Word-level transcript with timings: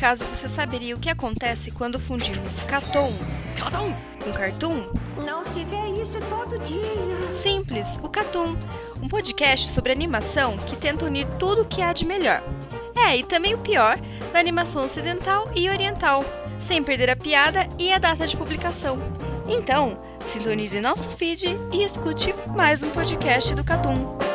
acaso 0.00 0.24
você 0.24 0.48
saberia 0.48 0.96
o 0.96 0.98
que 0.98 1.10
acontece 1.10 1.70
quando 1.70 2.00
fundimos 2.00 2.62
Caton 2.62 3.12
com 4.24 4.32
Cartoon? 4.32 4.84
Não 5.26 5.44
se 5.44 5.62
vê 5.66 6.02
isso 6.02 6.18
todo 6.30 6.58
dia. 6.60 7.42
Simples, 7.42 7.86
o 8.02 8.08
Catum, 8.08 8.56
um 9.02 9.08
podcast 9.08 9.68
sobre 9.68 9.92
animação 9.92 10.56
que 10.56 10.74
tenta 10.76 11.04
unir 11.04 11.26
tudo 11.38 11.62
o 11.62 11.64
que 11.66 11.82
há 11.82 11.92
de 11.92 12.06
melhor. 12.06 12.42
É, 12.96 13.18
e 13.18 13.22
também 13.22 13.54
o 13.54 13.58
pior 13.58 14.00
da 14.32 14.38
animação 14.38 14.84
ocidental 14.84 15.50
e 15.54 15.68
oriental, 15.68 16.24
sem 16.60 16.82
perder 16.82 17.10
a 17.10 17.16
piada 17.16 17.68
e 17.78 17.92
a 17.92 17.98
data 17.98 18.26
de 18.26 18.38
publicação. 18.38 18.98
Então, 19.46 20.00
sintonize 20.20 20.80
nosso 20.80 21.10
feed 21.10 21.46
e 21.72 21.82
escute 21.82 22.34
mais 22.54 22.82
um 22.82 22.88
podcast 22.88 23.54
do 23.54 23.62
Catum. 23.62 24.29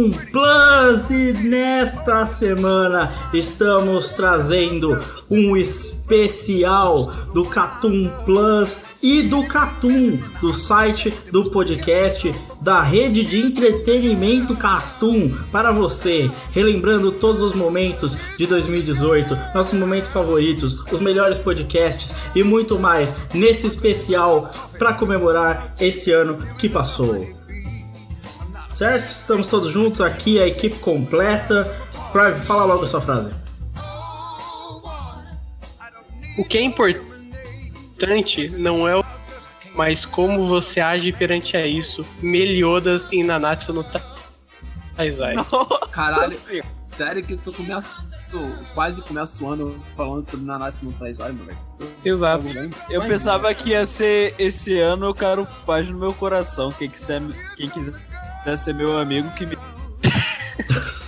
Um 0.00 0.10
Plus 0.10 1.10
e 1.10 1.32
nesta 1.46 2.24
semana 2.24 3.12
estamos 3.34 4.08
trazendo 4.10 4.98
um 5.30 5.54
especial 5.54 7.10
do 7.34 7.44
Catum 7.44 8.10
Plus 8.24 8.80
e 9.02 9.22
do 9.22 9.44
Catum, 9.44 10.18
do 10.40 10.54
site 10.54 11.12
do 11.30 11.50
podcast 11.50 12.32
da 12.62 12.80
rede 12.82 13.22
de 13.24 13.38
entretenimento 13.40 14.56
Catum 14.56 15.30
para 15.52 15.70
você, 15.70 16.30
relembrando 16.50 17.12
todos 17.12 17.42
os 17.42 17.54
momentos 17.54 18.16
de 18.38 18.46
2018, 18.46 19.38
nossos 19.54 19.78
momentos 19.78 20.08
favoritos, 20.08 20.80
os 20.90 21.00
melhores 21.00 21.36
podcasts 21.36 22.14
e 22.34 22.42
muito 22.42 22.78
mais 22.78 23.14
nesse 23.34 23.66
especial 23.66 24.50
para 24.78 24.94
comemorar 24.94 25.74
esse 25.78 26.10
ano 26.10 26.38
que 26.56 26.70
passou. 26.70 27.39
Certo? 28.80 29.04
Estamos 29.04 29.46
todos 29.46 29.70
juntos 29.70 30.00
aqui, 30.00 30.40
a 30.40 30.46
equipe 30.46 30.78
completa. 30.78 31.70
Crive, 32.12 32.40
fala 32.46 32.64
logo 32.64 32.84
a 32.84 32.86
sua 32.86 33.02
frase. 33.02 33.30
O 36.38 36.44
que 36.46 36.56
é 36.56 36.62
importante 36.62 38.48
não 38.56 38.88
é 38.88 38.96
o 38.96 39.04
mas 39.74 40.06
como 40.06 40.48
você 40.48 40.80
age 40.80 41.12
perante 41.12 41.58
a 41.58 41.66
isso. 41.66 42.06
Meliodas 42.22 43.06
em 43.12 43.22
Nanatsu 43.22 43.70
no 43.74 43.84
Ta- 43.84 44.14
Taizai. 44.96 45.34
Caralho, 45.92 46.32
sério 46.86 47.22
que 47.22 47.36
tu 47.36 47.52
começa. 47.52 48.02
Quase 48.72 49.02
começa 49.02 49.44
o 49.44 49.52
ano 49.52 49.78
falando 49.94 50.26
sobre 50.26 50.46
Nanatsu 50.46 50.86
no 50.86 50.92
Taizai, 50.92 51.32
moleque. 51.32 51.60
Exato. 52.02 52.46
Eu 52.88 53.02
pensava 53.02 53.52
que 53.54 53.72
ia 53.72 53.84
ser 53.84 54.34
esse 54.38 54.80
ano, 54.80 55.04
eu 55.04 55.14
quero 55.14 55.46
paz 55.66 55.90
no 55.90 55.98
meu 55.98 56.14
coração. 56.14 56.72
Quem 56.72 56.88
quiser, 56.88 57.20
quem 57.58 57.68
quiser 57.68 58.09
ser 58.56 58.74
meu 58.74 58.98
amigo, 58.98 59.30
que 59.32 59.46
me. 59.46 59.56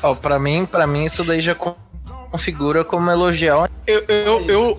Ó, 0.03 0.15
pra 0.15 0.39
mim, 0.39 0.67
para 0.67 0.87
mim 0.87 1.05
isso 1.05 1.23
daí 1.25 1.41
já 1.41 1.55
con- 1.55 1.77
configura 2.31 2.85
como 2.85 3.11
elogiar. 3.11 3.71
Eu, 3.87 4.05
eu, 4.09 4.41
eu, 4.51 4.75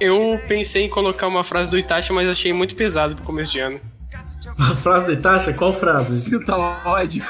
eu 0.00 0.40
pensei 0.48 0.84
em 0.84 0.88
colocar 0.88 1.26
uma 1.28 1.44
frase 1.44 1.70
do 1.70 1.78
Itachi, 1.78 2.12
mas 2.12 2.28
achei 2.28 2.52
muito 2.52 2.74
pesado 2.74 3.14
pro 3.14 3.24
começo 3.24 3.52
de 3.52 3.60
ano. 3.60 3.80
A 4.58 4.74
frase 4.76 5.14
de 5.16 5.22
Tasha? 5.22 5.52
Qual 5.52 5.72
frase? 5.72 6.20
Sinta 6.30 6.56
ódio. 6.56 7.24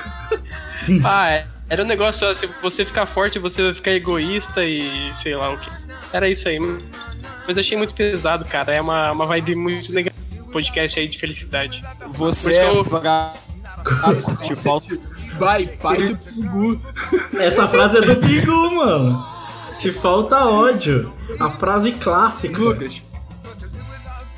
Ah, 1.04 1.30
é. 1.30 1.46
Era 1.68 1.82
um 1.82 1.86
negócio, 1.86 2.32
se 2.34 2.46
você 2.60 2.84
ficar 2.84 3.06
forte, 3.06 3.38
você 3.38 3.62
vai 3.62 3.74
ficar 3.74 3.92
egoísta 3.92 4.64
e 4.64 5.12
sei 5.22 5.34
lá 5.34 5.52
o 5.52 5.58
que. 5.58 5.70
Era 6.12 6.28
isso 6.28 6.46
aí. 6.48 6.58
Mas 7.46 7.56
achei 7.58 7.76
muito 7.76 7.94
pesado, 7.94 8.44
cara. 8.44 8.74
É 8.74 8.80
uma, 8.80 9.12
uma 9.12 9.26
vibe 9.26 9.54
muito 9.54 9.92
negativa. 9.92 10.14
Podcast 10.52 11.00
aí 11.00 11.08
de 11.08 11.18
felicidade. 11.18 11.82
Você 12.10 12.54
é 12.54 12.68
eu- 12.68 12.84
te 14.42 14.54
falta. 14.54 14.98
Vai, 15.38 15.66
pai 15.66 16.08
do 16.08 16.16
Pingu. 16.16 16.80
Essa 17.38 17.68
frase 17.68 17.98
é 17.98 18.00
do 18.02 18.16
Bigu, 18.16 18.74
mano. 18.74 19.24
Te 19.78 19.92
falta 19.92 20.44
ódio. 20.44 21.12
A 21.38 21.50
frase 21.50 21.92
clássica. 21.92 22.58
Lucas. 22.58 23.02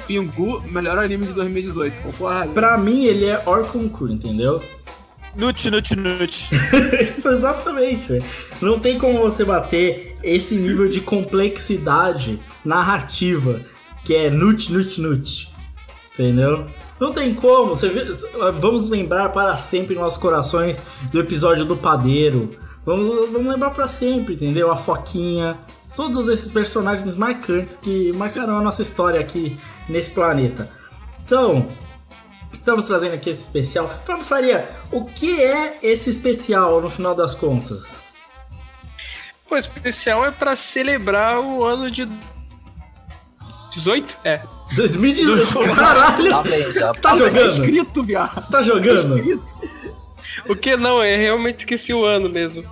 Pingu, 0.06 0.62
melhor 0.70 0.98
anime 0.98 1.26
de 1.26 1.32
2018, 1.32 2.00
concorda? 2.00 2.46
Pra 2.52 2.78
mim, 2.78 3.04
ele 3.04 3.26
é 3.26 3.42
Orconcu, 3.44 4.08
entendeu? 4.08 4.62
Nut, 5.34 5.68
nut, 5.70 5.96
nut. 5.96 6.48
Isso, 7.18 7.28
exatamente. 7.28 8.08
velho. 8.08 8.24
Não 8.62 8.78
tem 8.78 8.98
como 8.98 9.18
você 9.20 9.44
bater 9.44 10.16
esse 10.22 10.54
nível 10.54 10.88
de 10.88 11.00
complexidade 11.00 12.40
narrativa 12.64 13.60
que 14.04 14.14
é 14.14 14.30
nut, 14.30 14.72
nut, 14.72 15.00
nut. 15.00 15.52
Entendeu? 16.14 16.66
Não 17.00 17.12
tem 17.12 17.34
como. 17.34 17.74
Vê- 17.74 18.04
vamos 18.58 18.90
lembrar 18.90 19.28
para 19.30 19.56
sempre 19.58 19.94
em 19.94 19.98
nossos 19.98 20.18
corações 20.18 20.82
do 21.12 21.20
episódio 21.20 21.64
do 21.64 21.76
padeiro. 21.76 22.58
Vamos, 22.84 23.30
vamos 23.30 23.46
lembrar 23.52 23.70
para 23.70 23.86
sempre, 23.88 24.34
entendeu? 24.34 24.70
A 24.70 24.76
Foquinha. 24.76 25.58
Todos 25.94 26.28
esses 26.28 26.50
personagens 26.50 27.14
marcantes 27.16 27.76
que 27.76 28.12
marcarão 28.12 28.58
a 28.58 28.62
nossa 28.62 28.82
história 28.82 29.18
aqui 29.20 29.58
nesse 29.88 30.10
planeta. 30.10 30.70
Então, 31.24 31.68
Estamos 32.52 32.86
trazendo 32.86 33.14
aqui 33.14 33.28
esse 33.30 33.40
especial. 33.42 33.88
Fábio 34.04 34.24
Faria, 34.24 34.68
o 34.90 35.04
que 35.04 35.40
é 35.40 35.78
esse 35.82 36.08
especial 36.10 36.80
no 36.80 36.88
final 36.88 37.14
das 37.14 37.34
contas? 37.34 37.82
O 39.48 39.54
especial 39.56 40.24
é 40.24 40.30
pra 40.30 40.56
celebrar 40.56 41.38
o 41.38 41.62
ano 41.64 41.90
de 41.90 42.08
18? 43.72 44.16
É. 44.24 44.40
2018, 44.74 45.74
caralho! 45.74 46.30
Tá 46.30 46.42
bem, 46.42 46.72
já. 46.72 46.92
Você 46.92 47.00
tá 47.00 47.16
jogando? 47.16 47.46
escrito, 47.46 48.02
viado. 48.02 48.42
Você 48.42 48.50
tá 48.50 48.62
jogando? 48.62 49.42
O 50.48 50.54
que 50.56 50.76
não, 50.76 51.02
é 51.02 51.16
realmente 51.16 51.60
esqueci 51.60 51.92
o 51.94 52.04
ano 52.04 52.28
mesmo. 52.28 52.62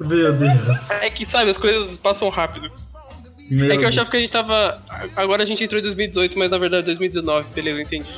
Meu 0.00 0.32
Deus. 0.32 0.90
É 0.90 1.08
que, 1.10 1.24
sabe, 1.26 1.50
as 1.50 1.56
coisas 1.56 1.96
passam 1.96 2.28
rápido. 2.28 2.68
Meu 3.50 3.66
É 3.66 3.70
que 3.70 3.76
eu 3.76 3.80
Deus. 3.80 3.88
achava 3.90 4.10
que 4.10 4.16
a 4.16 4.20
gente 4.20 4.32
tava. 4.32 4.82
Agora 5.14 5.42
a 5.42 5.46
gente 5.46 5.62
entrou 5.62 5.78
em 5.78 5.82
2018, 5.84 6.38
mas 6.38 6.50
na 6.50 6.58
verdade 6.58 6.84
2019, 6.86 7.48
beleza, 7.54 7.78
eu 7.78 7.82
entendi. 7.82 8.08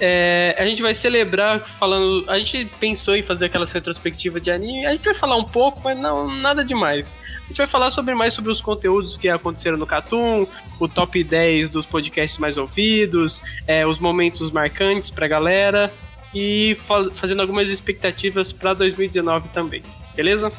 É, 0.00 0.56
a 0.58 0.64
gente 0.64 0.82
vai 0.82 0.94
celebrar 0.94 1.60
falando. 1.78 2.24
A 2.28 2.38
gente 2.38 2.64
pensou 2.80 3.14
em 3.14 3.22
fazer 3.22 3.46
aquelas 3.46 3.70
retrospectivas 3.70 4.42
de 4.42 4.50
anime. 4.50 4.84
A 4.86 4.92
gente 4.92 5.04
vai 5.04 5.14
falar 5.14 5.36
um 5.36 5.44
pouco, 5.44 5.80
mas 5.84 5.96
não 5.98 6.28
nada 6.28 6.64
demais. 6.64 7.14
A 7.44 7.48
gente 7.48 7.58
vai 7.58 7.66
falar 7.66 7.90
sobre 7.90 8.14
mais 8.14 8.34
sobre 8.34 8.50
os 8.50 8.60
conteúdos 8.60 9.16
que 9.16 9.28
aconteceram 9.28 9.76
no 9.76 9.86
Catum, 9.86 10.46
o 10.80 10.88
top 10.88 11.22
10 11.22 11.68
dos 11.70 11.86
podcasts 11.86 12.38
mais 12.38 12.56
ouvidos, 12.56 13.42
é, 13.66 13.86
os 13.86 13.98
momentos 13.98 14.50
marcantes 14.50 15.10
pra 15.10 15.28
galera 15.28 15.92
e 16.34 16.76
fa- 16.86 17.10
fazendo 17.14 17.40
algumas 17.42 17.70
expectativas 17.70 18.50
pra 18.50 18.74
2019 18.74 19.50
também. 19.50 19.82
Beleza? 20.16 20.50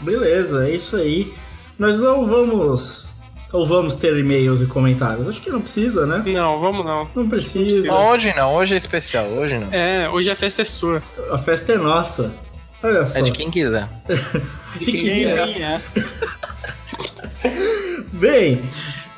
Beleza, 0.00 0.68
é 0.68 0.74
isso 0.74 0.96
aí. 0.96 1.32
Nós 1.78 1.98
não 2.00 2.26
vamos. 2.26 3.11
Ou 3.52 3.66
vamos 3.66 3.94
ter 3.96 4.16
e-mails 4.16 4.62
e 4.62 4.66
comentários? 4.66 5.28
Acho 5.28 5.40
que 5.40 5.50
não 5.50 5.60
precisa, 5.60 6.06
né? 6.06 6.22
Não, 6.26 6.58
vamos 6.58 6.84
não. 6.86 7.08
Não 7.14 7.28
precisa. 7.28 7.86
Não, 7.86 8.08
hoje 8.10 8.32
não, 8.34 8.54
hoje 8.54 8.74
é 8.74 8.76
especial, 8.78 9.26
hoje 9.26 9.58
não. 9.58 9.68
É, 9.70 10.08
hoje 10.08 10.30
a 10.30 10.36
festa 10.36 10.62
é 10.62 10.64
sua. 10.64 11.02
A 11.30 11.38
festa 11.38 11.72
é 11.72 11.76
nossa. 11.76 12.32
Olha 12.82 13.04
só. 13.06 13.18
É 13.18 13.22
de 13.22 13.32
quem 13.32 13.50
quiser. 13.50 13.88
De 14.80 14.90
quem 14.90 15.02
Quem 15.02 15.24
é. 15.26 15.44
vinha? 15.44 15.82
Bem, 18.14 18.62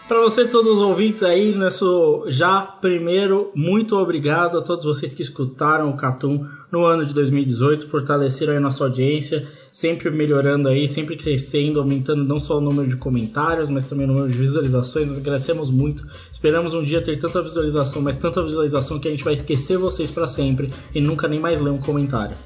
para 0.06 0.21
você 0.21 0.47
todos 0.47 0.75
os 0.75 0.81
ouvintes 0.81 1.23
aí, 1.23 1.55
nosso 1.55 2.25
já 2.29 2.61
primeiro 2.62 3.51
muito 3.55 3.97
obrigado 3.97 4.59
a 4.59 4.62
todos 4.62 4.85
vocês 4.85 5.15
que 5.15 5.23
escutaram 5.23 5.91
o 5.91 5.97
Catum 5.97 6.47
no 6.71 6.85
ano 6.85 7.05
de 7.05 7.15
2018, 7.15 7.87
fortaleceram 7.87 8.53
aí 8.53 8.59
a 8.59 8.61
nossa 8.61 8.85
audiência, 8.85 9.47
sempre 9.73 10.11
melhorando 10.11 10.69
aí, 10.69 10.87
sempre 10.87 11.17
crescendo, 11.17 11.81
aumentando 11.81 12.23
não 12.25 12.39
só 12.39 12.59
o 12.59 12.61
número 12.61 12.89
de 12.89 12.97
comentários, 12.97 13.69
mas 13.69 13.87
também 13.87 14.05
o 14.05 14.09
número 14.09 14.31
de 14.31 14.37
visualizações. 14.37 15.06
Nós 15.06 15.19
agradecemos 15.19 15.71
muito. 15.71 16.07
Esperamos 16.31 16.75
um 16.75 16.83
dia 16.83 17.00
ter 17.00 17.19
tanta 17.19 17.41
visualização, 17.41 18.03
mas 18.03 18.17
tanta 18.17 18.43
visualização 18.43 18.99
que 18.99 19.09
a 19.09 19.11
gente 19.11 19.25
vai 19.25 19.35
esquecer 19.35 19.79
vocês 19.79 20.11
para 20.11 20.27
sempre 20.27 20.71
e 20.95 21.00
nunca 21.00 21.27
nem 21.27 21.41
mais 21.41 21.61
ler 21.61 21.71
um 21.71 21.79
comentário. 21.79 22.37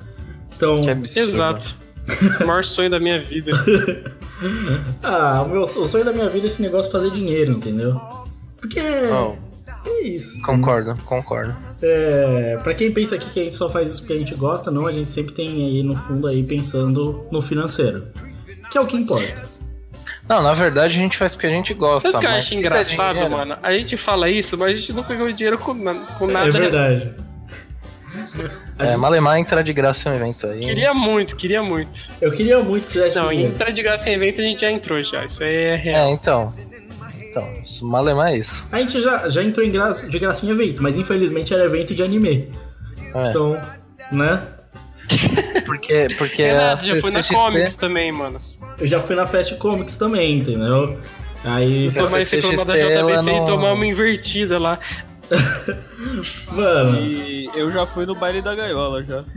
Então, 0.56 0.80
Que 0.80 0.90
absurdo. 0.90 1.30
Exato. 1.30 1.87
O 2.40 2.46
maior 2.46 2.64
sonho 2.64 2.90
da 2.90 2.98
minha 2.98 3.20
vida. 3.22 3.50
ah, 5.02 5.42
o, 5.44 5.48
meu, 5.48 5.62
o 5.62 5.66
sonho 5.66 6.04
da 6.04 6.12
minha 6.12 6.28
vida 6.28 6.46
é 6.46 6.48
esse 6.48 6.62
negócio 6.62 6.90
de 6.92 6.98
fazer 6.98 7.10
dinheiro, 7.14 7.52
entendeu? 7.52 8.00
Porque 8.60 8.80
Oh, 8.80 9.34
É 9.86 10.02
isso. 10.08 10.40
Concordo, 10.42 10.96
concordo. 11.04 11.54
É, 11.82 12.58
pra 12.62 12.74
quem 12.74 12.90
pensa 12.92 13.14
aqui 13.14 13.30
que 13.30 13.40
a 13.40 13.44
gente 13.44 13.54
só 13.54 13.68
faz 13.70 13.90
isso 13.90 14.00
porque 14.00 14.14
a 14.14 14.18
gente 14.18 14.34
gosta, 14.34 14.70
não, 14.70 14.86
a 14.86 14.92
gente 14.92 15.08
sempre 15.08 15.32
tem 15.34 15.48
aí 15.48 15.82
no 15.82 15.94
fundo 15.94 16.26
aí 16.26 16.42
pensando 16.42 17.26
no 17.30 17.40
financeiro. 17.40 18.06
Que 18.70 18.76
é 18.78 18.80
o 18.80 18.86
que 18.86 18.96
importa. 18.96 19.46
Não, 20.28 20.42
na 20.42 20.52
verdade 20.52 20.94
a 20.94 20.98
gente 20.98 21.16
faz 21.16 21.32
porque 21.34 21.46
a 21.46 21.50
gente 21.50 21.72
gosta. 21.72 22.10
Sabe 22.10 22.24
o 22.24 22.28
que 22.28 22.34
eu 22.34 22.38
acho 22.38 22.54
engraçado, 22.54 23.14
dinheiro- 23.14 23.36
mano? 23.36 23.56
A 23.62 23.72
gente 23.72 23.96
fala 23.96 24.28
isso, 24.28 24.58
mas 24.58 24.72
a 24.72 24.74
gente 24.74 24.92
nunca 24.92 25.14
ganhou 25.14 25.32
dinheiro 25.32 25.58
com, 25.58 25.72
na- 25.74 25.94
com 25.94 26.26
nada. 26.26 26.48
É 26.48 26.50
verdade. 26.52 27.14
A 28.78 28.84
É, 28.84 28.86
gente- 28.88 28.96
Malemar 28.98 29.38
entrar 29.38 29.62
de 29.62 29.72
graça 29.72 30.08
em 30.08 30.12
um 30.12 30.14
evento 30.16 30.46
aí. 30.46 30.60
Queria 30.60 30.94
muito, 30.94 31.34
queria 31.36 31.62
muito. 31.62 32.08
Eu 32.20 32.30
queria 32.32 32.62
muito 32.62 32.86
que 32.86 32.92
fizesse 32.92 33.16
Não, 33.16 33.32
entrar 33.32 33.70
de 33.70 33.82
graça 33.82 34.08
em 34.08 34.14
evento 34.14 34.40
a 34.40 34.44
gente 34.44 34.60
já 34.60 34.70
entrou 34.70 35.00
já. 35.00 35.24
Isso 35.24 35.42
aí 35.42 35.54
é 35.54 35.76
real. 35.76 36.08
É, 36.08 36.12
então. 36.12 36.48
Então, 37.30 37.46
Malemar 37.82 38.32
é 38.32 38.38
isso. 38.38 38.66
A 38.72 38.78
gente 38.78 39.00
já, 39.00 39.28
já 39.28 39.42
entrou 39.42 39.64
em 39.66 39.70
graça, 39.70 40.08
de 40.08 40.18
graça 40.18 40.46
em 40.46 40.50
evento, 40.50 40.82
mas 40.82 40.96
infelizmente 40.98 41.52
era 41.52 41.64
evento 41.64 41.94
de 41.94 42.02
anime. 42.02 42.52
É. 43.14 43.30
Então, 43.30 43.60
né? 44.12 44.46
Porque, 45.64 46.08
porque 46.18 46.42
Renato, 46.42 46.82
a 46.82 46.86
já 46.86 47.00
foi 47.00 47.10
na 47.10 47.22
Comics 47.22 47.76
também, 47.76 48.12
mano. 48.12 48.38
Eu 48.78 48.86
já 48.86 49.00
fui 49.00 49.14
na 49.16 49.26
Fast 49.26 49.54
Comics 49.56 49.96
também, 49.96 50.38
entendeu? 50.38 50.98
Aí, 51.44 51.88
Você 51.90 52.02
vai 52.04 52.24
reclamar 52.24 52.64
da 52.66 52.74
JBC 52.76 53.30
e 53.30 53.32
não- 53.32 53.46
tomar 53.46 53.72
uma 53.72 53.86
invertida 53.86 54.58
lá. 54.58 54.78
mano. 56.52 56.98
E 57.00 57.50
eu 57.54 57.70
já 57.70 57.84
fui 57.86 58.06
no 58.06 58.14
baile 58.14 58.40
da 58.42 58.54
gaiola 58.54 59.02
já. 59.02 59.22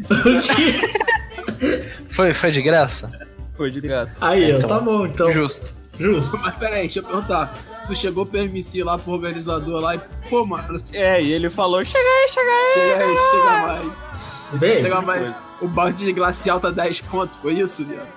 Foi, 2.11 2.33
foi 2.33 2.51
de 2.51 2.61
graça? 2.61 3.09
Foi 3.55 3.69
de 3.71 3.79
graça. 3.79 4.25
Aí, 4.25 4.51
ó, 4.53 4.57
Então, 4.57 4.69
tá 4.69 4.79
bom, 4.79 5.05
então. 5.05 5.31
Justo. 5.31 5.73
Justo. 5.99 6.38
Mas 6.39 6.55
peraí, 6.55 6.81
deixa 6.81 6.99
eu 6.99 7.03
perguntar. 7.03 7.55
Tu 7.88 7.95
chegou 7.95 8.25
pro 8.25 8.39
MC 8.39 8.83
lá 8.83 8.97
pro 8.97 9.11
organizador 9.13 9.79
lá 9.79 9.95
e, 9.95 9.99
pô, 10.29 10.45
mano, 10.45 10.81
É, 10.93 11.21
e 11.21 11.31
ele 11.31 11.49
falou: 11.49 11.83
chega 11.85 12.03
aí, 12.03 12.27
chega 12.29 12.51
aí. 12.51 12.73
chega 12.73 13.03
aí, 13.05 13.17
chega 13.31 13.67
mais. 13.67 14.59
Bem, 14.59 14.77
Chega 14.79 15.01
mais. 15.01 15.33
O 15.61 15.67
balde 15.67 16.05
de 16.05 16.11
glacial 16.13 16.59
tá 16.59 16.71
10 16.71 17.01
conto, 17.01 17.38
foi 17.41 17.53
isso, 17.53 17.85
viado? 17.85 18.07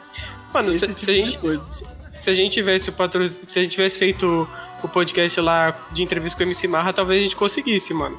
Mano, 0.52 0.72
se, 0.72 0.84
Esse 0.84 0.86
se 0.88 0.94
tipo 0.94 1.10
a 1.10 1.14
gente, 1.14 1.38
coisa. 1.38 1.66
se 2.20 2.30
a 2.30 2.34
gente 2.34 2.52
tivesse 2.52 2.88
o 2.88 2.92
patro... 2.92 3.28
se 3.28 3.58
a 3.58 3.62
gente 3.62 3.72
tivesse 3.72 3.98
feito 3.98 4.48
o 4.84 4.88
podcast 4.88 5.40
lá 5.40 5.74
de 5.92 6.02
entrevista 6.02 6.36
com 6.36 6.44
o 6.44 6.46
MC 6.46 6.68
Marra, 6.68 6.92
talvez 6.92 7.20
a 7.20 7.22
gente 7.22 7.36
conseguisse, 7.36 7.94
mano. 7.94 8.18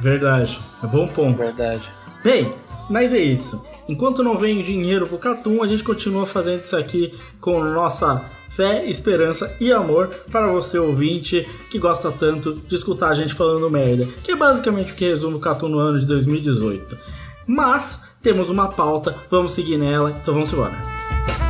verdade. 0.00 0.58
É 0.82 0.86
bom 0.86 1.08
ponto. 1.08 1.38
Verdade. 1.38 1.82
Bem, 2.22 2.52
mas 2.90 3.14
é 3.14 3.18
isso. 3.18 3.64
Enquanto 3.88 4.22
não 4.22 4.36
vem 4.36 4.62
dinheiro 4.62 5.06
pro 5.06 5.16
Catum, 5.16 5.62
a 5.62 5.66
gente 5.66 5.84
continua 5.84 6.26
fazendo 6.26 6.62
isso 6.62 6.76
aqui 6.76 7.14
com 7.40 7.62
nossa 7.62 8.24
fé, 8.48 8.84
esperança 8.86 9.54
e 9.60 9.72
amor 9.72 10.08
para 10.30 10.48
você 10.48 10.78
ouvinte 10.78 11.48
que 11.70 11.78
gosta 11.78 12.10
tanto 12.10 12.54
de 12.54 12.74
escutar 12.74 13.10
a 13.10 13.14
gente 13.14 13.34
falando 13.34 13.70
merda, 13.70 14.06
que 14.24 14.32
é 14.32 14.36
basicamente 14.36 14.92
o 14.92 14.94
que 14.96 15.08
resume 15.08 15.36
o 15.36 15.40
Catum 15.40 15.68
no 15.68 15.78
ano 15.78 15.98
de 15.98 16.06
2018. 16.06 16.98
Mas 17.46 18.02
temos 18.20 18.50
uma 18.50 18.68
pauta, 18.68 19.16
vamos 19.30 19.52
seguir 19.52 19.76
nela, 19.76 20.18
então 20.20 20.34
vamos 20.34 20.52
embora. 20.52 21.45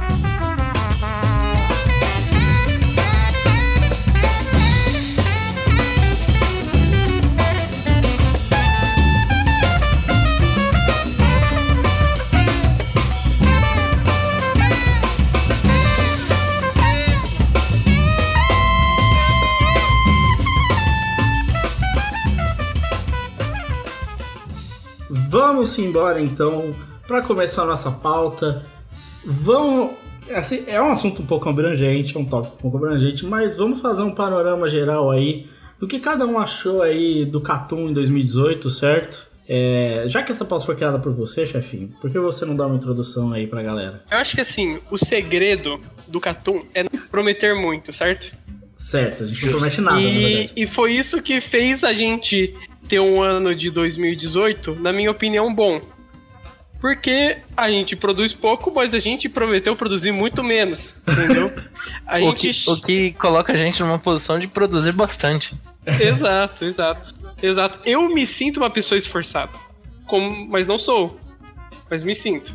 Vamos 25.56 25.78
embora 25.78 26.20
então 26.20 26.70
para 27.08 27.22
começar 27.22 27.62
a 27.62 27.64
nossa 27.64 27.90
pauta. 27.90 28.62
Vamos. 29.24 29.94
Assim, 30.34 30.64
é 30.66 30.78
um 30.82 30.92
assunto 30.92 31.22
um 31.22 31.26
pouco 31.26 31.48
abrangente, 31.48 32.14
é 32.14 32.20
um 32.20 32.24
tópico 32.24 32.56
um 32.56 32.58
pouco 32.58 32.76
abrangente, 32.76 33.24
mas 33.24 33.56
vamos 33.56 33.80
fazer 33.80 34.02
um 34.02 34.10
panorama 34.10 34.68
geral 34.68 35.10
aí 35.10 35.48
do 35.80 35.88
que 35.88 35.98
cada 35.98 36.26
um 36.26 36.38
achou 36.38 36.82
aí 36.82 37.24
do 37.24 37.40
Catum 37.40 37.88
em 37.88 37.94
2018, 37.94 38.68
certo? 38.68 39.26
É, 39.48 40.04
já 40.04 40.22
que 40.22 40.30
essa 40.30 40.44
pauta 40.44 40.66
foi 40.66 40.74
criada 40.74 40.98
por 40.98 41.14
você, 41.14 41.46
chefinho, 41.46 41.88
por 42.02 42.10
que 42.10 42.18
você 42.18 42.44
não 42.44 42.54
dá 42.54 42.66
uma 42.66 42.76
introdução 42.76 43.32
aí 43.32 43.46
pra 43.46 43.62
galera? 43.62 44.04
Eu 44.10 44.18
acho 44.18 44.34
que 44.34 44.42
assim, 44.42 44.78
o 44.90 44.98
segredo 44.98 45.80
do 46.06 46.20
Catum 46.20 46.66
é 46.74 46.82
não 46.82 47.00
prometer 47.10 47.54
muito, 47.54 47.94
certo? 47.94 48.30
Certo, 48.76 49.22
a 49.22 49.26
gente 49.26 49.42
não 49.46 49.52
promete 49.52 49.80
nada, 49.80 49.96
na 49.96 50.02
e, 50.02 50.34
verdade. 50.34 50.52
e 50.54 50.66
foi 50.66 50.92
isso 50.92 51.22
que 51.22 51.40
fez 51.40 51.82
a 51.82 51.94
gente 51.94 52.54
ter 52.86 53.00
um 53.00 53.22
ano 53.22 53.54
de 53.54 53.70
2018, 53.70 54.76
na 54.76 54.92
minha 54.92 55.10
opinião, 55.10 55.54
bom. 55.54 55.80
Porque 56.80 57.38
a 57.56 57.70
gente 57.70 57.96
produz 57.96 58.32
pouco, 58.32 58.72
mas 58.72 58.94
a 58.94 58.98
gente 58.98 59.28
prometeu 59.28 59.74
produzir 59.74 60.12
muito 60.12 60.44
menos, 60.44 60.98
entendeu? 61.08 61.52
A 62.06 62.18
O 62.18 62.36
gente... 62.36 62.64
que, 62.64 62.70
o 62.70 62.80
que 62.80 63.12
coloca 63.14 63.52
a 63.52 63.56
gente 63.56 63.80
numa 63.82 63.98
posição 63.98 64.38
de 64.38 64.46
produzir 64.46 64.92
bastante. 64.92 65.56
Exato, 65.84 66.64
exato. 66.64 67.14
Exato. 67.42 67.80
Eu 67.84 68.08
me 68.08 68.26
sinto 68.26 68.58
uma 68.58 68.70
pessoa 68.70 68.98
esforçada. 68.98 69.50
Como... 70.06 70.46
Mas 70.48 70.66
não 70.66 70.78
sou. 70.78 71.18
Mas 71.90 72.04
me 72.04 72.14
sinto. 72.14 72.54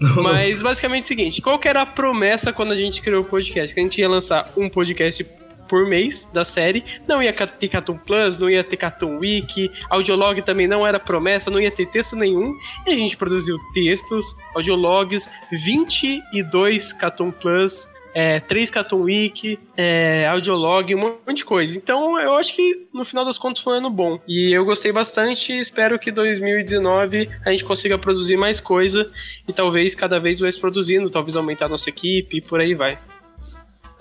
Mas 0.00 0.62
basicamente 0.62 1.02
é 1.02 1.04
o 1.04 1.08
seguinte: 1.08 1.42
qual 1.42 1.58
que 1.58 1.68
era 1.68 1.82
a 1.82 1.86
promessa 1.86 2.52
quando 2.52 2.72
a 2.72 2.76
gente 2.76 3.02
criou 3.02 3.22
o 3.22 3.24
podcast? 3.24 3.74
Que 3.74 3.80
a 3.80 3.82
gente 3.82 4.00
ia 4.00 4.08
lançar 4.08 4.50
um 4.56 4.68
podcast 4.68 5.24
por 5.70 5.86
mês 5.86 6.28
da 6.32 6.44
série. 6.44 6.84
Não 7.06 7.22
ia 7.22 7.32
ter 7.32 7.68
Catum 7.68 7.96
Plus, 7.96 8.36
não 8.36 8.50
ia 8.50 8.64
ter 8.64 8.76
Catum 8.76 9.18
Wiki, 9.18 9.70
audiolog 9.88 10.42
também 10.42 10.66
não 10.66 10.84
era 10.84 10.98
promessa, 10.98 11.48
não 11.48 11.60
ia 11.60 11.70
ter 11.70 11.86
texto 11.86 12.16
nenhum. 12.16 12.52
E 12.84 12.90
a 12.92 12.96
gente 12.96 13.16
produziu 13.16 13.56
textos, 13.72 14.36
audiologs, 14.56 15.30
22 15.52 16.92
Catum 16.92 17.30
Plus, 17.30 17.88
é, 18.12 18.40
3 18.40 18.68
Catum 18.68 19.02
Wiki, 19.02 19.60
é, 19.76 20.26
audiolog, 20.26 20.92
um 20.92 20.98
monte 20.98 21.36
de 21.36 21.44
coisa. 21.44 21.78
Então 21.78 22.18
eu 22.18 22.34
acho 22.34 22.52
que 22.56 22.88
no 22.92 23.04
final 23.04 23.24
das 23.24 23.38
contas 23.38 23.62
foi 23.62 23.74
um 23.74 23.76
ano 23.76 23.90
bom. 23.90 24.18
E 24.26 24.52
eu 24.52 24.64
gostei 24.64 24.90
bastante 24.90 25.56
espero 25.56 26.00
que 26.00 26.10
2019 26.10 27.30
a 27.46 27.50
gente 27.52 27.64
consiga 27.64 27.96
produzir 27.96 28.36
mais 28.36 28.60
coisa 28.60 29.08
e 29.46 29.52
talvez 29.52 29.94
cada 29.94 30.18
vez 30.18 30.40
mais 30.40 30.58
produzindo, 30.58 31.08
talvez 31.08 31.36
aumentar 31.36 31.66
a 31.66 31.68
nossa 31.68 31.88
equipe 31.88 32.38
e 32.38 32.40
por 32.40 32.60
aí 32.60 32.74
vai. 32.74 32.98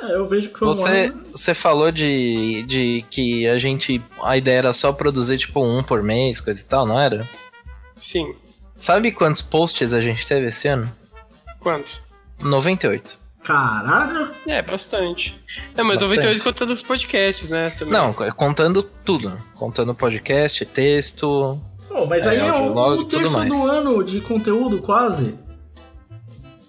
É, 0.02 0.16
eu 0.16 0.26
vejo 0.26 0.50
que 0.50 0.60
foi 0.60 0.68
um 0.68 0.74
Você, 0.74 0.90
ano... 1.06 1.24
você 1.32 1.54
falou 1.54 1.92
de, 1.92 2.64
de 2.68 3.06
que 3.10 3.48
a 3.48 3.58
gente. 3.58 4.02
A 4.24 4.38
ideia 4.38 4.60
era 4.60 4.74
só 4.74 4.92
produzir 4.94 5.38
tipo 5.38 5.64
um 5.64 5.84
por 5.84 6.02
mês, 6.02 6.40
coisa 6.40 6.60
e 6.62 6.64
tal, 6.64 6.86
não 6.86 7.00
era? 7.00 7.28
Sim. 8.00 8.34
Sabe 8.76 9.12
quantos 9.12 9.42
posts 9.42 9.94
a 9.94 10.00
gente 10.00 10.26
teve 10.26 10.48
esse 10.48 10.68
ano? 10.68 10.90
Quanto? 11.60 12.02
98. 12.42 13.20
Caralho! 13.44 14.32
É, 14.48 14.62
bastante. 14.62 15.36
É, 15.76 15.84
mas 15.84 16.00
Bastante. 16.00 16.18
98 16.18 16.44
contando 16.44 16.70
os 16.72 16.82
podcasts, 16.82 17.50
né? 17.50 17.70
Também. 17.72 17.94
Não, 17.94 18.14
contando 18.14 18.84
tudo. 18.84 19.42
Contando 19.56 19.94
podcast, 19.94 20.66
texto. 20.66 21.60
Pô, 21.90 22.06
mas 22.06 22.26
É, 22.26 22.30
aí 22.30 22.38
é 22.38 22.44
um, 22.44 22.50
audiolog 22.54 22.94
um 22.94 23.06
tudo 23.06 23.10
terço 23.10 23.46
do 23.46 23.66
ano 23.68 24.04
de 24.04 24.22
conteúdo, 24.22 24.82
quase. 24.82 25.36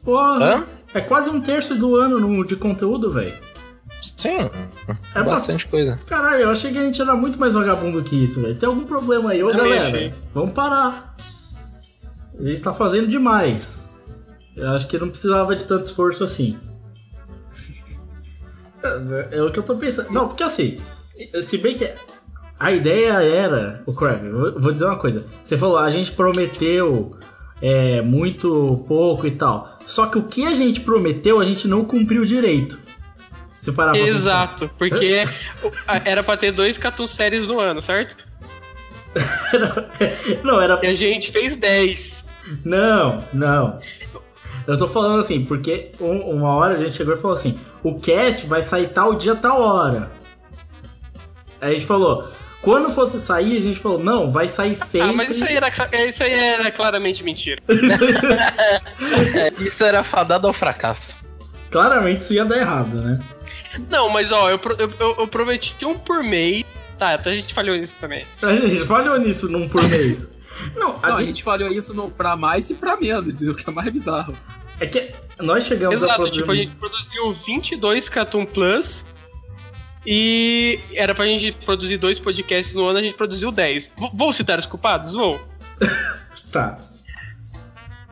Porra. 0.02 0.44
Hã? 0.44 0.66
É 0.94 1.00
quase 1.00 1.30
um 1.30 1.40
terço 1.40 1.74
do 1.76 1.96
ano 1.96 2.18
no- 2.18 2.44
de 2.44 2.56
conteúdo, 2.56 3.10
velho. 3.10 3.32
Sim, 4.02 4.48
É 5.14 5.22
bastante 5.22 5.66
coisa. 5.66 6.00
Caralho, 6.06 6.44
eu 6.44 6.50
achei 6.50 6.72
que 6.72 6.78
a 6.78 6.82
gente 6.82 7.00
era 7.00 7.14
muito 7.14 7.38
mais 7.38 7.52
vagabundo 7.52 8.02
que 8.02 8.16
isso, 8.16 8.40
velho. 8.40 8.54
Tem 8.56 8.66
algum 8.68 8.84
problema 8.84 9.30
aí, 9.30 9.42
ô 9.42 9.50
Também 9.50 9.70
galera? 9.74 9.88
achei. 9.88 10.14
Vamos 10.32 10.52
parar. 10.54 11.14
A 12.38 12.42
gente 12.42 12.62
tá 12.62 12.72
fazendo 12.72 13.06
demais. 13.08 13.90
Eu 14.56 14.70
acho 14.70 14.86
que 14.88 14.98
não 14.98 15.08
precisava 15.10 15.54
de 15.54 15.64
tanto 15.64 15.84
esforço 15.84 16.24
assim. 16.24 16.58
É, 18.82 19.36
é 19.38 19.42
o 19.42 19.50
que 19.50 19.58
eu 19.58 19.62
tô 19.62 19.76
pensando. 19.76 20.10
Não, 20.10 20.28
porque 20.28 20.42
assim, 20.42 20.78
se 21.42 21.58
bem 21.58 21.74
que 21.74 21.92
a 22.58 22.72
ideia 22.72 23.22
era. 23.22 23.82
O 23.84 23.92
Crave, 23.92 24.26
eu 24.28 24.38
vou- 24.38 24.58
vou 24.58 24.72
dizer 24.72 24.86
uma 24.86 24.96
coisa. 24.96 25.26
Você 25.44 25.58
falou, 25.58 25.76
a 25.76 25.90
gente 25.90 26.12
prometeu 26.12 27.14
é, 27.60 28.00
muito 28.00 28.82
pouco 28.88 29.26
e 29.26 29.32
tal. 29.32 29.78
Só 29.90 30.06
que 30.06 30.16
o 30.18 30.22
que 30.22 30.46
a 30.46 30.54
gente 30.54 30.80
prometeu, 30.80 31.40
a 31.40 31.44
gente 31.44 31.66
não 31.66 31.84
cumpriu 31.84 32.24
direito. 32.24 32.78
Se 33.56 33.72
parar 33.72 33.90
pra 33.92 34.00
pensar. 34.00 34.10
Exato, 34.16 34.70
porque 34.78 35.24
era 36.04 36.22
pra 36.22 36.36
ter 36.36 36.52
dois 36.52 36.78
Catum 36.78 37.08
séries 37.08 37.48
no 37.48 37.58
ano, 37.58 37.82
certo? 37.82 38.24
não, 40.44 40.60
era 40.60 40.78
E 40.82 40.86
a 40.86 40.94
gente 40.94 41.32
fez 41.32 41.56
10. 41.56 42.24
Não, 42.64 43.24
não. 43.32 43.80
Eu 44.66 44.78
tô 44.78 44.86
falando 44.86 45.18
assim, 45.20 45.44
porque 45.44 45.90
um- 46.00 46.36
uma 46.36 46.54
hora 46.54 46.74
a 46.74 46.76
gente 46.76 46.92
chegou 46.92 47.14
e 47.14 47.16
falou 47.16 47.34
assim: 47.36 47.58
o 47.82 47.98
cast 47.98 48.46
vai 48.46 48.62
sair 48.62 48.88
tal 48.90 49.14
dia, 49.16 49.34
tal 49.34 49.60
hora. 49.60 50.12
Aí 51.60 51.72
a 51.72 51.74
gente 51.74 51.86
falou: 51.86 52.28
quando 52.62 52.90
fosse 52.90 53.18
sair, 53.20 53.56
a 53.56 53.60
gente 53.60 53.78
falou: 53.78 53.98
não, 53.98 54.30
vai 54.30 54.48
sair 54.48 54.74
sempre. 54.74 55.10
Ah, 55.10 55.12
mas 55.12 55.30
isso 55.30 55.44
aí, 55.44 55.56
era, 55.56 55.70
cla- 55.70 55.88
isso 56.06 56.22
aí 56.22 56.32
era 56.32 56.70
claramente 56.70 57.22
mentira. 57.24 57.60
É, 59.34 59.52
isso 59.64 59.84
era 59.84 60.02
fadado 60.04 60.46
ao 60.46 60.52
fracasso. 60.52 61.16
Claramente 61.70 62.22
isso 62.22 62.34
ia 62.34 62.44
dar 62.44 62.58
errado, 62.58 63.00
né? 63.00 63.20
Não, 63.88 64.08
mas 64.08 64.32
ó, 64.32 64.50
eu, 64.50 64.60
eu, 64.78 65.16
eu- 65.18 65.28
prometi 65.28 65.84
um 65.84 65.96
por 65.96 66.22
mês 66.24 66.64
Tá, 66.98 67.14
então 67.14 67.32
a 67.32 67.34
gente 67.36 67.54
falhou 67.54 67.76
nisso 67.78 67.94
também. 67.98 68.26
A 68.42 68.54
gente 68.54 68.84
falhou 68.84 69.18
nisso 69.18 69.48
num 69.48 69.66
por 69.66 69.82
mês. 69.88 70.36
Não, 70.76 70.98
a 71.02 71.08
Não, 71.08 71.14
a 71.14 71.18
gente- 71.20 71.28
gente 71.28 71.42
falou 71.42 71.68
isso 71.68 71.94
no, 71.94 72.10
pra 72.10 72.36
mais 72.36 72.68
e 72.68 72.74
pra 72.74 72.94
menos, 72.98 73.40
o 73.40 73.54
que 73.54 73.70
é 73.70 73.72
mais 73.72 73.90
bizarro. 73.90 74.34
é 74.78 74.86
que 74.86 75.10
nós 75.40 75.64
chegamos 75.64 75.94
a 76.02 76.06
Exato, 76.06 76.14
produzir... 76.20 76.40
tipo, 76.40 76.52
a 76.52 76.54
gente 76.56 76.74
produziu 76.76 77.32
22 77.46 78.08
Cartoon 78.10 78.44
Plus 78.44 79.02
e 80.06 80.78
era 80.94 81.14
pra 81.14 81.26
gente 81.26 81.52
produzir 81.52 81.96
dois 81.98 82.18
podcasts 82.18 82.74
no 82.74 82.86
ano, 82.86 82.98
a 82.98 83.02
gente 83.02 83.16
produziu 83.16 83.50
10. 83.52 83.88
V- 83.98 84.10
vou 84.14 84.32
citar 84.32 84.58
os 84.58 84.66
culpados? 84.66 85.14
Vou. 85.14 85.40
Tá. 86.50 86.78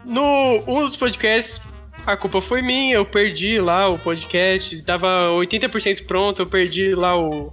No 0.04 0.62
um 0.66 0.86
dos 0.86 0.96
podcasts, 0.96 1.60
a 2.06 2.16
culpa 2.16 2.40
foi 2.40 2.62
minha, 2.62 2.94
eu 2.94 3.04
perdi 3.04 3.60
lá 3.60 3.88
o 3.88 3.98
podcast, 3.98 4.80
tava 4.82 5.28
80% 5.30 6.06
pronto, 6.06 6.42
eu 6.42 6.46
perdi 6.46 6.94
lá 6.94 7.18
o. 7.18 7.52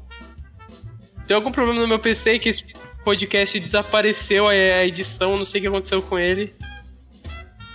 Deu 1.27 1.37
algum 1.37 1.51
problema 1.51 1.81
no 1.81 1.87
meu 1.87 1.97
PC 1.97 2.37
que 2.37 2.49
esse 2.49 2.63
podcast 3.03 3.59
desapareceu 3.59 4.47
a 4.47 4.85
edição, 4.85 5.37
não 5.37 5.45
sei 5.45 5.59
o 5.59 5.61
que 5.63 5.67
aconteceu 5.69 6.01
com 6.03 6.19
ele. 6.19 6.53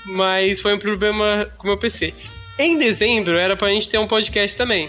Mas 0.07 0.61
foi 0.61 0.73
um 0.75 0.79
problema 0.79 1.47
com 1.59 1.65
o 1.65 1.67
meu 1.67 1.79
PC. 1.79 2.15
Em 2.59 2.79
dezembro 2.79 3.37
era 3.37 3.57
pra 3.57 3.69
gente 3.71 3.91
ter 3.91 3.99
um 3.99 4.07
podcast 4.07 4.57
também. 4.57 4.89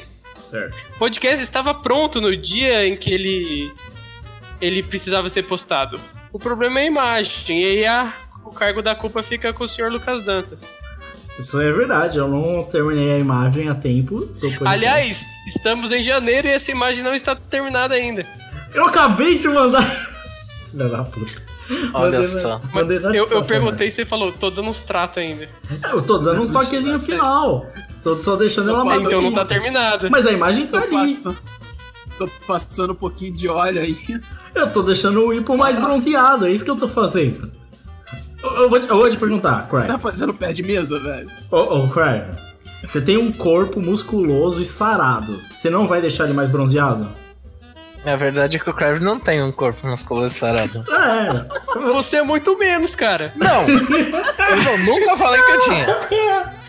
Certo. 0.51 0.77
O 0.95 0.99
podcast 0.99 1.41
estava 1.41 1.73
pronto 1.73 2.19
no 2.21 2.35
dia 2.37 2.85
em 2.85 2.95
que 2.97 3.09
ele 3.11 3.73
ele 4.59 4.83
precisava 4.83 5.27
ser 5.29 5.43
postado. 5.43 5.99
O 6.31 6.37
problema 6.37 6.79
é 6.79 6.83
a 6.83 6.85
imagem, 6.87 7.61
e 7.63 7.65
aí 7.65 7.85
a- 7.85 8.13
o 8.45 8.51
cargo 8.51 8.81
da 8.81 8.93
culpa 8.93 9.23
fica 9.23 9.51
com 9.53 9.63
o 9.63 9.67
senhor 9.67 9.91
Lucas 9.91 10.23
Dantas. 10.25 10.63
Isso 11.39 11.59
é 11.59 11.71
verdade, 11.71 12.17
eu 12.19 12.27
não 12.27 12.63
terminei 12.65 13.13
a 13.13 13.17
imagem 13.17 13.69
a 13.69 13.73
tempo. 13.75 14.29
Aliás, 14.65 15.23
estamos 15.47 15.91
em 15.91 16.03
janeiro 16.03 16.47
e 16.47 16.51
essa 16.51 16.69
imagem 16.69 17.01
não 17.03 17.15
está 17.15 17.35
terminada 17.35 17.95
ainda. 17.95 18.23
Eu 18.73 18.85
acabei 18.85 19.35
de 19.37 19.47
mandar. 19.47 19.81
Filha 20.69 20.87
da 20.89 21.03
puta. 21.03 21.41
Olha 21.93 22.19
Mandei 22.19 22.33
na- 22.33 22.39
só. 22.39 22.61
mandei 22.73 22.99
na 22.99 23.09
Eu, 23.09 23.23
eu 23.23 23.27
sua, 23.29 23.43
perguntei 23.45 23.87
e 23.87 23.91
você 23.91 24.03
falou, 24.05 24.31
tô 24.33 24.49
dando 24.49 24.69
uns 24.69 24.81
tratos 24.83 25.17
ainda. 25.23 25.47
cara. 25.81 25.93
Eu 25.95 26.01
tô 26.01 26.17
dando 26.17 26.41
uns 26.41 26.51
toquezinhos 26.51 27.03
final. 27.05 27.65
Tô 28.03 28.15
só 28.21 28.35
deixando 28.35 28.69
ela 28.71 28.83
mais. 28.83 29.01
então 29.03 29.21
não 29.21 29.33
tá 29.33 29.45
terminada. 29.45 30.09
Mas 30.09 30.25
a 30.25 30.31
imagem 30.31 30.67
tá 30.67 30.79
Tô 30.81 30.85
ali. 30.97 31.13
passando, 31.15 31.37
tô 32.17 32.27
passando 32.47 32.93
um 32.93 32.95
pouquinho 32.95 33.33
de 33.33 33.47
óleo 33.47 33.81
aí. 33.81 33.95
Eu 34.55 34.71
tô 34.71 34.81
deixando 34.81 35.23
o 35.25 35.33
Ipo 35.33 35.55
mais 35.57 35.77
bronzeado, 35.77 36.47
é 36.47 36.51
isso 36.51 36.63
que 36.65 36.71
eu 36.71 36.75
tô 36.75 36.87
fazendo. 36.87 37.51
Eu, 38.43 38.69
vou, 38.69 38.79
te, 38.79 38.87
eu 38.89 38.95
vou 38.97 39.09
te 39.09 39.17
perguntar, 39.17 39.67
Cry. 39.69 39.85
Tá 39.85 39.99
fazendo 39.99 40.33
pé 40.33 40.51
de 40.51 40.63
mesa, 40.63 40.97
velho? 40.99 41.29
Ô, 41.51 41.57
ô, 41.57 41.87
Cry. 41.89 42.23
Você 42.83 42.99
tem 42.99 43.15
um 43.17 43.31
corpo 43.31 43.79
musculoso 43.79 44.59
e 44.61 44.65
sarado. 44.65 45.39
Você 45.53 45.69
não 45.69 45.85
vai 45.87 46.01
deixar 46.01 46.23
ele 46.23 46.33
mais 46.33 46.49
bronzeado? 46.49 47.07
A 48.03 48.15
verdade 48.15 48.57
é 48.57 48.59
que 48.59 48.67
o 48.67 48.73
Crave 48.73 48.99
não 48.99 49.19
tem 49.19 49.43
um 49.43 49.51
corpo 49.51 49.85
musculoso 49.85 50.33
sarado. 50.33 50.83
É. 50.89 51.79
Você 51.93 52.15
é 52.17 52.23
muito 52.23 52.57
menos, 52.57 52.95
cara. 52.95 53.31
Não! 53.35 53.61
Eu 53.69 54.63
não- 54.63 54.77
nunca 54.79 55.15
falei 55.17 55.39
que 55.39 55.51
eu 55.51 55.61
tinha. 55.61 56.51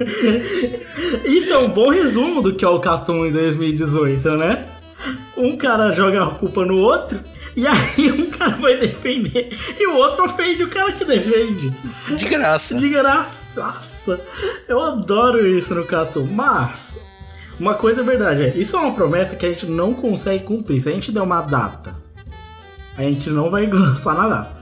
Isso 1.24 1.52
é 1.52 1.58
um 1.58 1.68
bom 1.68 1.90
resumo 1.90 2.42
do 2.42 2.54
que 2.54 2.64
é 2.64 2.68
o 2.68 2.80
Catum 2.80 3.26
em 3.26 3.32
2018, 3.32 4.30
né? 4.36 4.66
Um 5.36 5.56
cara 5.56 5.90
joga 5.90 6.24
a 6.24 6.30
culpa 6.30 6.64
no 6.64 6.78
outro, 6.78 7.20
e 7.56 7.66
aí 7.66 8.10
um 8.10 8.30
cara 8.30 8.56
vai 8.56 8.76
defender, 8.76 9.56
e 9.78 9.86
o 9.86 9.96
outro 9.96 10.24
ofende 10.24 10.62
o 10.62 10.68
cara 10.68 10.92
que 10.92 11.04
defende. 11.04 11.74
De 12.16 12.24
graça. 12.26 12.74
De 12.74 12.88
graça. 12.88 13.80
Eu 14.68 14.80
adoro 14.80 15.46
isso 15.46 15.74
no 15.74 15.84
Catum. 15.84 16.26
Mas, 16.30 16.98
uma 17.58 17.74
coisa 17.74 18.02
é 18.02 18.04
verdade, 18.04 18.44
é, 18.44 18.56
isso 18.56 18.76
é 18.76 18.80
uma 18.80 18.94
promessa 18.94 19.36
que 19.36 19.46
a 19.46 19.48
gente 19.50 19.66
não 19.66 19.94
consegue 19.94 20.44
cumprir. 20.44 20.80
Se 20.80 20.88
a 20.88 20.92
gente 20.92 21.12
der 21.12 21.22
uma 21.22 21.42
data, 21.42 21.94
a 22.96 23.02
gente 23.02 23.30
não 23.30 23.50
vai 23.50 23.66
lançar 23.70 24.14
na 24.14 24.28
data. 24.28 24.59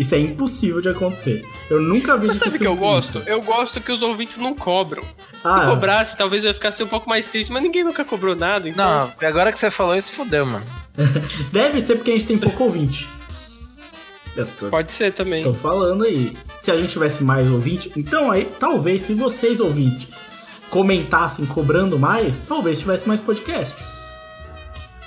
Isso 0.00 0.14
é 0.14 0.18
impossível 0.18 0.80
de 0.80 0.88
acontecer. 0.88 1.44
Eu 1.68 1.80
nunca 1.80 2.16
vi 2.16 2.28
Mas 2.28 2.38
sabe 2.38 2.56
o 2.56 2.58
que 2.58 2.66
eu 2.66 2.74
gosto? 2.74 3.18
isso. 3.18 3.28
Eu 3.28 3.42
gosto 3.42 3.80
que 3.82 3.92
os 3.92 4.00
ouvintes 4.02 4.38
não 4.38 4.54
cobram. 4.54 5.02
Ah, 5.44 5.60
Se 5.64 5.70
cobrasse, 5.70 6.16
talvez 6.16 6.42
eu 6.42 6.48
ia 6.48 6.54
ficar 6.54 6.70
assim 6.70 6.82
um 6.84 6.88
pouco 6.88 7.06
mais 7.08 7.28
triste, 7.30 7.52
mas 7.52 7.62
ninguém 7.62 7.84
nunca 7.84 8.02
cobrou 8.04 8.34
nada, 8.34 8.66
então. 8.66 9.12
Não, 9.20 9.28
agora 9.28 9.52
que 9.52 9.58
você 9.58 9.70
falou 9.70 9.94
isso, 9.94 10.10
fudeu, 10.12 10.46
mano. 10.46 10.64
Deve 11.52 11.80
ser 11.82 11.96
porque 11.96 12.10
a 12.10 12.14
gente 12.14 12.26
tem 12.26 12.38
pouco 12.38 12.64
ouvinte. 12.64 13.06
Eu 14.36 14.46
tô, 14.58 14.70
Pode 14.70 14.90
ser 14.92 15.12
também. 15.12 15.42
tô 15.44 15.52
falando 15.52 16.04
aí. 16.04 16.34
Se 16.60 16.70
a 16.70 16.76
gente 16.78 16.92
tivesse 16.92 17.22
mais 17.22 17.50
ouvinte, 17.50 17.92
então 17.94 18.30
aí, 18.30 18.46
talvez 18.58 19.02
se 19.02 19.12
vocês 19.12 19.60
ouvintes 19.60 20.08
comentassem 20.70 21.44
cobrando 21.44 21.98
mais, 21.98 22.38
talvez 22.38 22.78
tivesse 22.78 23.06
mais 23.06 23.20
podcast. 23.20 23.76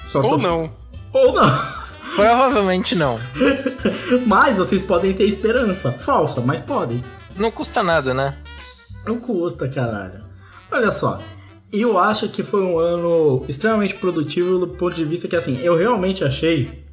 Só 0.10 0.22
tô- 0.22 0.34
Ou 0.34 0.38
não. 0.38 0.72
Ou 1.12 1.34
não. 1.34 1.44
Provavelmente 2.16 2.96
não. 2.96 3.20
Mas 4.26 4.58
vocês 4.58 4.82
podem 4.82 5.14
ter 5.14 5.26
esperança. 5.26 5.92
Falsa, 5.92 6.42
mas 6.42 6.60
podem. 6.60 7.04
Não 7.36 7.52
custa 7.52 7.82
nada, 7.82 8.14
né? 8.14 8.38
Não 9.06 9.20
custa, 9.20 9.68
caralho. 9.68 10.24
Olha 10.72 10.92
só. 10.92 11.20
Eu 11.72 11.98
acho 11.98 12.30
que 12.30 12.44
foi 12.44 12.62
um 12.62 12.78
ano 12.78 13.44
extremamente 13.48 13.96
produtivo 13.96 14.60
do 14.60 14.68
ponto 14.68 14.96
de 14.96 15.04
vista 15.04 15.28
que, 15.28 15.36
assim, 15.36 15.58
eu 15.62 15.76
realmente 15.76 16.24
achei 16.24 16.84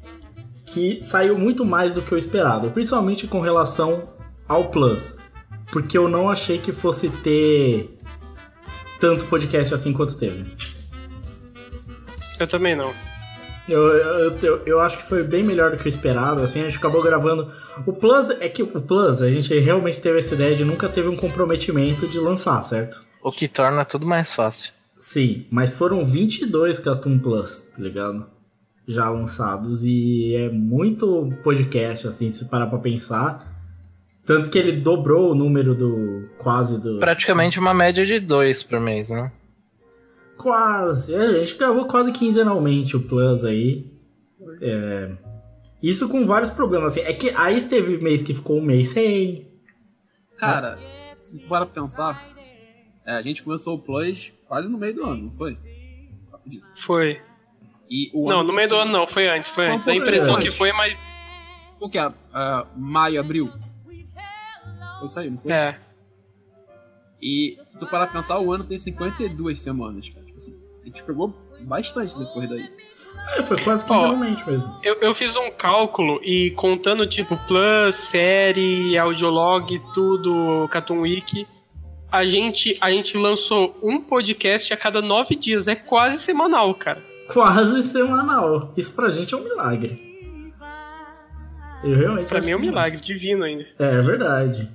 que 0.65 0.99
saiu 1.01 1.37
muito 1.37 1.63
mais 1.63 1.93
do 1.93 2.01
que 2.01 2.11
eu 2.11 2.17
esperava. 2.17 2.69
Principalmente 2.69 3.27
com 3.27 3.41
relação 3.41 4.09
ao 4.47 4.65
Plus. 4.65 5.17
Porque 5.71 5.97
eu 5.97 6.09
não 6.09 6.29
achei 6.29 6.57
que 6.57 6.71
fosse 6.71 7.09
ter 7.09 7.97
tanto 8.99 9.25
podcast 9.25 9.73
assim 9.73 9.93
quanto 9.93 10.17
teve. 10.17 10.45
Eu 12.39 12.47
também 12.47 12.75
não. 12.75 12.91
Eu, 13.71 13.87
eu, 13.87 14.37
eu, 14.39 14.61
eu 14.65 14.79
acho 14.81 14.97
que 14.97 15.03
foi 15.03 15.23
bem 15.23 15.43
melhor 15.43 15.71
do 15.71 15.77
que 15.77 15.87
eu 15.87 15.89
esperava, 15.89 16.43
assim, 16.43 16.61
a 16.61 16.65
gente 16.65 16.77
acabou 16.77 17.01
gravando. 17.01 17.51
O 17.85 17.93
Plus 17.93 18.29
é 18.29 18.49
que 18.49 18.61
o 18.61 18.67
Plus, 18.67 19.21
a 19.21 19.29
gente 19.29 19.57
realmente 19.57 20.01
teve 20.01 20.19
essa 20.19 20.35
ideia 20.35 20.55
de 20.55 20.65
nunca 20.65 20.89
teve 20.89 21.07
um 21.07 21.15
comprometimento 21.15 22.05
de 22.07 22.19
lançar, 22.19 22.61
certo? 22.63 23.05
O 23.23 23.31
que 23.31 23.47
torna 23.47 23.85
tudo 23.85 24.05
mais 24.05 24.35
fácil. 24.35 24.73
Sim, 24.97 25.45
mas 25.49 25.73
foram 25.73 26.05
22 26.05 26.79
Custom 26.79 27.17
Plus, 27.17 27.69
tá 27.75 27.81
ligado? 27.81 28.25
Já 28.87 29.09
lançados 29.09 29.83
e 29.83 30.35
é 30.35 30.49
muito 30.49 31.33
podcast, 31.43 32.07
assim, 32.07 32.29
se 32.29 32.49
parar 32.49 32.67
pra 32.67 32.77
pensar. 32.77 33.49
Tanto 34.25 34.49
que 34.49 34.57
ele 34.57 34.73
dobrou 34.73 35.31
o 35.31 35.35
número 35.35 35.73
do 35.73 36.29
quase 36.37 36.79
do. 36.79 36.99
Praticamente 36.99 37.59
uma 37.59 37.73
média 37.73 38.05
de 38.05 38.19
dois 38.19 38.61
por 38.61 38.79
mês, 38.79 39.09
né? 39.09 39.31
Quase. 40.41 41.13
É, 41.13 41.19
a 41.19 41.43
gente 41.43 41.55
gravou 41.55 41.85
quase 41.85 42.11
quinzenalmente 42.11 42.95
o 42.97 43.01
Plus 43.01 43.45
aí. 43.45 43.85
É, 44.61 45.11
Isso 45.81 46.09
com 46.09 46.25
vários 46.25 46.49
problemas. 46.49 46.93
Assim, 46.93 47.01
é 47.01 47.13
que 47.13 47.29
aí 47.35 47.61
teve 47.61 47.97
mês 47.97 48.23
que 48.23 48.33
ficou 48.33 48.57
um 48.57 48.61
mês 48.61 48.89
sem. 48.89 49.47
Cara, 50.37 50.79
se 51.19 51.39
tu 51.39 51.47
para 51.47 51.65
pensar, 51.65 52.27
é, 53.05 53.13
a 53.13 53.21
gente 53.21 53.43
começou 53.43 53.75
o 53.75 53.79
Plus 53.79 54.33
quase 54.47 54.69
no 54.69 54.77
meio 54.77 54.95
do 54.95 55.05
ano, 55.05 55.23
não 55.25 55.31
foi? 55.31 55.57
Foi. 56.75 57.21
E 57.89 58.09
o 58.13 58.27
Não, 58.27 58.43
no 58.43 58.51
meio 58.53 58.69
do 58.69 58.75
ano 58.75 58.91
não, 58.91 59.05
foi 59.05 59.27
antes, 59.27 59.51
foi 59.51 59.67
antes. 59.67 59.87
A 59.87 59.93
impressão 59.93 60.35
antes. 60.35 60.51
que 60.51 60.57
foi, 60.57 60.71
mas. 60.73 60.97
O 61.79 61.89
que 61.89 61.97
é? 61.99 62.11
Ah, 62.33 62.65
maio, 62.75 63.19
abril? 63.19 63.51
Foi 63.85 65.05
isso 65.05 65.19
aí, 65.19 65.29
não 65.29 65.37
foi? 65.37 65.51
É. 65.51 65.79
E 67.21 67.57
se 67.65 67.77
tu 67.77 67.85
parar 67.85 68.05
pra 68.07 68.15
pensar, 68.15 68.39
o 68.39 68.51
ano 68.51 68.63
tem 68.63 68.77
52 68.77 69.59
semanas, 69.59 70.09
cara. 70.09 70.20
A 70.81 70.85
gente 70.85 71.03
pegou 71.03 71.33
bastante 71.61 72.17
depois 72.17 72.49
daí. 72.49 72.69
É, 73.37 73.43
foi 73.43 73.57
quase 73.61 73.85
quinzenalmente 73.85 74.49
mesmo. 74.49 74.79
Eu, 74.83 74.95
eu 75.01 75.13
fiz 75.13 75.35
um 75.35 75.51
cálculo 75.51 76.19
e 76.23 76.51
contando 76.51 77.05
tipo 77.05 77.37
Plus, 77.47 77.95
série, 77.95 78.97
audiolog, 78.97 79.79
tudo, 79.93 80.67
Cartoon 80.71 81.01
Week, 81.01 81.45
a 82.11 82.25
gente, 82.25 82.77
a 82.81 82.91
gente 82.91 83.17
lançou 83.17 83.77
um 83.81 84.01
podcast 84.01 84.73
a 84.73 84.77
cada 84.77 85.01
nove 85.01 85.35
dias. 85.35 85.67
É 85.67 85.75
quase 85.75 86.17
semanal, 86.17 86.73
cara. 86.73 87.03
Quase 87.31 87.83
semanal. 87.83 88.73
Isso 88.75 88.95
pra 88.95 89.09
gente 89.09 89.33
é 89.33 89.37
um 89.37 89.43
milagre. 89.43 90.11
Eu 91.83 91.97
realmente 91.97 92.27
Pra 92.27 92.37
acho 92.39 92.45
mim 92.45 92.53
é 92.53 92.57
um 92.57 92.59
milagre, 92.59 92.99
divino 93.01 93.43
ainda. 93.43 93.65
É, 93.79 93.85
é 93.95 94.01
verdade. 94.01 94.69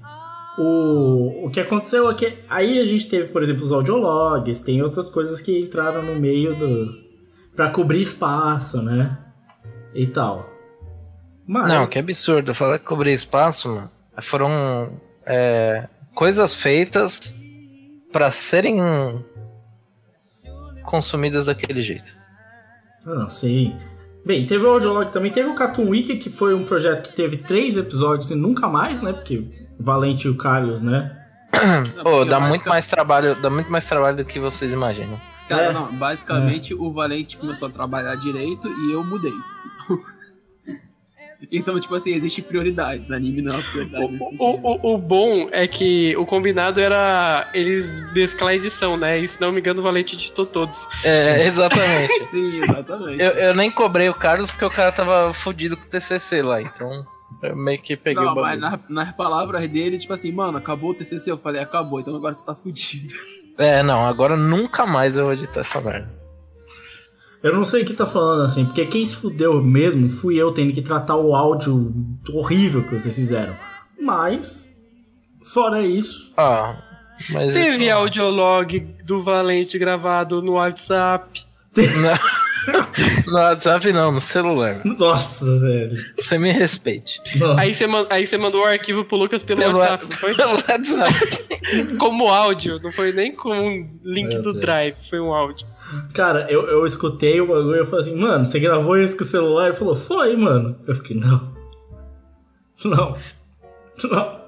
O, 0.59 1.47
o 1.47 1.51
que 1.51 1.61
aconteceu 1.61 2.11
é 2.11 2.15
que 2.15 2.39
aí 2.49 2.79
a 2.79 2.87
gente 2.87 3.09
teve, 3.09 3.29
por 3.29 3.43
exemplo, 3.43 3.63
os 3.63 3.73
audiologs, 3.73 4.61
tem 4.61 4.83
outras 4.83 5.09
coisas 5.09 5.41
que 5.41 5.59
entraram 5.61 6.03
no 6.03 6.19
meio 6.19 6.57
do. 6.57 6.95
pra 7.55 7.71
cobrir 7.71 8.01
espaço, 8.01 8.81
né? 8.81 9.19
E 9.95 10.07
tal. 10.07 10.49
Mas. 11.47 11.73
Não, 11.73 11.87
que 11.87 11.99
absurdo. 11.99 12.55
Falar 12.55 12.79
que 12.79 12.87
cobrir 12.87 13.13
espaço. 13.13 13.83
Foram 14.23 14.99
é, 15.27 15.87
coisas 16.15 16.55
feitas 16.55 17.35
pra 18.11 18.31
serem 18.31 18.79
consumidas 20.85 21.45
daquele 21.45 21.83
jeito. 21.83 22.17
Ah, 23.07 23.29
sim. 23.29 23.77
Bem, 24.25 24.47
teve 24.47 24.65
o 24.65 24.71
audiolog 24.71 25.13
também, 25.13 25.31
teve 25.31 25.49
o 25.49 25.55
Cartoon 25.55 25.89
Week, 25.89 26.17
que 26.17 26.31
foi 26.31 26.55
um 26.55 26.65
projeto 26.65 27.09
que 27.09 27.15
teve 27.15 27.37
três 27.37 27.77
episódios 27.77 28.31
e 28.31 28.35
nunca 28.35 28.67
mais, 28.67 29.01
né? 29.01 29.13
Porque 29.13 29.66
Valente 29.79 30.27
e 30.27 30.31
o 30.31 30.37
Carlos, 30.37 30.81
né? 30.81 31.17
Pô, 32.03 32.25
dá 32.25 32.39
mais 32.39 32.51
muito 32.51 32.69
mais 32.69 32.87
trabalho, 32.87 33.35
dá 33.41 33.49
muito 33.51 33.71
mais 33.71 33.85
trabalho 33.85 34.17
do 34.19 34.25
que 34.25 34.39
vocês 34.39 34.73
imaginam. 34.73 35.21
Cara, 35.49 35.67
É. 35.67 35.73
não, 35.73 35.93
basicamente 35.97 36.75
o 36.75 36.93
Valente 36.93 37.37
começou 37.37 37.69
a 37.69 37.71
trabalhar 37.71 38.17
direito 38.17 38.69
e 38.69 38.93
eu 38.93 39.05
mudei. 39.05 39.33
Então, 41.53 41.79
tipo 41.79 41.95
assim, 41.95 42.15
existem 42.15 42.43
prioridades. 42.43 43.11
Anime 43.11 43.43
não 43.43 43.59
é 43.59 43.63
prioridade 43.63 44.19
O, 44.39 44.45
o, 44.45 44.95
o 44.95 44.99
bom 44.99 45.49
é 45.53 45.69
que 45.69 46.17
o 46.17 46.25
combinado 46.25 46.81
era 46.81 47.51
eles 47.53 48.01
mesclar 48.15 48.53
a 48.53 48.57
edição, 48.57 48.97
né? 48.97 49.19
E 49.19 49.29
se 49.29 49.39
não 49.41 49.53
me 49.53 49.61
engano, 49.61 49.81
o 49.81 49.83
Valente 49.83 50.17
editou 50.17 50.47
todos. 50.47 50.89
É, 51.05 51.47
exatamente. 51.47 52.25
Sim, 52.31 52.63
exatamente. 52.65 53.23
eu, 53.23 53.31
eu 53.33 53.55
nem 53.55 53.71
cobrei 53.71 54.09
o 54.09 54.15
Carlos 54.15 54.51
porque 54.51 54.65
o 54.65 54.71
cara 54.71 54.91
tava 54.91 55.33
fudido 55.35 55.77
com 55.77 55.85
o 55.85 55.87
TCC 55.87 56.41
lá, 56.41 56.61
então 56.63 57.05
eu 57.43 57.57
meio 57.57 57.81
que 57.81 57.97
peguei 57.97 58.25
não, 58.25 58.33
o 58.33 58.35
mas 58.37 58.61
bagulho. 58.61 58.83
na- 58.89 59.03
nas 59.05 59.15
palavras 59.17 59.69
dele, 59.69 59.99
tipo 59.99 60.13
assim, 60.13 60.33
mano, 60.33 60.59
acabou 60.59 60.91
o 60.91 60.95
TCC. 60.95 61.31
Eu 61.31 61.39
falei, 61.39 61.61
acabou, 61.61 62.01
então 62.01 62.15
agora 62.17 62.35
você 62.35 62.45
tá 62.45 62.55
fudido. 62.55 63.15
É, 63.59 63.83
não, 63.83 64.07
agora 64.07 64.37
nunca 64.37 64.85
mais 64.85 65.17
eu 65.17 65.25
vou 65.25 65.33
editar 65.33 65.61
essa 65.61 65.81
merda. 65.81 66.13
Eu 67.43 67.55
não 67.55 67.65
sei 67.65 67.83
o 67.83 67.85
que 67.87 67.95
tá 67.95 68.05
falando 68.05 68.45
assim, 68.45 68.67
porque 68.67 68.85
quem 68.85 69.07
se 69.07 69.17
fudeu 69.17 69.63
mesmo 69.63 70.11
fui 70.11 70.37
eu 70.37 70.53
tendo 70.53 70.75
que 70.75 70.83
tratar 70.83 71.17
o 71.17 71.35
áudio 71.35 71.91
horrível 72.35 72.83
que 72.83 72.93
vocês 72.93 73.17
fizeram. 73.17 73.57
Mas, 73.99 74.69
fora 75.43 75.81
isso, 75.81 76.35
Ah, 76.37 76.77
mas 77.31 77.55
Teve 77.55 77.87
isso... 77.87 77.97
audiolog 77.97 78.79
do 79.07 79.23
Valente 79.23 79.79
gravado 79.79 80.43
no 80.43 80.53
WhatsApp. 80.53 81.43
No 83.27 83.35
WhatsApp 83.35 83.93
não, 83.93 84.13
no 84.13 84.21
celular. 84.21 84.81
nossa, 84.85 85.45
velho. 85.61 85.97
Você 86.17 86.39
me 86.39 86.51
respeite. 86.53 87.21
Nossa. 87.37 87.61
Aí 87.61 87.75
você, 87.75 87.87
man- 87.87 88.07
aí 88.11 88.27
você 88.27 88.37
mandou 88.39 88.63
o 88.63 88.67
arquivo 88.67 89.05
pro 89.05 89.17
Lucas 89.17 89.43
pelo, 89.43 89.61
Pelo 89.61 89.79
WhatsApp, 89.79 90.05
não 90.05 90.13
foi? 90.19 90.35
Pelo 90.35 90.53
WhatsApp. 90.53 91.97
Como 91.99 92.29
áudio, 92.29 92.79
não 92.83 92.93
foi 92.93 93.13
nem 93.13 93.35
como 93.35 93.61
um 93.61 93.99
link 94.05 94.29
Meu 94.29 94.43
do 94.43 94.53
Deus. 94.53 94.61
Drive, 94.65 94.95
foi 95.11 95.19
um 95.21 95.33
áudio. 95.35 95.67
Cara, 96.15 96.47
eu, 96.51 96.67
eu 96.69 96.87
escutei 96.87 97.41
o 97.41 97.47
bagulho 97.47 97.77
e 97.77 97.79
eu 97.81 97.87
falei 97.87 98.05
assim, 98.05 98.17
mano, 98.17 98.45
você 98.45 98.59
gravou 98.61 98.97
isso 98.99 99.17
com 99.17 99.25
o 99.25 99.27
celular? 99.27 99.67
Ele 99.67 99.75
falou, 99.77 99.95
foi, 99.95 100.37
mano. 100.37 100.77
Eu 100.87 100.95
fiquei, 100.97 101.17
não. 101.17 101.55
Não. 102.85 103.17
Não. 104.11 104.41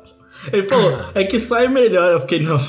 Ele 0.53 0.63
falou, 0.65 0.93
é 1.15 1.25
que 1.25 1.39
sai 1.41 1.67
melhor. 1.69 2.13
Eu 2.13 2.21
fiquei, 2.21 2.41
não. 2.41 2.61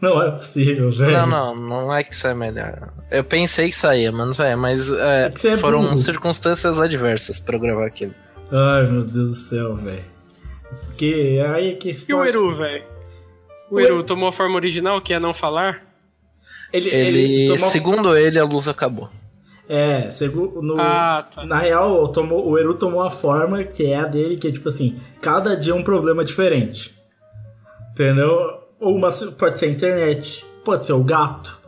Não 0.00 0.22
é 0.22 0.30
possível, 0.32 0.90
velho. 0.90 1.12
Não, 1.12 1.26
não, 1.26 1.54
não 1.56 1.94
é 1.94 2.04
que 2.04 2.14
sai 2.14 2.34
melhor. 2.34 2.92
Eu 3.10 3.24
pensei 3.24 3.68
que 3.68 3.74
saía, 3.74 4.12
mas 4.12 4.26
não 4.26 4.34
saía. 4.34 4.56
Mas 4.56 4.92
é, 4.92 5.32
É 5.44 5.48
é 5.48 5.56
foram 5.56 5.82
burro. 5.82 5.96
circunstâncias 5.96 6.78
adversas 6.80 7.40
pra 7.40 7.56
eu 7.56 7.60
gravar 7.60 7.86
aquilo. 7.86 8.14
Ai, 8.52 8.86
meu 8.90 9.02
Deus 9.04 9.30
do 9.30 9.34
céu, 9.34 9.76
velho. 9.76 10.04
Porque 10.86 11.40
aí 11.54 11.70
é 11.70 11.74
que 11.74 11.90
esse 11.90 12.04
E 12.10 12.14
o 12.14 12.24
Eru, 12.24 12.54
velho? 12.56 12.84
O 13.70 13.76
O 13.76 13.80
Eru 13.80 13.94
Eru- 13.94 14.02
tomou 14.04 14.28
a 14.28 14.32
forma 14.32 14.56
original, 14.56 15.00
que 15.00 15.14
é 15.14 15.18
não 15.20 15.32
falar? 15.32 15.82
Ele, 16.72 16.90
Ele, 16.90 17.44
tomou- 17.46 17.70
segundo 17.70 18.16
ele, 18.16 18.38
a 18.38 18.44
luz 18.44 18.68
acabou. 18.68 19.08
É, 19.68 20.10
segundo. 20.10 20.60
No... 20.60 20.78
Ah, 20.78 21.26
tá. 21.34 21.46
Na 21.46 21.58
real, 21.60 22.08
tomou, 22.08 22.46
o 22.46 22.58
Eru 22.58 22.74
tomou 22.74 23.00
a 23.00 23.10
forma 23.10 23.62
que 23.64 23.86
é 23.86 23.96
a 23.96 24.04
dele, 24.06 24.36
que 24.36 24.48
é 24.48 24.52
tipo 24.52 24.68
assim, 24.68 25.00
cada 25.22 25.56
dia 25.56 25.72
é 25.72 25.76
um 25.76 25.82
problema 25.84 26.22
diferente. 26.24 26.94
Entendeu? 27.92 28.63
Ou 28.80 28.94
uma, 28.96 29.08
pode 29.38 29.58
ser 29.58 29.66
a 29.66 29.68
internet, 29.70 30.44
pode 30.64 30.84
ser 30.86 30.92
o 30.92 31.02
gato, 31.02 31.58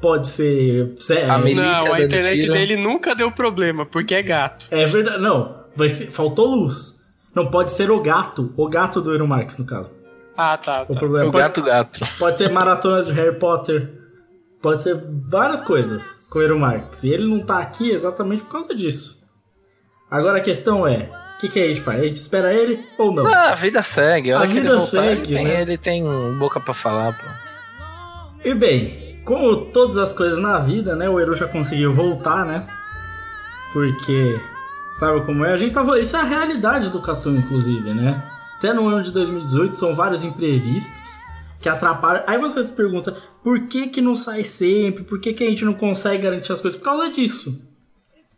pode 0.00 0.26
ser. 0.28 0.94
A 1.28 1.34
é, 1.34 1.38
milícia 1.38 1.84
Não, 1.84 1.94
a 1.94 2.00
internet 2.02 2.40
tiro. 2.40 2.52
dele 2.52 2.76
nunca 2.76 3.14
deu 3.14 3.30
problema, 3.32 3.84
porque 3.86 4.14
é 4.14 4.22
gato. 4.22 4.66
é 4.70 4.86
verdade. 4.86 5.22
Não, 5.22 5.64
vai 5.74 5.88
ser, 5.88 6.10
faltou 6.10 6.46
luz. 6.54 6.98
Não 7.34 7.46
pode 7.46 7.70
ser 7.70 7.90
o 7.90 8.00
gato, 8.00 8.52
o 8.56 8.68
gato 8.68 9.00
do 9.00 9.14
Eru 9.14 9.26
Marx, 9.26 9.56
no 9.58 9.64
caso. 9.64 9.92
Ah, 10.36 10.56
tá, 10.58 10.82
O 10.88 10.94
tá. 10.94 10.98
problema 10.98 11.28
O 11.28 11.32
pode, 11.32 11.42
gato 11.44 11.62
gato. 11.62 12.00
pode 12.18 12.38
ser 12.38 12.50
maratona 12.50 13.04
de 13.04 13.12
Harry 13.12 13.38
Potter, 13.38 13.88
pode 14.60 14.82
ser 14.82 15.00
várias 15.28 15.60
coisas 15.60 16.26
com 16.30 16.38
o 16.38 16.42
Eru 16.42 16.58
Marx. 16.58 17.04
E 17.04 17.10
ele 17.10 17.28
não 17.28 17.40
tá 17.40 17.58
aqui 17.58 17.90
exatamente 17.90 18.42
por 18.42 18.52
causa 18.52 18.74
disso. 18.74 19.18
Agora 20.10 20.38
a 20.38 20.40
questão 20.40 20.86
é: 20.86 21.08
o 21.08 21.19
que, 21.40 21.48
que 21.48 21.60
a 21.60 21.68
gente 21.68 21.80
faz? 21.80 22.00
A 22.00 22.02
gente 22.04 22.16
espera 22.16 22.52
ele 22.52 22.84
ou 22.98 23.12
não? 23.12 23.26
Ah, 23.26 23.52
a 23.52 23.56
vida 23.56 23.82
segue. 23.82 24.32
A 24.32 24.40
A 24.40 24.46
vida 24.46 24.76
voltar, 24.76 24.86
segue, 24.86 25.22
ele, 25.22 25.34
tem, 25.34 25.44
né? 25.44 25.62
ele 25.62 25.78
tem 25.78 26.04
boca 26.38 26.60
pra 26.60 26.74
falar, 26.74 27.12
pô. 27.12 27.26
E 28.44 28.54
bem, 28.54 29.20
como 29.24 29.66
todas 29.66 29.98
as 29.98 30.12
coisas 30.12 30.38
na 30.38 30.58
vida, 30.58 30.94
né? 30.94 31.08
O 31.08 31.18
Eru 31.18 31.34
já 31.34 31.46
conseguiu 31.46 31.92
voltar, 31.92 32.44
né? 32.44 32.66
Porque, 33.72 34.38
sabe 34.98 35.20
como 35.22 35.44
é? 35.44 35.52
A 35.52 35.56
gente 35.56 35.72
tava. 35.72 35.98
Isso 35.98 36.16
é 36.16 36.20
a 36.20 36.24
realidade 36.24 36.90
do 36.90 37.00
Catum, 37.00 37.36
inclusive, 37.36 37.94
né? 37.94 38.22
Até 38.58 38.74
no 38.74 38.86
ano 38.88 39.02
de 39.02 39.10
2018 39.12 39.76
são 39.76 39.94
vários 39.94 40.22
imprevistos 40.22 41.20
que 41.60 41.68
atrapalham. 41.68 42.24
Aí 42.26 42.38
você 42.38 42.62
se 42.64 42.72
pergunta, 42.72 43.16
por 43.42 43.68
que 43.68 43.88
que 43.88 44.00
não 44.00 44.14
sai 44.14 44.44
sempre? 44.44 45.04
Por 45.04 45.20
que 45.20 45.32
que 45.32 45.44
a 45.44 45.48
gente 45.48 45.64
não 45.64 45.74
consegue 45.74 46.22
garantir 46.24 46.52
as 46.52 46.60
coisas? 46.60 46.78
Por 46.78 46.84
causa 46.84 47.10
disso. 47.10 47.69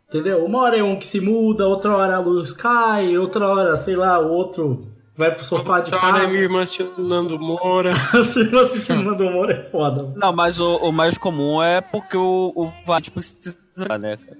Entendeu? 0.09 0.45
Uma 0.45 0.59
hora 0.61 0.77
é 0.77 0.83
um 0.83 0.97
que 0.97 1.05
se 1.05 1.19
muda, 1.19 1.67
outra 1.67 1.95
hora 1.95 2.15
a 2.15 2.19
luz 2.19 2.53
cai, 2.53 3.17
outra 3.17 3.47
hora, 3.47 3.75
sei 3.75 3.95
lá, 3.95 4.19
o 4.19 4.29
outro 4.29 4.87
vai 5.17 5.33
pro 5.33 5.43
sofá 5.43 5.79
de 5.79 5.91
Outra 5.91 6.07
hora 6.07 6.17
é 6.17 6.21
casa. 6.21 6.31
minha 6.31 6.43
irmã 6.43 6.61
assistindo 6.61 7.07
Nando 7.07 7.39
Moura. 7.39 7.93
Se 8.23 8.43
você 8.45 8.55
assistindo 8.55 9.03
Nando 9.03 9.23
Moura 9.25 9.53
é 9.53 9.69
foda. 9.71 10.13
Não, 10.15 10.33
mas 10.33 10.59
o, 10.59 10.77
o 10.77 10.91
mais 10.91 11.17
comum 11.17 11.61
é 11.61 11.81
porque 11.81 12.17
o, 12.17 12.53
o 12.55 12.71
Valente 12.85 13.11
precisa, 13.11 13.57
né, 13.99 14.17
cara? 14.17 14.37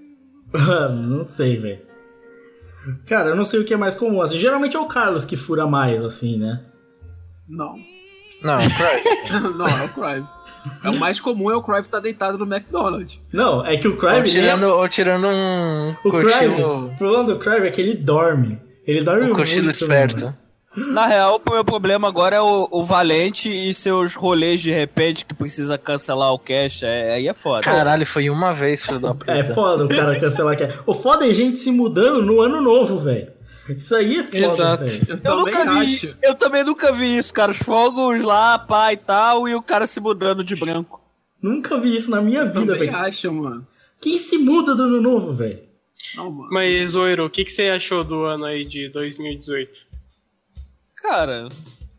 Mano, 0.53 1.17
não 1.17 1.23
sei, 1.23 1.57
velho. 1.57 1.81
Cara, 3.07 3.29
eu 3.29 3.35
não 3.35 3.43
sei 3.45 3.59
o 3.59 3.65
que 3.65 3.73
é 3.73 3.77
mais 3.77 3.95
comum. 3.95 4.21
Assim, 4.21 4.37
geralmente 4.37 4.75
é 4.75 4.79
o 4.79 4.87
Carlos 4.87 5.25
que 5.25 5.35
fura 5.37 5.65
mais, 5.65 6.03
assim, 6.03 6.37
né? 6.37 6.61
Não. 7.47 7.75
Não, 8.43 8.57
Cry. 8.59 9.39
não, 9.57 9.65
é 9.65 9.85
o 9.85 9.89
Crive. 9.89 10.27
É 10.83 10.89
o 10.89 10.99
mais 10.99 11.19
comum 11.19 11.51
é 11.51 11.55
o 11.55 11.61
Crive 11.61 11.81
estar 11.81 11.99
deitado 11.99 12.37
no 12.37 12.45
McDonald's. 12.45 13.19
Não, 13.31 13.65
é 13.65 13.77
que 13.77 13.87
o 13.87 13.91
ou, 13.91 13.97
Crive. 13.97 14.29
tirando, 14.29 14.63
ou 14.63 14.89
tirando 14.89 15.27
um 15.27 15.95
O 16.03 16.11
Crive, 16.11 16.23
cochilo, 16.23 16.85
o 16.87 16.97
problema 16.97 17.23
do 17.23 17.39
Crive 17.39 17.67
é 17.67 17.71
que 17.71 17.81
ele 17.81 17.95
dorme. 17.95 18.59
Ele 18.85 19.01
dorme 19.01 19.21
um 19.21 19.25
muito. 19.27 19.37
cochilo 19.37 19.69
esperto. 19.69 20.25
mano. 20.25 20.43
Na 20.75 21.05
real, 21.05 21.39
o 21.47 21.51
meu 21.53 21.63
problema 21.63 22.07
agora 22.07 22.35
é 22.35 22.41
o, 22.41 22.67
o 22.71 22.83
Valente 22.83 23.47
e 23.47 23.71
seus 23.75 24.15
rolês 24.15 24.59
de 24.59 24.71
repente 24.71 25.23
que 25.23 25.33
precisa 25.33 25.77
cancelar 25.77 26.33
o 26.33 26.39
cash. 26.39 26.81
É, 26.81 27.13
aí 27.13 27.27
é 27.27 27.33
foda. 27.33 27.61
Caralho, 27.61 28.07
foi 28.07 28.27
uma 28.27 28.53
vez, 28.53 28.83
filho 28.83 28.99
da 28.99 29.13
puta. 29.13 29.31
É 29.31 29.43
foda 29.43 29.85
o 29.85 29.87
cara 29.87 30.19
cancelar 30.19 30.57
que 30.57 30.67
O 30.87 30.95
foda 30.95 31.29
é 31.29 31.33
gente 31.33 31.57
se 31.59 31.69
mudando 31.69 32.23
no 32.23 32.41
ano 32.41 32.59
novo, 32.59 32.97
velho. 32.97 33.31
Isso 33.69 33.95
aí 33.95 34.17
é 34.17 34.23
foda, 34.23 34.37
Exato. 34.37 34.85
velho. 34.85 35.05
Eu, 35.07 35.15
Eu 35.15 35.21
também 35.21 35.45
nunca 35.45 35.63
vi. 35.63 35.93
acho. 35.93 36.15
Eu 36.21 36.35
também 36.35 36.63
nunca 36.63 36.91
vi 36.93 37.17
isso, 37.17 37.33
cara. 37.33 37.51
Os 37.51 37.57
fogos 37.59 38.21
lá, 38.21 38.59
pá 38.59 38.91
e 38.91 38.97
tal, 38.97 39.47
e 39.47 39.55
o 39.55 39.61
cara 39.61 39.87
se 39.87 39.99
mudando 39.99 40.43
de 40.43 40.55
branco. 40.55 41.01
Nunca 41.41 41.79
vi 41.79 41.95
isso 41.95 42.09
na 42.09 42.21
minha 42.21 42.45
vida, 42.45 42.75
velho. 42.75 42.95
acho, 42.95 43.31
mano. 43.31 43.67
Quem 44.01 44.17
se 44.17 44.37
muda 44.37 44.75
do 44.75 44.83
ano 44.83 45.01
novo, 45.01 45.33
velho? 45.33 45.61
Mas, 46.51 46.95
Oiro, 46.95 47.25
o 47.25 47.29
que, 47.29 47.45
que 47.45 47.51
você 47.51 47.69
achou 47.69 48.03
do 48.03 48.23
ano 48.23 48.45
aí 48.45 48.65
de 48.65 48.89
2018? 48.89 49.85
Cara, 50.97 51.47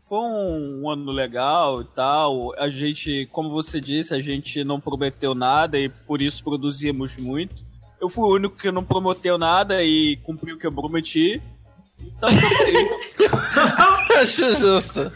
foi 0.07 0.19
um 0.19 0.89
ano 0.89 1.11
legal 1.11 1.81
e 1.81 1.85
tal. 1.85 2.53
A 2.59 2.69
gente, 2.69 3.27
como 3.31 3.49
você 3.49 3.81
disse, 3.81 4.13
a 4.13 4.21
gente 4.21 4.63
não 4.63 4.79
prometeu 4.79 5.33
nada 5.33 5.79
e 5.79 5.89
por 5.89 6.21
isso 6.21 6.43
produzimos 6.43 7.17
muito. 7.17 7.63
Eu 7.99 8.07
fui 8.09 8.23
o 8.23 8.35
único 8.35 8.55
que 8.55 8.71
não 8.71 8.83
prometeu 8.83 9.37
nada 9.37 9.83
e 9.83 10.17
cumpri 10.23 10.53
o 10.53 10.57
que 10.59 10.67
eu 10.67 10.71
prometi. 10.71 11.41
Então. 12.17 12.29
Acho 14.21 14.53
justo. 14.55 15.11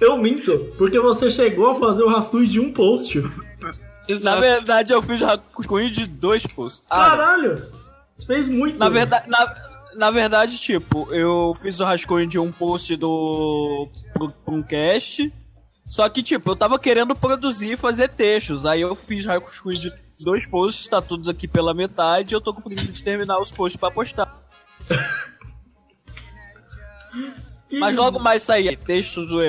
Eu 0.00 0.16
minto, 0.16 0.74
porque 0.76 0.98
você 0.98 1.30
chegou 1.30 1.70
a 1.70 1.74
fazer 1.76 2.02
o 2.02 2.08
rascunho 2.08 2.46
de 2.46 2.58
um 2.58 2.72
post. 2.72 3.20
na 3.20 3.72
Exato. 4.08 4.40
verdade, 4.40 4.92
eu 4.92 5.00
fiz 5.00 5.20
rascunho 5.20 5.90
de 5.90 6.06
dois 6.06 6.44
posts. 6.46 6.84
Ah, 6.90 7.10
Caralho! 7.10 7.70
Você 8.18 8.26
fez 8.26 8.48
muito. 8.48 8.78
Na 8.78 8.88
verdade, 8.88 9.28
na, 9.28 9.54
na 9.96 10.10
verdade, 10.10 10.58
tipo, 10.58 11.08
eu 11.12 11.56
fiz 11.60 11.78
o 11.78 11.84
rascunho 11.84 12.26
de 12.26 12.38
um 12.38 12.50
post 12.50 12.96
do 12.96 13.88
pro, 14.12 14.28
pro 14.30 14.54
um 14.54 14.62
cast. 14.62 15.32
Só 15.86 16.08
que, 16.08 16.22
tipo, 16.22 16.50
eu 16.50 16.56
tava 16.56 16.78
querendo 16.78 17.14
produzir 17.14 17.72
e 17.72 17.76
fazer 17.76 18.08
textos. 18.08 18.64
Aí 18.64 18.80
eu 18.80 18.94
fiz 18.94 19.26
rascunho 19.26 19.78
de 19.78 19.92
dois 20.20 20.46
posts, 20.46 20.88
tá 20.88 21.02
tudo 21.02 21.30
aqui 21.30 21.46
pela 21.46 21.74
metade. 21.74 22.32
E 22.32 22.36
eu 22.36 22.40
tô 22.40 22.54
com 22.54 22.62
preguiça 22.62 22.92
de 22.92 23.04
terminar 23.04 23.38
os 23.38 23.52
posts 23.52 23.78
pra 23.78 23.90
postar. 23.90 24.42
Mas 27.72 27.96
logo 27.96 28.18
mais 28.18 28.42
sair 28.42 28.76
textos 28.76 29.28
do. 29.28 29.40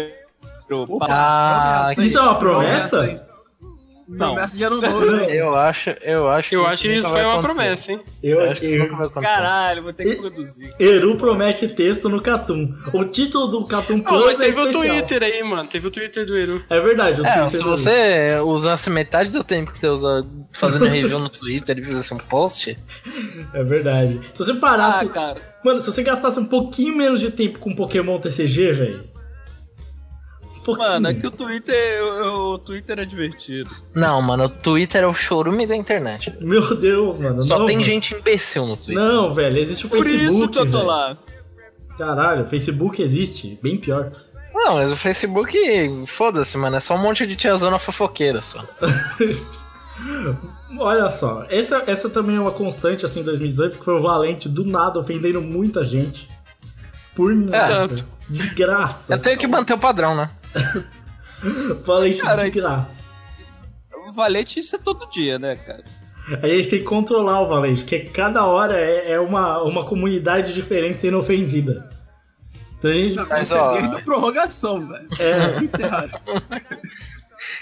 Ah? 1.09 1.91
Isso 1.97 2.17
é 2.17 2.21
uma 2.21 2.35
promessa? 2.35 3.25
Não. 4.05 4.33
Promessa 4.33 4.57
de 4.57 4.63
ano 4.65 4.81
novo, 4.81 5.11
né? 5.11 5.27
eu 5.29 5.55
acho, 5.55 5.89
eu 6.01 6.27
acho 6.27 6.53
Eu 6.53 6.63
que 6.63 6.67
acho 6.69 6.81
que 6.81 6.93
isso 6.95 7.07
foi 7.07 7.21
vai 7.21 7.23
uma 7.25 7.33
acontecer. 7.39 7.55
promessa, 7.55 7.91
hein? 7.93 8.01
Eu, 8.21 8.41
Eu 8.41 8.51
acho 8.51 8.59
que 8.61 8.67
isso 8.67 8.75
eu- 8.75 8.83
nunca 8.83 8.95
vai 8.97 9.07
acontecer. 9.07 9.33
Caralho, 9.33 9.83
vou 9.83 9.93
ter 9.93 10.03
que 10.03 10.15
produzir. 10.17 10.75
Eru 10.77 11.17
promete 11.17 11.67
texto 11.69 12.09
no 12.09 12.21
Catum. 12.21 12.75
O 12.93 13.05
título 13.05 13.47
do 13.47 13.65
Catum 13.65 14.03
Ah, 14.05 14.09
Plus 14.09 14.25
mas 14.25 14.41
é 14.41 14.45
teve 14.45 14.59
o 14.59 14.69
especial. 14.69 14.95
Twitter 14.97 15.23
aí, 15.23 15.43
mano. 15.43 15.69
Teve 15.69 15.87
o 15.87 15.91
Twitter 15.91 16.25
do 16.25 16.37
Eru. 16.37 16.65
É 16.69 16.81
verdade, 16.81 17.21
o 17.21 17.25
É, 17.25 17.31
Twitter 17.33 17.51
se 17.51 17.63
você 17.63 18.39
usasse 18.43 18.89
metade 18.89 19.31
do 19.31 19.43
tempo 19.43 19.71
que 19.71 19.77
você 19.79 19.87
usa 19.87 20.27
fazendo 20.51 20.83
review 20.85 21.17
no 21.19 21.29
Twitter 21.29 21.77
e 21.79 21.83
fizesse 21.83 22.13
um 22.13 22.17
post, 22.17 22.77
É 23.53 23.63
verdade. 23.63 24.19
Se 24.33 24.43
você 24.43 24.51
Ah, 24.51 24.55
parasse. 24.55 25.05
cara. 25.07 25.52
Mano, 25.63 25.79
se 25.79 25.85
você 25.91 26.03
gastasse 26.03 26.39
um 26.39 26.45
pouquinho 26.45 26.95
menos 26.95 27.19
de 27.19 27.31
tempo 27.31 27.59
com 27.59 27.73
Pokémon 27.75 28.19
TCG, 28.19 28.71
velho. 28.73 29.03
pouquinho. 30.65 30.87
Mano, 30.89 31.07
é 31.07 31.13
que 31.13 31.27
o 31.27 31.31
Twitter, 31.31 32.03
o, 32.03 32.53
o 32.53 32.57
Twitter 32.59 32.99
é 32.99 33.05
divertido. 33.05 33.69
Não, 33.95 34.21
mano, 34.21 34.45
o 34.45 34.49
Twitter 34.49 35.03
é 35.03 35.07
o 35.07 35.13
chorume 35.13 35.65
da 35.65 35.75
internet. 35.75 36.33
Meu 36.41 36.75
Deus, 36.75 37.17
mano. 37.17 37.41
Só 37.41 37.59
não, 37.59 37.65
tem 37.65 37.77
mano. 37.77 37.87
gente 37.87 38.13
imbecil 38.13 38.65
no 38.65 38.75
Twitter. 38.75 38.95
Não, 38.95 39.33
velho, 39.33 39.57
existe 39.57 39.85
o 39.85 39.89
Por 39.89 40.03
Facebook. 40.03 40.25
isso 40.27 40.49
que 40.49 40.59
eu 40.59 40.65
tô 40.65 40.77
velho. 40.79 40.87
lá. 40.87 41.17
Caralho, 41.97 42.43
o 42.43 42.47
Facebook 42.47 43.01
existe, 43.01 43.57
bem 43.61 43.77
pior. 43.77 44.11
Não, 44.53 44.75
mas 44.75 44.91
o 44.91 44.95
Facebook, 44.95 45.55
foda-se, 46.07 46.57
mano, 46.57 46.75
é 46.75 46.79
só 46.79 46.95
um 46.95 46.99
monte 47.01 47.25
de 47.27 47.35
tiazona 47.35 47.77
fofoqueira 47.79 48.41
só. 48.41 48.63
Olha 50.77 51.09
só, 51.09 51.45
essa, 51.49 51.83
essa 51.87 52.09
também 52.09 52.35
é 52.35 52.39
uma 52.39 52.51
constante 52.51 53.05
assim 53.05 53.21
em 53.21 53.23
2018, 53.23 53.79
que 53.79 53.85
foi 53.85 53.93
o 53.95 54.01
Valente 54.01 54.49
do 54.49 54.65
nada 54.65 54.99
ofendendo 54.99 55.41
muita 55.41 55.83
gente. 55.83 56.27
Por 57.15 57.33
nada. 57.35 57.93
Exato. 57.93 58.05
De 58.29 58.49
graça. 58.49 59.13
Eu 59.13 59.19
tenho 59.19 59.37
que 59.37 59.45
manter 59.47 59.73
o 59.73 59.77
padrão, 59.77 60.15
né? 60.15 60.29
Valente 61.85 62.21
Cara, 62.21 62.43
de 62.43 62.49
isso- 62.57 62.61
graça. 62.67 63.03
Valete 64.15 64.59
isso 64.59 64.75
é 64.75 64.79
todo 64.79 65.09
dia, 65.09 65.39
né, 65.39 65.55
cara? 65.55 65.83
A 66.41 66.47
gente 66.47 66.69
tem 66.69 66.79
que 66.79 66.85
controlar 66.85 67.41
o 67.41 67.47
Valente, 67.47 67.81
porque 67.81 67.99
cada 68.01 68.45
hora 68.45 68.79
é, 68.79 69.11
é 69.13 69.19
uma, 69.19 69.61
uma 69.63 69.85
comunidade 69.85 70.53
diferente 70.53 70.97
sendo 70.97 71.17
ofendida. 71.17 71.89
Então 72.77 72.89
a 72.91 72.93
gente. 72.93 73.15
Mas, 73.15 73.47
Isso 73.47 73.55
é 73.55 73.59
ó, 73.61 73.71
desde 73.73 73.95
a 73.97 74.01
prorrogação, 74.01 74.87
velho. 74.87 75.07
É. 75.19 75.51
Sincero. 75.59 76.11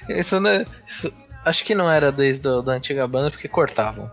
Isso, 0.10 0.40
né, 0.40 0.66
isso 0.88 1.12
acho 1.46 1.64
que 1.64 1.76
não 1.76 1.90
era 1.90 2.12
desde 2.12 2.42
do, 2.44 2.62
da 2.62 2.74
antiga 2.74 3.08
banda, 3.08 3.32
porque 3.32 3.48
cortavam. 3.48 4.10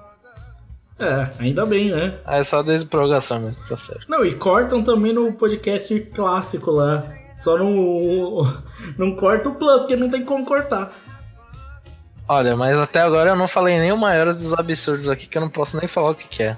É, 0.99 1.31
ainda 1.39 1.65
bem, 1.65 1.91
né? 1.91 2.15
Ah, 2.27 2.39
É 2.39 2.45
só 2.45 2.63
desde 2.63 2.87
a 2.87 2.91
prorrogação 2.91 3.39
mesmo, 3.41 3.65
tá 3.67 3.77
certo. 3.77 4.05
Não, 4.09 4.25
e 4.25 4.35
cortam 4.35 4.83
também 4.83 5.13
no 5.13 5.33
podcast 5.33 5.99
clássico 6.15 6.73
lá. 6.73 7.05
Só 7.37 7.57
não. 7.57 8.63
Não 8.99 9.15
corta 9.15 9.49
o 9.49 9.55
plus, 9.55 9.83
porque 9.83 9.95
não 9.97 10.09
tem 10.11 10.25
como 10.25 10.45
cortar. 10.45 10.93
Olha, 12.29 12.57
mas 12.57 12.77
até 12.77 13.01
agora 13.01 13.31
eu 13.31 13.37
não 13.37 13.47
falei 13.49 13.79
nem 13.79 13.91
o 13.93 13.97
maior 13.97 14.27
dos 14.33 14.53
absurdos 14.53 15.09
aqui, 15.09 15.27
que 15.27 15.37
eu 15.39 15.43
não 15.43 15.49
posso 15.49 15.77
nem 15.79 15.89
falar 15.89 16.11
o 16.11 16.15
que, 16.15 16.29
que 16.29 16.43
é. 16.43 16.57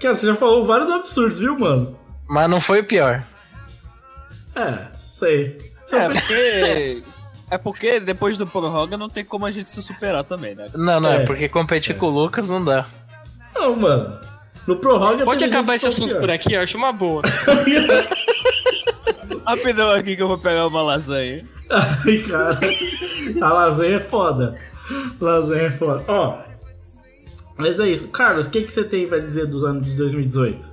Cara, 0.00 0.14
você 0.14 0.26
já 0.26 0.34
falou 0.34 0.64
vários 0.66 0.90
absurdos, 0.90 1.38
viu, 1.38 1.58
mano? 1.58 1.96
Mas 2.28 2.50
não 2.50 2.60
foi 2.60 2.80
o 2.80 2.84
pior. 2.84 3.24
É, 4.54 4.86
sei. 5.10 5.58
É 5.90 6.08
porque. 6.08 7.02
É 7.52 7.58
porque 7.58 8.00
depois 8.00 8.38
do 8.38 8.46
prorroga 8.46 8.96
não 8.96 9.10
tem 9.10 9.22
como 9.22 9.44
a 9.44 9.50
gente 9.50 9.68
se 9.68 9.82
superar 9.82 10.24
também, 10.24 10.54
né? 10.54 10.70
Não, 10.74 10.98
não, 10.98 11.12
é, 11.12 11.16
É. 11.16 11.26
porque 11.26 11.50
competir 11.50 11.94
com 11.98 12.06
o 12.06 12.08
Lucas 12.08 12.48
não 12.48 12.64
dá. 12.64 12.86
Não, 13.54 13.76
mano. 13.76 14.18
No 14.66 14.76
prorroga 14.76 15.22
Pode 15.26 15.44
acabar 15.44 15.76
esse 15.76 15.86
assunto 15.86 16.14
por 16.16 16.30
aqui, 16.30 16.54
eu 16.54 16.62
acho 16.62 16.78
uma 16.78 16.92
boa. 16.92 17.20
Rapidão 19.46 19.90
aqui 19.90 20.16
que 20.16 20.22
eu 20.22 20.28
vou 20.28 20.38
pegar 20.38 20.66
uma 20.66 20.80
lasanha. 20.82 21.46
Ai, 21.68 22.18
cara. 22.26 22.58
A 23.42 23.52
lasanha 23.52 23.96
é 23.96 24.00
foda. 24.00 24.58
Lasanha 25.20 25.64
é 25.64 25.70
foda. 25.72 26.02
Ó. 26.08 26.38
Mas 27.58 27.78
é 27.78 27.86
isso. 27.88 28.08
Carlos, 28.08 28.46
o 28.46 28.50
que, 28.50 28.62
que 28.62 28.72
você 28.72 28.82
tem 28.82 29.06
pra 29.06 29.18
dizer 29.18 29.46
dos 29.46 29.62
anos 29.62 29.84
de 29.84 29.94
2018? 29.96 30.70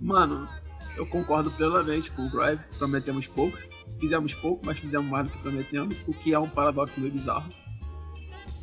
Mano, 0.00 0.48
eu 0.96 1.06
concordo 1.06 1.52
plenamente 1.52 2.10
com 2.10 2.26
o 2.26 2.30
Drive. 2.30 2.58
Prometemos 2.78 3.28
pouco. 3.28 3.56
Fizemos 4.00 4.34
pouco, 4.34 4.64
mas 4.64 4.78
fizemos 4.78 5.06
mais 5.10 5.26
do 5.26 5.32
que 5.32 5.38
prometemos. 5.38 5.96
O 6.06 6.12
que 6.14 6.34
é 6.34 6.38
um 6.38 6.48
paradoxo 6.48 7.00
meio 7.00 7.12
bizarro. 7.12 7.48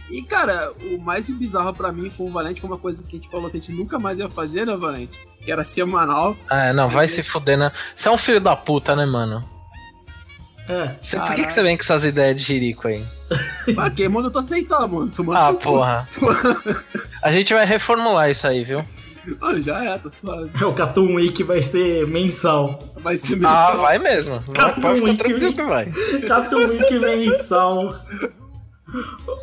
E, 0.10 0.22
cara, 0.22 0.72
o 0.92 0.98
mais 1.00 1.30
bizarro 1.30 1.74
pra 1.74 1.92
mim 1.92 2.10
com 2.10 2.26
o 2.28 2.32
Valente 2.32 2.60
foi 2.62 2.70
uma 2.70 2.78
coisa 2.78 3.02
que 3.02 3.16
a 3.16 3.20
gente 3.20 3.30
falou 3.32 3.50
que 3.50 3.58
a 3.58 3.60
gente 3.60 3.72
nunca 3.72 3.98
mais 3.98 4.20
ia 4.20 4.30
fazer, 4.30 4.66
né, 4.68 4.76
Valente? 4.76 5.18
Que 5.44 5.52
era 5.52 5.64
semanal. 5.64 6.36
Ah, 6.50 6.74
não, 6.74 6.90
vai 6.90 7.08
se 7.08 7.24
fuder, 7.24 7.58
né? 7.58 7.72
Você 7.96 8.10
é 8.10 8.12
um 8.12 8.18
filho 8.18 8.40
da 8.42 8.56
puta, 8.56 8.96
né, 8.96 9.06
mano? 9.06 9.44
É. 10.68 10.96
Você, 11.02 11.18
por 11.20 11.34
que, 11.36 11.46
que 11.46 11.54
você 11.54 11.64
vem 11.64 11.76
com 11.76 11.84
essas 11.84 12.06
ideias 12.06 12.38
de 12.38 12.44
jirico 12.44 12.88
aí? 12.88 13.04
Mas 13.76 13.94
quem 13.94 14.08
manda 14.08 14.28
eu 14.28 14.32
tô 14.32 14.40
aceitar, 14.40 14.88
mano. 14.88 15.10
Tomando 15.12 15.38
Ah, 15.38 15.54
cu. 15.54 15.60
porra. 15.60 16.08
A 17.24 17.32
gente 17.32 17.54
vai 17.54 17.66
reformular 17.66 18.30
isso 18.30 18.46
aí, 18.48 18.64
viu? 18.64 18.84
Mano, 19.40 19.62
já 19.62 19.84
é, 19.84 19.98
tá 19.98 20.10
suave. 20.10 20.66
O 20.66 20.74
Catum 20.74 21.16
Week 21.16 21.44
vai 21.44 21.62
ser 21.62 22.06
mensal. 22.08 22.80
Vai 22.98 23.16
ser 23.18 23.34
Ah, 23.36 23.38
mensal. 23.38 23.78
vai 23.78 23.98
mesmo. 24.00 24.40
Vai, 24.48 24.82
pode 24.82 25.00
ficar 25.02 25.12
que 25.12 25.18
tranquilo 25.18 25.40
vem. 25.40 25.54
que 25.54 25.64
vai. 25.64 25.86
Catum 26.28 26.68
Week 26.68 27.00
mensal. 27.00 27.96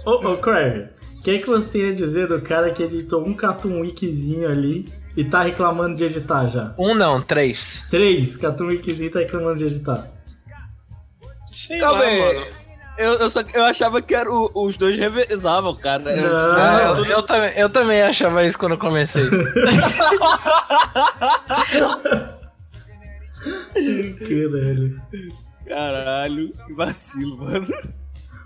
Ô, 0.04 0.10
ô, 0.32 0.36
Crave, 0.36 0.88
o 1.18 1.22
que, 1.22 1.38
que 1.40 1.46
você 1.48 1.68
tem 1.68 1.88
a 1.90 1.94
dizer 1.94 2.28
do 2.28 2.40
cara 2.40 2.70
que 2.72 2.82
editou 2.82 3.26
um 3.26 3.34
Catum 3.34 3.80
Weekzinho 3.80 4.48
ali 4.50 4.86
e 5.16 5.24
tá 5.24 5.42
reclamando 5.42 5.96
de 5.96 6.04
editar 6.04 6.46
já? 6.46 6.74
Um 6.78 6.94
não, 6.94 7.20
três. 7.20 7.84
Três, 7.90 8.36
Catum 8.36 8.66
Weekzinho 8.66 9.10
tá 9.10 9.18
reclamando 9.20 9.56
de 9.56 9.64
editar. 9.66 10.06
Sei 11.52 11.78
Calma 11.78 12.02
lá, 12.02 12.08
aí. 12.08 12.18
mano. 12.20 12.46
Eu, 13.00 13.14
eu, 13.14 13.30
só, 13.30 13.40
eu 13.54 13.64
achava 13.64 14.00
que 14.02 14.14
era 14.14 14.30
o- 14.30 14.50
os 14.54 14.76
dois 14.76 14.98
revezavam, 14.98 15.74
cara. 15.74 16.10
Eu- 16.14 16.30
Não. 16.32 16.96
Eu, 16.98 17.04
eu 17.06 17.22
também, 17.22 17.52
eu 17.56 17.68
também 17.70 18.02
achava 18.02 18.44
isso 18.44 18.58
quando 18.58 18.72
eu 18.72 18.78
comecei. 18.78 19.22
Caralho. 24.18 25.00
Caralho, 25.66 26.48
que 26.66 26.74
vacilo, 26.74 27.38
mano. 27.38 27.66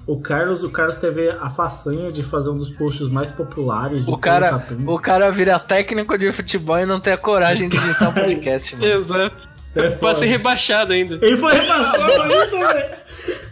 O 0.07 0.21
Carlos, 0.21 0.63
o 0.63 0.71
Carlos 0.71 0.99
teve 0.99 1.31
a 1.31 1.49
façanha 1.49 2.13
de 2.13 2.23
fazer 2.23 2.51
um 2.51 2.55
dos 2.55 2.69
posts 2.71 3.09
mais 3.09 3.31
populares 3.31 4.05
de 4.05 4.11
O 4.11 4.19
cara, 4.19 4.63
o 4.87 4.99
cara 4.99 5.31
vira 5.33 5.59
técnico 5.59 6.19
de 6.19 6.31
futebol 6.31 6.79
e 6.79 6.85
não 6.85 7.01
tem 7.01 7.15
a 7.15 7.17
coragem 7.17 7.69
de 7.71 7.77
editar 7.79 8.11
um 8.11 8.13
podcast, 8.15 8.77
mano. 8.77 8.87
Exato. 8.87 9.49
É 9.75 10.15
ser 10.15 10.27
rebaixado 10.27 10.93
ainda. 10.93 11.15
Ele 11.21 11.37
foi 11.37 11.53
rebaixado 11.55 12.03
ainda, 12.23 12.73
velho. 12.75 13.04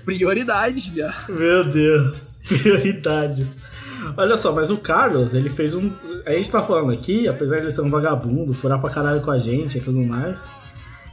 Prioridades, 0.05 0.87
viado. 0.87 1.33
Meu 1.33 1.65
Deus, 1.65 2.37
prioridades. 2.47 3.47
Olha 4.17 4.37
só, 4.37 4.53
mas 4.53 4.71
o 4.71 4.77
Carlos, 4.79 5.33
ele 5.33 5.49
fez 5.49 5.75
um. 5.75 5.91
A 6.27 6.33
gente 6.33 6.51
tá 6.51 6.61
falando 6.61 6.93
aqui, 6.93 7.29
apesar 7.29 7.57
de 7.57 7.63
ele 7.63 7.71
ser 7.71 7.83
um 7.83 7.91
vagabundo, 7.91 8.53
furar 8.53 8.81
pra 8.81 8.91
caralho 8.91 9.21
com 9.21 9.31
a 9.31 9.39
gente 9.39 9.79
e 9.79 9.81
tudo 9.81 10.01
mais. 10.03 10.49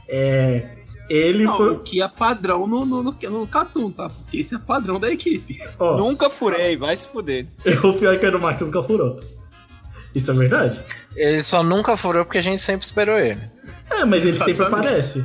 É. 0.08 0.76
Ele 1.08 1.44
Não, 1.44 1.56
foi. 1.56 1.70
o 1.70 1.78
que 1.80 2.00
é 2.00 2.06
padrão 2.06 2.68
no, 2.68 2.86
no, 2.86 3.02
no, 3.02 3.12
no 3.12 3.46
Catum, 3.46 3.90
tá? 3.90 4.08
Porque 4.08 4.38
esse 4.38 4.54
é 4.54 4.58
padrão 4.58 5.00
da 5.00 5.10
equipe. 5.10 5.60
Ó, 5.76 5.96
Nunca 5.96 6.30
furei, 6.30 6.76
vai 6.76 6.94
se 6.94 7.08
fuder. 7.08 7.46
o 7.82 7.92
pior 7.94 8.14
é 8.14 8.18
que 8.18 8.26
o 8.26 8.30
do 8.30 8.38
Marcos 8.38 8.64
nunca 8.64 8.80
furou. 8.82 9.18
Isso 10.14 10.30
é 10.30 10.34
verdade? 10.34 10.78
Ele 11.16 11.42
só 11.42 11.64
nunca 11.64 11.96
furou 11.96 12.24
porque 12.24 12.38
a 12.38 12.42
gente 12.42 12.62
sempre 12.62 12.86
esperou 12.86 13.18
ele. 13.18 13.40
É, 13.90 14.04
mas 14.04 14.22
ele 14.24 14.38
sempre 14.38 14.64
aparece. 14.64 15.24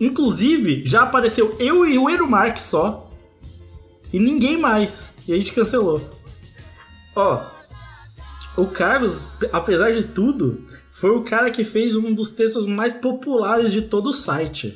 Inclusive, 0.00 0.82
já 0.84 1.00
apareceu 1.02 1.56
eu 1.58 1.86
e 1.86 1.98
o 1.98 2.08
Eero 2.10 2.28
Marques 2.28 2.64
só. 2.64 3.10
E 4.12 4.18
ninguém 4.18 4.56
mais. 4.58 5.12
E 5.26 5.32
a 5.32 5.36
gente 5.36 5.52
cancelou. 5.52 6.00
Ó, 7.14 7.42
o 8.56 8.66
Carlos, 8.66 9.28
apesar 9.52 9.92
de 9.92 10.04
tudo, 10.04 10.64
foi 10.88 11.10
o 11.10 11.22
cara 11.22 11.50
que 11.50 11.62
fez 11.64 11.94
um 11.94 12.14
dos 12.14 12.30
textos 12.30 12.66
mais 12.66 12.92
populares 12.92 13.72
de 13.72 13.82
todo 13.82 14.10
o 14.10 14.14
site. 14.14 14.74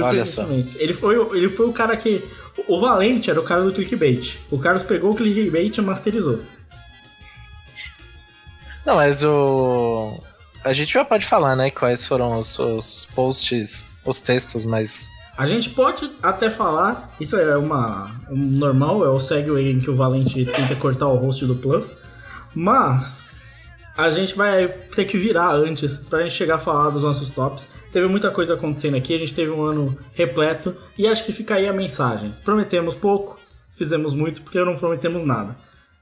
Olha 0.00 0.24
só. 0.24 0.42
Surpreendentemente. 0.42 0.76
Ele 0.78 0.92
foi, 0.92 1.36
ele 1.36 1.48
foi 1.48 1.66
o 1.68 1.72
cara 1.72 1.96
que. 1.96 2.22
O 2.66 2.80
Valente 2.80 3.30
era 3.30 3.40
o 3.40 3.44
cara 3.44 3.62
do 3.62 3.72
clickbait. 3.72 4.38
O 4.50 4.58
Carlos 4.58 4.82
pegou 4.82 5.12
o 5.12 5.14
clickbait 5.14 5.76
e 5.76 5.80
masterizou. 5.80 6.40
Não, 8.84 8.96
mas 8.96 9.22
o. 9.22 10.18
A 10.64 10.72
gente 10.72 10.92
já 10.92 11.04
pode 11.04 11.26
falar, 11.26 11.56
né? 11.56 11.70
Quais 11.70 12.06
foram 12.06 12.38
os, 12.38 12.58
os 12.58 13.08
posts, 13.14 13.96
os 14.04 14.20
textos 14.20 14.64
mais. 14.64 15.08
A 15.36 15.46
gente 15.46 15.70
pode 15.70 16.10
até 16.22 16.50
falar, 16.50 17.14
isso 17.20 17.36
é 17.36 17.56
uma 17.56 18.10
um 18.28 18.36
normal, 18.36 19.04
é 19.04 19.08
o 19.08 19.20
segue 19.20 19.50
em 19.70 19.78
que 19.78 19.88
o 19.88 19.94
Valente 19.94 20.44
tenta 20.44 20.74
cortar 20.74 21.06
o 21.06 21.16
host 21.16 21.46
do 21.46 21.54
Plus, 21.54 21.96
mas 22.54 23.24
a 23.96 24.10
gente 24.10 24.34
vai 24.34 24.68
ter 24.68 25.04
que 25.04 25.16
virar 25.16 25.52
antes 25.54 25.96
pra 25.96 26.22
gente 26.22 26.34
chegar 26.34 26.56
a 26.56 26.58
falar 26.58 26.90
dos 26.90 27.02
nossos 27.02 27.30
tops. 27.30 27.68
Teve 27.92 28.08
muita 28.08 28.30
coisa 28.30 28.54
acontecendo 28.54 28.96
aqui, 28.96 29.14
a 29.14 29.18
gente 29.18 29.32
teve 29.32 29.50
um 29.50 29.62
ano 29.62 29.96
repleto 30.12 30.74
e 30.98 31.06
acho 31.06 31.24
que 31.24 31.32
fica 31.32 31.54
aí 31.54 31.68
a 31.68 31.72
mensagem. 31.72 32.34
Prometemos 32.44 32.96
pouco, 32.96 33.38
fizemos 33.76 34.12
muito 34.12 34.42
porque 34.42 34.58
não 34.62 34.76
prometemos 34.76 35.24
nada. 35.24 35.56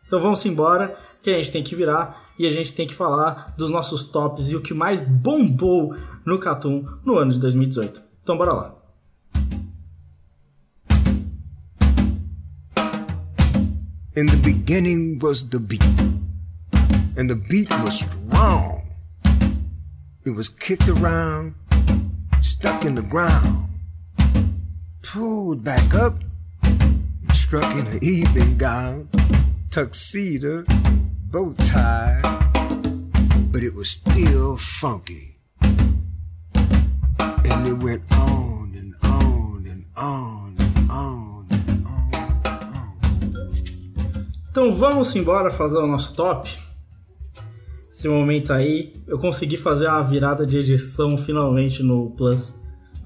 Então 0.06 0.18
vamos 0.18 0.44
embora, 0.46 0.96
que 1.22 1.30
a 1.30 1.36
gente 1.36 1.50
tem 1.50 1.62
que 1.62 1.74
virar 1.74 2.25
e 2.38 2.46
a 2.46 2.50
gente 2.50 2.72
tem 2.74 2.86
que 2.86 2.94
falar 2.94 3.54
dos 3.56 3.70
nossos 3.70 4.06
tops 4.06 4.50
e 4.50 4.56
o 4.56 4.60
que 4.60 4.74
mais 4.74 5.00
bombou 5.00 5.96
no 6.24 6.38
Catum 6.38 6.84
no 7.04 7.18
ano 7.18 7.30
de 7.30 7.38
2018. 7.38 8.02
Então 8.22 8.36
bora 8.36 8.52
lá. 8.52 8.76
In 14.16 14.26
the 14.26 14.36
beginning 14.36 15.18
was 15.20 15.44
the 15.44 15.58
beat, 15.58 15.82
and 17.18 17.28
the 17.28 17.34
beat 17.34 17.70
was 17.84 18.00
strong. 18.00 18.82
It 20.24 20.30
was 20.30 20.48
kicked 20.48 20.88
around, 20.88 21.54
stuck 22.40 22.86
in 22.86 22.94
the 22.94 23.02
ground, 23.02 23.68
pulled 25.02 25.62
back 25.62 25.94
up, 25.94 26.14
struck 27.34 27.70
in 27.76 27.86
an 27.86 27.98
evening 28.02 28.56
gown, 28.56 29.08
tuxedo, 29.70 30.64
bow 31.30 31.52
tie, 31.58 32.20
but 33.50 33.62
it 33.62 33.74
was 33.74 33.90
still 33.90 34.56
funky. 34.56 35.38
And 36.54 37.66
it 37.66 37.78
went 37.82 38.02
on 38.12 38.72
and 38.74 38.94
on 39.02 39.66
and 39.66 39.84
on 39.96 40.56
and 40.58 40.88
on 40.88 41.46
and 41.50 41.86
on 41.86 42.20
on. 42.44 42.98
Então 44.50 44.72
vamos 44.72 45.14
embora 45.16 45.50
fazer 45.50 45.78
o 45.78 45.86
nosso 45.86 46.14
top. 46.14 46.50
Esse 47.90 48.08
momento 48.08 48.52
aí, 48.52 48.92
eu 49.06 49.18
consegui 49.18 49.56
fazer 49.56 49.88
uma 49.88 50.02
virada 50.02 50.46
de 50.46 50.58
edição 50.58 51.16
finalmente 51.16 51.82
no 51.82 52.10
Plus, 52.10 52.54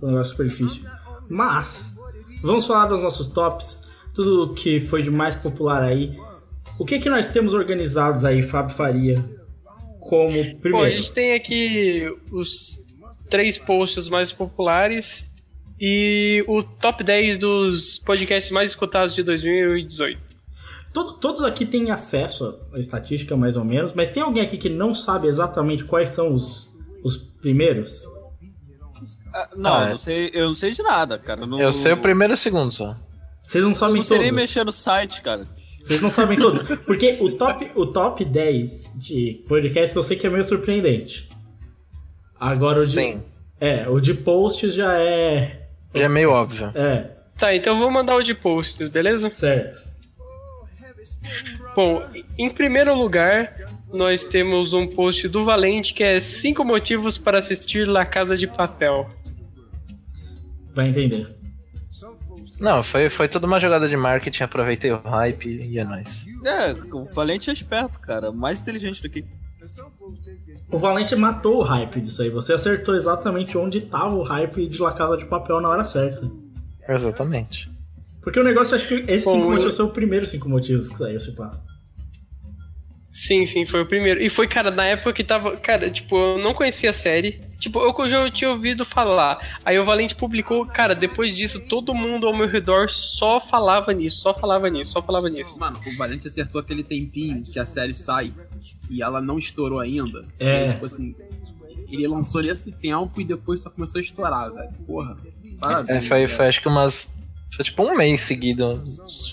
no 0.02 0.08
negócio 0.08 0.36
super. 0.36 0.90
Mas, 1.28 1.94
vamos 2.42 2.66
falar 2.66 2.86
dos 2.86 3.00
nossos 3.00 3.28
tops, 3.28 3.88
tudo 4.12 4.52
que 4.52 4.80
foi 4.80 5.02
de 5.02 5.10
mais 5.10 5.36
popular 5.36 5.82
aí. 5.82 6.18
O 6.80 6.84
que 6.84 6.98
que 6.98 7.10
nós 7.10 7.26
temos 7.28 7.52
organizados 7.54 8.24
aí, 8.24 8.40
Fábio 8.42 8.74
Faria, 8.74 9.22
como 10.00 10.32
Bom, 10.42 10.50
a 10.56 10.60
primeiro? 10.60 10.90
gente 10.90 11.12
tem 11.12 11.34
aqui 11.34 12.06
os 12.32 12.82
três 13.28 13.58
posts 13.58 14.08
mais 14.08 14.32
populares 14.32 15.24
e 15.80 16.44
o 16.48 16.62
top 16.62 17.04
10 17.04 17.38
dos 17.38 17.98
podcasts 17.98 18.50
mais 18.50 18.70
escutados 18.70 19.14
de 19.14 19.22
2018. 19.22 20.20
Todo- 20.92 21.12
todos 21.18 21.42
aqui 21.42 21.64
têm 21.64 21.90
acesso 21.92 22.58
à 22.74 22.78
estatística, 22.80 23.36
mais 23.36 23.56
ou 23.56 23.64
menos, 23.64 23.92
mas 23.92 24.10
tem 24.10 24.22
alguém 24.22 24.42
aqui 24.42 24.58
que 24.58 24.68
não 24.68 24.92
sabe 24.92 25.28
exatamente 25.28 25.84
quais 25.84 26.10
são 26.10 26.34
os, 26.34 26.68
os 27.04 27.16
primeiros? 27.16 28.02
Ah, 29.32 29.48
Não, 29.56 29.74
Ah, 29.74 29.84
é. 29.84 29.90
não 29.92 29.98
sei, 30.00 30.30
eu 30.34 30.46
não 30.48 30.54
sei 30.54 30.72
de 30.72 30.82
nada, 30.82 31.16
cara. 31.18 31.46
Não, 31.46 31.60
Eu 31.60 31.72
sei 31.72 31.92
o 31.92 31.96
primeiro 31.98 32.32
e 32.32 32.34
o 32.34 32.36
segundo 32.36 32.72
só. 32.72 32.96
Vocês 33.46 33.62
não 33.62 33.70
Eu 33.70 33.76
sabem 33.76 33.96
não 33.98 34.04
sei 34.04 34.18
nem 34.18 34.32
mexer 34.32 34.64
no 34.64 34.72
site, 34.72 35.22
cara. 35.22 35.46
Vocês 35.82 36.00
não 36.00 36.10
sabem 36.10 36.38
todos. 36.38 36.62
Porque 36.62 37.18
o 37.20 37.32
top, 37.32 37.70
o 37.74 37.86
top 37.86 38.24
10 38.24 38.90
de 38.96 39.44
podcast 39.48 39.96
eu 39.96 40.02
sei 40.02 40.16
que 40.16 40.26
é 40.26 40.30
meio 40.30 40.44
surpreendente. 40.44 41.28
Agora 42.38 42.80
o 42.80 42.86
de. 42.86 42.92
Sim. 42.92 43.22
É, 43.60 43.88
o 43.88 44.00
de 44.00 44.14
posts 44.14 44.74
já 44.74 44.96
é. 44.98 45.66
Já 45.94 46.04
é 46.04 46.08
meio 46.08 46.30
óbvio. 46.30 46.70
É, 46.74 47.10
Tá, 47.40 47.54
então 47.54 47.78
vou 47.78 47.90
mandar 47.90 48.16
o 48.16 48.22
de 48.22 48.34
posts, 48.34 48.88
beleza? 48.88 49.30
certo. 49.30 49.88
Bom, 51.74 52.02
em 52.36 52.50
primeiro 52.50 52.94
lugar, 52.94 53.56
nós 53.90 54.24
temos 54.24 54.74
um 54.74 54.86
post 54.86 55.26
do 55.28 55.42
Valente 55.44 55.94
que 55.94 56.02
é 56.02 56.20
5 56.20 56.62
motivos 56.62 57.16
para 57.16 57.38
assistir 57.38 57.88
La 57.88 58.04
Casa 58.04 58.36
de 58.36 58.46
Papel. 58.46 59.08
Vai 60.74 60.88
entender. 60.88 61.34
Não, 62.60 62.82
foi, 62.82 63.08
foi 63.08 63.26
toda 63.28 63.46
uma 63.46 63.58
jogada 63.58 63.88
de 63.88 63.96
marketing, 63.96 64.42
aproveitei 64.42 64.92
o 64.92 64.98
hype 64.98 65.46
e 65.70 65.78
é 65.78 65.84
nóis. 65.84 66.26
É, 66.44 66.72
o 66.94 67.04
Valente 67.04 67.48
é 67.50 67.52
esperto, 67.52 67.98
cara. 68.00 68.30
Mais 68.30 68.60
inteligente 68.60 69.02
do 69.02 69.08
que. 69.08 69.24
O 70.70 70.78
Valente 70.78 71.16
matou 71.16 71.58
o 71.58 71.62
hype 71.62 72.00
disso 72.00 72.22
aí. 72.22 72.30
Você 72.30 72.52
acertou 72.52 72.94
exatamente 72.94 73.56
onde 73.58 73.80
tava 73.80 74.14
o 74.14 74.22
hype 74.22 74.68
de 74.68 74.80
La 74.80 74.92
Casa 74.92 75.16
de 75.16 75.24
Papel 75.24 75.60
na 75.60 75.68
hora 75.68 75.84
certa. 75.84 76.30
Exatamente. 76.88 77.70
Porque 78.22 78.38
o 78.38 78.44
negócio, 78.44 78.76
acho 78.76 78.86
que 78.86 78.94
esses 79.08 79.24
Bom, 79.24 79.32
cinco 79.32 79.44
eu- 79.46 79.50
motivos 79.52 79.74
são 79.74 79.86
os 79.86 79.92
primeiros 79.92 80.28
cinco 80.28 80.48
motivos 80.48 80.90
que 80.90 80.98
saiu, 80.98 81.18
se 81.18 81.32
pá. 81.32 81.50
Sim, 83.20 83.44
sim, 83.44 83.66
foi 83.66 83.82
o 83.82 83.86
primeiro. 83.86 84.22
E 84.22 84.30
foi, 84.30 84.48
cara, 84.48 84.70
na 84.70 84.86
época 84.86 85.12
que 85.12 85.22
tava. 85.22 85.54
Cara, 85.58 85.90
tipo, 85.90 86.16
eu 86.16 86.38
não 86.38 86.54
conhecia 86.54 86.88
a 86.88 86.92
série. 86.92 87.38
Tipo, 87.58 87.78
eu 87.78 88.08
já 88.08 88.30
tinha 88.30 88.48
ouvido 88.48 88.82
falar. 88.82 89.58
Aí 89.62 89.78
o 89.78 89.84
Valente 89.84 90.14
publicou, 90.14 90.64
cara, 90.64 90.94
depois 90.94 91.36
disso, 91.36 91.60
todo 91.60 91.94
mundo 91.94 92.26
ao 92.26 92.34
meu 92.34 92.48
redor 92.48 92.88
só 92.88 93.38
falava 93.38 93.92
nisso, 93.92 94.22
só 94.22 94.32
falava 94.32 94.70
nisso, 94.70 94.92
só 94.92 95.02
falava 95.02 95.28
nisso. 95.28 95.60
Mano, 95.60 95.78
o 95.86 95.96
Valente 95.98 96.28
acertou 96.28 96.62
aquele 96.62 96.82
tempinho 96.82 97.42
que 97.42 97.58
a 97.58 97.66
série 97.66 97.92
sai 97.92 98.32
e 98.88 99.02
ela 99.02 99.20
não 99.20 99.38
estourou 99.38 99.80
ainda. 99.80 100.24
É. 100.38 100.68
E, 100.68 100.72
tipo 100.72 100.86
assim, 100.86 101.14
ele 101.90 102.08
lançou 102.08 102.42
nesse 102.42 102.72
tempo 102.72 103.20
e 103.20 103.24
depois 103.24 103.60
só 103.60 103.68
começou 103.68 103.98
a 103.98 104.02
estourar, 104.02 104.50
velho. 104.50 104.72
Porra. 104.86 105.18
Parabéns. 105.60 106.06
É, 106.06 106.08
foi, 106.08 106.26
foi 106.26 106.46
acho 106.46 106.62
que 106.62 106.68
umas. 106.68 107.12
Foi 107.54 107.64
tipo 107.66 107.82
um 107.82 107.94
mês 107.94 108.22
seguido 108.22 108.82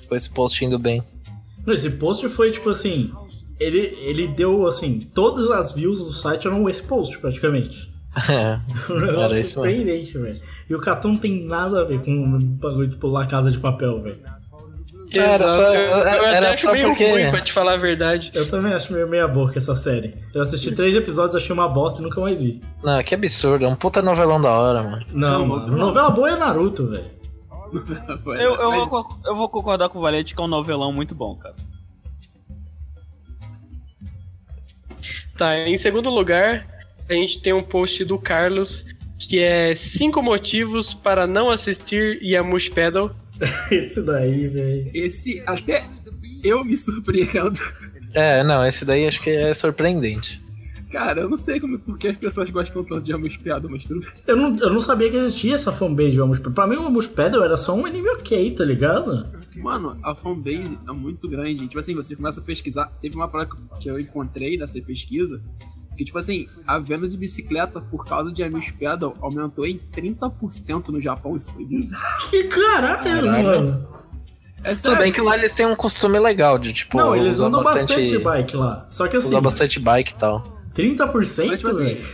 com 0.10 0.14
esse 0.14 0.30
post 0.30 0.66
indo 0.66 0.78
bem. 0.78 1.02
Não, 1.66 1.74
Esse 1.74 1.90
post 1.90 2.28
foi 2.30 2.50
tipo 2.52 2.70
assim. 2.70 3.12
Ele, 3.60 3.80
ele 4.02 4.28
deu 4.28 4.68
assim. 4.68 5.00
Todas 5.00 5.50
as 5.50 5.72
views 5.72 6.00
do 6.00 6.14
site 6.14 6.48
eram 6.48 6.68
esse 6.70 6.84
post, 6.84 7.18
praticamente. 7.18 7.90
É. 8.30 8.60
Um 8.92 9.00
negócio 9.00 9.24
Era 9.26 9.40
isso 9.40 9.60
mesmo. 9.62 9.76
surpreendente, 9.76 10.18
velho. 10.18 10.42
E 10.70 10.76
o 10.76 10.80
Catum 10.80 11.10
não 11.10 11.18
tem 11.18 11.46
nada 11.46 11.82
a 11.82 11.84
ver 11.86 12.04
com 12.04 12.12
o 12.12 12.40
bagulho 12.40 12.88
de 12.88 12.96
pular 12.98 13.26
casa 13.28 13.50
de 13.52 13.58
papel, 13.60 14.02
velho. 14.02 14.20
Era 15.10 15.48
só- 15.48 15.74
eu, 15.74 15.80
eu 15.80 16.26
era 16.26 16.50
acho 16.52 16.64
só 16.64 16.74
meio 16.74 16.90
porque- 16.90 17.10
ruim, 17.10 17.30
pra 17.32 17.42
te 17.42 17.54
falar 17.54 17.74
a 17.76 17.78
verdade. 17.78 18.30
Eu 18.34 18.46
também 18.50 18.74
acho 18.74 18.92
meio 18.92 19.08
meia 19.08 19.26
boca 19.28 19.58
essa 19.58 19.74
série. 19.74 20.14
Eu 20.34 20.42
assisti 20.42 20.74
três 20.74 20.94
episódios, 20.96 21.36
achei 21.36 21.54
uma 21.54 21.70
bosta 21.70 22.02
e 22.02 22.04
nunca 22.04 22.20
mais 22.20 22.42
vi. 22.42 22.62
Não, 22.84 23.02
que 23.04 23.16
absurdo, 23.16 23.64
é 23.64 23.68
um 23.70 23.76
puta 23.76 24.02
novelão 24.02 24.42
da 24.42 24.52
hora, 24.52 24.84
mano. 24.84 25.06
Não, 25.14 25.40
Não, 25.40 25.46
mano. 25.48 25.78
Novela 25.78 26.10
boa 26.10 26.30
é 26.30 26.36
Naruto, 26.36 26.88
velho. 26.88 27.06
Eu, 28.40 28.56
eu, 28.56 28.88
vou, 28.90 29.06
eu 29.26 29.36
vou 29.36 29.50
concordar 29.50 29.88
com 29.90 30.00
o 30.00 30.02
Valente 30.02 30.36
que 30.36 30.42
é 30.42 30.44
um 30.44 30.48
novelão 30.48 30.92
muito 30.92 31.16
bom, 31.16 31.36
cara. 31.36 31.56
Tá, 35.38 35.58
em 35.68 35.78
segundo 35.78 36.10
lugar, 36.10 36.68
a 37.08 37.14
gente 37.14 37.42
tem 37.42 37.54
um 37.54 37.64
post 37.64 38.04
do 38.04 38.18
Carlos 38.18 38.84
que 39.20 39.40
é 39.40 39.76
cinco 39.76 40.22
motivos 40.22 40.94
para 40.94 41.26
não 41.26 41.50
assistir 41.50 42.22
Yamush 42.22 42.70
Pedal. 42.70 43.16
Esse 43.72 44.02
daí, 44.02 44.48
velho. 44.48 44.92
Esse 44.94 45.44
até 45.46 45.84
eu 46.44 46.64
me 46.64 46.78
surpreendo. 46.78 47.60
É, 48.14 48.44
não, 48.44 48.66
esse 48.66 48.86
daí 48.86 49.06
acho 49.06 49.22
que 49.22 49.30
é 49.30 49.54
surpreendente. 49.54 50.42
Cara, 50.98 51.22
eu 51.22 51.30
não 51.30 51.38
sei 51.38 51.60
como, 51.60 51.78
por 51.78 51.96
que 51.96 52.08
as 52.08 52.18
pessoas 52.18 52.50
gostam 52.50 52.84
tanto 52.84 53.04
de 53.04 53.14
Amos 53.14 53.38
Piada, 53.38 53.68
mas 53.70 53.84
tudo 53.84 54.00
bem. 54.00 54.10
Eu 54.26 54.36
não, 54.36 54.58
eu 54.58 54.74
não 54.74 54.82
sabia 54.82 55.12
que 55.12 55.16
existia 55.16 55.54
essa 55.54 55.72
fanbase 55.72 56.10
de 56.10 56.20
Amos 56.20 56.40
Pedal. 56.40 56.54
Pra 56.54 56.66
mim, 56.66 56.76
o 56.76 56.88
Amos 56.88 57.06
Pedal 57.06 57.44
era 57.44 57.56
só 57.56 57.76
um 57.76 57.86
anime 57.86 58.10
ok, 58.10 58.56
tá 58.56 58.66
ligado? 58.66 59.28
Mano, 59.58 59.96
a 60.02 60.16
fanbase 60.16 60.76
é 60.90 60.92
muito 60.92 61.30
grande. 61.30 61.68
Tipo 61.68 61.78
assim, 61.78 61.94
você 61.94 62.16
começa 62.16 62.40
a 62.40 62.44
pesquisar. 62.44 62.92
Teve 63.00 63.16
uma 63.16 63.28
parada 63.28 63.52
que 63.80 63.88
eu 63.88 64.00
encontrei 64.00 64.58
nessa 64.58 64.82
pesquisa. 64.82 65.40
Que, 65.96 66.04
tipo 66.04 66.18
assim, 66.18 66.48
a 66.66 66.80
venda 66.80 67.08
de 67.08 67.16
bicicleta 67.16 67.80
por 67.80 68.04
causa 68.04 68.32
de 68.32 68.42
Amos 68.42 68.72
Pedal 68.72 69.16
aumentou 69.22 69.68
em 69.68 69.80
30% 69.96 70.88
no 70.88 71.00
Japão. 71.00 71.38
Isso 71.38 71.54
foi 71.54 71.64
bizarro. 71.64 72.28
Que 72.32 72.46
caralho, 72.46 73.04
Caralho. 73.04 73.44
mano. 73.44 73.88
É 74.64 74.74
Tudo 74.74 74.96
bem 74.96 75.12
que 75.12 75.22
lá 75.22 75.38
eles 75.38 75.54
têm 75.54 75.68
um 75.68 75.76
costume 75.76 76.18
legal 76.18 76.58
de, 76.58 76.74
tipo, 76.74 76.98
não, 76.98 77.16
eles 77.16 77.40
andam 77.40 77.62
bastante, 77.64 77.94
bastante, 77.94 78.18
bike 78.18 78.58
lá. 78.58 78.88
Só 78.90 79.08
que 79.08 79.16
assim, 79.16 79.28
usar 79.28 79.42
bastante 79.42 79.80
bike 79.80 80.14
e 80.14 80.16
tal. 80.16 80.57
30%, 80.78 81.48
Mas, 81.48 81.58
tipo 81.58 81.68
assim, 81.70 81.84
velho. 81.84 82.06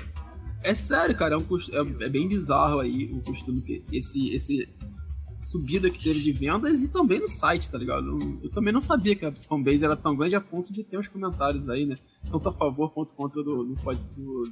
É 0.63 0.73
sério, 0.73 1.15
cara, 1.15 1.36
é, 1.36 1.38
um 1.38 1.43
cust- 1.43 1.73
é- 1.73 2.06
é 2.06 2.10
bem 2.10 2.28
bizarro 2.28 2.80
aí 2.80 3.12
o 3.13 3.19
costume 3.21 3.62
que 3.62 3.84
esse, 3.91 4.34
esse 4.34 4.69
subida 5.38 5.89
que 5.89 6.02
teve 6.02 6.21
de 6.21 6.32
vendas 6.32 6.82
e 6.82 6.88
também 6.88 7.19
no 7.19 7.28
site, 7.28 7.69
tá 7.69 7.78
ligado? 7.78 8.08
Eu, 8.08 8.39
eu 8.43 8.49
também 8.49 8.71
não 8.71 8.80
sabia 8.80 9.13
que 9.13 9.26
a 9.26 9.34
fanbase 9.49 9.84
era 9.84 9.93
tão 9.93 10.15
grande 10.15 10.36
a 10.38 10.39
ponto 10.39 10.71
de 10.71 10.84
ter 10.86 10.97
uns 10.97 11.10
comentários 11.10 11.67
aí, 11.67 11.86
né? 11.86 11.95
Tanto 12.32 12.47
a 12.47 12.54
favor 12.54 12.91
quanto 12.93 13.13
contra 13.13 13.43
do, 13.43 13.65
do, 13.65 13.76
do, 13.76 14.43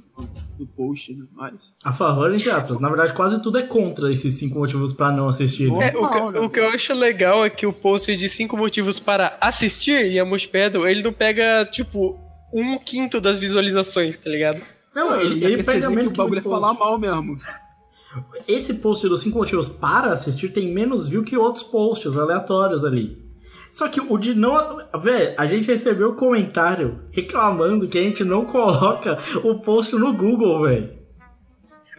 do 0.58 0.66
post, 0.66 1.14
né? 1.14 1.24
Mas. 1.32 1.72
A 1.82 1.92
favor, 1.94 2.34
entre 2.34 2.50
aspas. 2.50 2.78
Na 2.78 2.88
verdade, 2.90 3.14
quase 3.14 3.40
tudo 3.42 3.56
é 3.56 3.62
contra 3.62 4.12
esses 4.12 4.34
cinco 4.34 4.58
motivos 4.58 4.92
pra 4.92 5.10
não 5.10 5.28
assistir. 5.28 5.72
Né? 5.72 5.88
É, 5.88 5.96
o, 5.96 6.10
que, 6.10 6.20
né? 6.32 6.40
o 6.40 6.50
que 6.50 6.60
eu 6.60 6.68
acho 6.68 6.92
legal 6.92 7.42
é 7.42 7.48
que 7.48 7.64
o 7.66 7.72
post 7.72 8.14
de 8.14 8.28
cinco 8.28 8.54
motivos 8.56 9.00
para 9.00 9.38
assistir 9.40 10.12
Yamush 10.12 10.44
Pedal, 10.46 10.86
ele 10.86 11.02
não 11.02 11.12
pega, 11.12 11.64
tipo, 11.64 12.18
um 12.52 12.78
quinto 12.78 13.20
das 13.20 13.38
visualizações, 13.38 14.18
tá 14.18 14.28
ligado? 14.28 14.60
Não, 14.94 15.18
ele, 15.18 15.44
ele 15.44 15.56
percebi 15.56 15.80
pega 15.80 15.88
que 15.88 15.94
menos 15.94 16.10
o 16.10 16.14
que 16.14 16.18
bagulho 16.18 16.38
é 16.40 16.42
falar 16.42 16.74
mal 16.74 16.98
mesmo. 16.98 17.38
Esse 18.46 18.74
post 18.74 19.08
dos 19.08 19.22
5 19.22 19.38
motivos 19.38 19.68
para 19.68 20.12
assistir 20.12 20.52
tem 20.52 20.72
menos 20.72 21.08
view 21.08 21.24
que 21.24 21.36
outros 21.36 21.64
posts 21.64 22.16
aleatórios 22.16 22.84
ali. 22.84 23.22
Só 23.70 23.88
que 23.88 24.00
o 24.00 24.18
de 24.18 24.34
não. 24.34 24.78
Véi, 25.00 25.34
a 25.38 25.46
gente 25.46 25.66
recebeu 25.66 26.14
comentário 26.14 27.00
reclamando 27.10 27.88
que 27.88 27.98
a 27.98 28.02
gente 28.02 28.22
não 28.22 28.44
coloca 28.44 29.18
o 29.42 29.60
post 29.60 29.94
no 29.94 30.12
Google, 30.12 30.62
velho. 30.64 31.01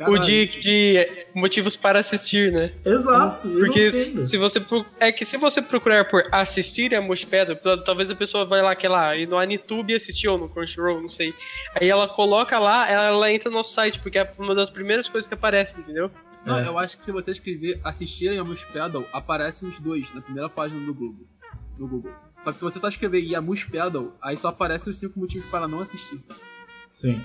O 0.07 0.17
de, 0.17 0.47
de 0.47 1.27
motivos 1.35 1.75
para 1.75 1.99
assistir, 1.99 2.51
né? 2.51 2.71
Exato. 2.83 3.47
eu 3.47 3.59
Porque 3.59 3.91
se 3.91 4.37
você 4.37 4.65
é 4.99 5.11
que 5.11 5.23
se 5.23 5.37
você 5.37 5.61
procurar 5.61 6.05
por 6.05 6.27
assistir 6.31 6.95
a 6.95 7.01
Mushpedo, 7.01 7.55
talvez 7.85 8.09
a 8.09 8.15
pessoa 8.15 8.43
vai 8.43 8.61
lá 8.63 8.75
que 8.75 8.87
lá 8.87 9.15
e 9.15 9.27
no 9.27 9.37
Anitube 9.37 9.93
assistir 9.93 10.27
ou 10.27 10.37
no 10.37 10.49
Crunchyroll, 10.49 10.99
não 10.99 11.09
sei. 11.09 11.31
Aí 11.79 11.87
ela 11.87 12.07
coloca 12.07 12.57
lá, 12.57 12.89
ela, 12.89 13.05
ela 13.05 13.31
entra 13.31 13.51
no 13.51 13.57
nosso 13.57 13.71
site 13.73 13.99
porque 13.99 14.17
é 14.17 14.33
uma 14.39 14.55
das 14.55 14.71
primeiras 14.71 15.07
coisas 15.07 15.27
que 15.27 15.35
aparece, 15.35 15.79
entendeu? 15.79 16.09
Não, 16.43 16.57
É. 16.57 16.67
eu 16.67 16.77
acho 16.79 16.97
que 16.97 17.05
se 17.05 17.11
você 17.11 17.31
escrever 17.31 17.79
assistir 17.83 18.33
Yamush 18.33 18.65
Pedal, 18.65 19.05
aparecem 19.13 19.69
os 19.69 19.77
dois 19.77 20.11
na 20.13 20.21
primeira 20.21 20.49
página 20.49 20.83
do 20.83 20.93
Google. 20.93 21.27
Do 21.77 21.87
Google. 21.87 22.11
Só 22.41 22.51
que 22.51 22.57
se 22.57 22.63
você 22.63 22.79
só 22.79 22.87
escrever 22.87 23.19
Yamush 23.21 23.65
Pedal, 23.65 24.17
aí 24.21 24.35
só 24.35 24.47
aparecem 24.49 24.89
os 24.89 24.97
cinco 24.99 25.19
motivos 25.19 25.47
para 25.49 25.67
não 25.67 25.79
assistir. 25.79 26.19
Sim. 26.93 27.21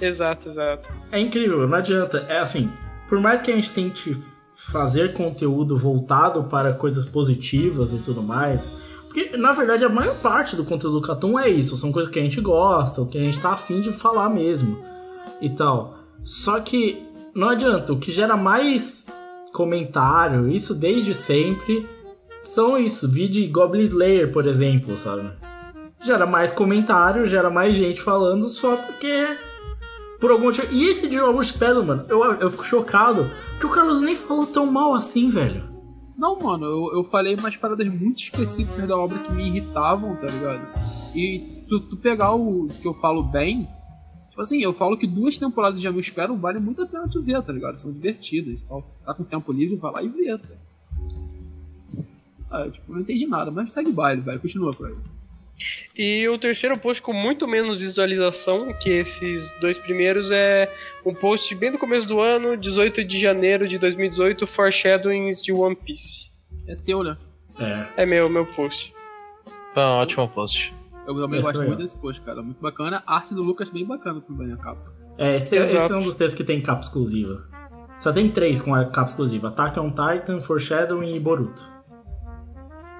Exato, 0.00 0.48
exato. 0.48 0.88
É 1.10 1.18
incrível, 1.18 1.66
não 1.66 1.78
adianta. 1.78 2.24
É 2.28 2.38
assim, 2.38 2.70
por 3.08 3.20
mais 3.20 3.40
que 3.40 3.50
a 3.50 3.54
gente 3.54 3.72
tente 3.72 4.12
fazer 4.54 5.12
conteúdo 5.12 5.76
voltado 5.76 6.44
para 6.44 6.72
coisas 6.72 7.06
positivas 7.06 7.92
e 7.92 7.98
tudo 7.98 8.22
mais, 8.22 8.68
porque 9.04 9.36
na 9.36 9.52
verdade 9.52 9.84
a 9.84 9.88
maior 9.88 10.16
parte 10.16 10.54
do 10.54 10.64
conteúdo 10.64 11.00
do 11.00 11.06
Catum 11.06 11.38
é 11.38 11.48
isso, 11.48 11.76
são 11.76 11.90
coisas 11.90 12.10
que 12.10 12.18
a 12.18 12.22
gente 12.22 12.40
gosta, 12.40 13.00
o 13.00 13.06
que 13.06 13.16
a 13.16 13.20
gente 13.20 13.40
tá 13.40 13.52
afim 13.52 13.80
de 13.80 13.92
falar 13.92 14.28
mesmo 14.28 14.78
e 15.40 15.48
tal. 15.48 15.98
Só 16.24 16.60
que 16.60 17.08
não 17.34 17.48
adianta. 17.48 17.92
O 17.92 17.98
que 17.98 18.10
gera 18.10 18.36
mais 18.36 19.06
comentário, 19.52 20.48
isso 20.48 20.74
desde 20.74 21.14
sempre, 21.14 21.88
são 22.44 22.76
isso. 22.76 23.08
Vídeo 23.08 23.50
Goblin 23.50 23.84
Slayer, 23.84 24.32
por 24.32 24.46
exemplo, 24.46 24.96
sabe? 24.96 25.30
Gera 26.00 26.26
mais 26.26 26.52
comentário, 26.52 27.26
gera 27.26 27.50
mais 27.50 27.76
gente 27.76 28.00
falando 28.00 28.48
só 28.48 28.76
porque. 28.76 29.36
Por 30.20 30.30
algum 30.30 30.44
motivo. 30.44 30.72
E 30.72 30.88
esse 30.88 31.08
de 31.08 31.16
Robert 31.16 31.54
mano, 31.84 32.04
eu, 32.08 32.24
eu 32.34 32.50
fico 32.50 32.64
chocado. 32.64 33.30
Porque 33.52 33.66
o 33.66 33.70
Carlos 33.70 34.00
nem 34.02 34.16
falou 34.16 34.46
tão 34.46 34.66
mal 34.66 34.94
assim, 34.94 35.30
velho. 35.30 35.62
Não, 36.16 36.36
mano, 36.38 36.66
eu, 36.66 36.98
eu 36.98 37.04
falei 37.04 37.36
umas 37.36 37.56
paradas 37.56 37.86
muito 37.86 38.20
específicas 38.20 38.88
da 38.88 38.96
obra 38.96 39.18
que 39.18 39.32
me 39.32 39.46
irritavam, 39.46 40.16
tá 40.16 40.26
ligado? 40.26 40.66
E 41.14 41.64
tu, 41.68 41.78
tu 41.78 41.96
pegar 41.96 42.34
o 42.34 42.66
que 42.66 42.88
eu 42.88 42.94
falo 42.94 43.22
bem, 43.22 43.68
tipo 44.28 44.42
assim, 44.42 44.60
eu 44.60 44.72
falo 44.72 44.98
que 44.98 45.06
duas 45.06 45.38
temporadas 45.38 45.80
de 45.80 45.86
Amigo 45.86 46.00
Espero 46.00 46.36
vale 46.36 46.58
muito 46.58 46.82
a 46.82 46.86
pena 46.86 47.08
tu 47.08 47.22
ver, 47.22 47.40
tá 47.40 47.52
ligado? 47.52 47.76
São 47.76 47.92
divertidas 47.92 48.60
e 48.60 48.64
tal. 48.66 48.82
Tá 49.06 49.14
com 49.14 49.22
tempo 49.22 49.52
livre, 49.52 49.76
vai 49.76 49.92
lá 49.92 50.02
e 50.02 50.08
vê, 50.08 50.36
tá? 50.36 50.48
Ah, 52.50 52.68
tipo, 52.68 52.92
não 52.92 53.00
entendi 53.00 53.26
nada, 53.26 53.50
mas 53.52 53.70
segue 53.70 53.90
o 53.90 53.92
baile, 53.92 54.20
velho. 54.20 54.40
Continua 54.40 54.74
por 54.74 54.88
aí. 54.88 54.96
E 55.96 56.28
o 56.28 56.38
terceiro 56.38 56.78
post 56.78 57.02
com 57.02 57.12
muito 57.12 57.48
menos 57.48 57.80
visualização 57.80 58.72
que 58.74 58.90
esses 58.90 59.50
dois 59.60 59.78
primeiros 59.78 60.30
é 60.30 60.72
um 61.04 61.12
post 61.12 61.54
bem 61.54 61.72
do 61.72 61.78
começo 61.78 62.06
do 62.06 62.20
ano, 62.20 62.56
18 62.56 63.04
de 63.04 63.18
janeiro 63.18 63.66
de 63.66 63.78
2018, 63.78 64.46
Foreshadowings 64.46 65.42
de 65.42 65.52
One 65.52 65.76
Piece. 65.76 66.30
É 66.66 66.76
teu, 66.76 67.02
né? 67.02 67.16
É. 67.58 68.02
É 68.02 68.06
meu, 68.06 68.28
meu 68.28 68.46
post. 68.46 68.94
Um 69.76 69.80
ótimo 69.80 70.28
post. 70.28 70.74
Eu 71.06 71.14
também 71.14 71.40
Esse 71.40 71.48
gosto 71.48 71.62
é 71.62 71.66
muito 71.66 71.78
desse 71.78 71.98
post, 71.98 72.20
cara. 72.20 72.42
Muito 72.42 72.60
bacana. 72.60 73.02
A 73.06 73.16
arte 73.16 73.34
do 73.34 73.42
Lucas 73.42 73.70
bem 73.70 73.84
bacana 73.84 74.20
também, 74.20 74.52
a 74.52 74.56
capa. 74.56 74.92
É, 75.16 75.36
esse, 75.36 75.56
esse 75.56 75.92
é 75.92 75.96
um 75.96 76.02
dos 76.02 76.14
textos 76.14 76.36
que 76.36 76.44
tem 76.44 76.60
capa 76.60 76.82
exclusiva. 76.82 77.48
Só 77.98 78.12
tem 78.12 78.30
três 78.30 78.60
com 78.60 78.74
a 78.74 78.84
capa 78.84 79.08
exclusiva: 79.08 79.48
Attack 79.48 79.80
on 79.80 79.90
Titan, 79.90 80.40
Foreshadowing 80.40 81.14
e 81.14 81.20
Boruto. 81.20 81.77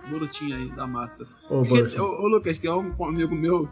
Borutinho 0.08 0.56
aí 0.56 0.68
da 0.70 0.86
massa. 0.86 1.26
Ô, 1.50 2.26
Lucas, 2.26 2.58
tem 2.58 2.70
um 2.70 3.04
amigo 3.04 3.34
meu 3.34 3.68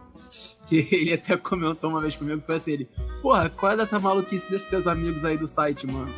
que 0.66 0.88
ele 0.92 1.12
até 1.12 1.36
comentou 1.36 1.90
uma 1.90 2.00
vez 2.00 2.16
comigo 2.16 2.40
que 2.40 2.46
foi 2.46 2.56
assim: 2.56 2.72
ele, 2.72 2.88
Porra, 3.22 3.48
qual 3.48 3.72
é 3.72 3.76
dessa 3.76 3.98
maluquice 3.98 4.48
desses 4.50 4.68
teus 4.68 4.86
amigos 4.86 5.24
aí 5.24 5.36
do 5.36 5.46
site, 5.46 5.86
mano? 5.86 6.12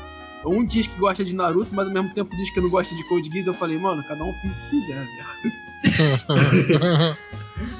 Um 0.45 0.65
diz 0.65 0.87
que 0.87 0.99
gosta 0.99 1.25
de 1.25 1.35
Naruto, 1.35 1.75
mas 1.75 1.89
ao 1.89 1.93
mesmo 1.93 2.15
tempo 2.15 2.35
diz 2.37 2.51
que 2.51 2.61
não 2.61 2.71
gosta 2.71 2.95
de 2.95 3.03
Code 3.09 3.31
Geass. 3.31 3.49
Eu 3.49 3.55
falei, 3.55 3.79
mano, 3.79 4.03
cada 4.05 4.23
um 4.23 4.33
filme 4.33 4.55
que 4.55 4.71
quiser, 4.71 5.05
velho. 5.05 7.17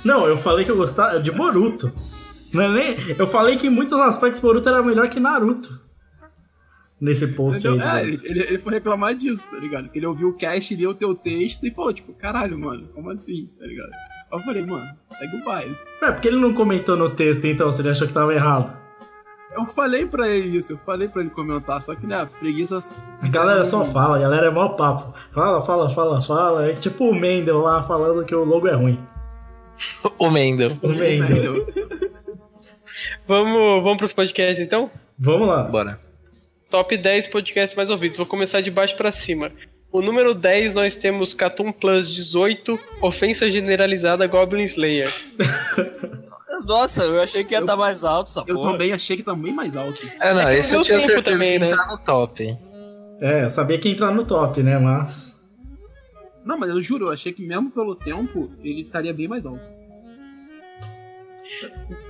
Não, 0.05 0.27
eu 0.27 0.37
falei 0.37 0.65
que 0.65 0.71
eu 0.71 0.77
gostava 0.77 1.21
de 1.21 1.31
Boruto. 1.31 1.93
Não 2.53 2.63
é 2.63 2.73
nem... 2.73 2.97
Eu 3.17 3.27
falei 3.27 3.57
que 3.57 3.69
em 3.69 3.71
muitos 3.71 3.95
aspectos 3.95 4.41
Boruto 4.41 4.69
era 4.69 4.83
melhor 4.83 5.09
que 5.09 5.21
Naruto. 5.21 5.81
Nesse 7.01 7.29
post 7.29 7.67
aí. 7.67 7.79
É, 7.79 8.03
ele, 8.03 8.21
ele, 8.25 8.41
ele 8.41 8.59
foi 8.59 8.75
reclamar 8.75 9.15
disso, 9.15 9.47
tá 9.49 9.57
ligado? 9.59 9.89
Que 9.89 9.99
ele 9.99 10.07
ouviu 10.07 10.31
o 10.31 10.37
cast, 10.37 10.75
leu 10.75 10.91
o 10.91 10.95
teu 10.95 11.15
texto 11.15 11.65
e 11.67 11.71
falou, 11.71 11.93
tipo, 11.93 12.13
caralho, 12.13 12.59
mano, 12.59 12.89
como 12.93 13.11
assim, 13.11 13.49
tá 13.59 13.67
ligado? 13.67 13.91
Aí 13.91 14.39
eu 14.39 14.41
falei, 14.41 14.67
mano, 14.67 14.87
segue 15.13 15.37
o 15.37 15.45
baile. 15.45 15.77
É, 16.03 16.11
porque 16.11 16.29
ele 16.29 16.41
não 16.41 16.53
comentou 16.53 16.97
no 16.97 17.11
texto, 17.11 17.47
então, 17.47 17.71
se 17.71 17.81
ele 17.81 17.91
achou 17.91 18.07
que 18.07 18.13
tava 18.13 18.35
errado. 18.35 18.77
Eu 19.55 19.65
falei 19.67 20.07
pra 20.07 20.29
ele 20.29 20.57
isso, 20.57 20.73
eu 20.73 20.79
falei 20.79 21.09
pra 21.09 21.23
ele 21.23 21.31
comentar, 21.31 21.81
só 21.81 21.95
que, 21.95 22.07
né, 22.07 22.29
preguiça. 22.39 22.79
A 23.23 23.29
galera 23.29 23.65
só 23.65 23.85
fala, 23.85 24.17
a 24.17 24.21
galera 24.21 24.49
é 24.49 24.51
mó 24.51 24.69
papo. 24.71 25.17
Fala, 25.33 25.61
fala, 25.63 25.91
fala, 25.91 26.23
fala. 26.23 26.67
É 26.69 26.75
tipo 26.75 27.09
o 27.09 27.15
Mendel 27.15 27.59
lá 27.61 27.83
falando 27.83 28.25
que 28.25 28.35
o 28.35 28.45
logo 28.45 28.69
é 28.69 28.75
ruim. 28.75 29.01
o 30.19 30.31
Mendel. 30.31 30.77
O 30.83 30.89
Mendel. 30.89 31.67
Vamos, 33.27 33.83
vamos 33.83 33.99
pros 33.99 34.13
podcasts 34.13 34.59
então? 34.59 34.91
Vamos 35.19 35.47
lá. 35.47 35.63
Bora. 35.65 36.01
Top 36.71 36.97
10 36.97 37.27
podcasts 37.29 37.77
mais 37.77 37.91
ouvidos. 37.91 38.17
Vou 38.19 38.27
começar 38.27 38.61
de 38.61 38.71
baixo 38.71 38.97
pra 38.97 39.11
cima. 39.11 39.51
O 39.91 40.03
número 40.03 40.35
10 40.35 40.75
nós 40.75 40.97
temos 40.97 41.33
Catum 41.33 41.73
Plus 41.73 42.13
18, 42.15 42.79
Ofensa 43.01 43.51
Generalizada 43.51 44.27
Goblin 44.27 44.65
Slayer. 44.65 45.11
Nossa, 46.67 47.05
eu 47.05 47.23
achei 47.23 47.43
que 47.45 47.55
ia 47.55 47.61
estar 47.61 47.77
mais 47.77 48.05
alto 48.05 48.29
essa 48.29 48.45
Eu 48.47 48.57
porra. 48.57 48.73
também 48.73 48.93
achei 48.93 49.17
que 49.17 49.23
tá 49.23 49.35
bem 49.35 49.53
mais 49.53 49.75
alto. 49.77 50.07
É, 50.21 50.35
não, 50.35 50.43
É 50.43 50.59
esse 50.59 50.75
eu 50.75 50.83
tinha 50.83 50.99
tempo 50.99 51.11
certeza 51.13 51.37
também, 51.37 51.49
que 51.49 51.55
ia 51.55 51.61
né? 51.61 51.67
entrar 51.69 51.87
no 51.87 51.99
top. 51.99 52.59
É, 53.21 53.45
eu 53.45 53.51
sabia 53.51 53.79
que 53.79 53.89
ia 53.89 53.95
entrar 53.95 54.11
no 54.13 54.25
top, 54.25 54.63
né? 54.63 54.79
Mas. 54.79 55.35
Não, 56.45 56.59
mas 56.59 56.69
eu 56.71 56.81
juro, 56.83 57.07
eu 57.07 57.11
achei 57.13 57.33
que 57.33 57.43
mesmo 57.47 57.71
pelo 57.71 57.95
tempo, 57.95 58.51
ele 58.63 58.83
estaria 58.83 59.13
bem 59.15 59.29
mais 59.29 59.47
alto. 59.47 59.61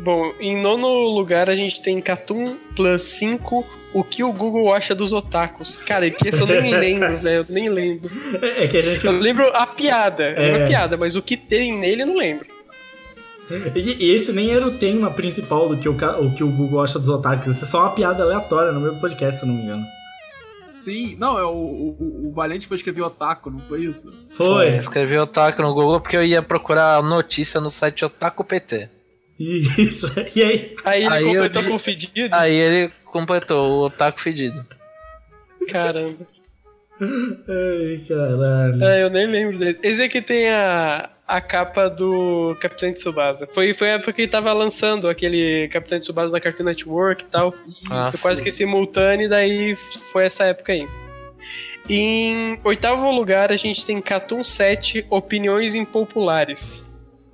Bom, 0.00 0.32
em 0.40 0.60
nono 0.60 0.88
lugar 0.88 1.48
a 1.50 1.56
gente 1.56 1.80
tem 1.82 2.00
Catum 2.00 2.56
Plus 2.76 3.02
5, 3.02 3.64
O 3.94 4.04
que 4.04 4.22
o 4.22 4.32
Google 4.32 4.72
acha 4.72 4.94
dos 4.94 5.12
otakus. 5.12 5.82
Cara, 5.82 6.10
que 6.10 6.28
esse 6.28 6.40
eu 6.40 6.46
nem 6.46 6.70
lembro, 6.76 7.16
velho, 7.18 7.38
eu 7.40 7.46
nem 7.48 7.68
lembro. 7.68 8.10
É, 8.42 8.64
é 8.64 8.68
que 8.68 8.76
a 8.76 8.82
gente. 8.82 9.04
Eu 9.06 9.12
lembro 9.12 9.46
a 9.54 9.66
piada, 9.66 10.24
É. 10.24 10.64
a 10.64 10.66
piada, 10.68 10.96
mas 10.96 11.16
o 11.16 11.22
que 11.22 11.36
tem 11.36 11.76
nele 11.78 12.02
eu 12.02 12.06
não 12.06 12.16
lembro. 12.16 12.46
E 13.74 14.10
esse 14.12 14.30
nem 14.30 14.50
era 14.54 14.66
o 14.66 14.76
tema 14.78 15.10
principal 15.10 15.70
do 15.70 15.78
que 15.78 15.88
o, 15.88 15.92
o 15.94 16.34
que 16.34 16.44
o 16.44 16.50
Google 16.50 16.82
acha 16.82 16.98
dos 16.98 17.08
otakus. 17.08 17.46
Isso 17.56 17.64
é 17.64 17.68
só 17.68 17.80
uma 17.80 17.90
piada 17.94 18.22
aleatória 18.22 18.72
no 18.72 18.80
meu 18.80 18.94
podcast, 18.96 19.40
se 19.40 19.46
eu 19.46 19.48
não 19.48 19.54
me 19.56 19.62
engano. 19.62 19.86
Sim, 20.76 21.16
não, 21.18 21.38
é 21.38 21.44
o, 21.44 21.50
o, 21.50 22.28
o 22.28 22.32
Valente 22.32 22.66
foi 22.66 22.76
escrever 22.76 23.02
Otaku, 23.02 23.50
não 23.50 23.58
foi 23.60 23.80
isso? 23.82 24.10
Foi. 24.28 24.68
Escrevi 24.76 25.18
Otaku 25.18 25.60
no 25.60 25.74
Google 25.74 26.00
porque 26.00 26.16
eu 26.16 26.24
ia 26.24 26.40
procurar 26.42 27.02
notícia 27.02 27.60
no 27.60 27.68
site 27.68 28.04
Otaku 28.04 28.44
PT. 28.44 28.88
Isso. 29.78 30.12
E 30.34 30.42
aí? 30.42 30.76
Aí 30.84 31.04
ele 31.04 31.14
Aí 31.14 31.24
completou 31.24 31.64
com 31.64 31.74
o 31.74 31.78
fedido. 31.78 32.34
Aí 32.34 32.54
ele 32.54 32.92
completou 33.04 33.70
o 33.70 33.86
Otaku 33.86 34.20
Fedido. 34.20 34.66
Caramba. 35.70 36.26
Ai, 37.00 38.00
caralho. 38.08 38.84
É, 38.84 39.02
eu 39.02 39.10
nem 39.10 39.26
lembro 39.26 39.58
dele. 39.58 39.78
Esse 39.82 40.02
aqui 40.02 40.20
tem 40.20 40.50
a, 40.50 41.08
a 41.26 41.40
capa 41.40 41.88
do 41.88 42.56
Capitão 42.60 42.92
Tsubasa. 42.92 43.46
Foi, 43.52 43.72
foi 43.72 43.90
a 43.90 43.94
época 43.94 44.12
que 44.12 44.22
ele 44.22 44.30
tava 44.30 44.52
lançando 44.52 45.08
aquele 45.08 45.68
Capitão 45.68 46.00
Tsubasa 46.00 46.32
da 46.32 46.40
Cartoon 46.40 46.64
Network 46.64 47.22
e 47.22 47.26
tal. 47.26 47.54
Ah, 47.88 48.10
Foi 48.10 48.20
quase 48.20 48.42
que 48.42 48.50
simultâneo, 48.50 49.28
daí 49.28 49.76
foi 50.12 50.24
essa 50.24 50.44
época 50.44 50.72
aí. 50.72 50.88
Em 51.88 52.58
oitavo 52.64 53.10
lugar, 53.10 53.52
a 53.52 53.56
gente 53.56 53.86
tem 53.86 54.00
Catum 54.00 54.42
7, 54.42 55.06
Opiniões 55.08 55.74
Impopulares. 55.74 56.84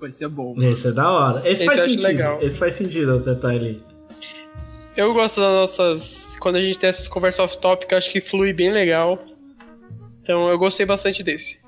Vai 0.05 0.13
ser 0.13 0.29
bom. 0.29 0.55
Esse 0.63 0.89
é 0.89 0.93
da 0.93 1.11
hora. 1.11 1.39
Esse, 1.49 1.65
Esse 1.65 1.65
faz 1.65 1.81
sentido. 1.81 2.03
legal. 2.03 2.39
Esse 2.43 2.59
faz 2.59 2.75
sentido 2.75 3.17
o 3.17 3.21
detalhe. 3.21 3.83
Eu 4.95 5.15
gosto 5.15 5.41
das 5.41 5.51
nossas. 5.51 6.37
Quando 6.39 6.57
a 6.57 6.61
gente 6.63 6.79
tem 6.79 6.91
essas 6.91 7.09
conversas 7.09 7.41
off-topic, 7.41 7.91
eu 7.91 7.97
acho 7.99 8.11
que 8.11 8.21
flui 8.21 8.53
bem 8.53 8.71
legal. 8.71 9.19
Então 10.23 10.51
eu 10.51 10.59
gostei 10.59 10.85
bastante 10.85 11.23
desse. 11.23 11.59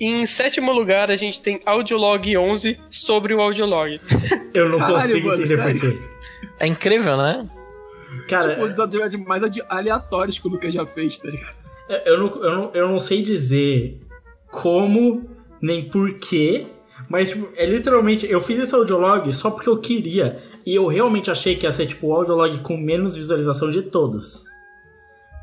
Em 0.00 0.24
sétimo 0.24 0.72
lugar, 0.72 1.10
a 1.10 1.16
gente 1.16 1.38
tem 1.42 1.60
Audiolog 1.66 2.34
11 2.34 2.80
sobre 2.90 3.34
o 3.34 3.40
Audiolog. 3.42 4.00
Eu 4.54 4.70
não 4.70 4.78
Caralho, 4.78 5.08
consigo 5.12 5.26
mano, 5.28 5.42
entender 5.42 5.56
sério? 5.62 5.80
por 5.80 5.90
quê. 5.90 5.98
É 6.58 6.66
incrível, 6.66 7.16
né? 7.18 7.48
Cara, 8.26 8.48
Tipo, 8.54 8.64
um 8.64 8.68
dos 8.68 8.80
audiolog 8.80 9.16
mais 9.18 9.42
aleatórios 9.68 10.38
que 10.38 10.48
o 10.48 10.50
Lucas 10.50 10.72
já 10.72 10.86
fez, 10.86 11.18
tá 11.18 11.28
ligado? 11.28 11.54
eu 12.06 12.18
não, 12.18 12.42
eu, 12.42 12.54
não, 12.54 12.70
eu 12.72 12.88
não 12.88 12.98
sei 12.98 13.22
dizer 13.22 14.00
como, 14.50 15.28
nem 15.60 15.88
porquê, 15.88 16.66
mas 17.08 17.30
tipo, 17.30 17.48
é 17.56 17.66
literalmente. 17.66 18.30
Eu 18.30 18.40
fiz 18.40 18.58
esse 18.58 18.74
audiolog 18.74 19.32
só 19.32 19.50
porque 19.50 19.68
eu 19.68 19.78
queria. 19.78 20.42
E 20.64 20.74
eu 20.74 20.86
realmente 20.86 21.30
achei 21.30 21.56
que 21.56 21.66
ia 21.66 21.72
ser 21.72 21.86
tipo 21.86 22.08
o 22.08 22.14
audiolog 22.14 22.58
com 22.60 22.76
menos 22.76 23.16
visualização 23.16 23.70
de 23.70 23.82
todos. 23.82 24.44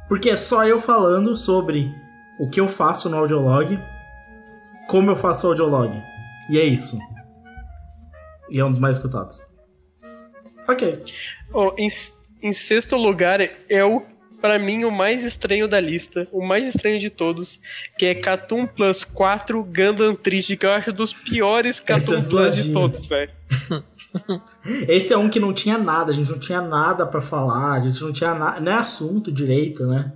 Porque 0.08 0.30
é 0.30 0.36
só 0.36 0.64
eu 0.66 0.80
falando 0.80 1.36
sobre 1.36 1.92
o 2.40 2.50
que 2.50 2.60
eu 2.60 2.68
faço 2.68 3.10
no 3.10 3.18
audiolog, 3.18 3.78
como 4.88 5.12
eu 5.12 5.16
faço 5.16 5.48
o 5.48 5.50
audiolog. 5.50 5.92
E 6.50 6.58
é 6.58 6.64
isso. 6.64 6.98
E 8.50 8.60
é 8.60 8.64
um 8.64 8.70
dos 8.70 8.80
mais 8.80 8.98
escutados. 8.98 9.42
Ok. 10.68 11.04
Oh, 11.54 11.74
em, 11.78 11.90
em 12.42 12.54
sexto 12.54 12.96
lugar 12.96 13.40
é 13.70 13.84
o, 13.84 14.04
pra 14.48 14.58
mim, 14.58 14.86
o 14.86 14.92
mais 14.92 15.26
estranho 15.26 15.68
da 15.68 15.78
lista, 15.78 16.26
o 16.32 16.42
mais 16.42 16.66
estranho 16.66 17.00
de 17.02 17.10
todos, 17.10 17.60
que 17.98 18.06
é 18.06 18.16
Catum 18.16 18.66
Plus 18.66 19.04
4 19.04 19.62
Gundam 19.62 20.16
Triste, 20.16 20.56
que 20.56 20.66
eu 20.66 20.72
acho 20.72 20.94
dos 20.94 21.12
piores 21.12 21.82
Catum 21.82 22.14
Esse 22.14 22.26
é 22.26 22.30
Plus 22.30 22.56
de 22.56 22.72
todos, 22.72 23.08
velho. 23.08 23.32
Esse 24.88 25.12
é 25.12 25.18
um 25.18 25.30
que 25.30 25.38
não 25.38 25.52
tinha 25.52 25.78
nada, 25.78 26.12
a 26.12 26.14
gente 26.14 26.32
não 26.32 26.40
tinha 26.40 26.62
nada 26.62 27.06
pra 27.06 27.20
falar, 27.20 27.74
a 27.74 27.80
gente 27.82 28.02
não 28.02 28.14
tinha 28.14 28.34
nada, 28.34 28.60
nem 28.62 28.74
assunto 28.74 29.30
direito, 29.32 29.86
né? 29.86 30.14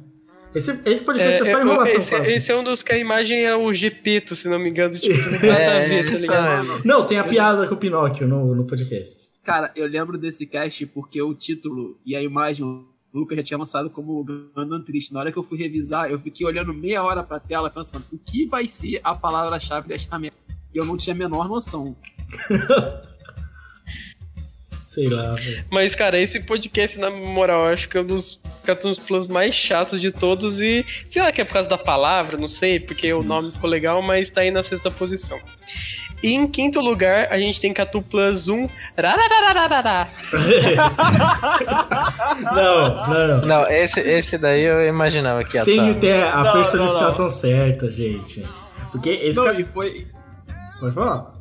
Esse, 0.56 0.80
esse 0.86 1.03
podcast 1.03 1.41
é, 1.41 1.45
só 1.45 1.60
é, 1.60 1.62
enrolação 1.62 1.99
esse, 1.99 2.10
quase. 2.10 2.32
esse 2.32 2.51
é 2.51 2.56
um 2.56 2.64
dos 2.64 2.82
que 2.82 2.93
a 2.93 2.97
imagem 2.97 3.43
é 3.43 3.56
o 3.56 3.74
Gepeto, 3.74 4.34
se 4.34 4.47
não 4.47 4.60
me 4.60 4.70
engano, 4.70 4.93
tipo, 4.93 5.16
não 5.45 5.51
a 5.51 5.88
ver, 5.88 6.06
tá 6.06 6.18
ligado? 6.18 6.82
Não, 6.86 7.06
tem 7.06 7.18
a 7.18 7.24
piada 7.26 7.68
com 7.68 7.76
o 7.76 7.78
Pinóquio 7.78 8.28
no, 8.28 8.56
no 8.56 8.66
podcast. 8.66 9.18
Cara, 9.43 9.72
eu 9.76 9.88
lembro 9.88 10.18
desse 10.18 10.45
cast 10.45 10.86
porque 10.88 11.22
o 11.22 11.34
título 11.34 11.99
e 12.06 12.16
a 12.16 12.22
imagem 12.22 12.86
o 13.14 13.20
Lucas 13.20 13.38
já 13.38 13.43
tinha 13.43 13.57
lançado 13.57 13.89
como 13.89 14.24
Gundam 14.24 14.82
Triste. 14.82 15.14
Na 15.14 15.20
hora 15.20 15.32
que 15.32 15.38
eu 15.38 15.43
fui 15.43 15.57
revisar, 15.57 16.09
eu 16.09 16.20
fiquei 16.20 16.45
olhando 16.45 16.74
meia 16.74 17.03
hora 17.03 17.24
pra 17.24 17.39
tela 17.39 17.70
pensando 17.70 18.05
o 18.12 18.18
que 18.18 18.45
vai 18.45 18.68
ser 18.68 19.01
a 19.03 19.14
palavra-chave 19.14 19.88
desta 19.88 20.18
merda. 20.18 20.38
E 20.74 20.78
eu 20.78 20.86
não 20.86 20.95
tinha 20.95 21.14
a 21.14 21.18
menor 21.18 21.49
noção. 21.49 21.95
Sei 24.88 25.07
lá, 25.07 25.36
velho. 25.36 25.66
Mas, 25.72 25.95
cara, 25.95 26.20
esse 26.20 26.41
podcast, 26.41 26.99
na 26.99 27.09
moral, 27.09 27.66
eu 27.66 27.74
acho 27.74 27.88
que 27.88 27.97
é 27.97 28.01
um 28.01 28.05
dos 28.05 28.41
Cartoons 28.66 28.99
Plus 28.99 29.26
mais 29.26 29.55
chatos 29.55 30.01
de 30.01 30.12
todos 30.12 30.59
e 30.59 30.86
sei 31.07 31.22
lá 31.22 31.32
que 31.32 31.39
é 31.39 31.45
por 31.45 31.53
causa 31.53 31.70
da 31.70 31.78
palavra, 31.78 32.38
não 32.38 32.49
sei, 32.49 32.78
porque 32.78 33.12
o 33.14 33.24
nome 33.24 33.51
ficou 33.53 33.70
legal, 33.70 34.01
mas 34.01 34.30
tá 34.30 34.41
aí 34.41 34.51
na 34.51 34.62
sexta 34.62 34.91
posição. 34.91 35.39
E 36.24 36.34
em 36.36 36.47
quinto 36.47 36.80
lugar, 36.80 37.28
a 37.32 37.38
gente 37.39 37.59
tem 37.59 37.74
Catu 37.74 38.01
Plus 38.01 38.47
1. 38.47 38.69
Rararararará. 38.97 40.07
Não, 42.41 43.07
não. 43.07 43.41
Não, 43.47 43.67
esse, 43.69 43.99
esse 43.99 44.38
daí 44.38 44.61
eu 44.63 44.88
imaginava 44.88 45.43
que 45.43 45.57
ia 45.57 45.65
Tem 45.65 45.80
que 45.80 45.88
estar. 45.89 45.99
ter 45.99 46.24
a 46.24 46.43
Não, 46.43 46.53
personificação 46.53 47.30
certa, 47.30 47.89
gente. 47.89 48.43
Porque 48.91 49.09
esse 49.09 49.38
Não, 49.38 49.51
e 49.59 49.63
foi. 49.63 50.05
Pode 50.80 50.93
falar? 50.95 51.32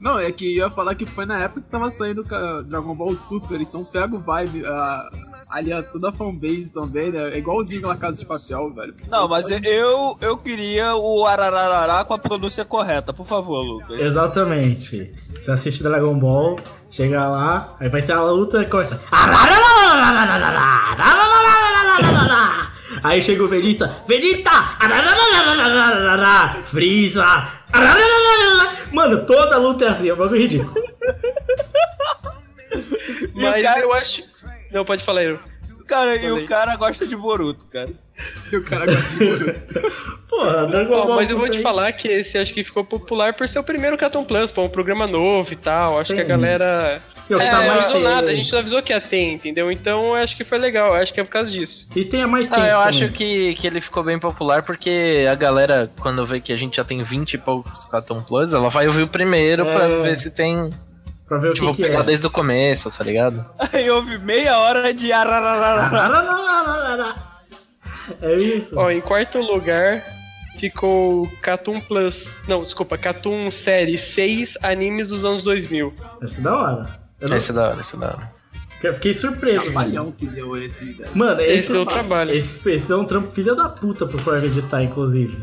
Não, 0.00 0.18
é 0.18 0.30
que 0.30 0.56
eu 0.58 0.64
ia 0.64 0.70
falar 0.70 0.94
que 0.94 1.06
foi 1.06 1.26
na 1.26 1.40
época 1.42 1.60
que 1.62 1.68
tava 1.68 1.90
saindo 1.90 2.22
ca- 2.22 2.62
Dragon 2.62 2.94
Ball 2.94 3.16
Super, 3.16 3.60
então 3.60 3.84
pega 3.84 4.14
o 4.14 4.20
vibe, 4.20 4.64
a, 4.64 5.08
ali 5.50 5.70
toda 5.92 6.10
a 6.10 6.12
fanbase 6.12 6.70
também, 6.70 7.10
né? 7.10 7.34
É 7.34 7.38
igualzinho 7.38 7.80
aquela 7.80 7.96
casa 7.96 8.18
de 8.20 8.26
papel, 8.26 8.70
velho. 8.72 8.94
Não, 9.08 9.28
mas 9.28 9.48
eu, 9.50 10.16
eu 10.20 10.36
queria 10.36 10.94
o 10.96 11.26
arararará 11.26 12.04
com 12.04 12.14
a 12.14 12.18
pronúncia 12.18 12.64
correta, 12.64 13.12
por 13.12 13.26
favor, 13.26 13.60
Lucas. 13.62 13.98
Exatamente. 14.00 15.10
Você 15.14 15.50
assiste 15.50 15.82
Dragon 15.82 16.14
Ball, 16.18 16.58
chega 16.90 17.26
lá, 17.28 17.74
aí 17.80 17.88
vai 17.88 18.02
ter 18.02 18.12
a 18.12 18.22
luta 18.22 18.62
e 18.62 18.66
começa. 18.66 19.00
Aí 23.02 23.22
chega 23.22 23.44
o 23.44 23.48
Vegeta, 23.48 23.96
Vegeta! 24.08 24.50
Freeza! 26.64 27.24
Mano, 28.92 29.24
toda 29.26 29.58
luta 29.58 29.84
é 29.84 29.88
assim, 29.88 30.08
é 30.08 30.14
um 30.14 30.16
bagulho 30.16 30.40
ridículo. 30.40 30.74
Mas 33.34 33.62
cara- 33.62 33.80
eu 33.80 33.92
acho. 33.92 34.22
Não, 34.72 34.84
pode 34.84 35.02
falar, 35.04 35.22
Eero. 35.22 35.40
Cara, 35.86 36.16
e 36.16 36.20
Falei. 36.20 36.32
o 36.44 36.46
cara 36.46 36.76
gosta 36.76 37.06
de 37.06 37.16
Boruto, 37.16 37.64
cara. 37.66 37.88
E 38.52 38.56
o 38.56 38.64
cara 38.64 38.84
gosta 38.84 39.00
Porra, 40.28 40.66
Dragon 40.66 40.90
Ball. 41.06 41.16
mas 41.16 41.30
eu 41.30 41.38
vou 41.38 41.48
te 41.48 41.62
falar 41.62 41.90
que 41.92 42.06
esse 42.08 42.36
acho 42.36 42.52
que 42.52 42.62
ficou 42.62 42.84
popular 42.84 43.32
por 43.32 43.48
ser 43.48 43.58
o 43.58 43.64
primeiro 43.64 43.96
Cartoon 43.96 44.24
Plus, 44.24 44.50
pô, 44.50 44.62
um 44.62 44.68
programa 44.68 45.06
novo 45.06 45.50
e 45.52 45.56
tal. 45.56 45.98
Acho 45.98 46.12
que 46.14 46.20
a 46.20 46.24
Tem 46.24 46.28
galera. 46.28 47.00
E 47.30 47.34
o 47.34 47.38
que 47.38 47.44
É, 47.44 47.50
tá 47.50 47.58
não 47.58 47.66
mais 47.66 47.84
avisou 47.84 48.00
nada, 48.00 48.30
a 48.30 48.34
gente 48.34 48.50
não 48.52 48.58
avisou 48.58 48.82
que 48.82 48.92
ia 48.92 49.00
ter, 49.00 49.32
entendeu? 49.32 49.70
Então 49.72 50.08
eu 50.08 50.22
acho 50.22 50.36
que 50.36 50.44
foi 50.44 50.58
legal, 50.58 50.88
eu 50.90 50.94
acho 51.02 51.12
que 51.12 51.20
é 51.20 51.24
por 51.24 51.30
causa 51.30 51.50
disso. 51.50 51.86
E 51.96 52.04
tem 52.04 52.22
a 52.22 52.26
mais 52.26 52.48
tempo. 52.48 52.60
Ah, 52.60 52.66
eu 52.68 52.78
também. 52.82 52.88
acho 52.88 53.08
que, 53.12 53.54
que 53.54 53.66
ele 53.66 53.80
ficou 53.80 54.02
bem 54.02 54.18
popular 54.18 54.62
porque 54.62 55.24
a 55.30 55.34
galera, 55.34 55.90
quando 56.00 56.24
vê 56.26 56.40
que 56.40 56.52
a 56.52 56.56
gente 56.56 56.76
já 56.76 56.84
tem 56.84 57.02
20 57.02 57.34
e 57.34 57.38
poucos 57.38 57.84
Cartoon 57.84 58.22
Plus, 58.22 58.52
ela 58.54 58.68
vai 58.70 58.86
ouvir 58.86 59.02
o 59.02 59.08
primeiro 59.08 59.66
É. 59.66 59.74
pra 59.74 59.88
ver 60.02 60.16
se 60.16 60.30
tem. 60.30 60.70
Pra 61.28 61.36
ver 61.38 61.50
o 61.50 61.54
Tipo, 61.54 61.66
que, 61.72 61.76
que 61.76 61.82
pegar 61.82 62.00
é. 62.00 62.02
desde 62.04 62.26
o 62.26 62.30
começo, 62.30 62.90
tá 62.96 63.04
ligado? 63.04 63.44
Aí 63.72 63.90
houve 63.90 64.16
meia 64.18 64.58
hora 64.58 64.92
de. 64.94 65.10
É 68.22 68.34
isso. 68.36 68.74
Ó, 68.78 68.90
em 68.90 69.00
quarto 69.00 69.38
lugar 69.38 70.02
ficou 70.58 71.30
Cartoon 71.42 71.80
Plus. 71.80 72.42
Não, 72.48 72.64
desculpa, 72.64 72.96
Cartoon 72.98 73.50
Série 73.50 73.98
6 73.98 74.56
animes 74.62 75.08
dos 75.10 75.24
anos 75.24 75.44
2000. 75.44 75.92
Esse 76.22 76.38
é 76.40 76.42
da 76.42 76.56
hora. 76.56 76.98
Eu 77.20 77.28
não- 77.28 77.36
Esse 77.36 77.50
é 77.50 77.54
da 77.54 77.68
hora, 77.68 77.80
esse 77.80 77.96
é 77.96 77.98
da 77.98 78.06
hora. 78.06 78.32
eu 78.82 78.94
fiquei 78.94 79.12
surpreso. 79.14 79.56
mano. 79.56 79.72
Trabalhão 79.72 80.12
que 80.12 80.26
deu 80.26 80.56
esse, 80.56 80.92
velho. 80.92 81.10
Mano, 81.14 81.40
esse, 81.40 81.52
Esse 81.58 81.72
deu 81.72 81.84
trabalho. 81.86 82.30
Esse, 82.32 82.70
esse 82.70 82.88
deu 82.88 83.00
um 83.00 83.04
trampo 83.04 83.30
filha 83.32 83.54
da 83.54 83.68
puta 83.68 84.06
pro 84.06 84.36
editar, 84.44 84.82
inclusive. 84.82 85.36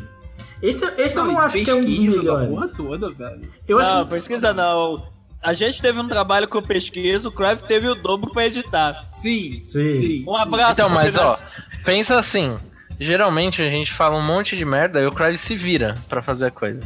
Esse, 0.61 0.85
esse 0.97 1.17
eu 1.19 1.25
não 1.25 1.37
acho 1.39 1.63
que 1.63 1.69
é 1.69 1.75
um 1.75 1.81
dos 1.81 1.85
pesquisa 1.89 2.15
da 2.17 2.21
melhores. 2.23 2.47
porra 2.49 2.67
toda, 2.69 3.09
velho. 3.13 3.41
Eu 3.67 3.77
Não, 3.77 3.99
acho 3.99 4.07
pesquisa 4.07 4.53
não. 4.53 5.03
A 5.45 5.53
gente 5.53 5.79
teve 5.81 5.99
um 5.99 6.07
trabalho 6.07 6.47
com 6.47 6.61
pesquisa, 6.61 7.29
o 7.29 7.31
Crave 7.31 7.61
teve 7.63 7.87
o 7.87 7.93
dobro 7.95 8.31
pra 8.31 8.47
editar. 8.47 9.05
Sim, 9.09 9.61
Sim. 9.63 9.99
sim. 9.99 10.25
Um 10.27 10.35
abraço 10.35 10.71
Então, 10.81 10.89
mas 10.89 11.15
ó, 11.17 11.37
pensa 11.85 12.17
assim. 12.19 12.57
Geralmente 12.99 13.61
a 13.61 13.69
gente 13.69 13.93
fala 13.93 14.15
um 14.17 14.21
monte 14.23 14.57
de 14.57 14.65
merda 14.65 14.99
e 15.01 15.05
o 15.05 15.11
Crave 15.11 15.37
se 15.37 15.55
vira 15.55 15.95
pra 16.09 16.21
fazer 16.21 16.47
a 16.47 16.51
coisa. 16.51 16.81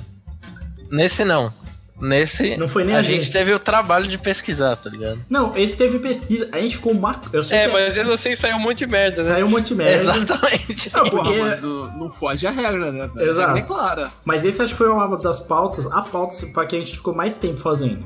Nesse 0.92 1.24
não. 1.24 1.54
Nesse 2.02 2.56
Não 2.56 2.68
foi 2.68 2.86
nem 2.86 2.96
a, 2.96 3.00
a 3.00 3.02
gente 3.02 3.24
gente. 3.26 3.32
teve 3.34 3.54
o 3.54 3.60
trabalho 3.60 4.08
de 4.08 4.18
pesquisar, 4.18 4.76
tá 4.78 4.90
ligado? 4.90 5.20
Não, 5.30 5.56
esse 5.58 5.76
teve 5.76 6.00
pesquisa. 6.00 6.48
A 6.52 6.58
gente 6.58 6.78
ficou 6.78 6.94
uma. 6.94 7.20
Eu 7.34 7.44
sei 7.44 7.58
É, 7.60 7.68
que 7.68 7.74
mas 7.74 7.94
mesmo 7.96 8.14
assim 8.14 8.36
saiu 8.36 8.56
um 8.56 8.60
monte 8.60 8.80
de 8.80 8.88
merda, 8.88 9.22
né? 9.22 9.30
saiu 9.34 9.46
um 9.46 9.50
monte 9.50 9.68
de 9.68 9.76
merda. 9.76 9.94
Exatamente. 9.96 10.92
Não, 10.94 11.04
Porra, 11.04 11.24
porque... 11.24 11.40
mano, 11.40 11.86
não, 11.86 11.98
não 12.00 12.10
foge 12.10 12.48
a 12.48 12.52
regra, 12.52 12.90
né? 12.92 13.10
velho? 13.14 13.30
Exato. 13.30 13.58
É 13.58 13.62
clara. 13.62 14.10
Mas 14.24 14.46
esse 14.46 14.62
acho 14.62 14.72
que 14.72 14.78
foi 14.78 14.90
uma 14.90 15.18
das 15.18 15.42
pautas, 15.42 15.86
a 15.88 16.02
pauta 16.02 16.36
pra 16.54 16.66
que 16.66 16.78
a 16.78 16.80
gente 16.80 16.94
ficou 16.94 17.14
mais 17.14 17.36
tempo 17.36 17.60
fazendo. 17.60 18.06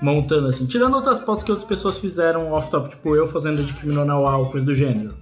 Montando 0.00 0.48
assim. 0.48 0.66
Tirando 0.66 0.94
outras 0.94 1.18
pautas 1.18 1.42
que 1.42 1.50
outras 1.50 1.66
pessoas 1.66 1.98
fizeram 1.98 2.52
off-top, 2.52 2.90
tipo 2.90 3.16
eu 3.16 3.26
fazendo 3.26 3.64
de 3.64 3.72
criminal 3.72 4.46
coisa 4.50 4.66
do 4.66 4.74
gênero. 4.74 5.14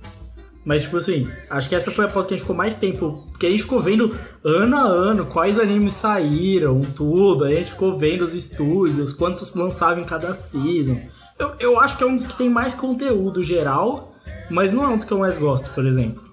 Mas, 0.64 0.84
tipo 0.84 0.96
assim, 0.96 1.28
acho 1.50 1.68
que 1.68 1.74
essa 1.74 1.90
foi 1.90 2.06
a 2.06 2.08
pauta 2.08 2.28
que 2.28 2.34
a 2.34 2.36
gente 2.36 2.44
ficou 2.44 2.56
mais 2.56 2.74
tempo. 2.74 3.22
Porque 3.30 3.46
a 3.46 3.50
gente 3.50 3.64
ficou 3.64 3.80
vendo 3.80 4.16
ano 4.42 4.76
a 4.76 4.82
ano 4.82 5.26
quais 5.26 5.58
animes 5.58 5.92
saíram, 5.92 6.80
tudo. 6.80 7.44
Aí 7.44 7.54
a 7.54 7.58
gente 7.58 7.72
ficou 7.72 7.98
vendo 7.98 8.22
os 8.22 8.32
estúdios, 8.32 9.12
quantos 9.12 9.54
lançavam 9.54 10.02
em 10.02 10.06
cada 10.06 10.32
season. 10.32 10.98
Eu, 11.38 11.54
eu 11.60 11.80
acho 11.80 11.98
que 11.98 12.02
é 12.02 12.06
um 12.06 12.16
dos 12.16 12.24
que 12.24 12.34
tem 12.34 12.48
mais 12.48 12.72
conteúdo 12.72 13.42
geral, 13.42 14.14
mas 14.50 14.72
não 14.72 14.84
é 14.84 14.88
um 14.88 14.96
dos 14.96 15.04
que 15.04 15.12
eu 15.12 15.18
mais 15.18 15.36
gosto, 15.36 15.70
por 15.74 15.84
exemplo. 15.84 16.24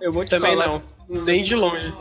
Eu 0.00 0.12
vou 0.12 0.24
te 0.24 0.30
Também 0.30 0.56
falar. 0.56 0.80
não. 1.08 1.24
Nem 1.24 1.42
de 1.42 1.56
longe. 1.56 1.92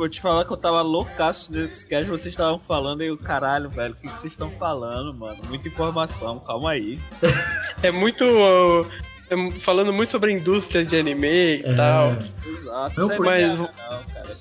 Vou 0.00 0.08
te 0.08 0.18
falar 0.18 0.46
que 0.46 0.50
eu 0.50 0.56
tava 0.56 0.80
loucaço 0.80 1.52
desse 1.52 1.86
cast, 1.86 2.08
vocês 2.08 2.32
estavam 2.32 2.58
falando 2.58 3.02
e 3.04 3.10
o 3.10 3.18
caralho, 3.18 3.68
velho, 3.68 3.92
o 3.92 3.96
que, 3.96 4.08
que 4.08 4.16
vocês 4.16 4.32
estão 4.32 4.50
falando, 4.50 5.12
mano? 5.12 5.36
Muita 5.46 5.68
informação, 5.68 6.38
calma 6.38 6.70
aí. 6.70 6.98
É 7.82 7.90
muito. 7.90 8.24
uh, 8.24 8.86
é 9.28 9.50
falando 9.60 9.92
muito 9.92 10.10
sobre 10.10 10.32
a 10.32 10.34
indústria 10.34 10.86
de 10.86 10.96
anime 10.96 11.28
e 11.58 11.62
É. 11.66 11.74
tal. 11.74 12.16
Exato, 12.46 12.94
Não, 12.98 13.12
é 13.12 13.18
mas- 13.18 13.58
não, 13.58 13.66
cara. 13.66 14.36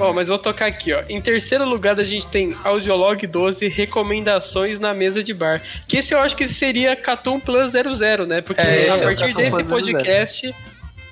Ó, 0.00 0.12
mas 0.14 0.28
vou 0.28 0.38
tocar 0.38 0.64
aqui, 0.64 0.94
ó. 0.94 1.02
Em 1.06 1.20
terceiro 1.20 1.68
lugar, 1.68 2.00
a 2.00 2.04
gente 2.04 2.26
tem 2.26 2.56
Audiolog 2.64 3.26
12, 3.26 3.68
recomendações 3.68 4.80
na 4.80 4.94
mesa 4.94 5.22
de 5.22 5.34
bar. 5.34 5.60
Que 5.86 5.98
esse 5.98 6.14
eu 6.14 6.18
acho 6.18 6.34
que 6.34 6.48
seria 6.48 6.96
Catum 6.96 7.38
Plus 7.38 7.72
00, 7.72 8.24
né? 8.26 8.40
Porque 8.40 8.62
É, 8.62 8.88
a 8.90 8.96
é 8.96 9.02
partir 9.02 9.26
Catum 9.34 9.34
desse 9.36 9.50
Plus 9.50 9.66
00. 9.68 9.82
podcast, 9.82 10.54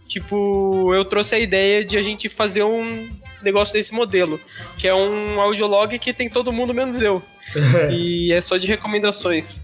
tipo, 0.09 0.95
eu 0.95 1.05
trouxe 1.05 1.35
a 1.35 1.39
ideia 1.39 1.85
de 1.85 1.99
a 1.99 2.03
gente 2.03 2.27
fazer 2.31 2.63
um 2.63 3.07
negócio 3.47 3.73
desse 3.73 3.95
modelo. 3.95 4.39
Que 4.77 4.87
é 4.87 4.95
um 4.95 5.41
audiolog 5.41 5.99
que 5.99 6.13
tem 6.13 6.29
todo 6.29 6.53
mundo 6.53 6.75
menos 6.75 7.01
eu. 7.01 7.23
e 7.91 8.33
é 8.33 8.41
só 8.43 8.57
de 8.57 8.67
recomendações. 8.67 9.61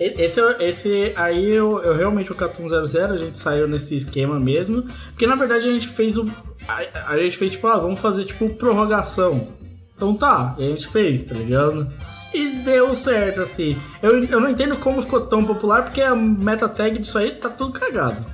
Esse, 0.00 0.40
esse 0.60 1.12
aí 1.14 1.52
eu, 1.52 1.82
eu 1.82 1.94
realmente 1.94 2.32
o 2.32 2.34
Catum 2.34 2.66
00, 2.68 3.12
a 3.12 3.16
gente 3.16 3.36
saiu 3.36 3.68
nesse 3.68 3.96
esquema 3.96 4.38
mesmo. 4.38 4.84
Porque 5.10 5.26
na 5.26 5.34
verdade 5.34 5.68
a 5.68 5.72
gente 5.72 5.88
fez 5.88 6.16
o. 6.16 6.26
A, 6.66 7.12
a 7.12 7.18
gente 7.18 7.36
fez 7.36 7.52
tipo, 7.52 7.66
ah, 7.66 7.78
vamos 7.78 8.00
fazer 8.00 8.24
tipo 8.24 8.48
prorrogação. 8.50 9.48
Então 9.94 10.14
tá, 10.14 10.56
e 10.58 10.64
a 10.64 10.68
gente 10.68 10.88
fez, 10.88 11.22
tá 11.22 11.34
ligado? 11.34 11.90
E 12.32 12.48
deu 12.64 12.94
certo, 12.96 13.42
assim. 13.42 13.76
Eu, 14.02 14.24
eu 14.24 14.40
não 14.40 14.50
entendo 14.50 14.76
como 14.76 15.00
ficou 15.00 15.20
tão 15.20 15.44
popular, 15.44 15.84
porque 15.84 16.00
a 16.00 16.16
meta 16.16 16.68
tag 16.68 16.98
disso 16.98 17.16
aí 17.16 17.30
tá 17.30 17.48
tudo 17.48 17.78
cagado. 17.78 18.24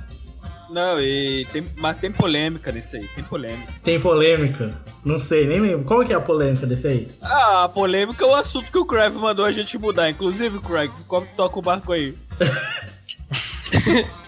Não, 0.71 1.01
e 1.01 1.45
tem, 1.51 1.67
mas 1.75 1.97
tem 1.97 2.11
polêmica 2.11 2.71
nisso 2.71 2.95
aí, 2.95 3.07
tem 3.09 3.23
polêmica. 3.23 3.73
Tem 3.83 3.99
polêmica. 3.99 4.81
Não 5.03 5.19
sei, 5.19 5.45
nem 5.45 5.59
lembro. 5.59 5.83
Qual 5.83 6.05
que 6.05 6.13
é 6.13 6.15
a 6.15 6.21
polêmica 6.21 6.65
desse 6.65 6.87
aí? 6.87 7.07
Ah, 7.21 7.65
a 7.65 7.69
polêmica 7.69 8.23
é 8.23 8.27
o 8.27 8.35
assunto 8.35 8.71
que 8.71 8.77
o 8.77 8.85
Crave 8.85 9.17
mandou 9.17 9.45
a 9.45 9.51
gente 9.51 9.77
mudar. 9.77 10.09
Inclusive, 10.09 10.59
Craig, 10.59 10.91
toca 11.35 11.59
o 11.59 11.61
barco 11.61 11.91
aí. 11.91 12.15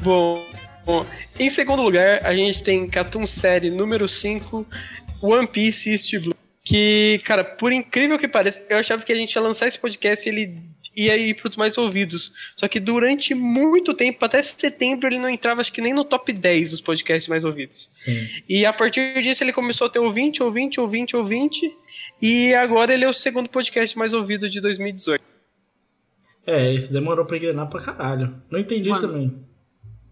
Bom, 0.00 0.44
bom, 0.84 1.04
em 1.38 1.50
segundo 1.50 1.82
lugar, 1.82 2.24
a 2.24 2.34
gente 2.34 2.62
tem 2.62 2.88
Cartoon 2.88 3.26
Série 3.26 3.70
número 3.70 4.08
5, 4.08 4.66
One 5.20 5.46
Piece 5.46 5.90
East 5.90 6.16
Blue. 6.18 6.34
Que, 6.62 7.20
cara, 7.24 7.42
por 7.42 7.72
incrível 7.72 8.18
que 8.18 8.28
pareça, 8.28 8.62
eu 8.68 8.78
achava 8.78 9.02
que 9.02 9.12
a 9.12 9.16
gente 9.16 9.34
ia 9.34 9.42
lançar 9.42 9.66
esse 9.66 9.78
podcast 9.78 10.28
e 10.28 10.32
ele 10.32 10.60
ia 11.06 11.16
ir 11.16 11.34
pros 11.34 11.56
mais 11.56 11.76
ouvidos. 11.78 12.32
Só 12.56 12.66
que 12.68 12.80
durante 12.80 13.34
muito 13.34 13.94
tempo, 13.94 14.24
até 14.24 14.42
setembro, 14.42 15.06
ele 15.08 15.18
não 15.18 15.28
entrava, 15.28 15.60
acho 15.60 15.72
que 15.72 15.80
nem 15.80 15.92
no 15.94 16.04
top 16.04 16.32
10 16.32 16.70
dos 16.70 16.80
podcasts 16.80 17.28
mais 17.28 17.44
ouvidos. 17.44 17.88
Sim. 17.90 18.26
E 18.48 18.64
a 18.66 18.72
partir 18.72 19.20
disso 19.22 19.44
ele 19.44 19.52
começou 19.52 19.86
a 19.86 19.90
ter 19.90 19.98
ouvinte, 19.98 20.42
ouvinte, 20.42 20.80
ouvinte, 20.80 21.16
ouvinte. 21.16 21.70
E 22.20 22.54
agora 22.54 22.92
ele 22.92 23.04
é 23.04 23.08
o 23.08 23.12
segundo 23.12 23.48
podcast 23.48 23.96
mais 23.96 24.12
ouvido 24.14 24.48
de 24.50 24.60
2018. 24.60 25.22
É, 26.46 26.72
esse 26.74 26.92
demorou 26.92 27.24
pra 27.26 27.36
engrenar 27.36 27.68
pra 27.68 27.80
caralho. 27.80 28.42
Não 28.50 28.58
entendi 28.58 28.88
Mano, 28.88 29.00
também. 29.06 29.48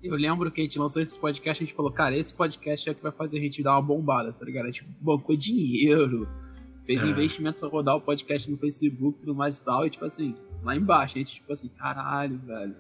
Eu 0.03 0.15
lembro 0.15 0.51
que 0.53 0.61
a 0.61 0.65
gente 0.65 0.79
lançou 0.79 1.01
esse 1.03 1.19
podcast, 1.19 1.63
a 1.63 1.67
gente 1.67 1.75
falou, 1.75 1.91
cara, 1.91 2.17
esse 2.17 2.33
podcast 2.33 2.89
é 2.89 2.93
o 2.93 2.95
que 2.95 3.03
vai 3.03 3.11
fazer 3.11 3.39
a 3.39 3.41
gente 3.41 3.63
dar 3.63 3.73
uma 3.73 3.83
bombada, 3.83 4.33
tá 4.33 4.45
ligado? 4.45 4.65
A 4.65 4.71
gente 4.71 4.85
bancou 5.01 5.35
dinheiro, 5.35 6.29
fez 6.85 7.03
É. 7.03 7.07
investimento 7.07 7.59
pra 7.59 7.69
rodar 7.69 7.97
o 7.97 8.01
podcast 8.01 8.49
no 8.51 8.59
Facebook 8.59 9.17
e 9.17 9.21
tudo 9.21 9.35
mais 9.35 9.59
e 9.59 9.65
tal, 9.65 9.87
e 9.87 9.91
tipo 9.91 10.05
assim, 10.05 10.37
lá 10.67 10.77
embaixo, 10.77 11.15
a 11.17 11.19
gente 11.19 11.35
tipo 11.37 11.53
assim, 11.53 11.69
caralho, 11.69 12.39
velho. 12.45 12.75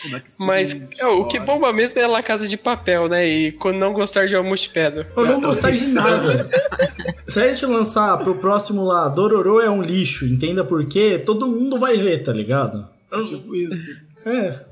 Como 0.00 0.16
é 0.16 0.20
que 0.20 0.30
isso 0.30 0.36
Mas 0.40 0.72
coisa 0.72 0.88
é, 0.98 1.06
o 1.06 1.26
que 1.26 1.38
bomba 1.38 1.70
mesmo 1.70 1.98
é 1.98 2.06
La 2.06 2.22
Casa 2.22 2.48
de 2.48 2.56
Papel, 2.56 3.06
né? 3.06 3.26
E 3.28 3.52
quando 3.52 3.76
não 3.76 3.92
gostar 3.92 4.26
de 4.26 4.34
Almoço 4.34 4.70
Pedra. 4.72 5.06
Eu 5.14 5.26
não 5.26 5.40
gostar 5.42 5.72
de 5.72 5.88
nada. 5.88 6.48
Se 7.28 7.38
a 7.40 7.48
gente 7.48 7.66
lançar 7.66 8.16
pro 8.16 8.38
próximo 8.38 8.82
lá, 8.82 9.08
Dororô 9.08 9.60
é 9.60 9.68
um 9.68 9.82
lixo, 9.82 10.24
entenda 10.24 10.64
por 10.64 10.86
quê, 10.88 11.18
todo 11.18 11.46
mundo 11.46 11.78
vai 11.78 11.98
ver, 11.98 12.22
tá 12.22 12.32
ligado? 12.32 12.88
Eu- 13.12 13.24
Tipo 13.26 13.54
isso. 13.54 14.00
É. 14.24 14.64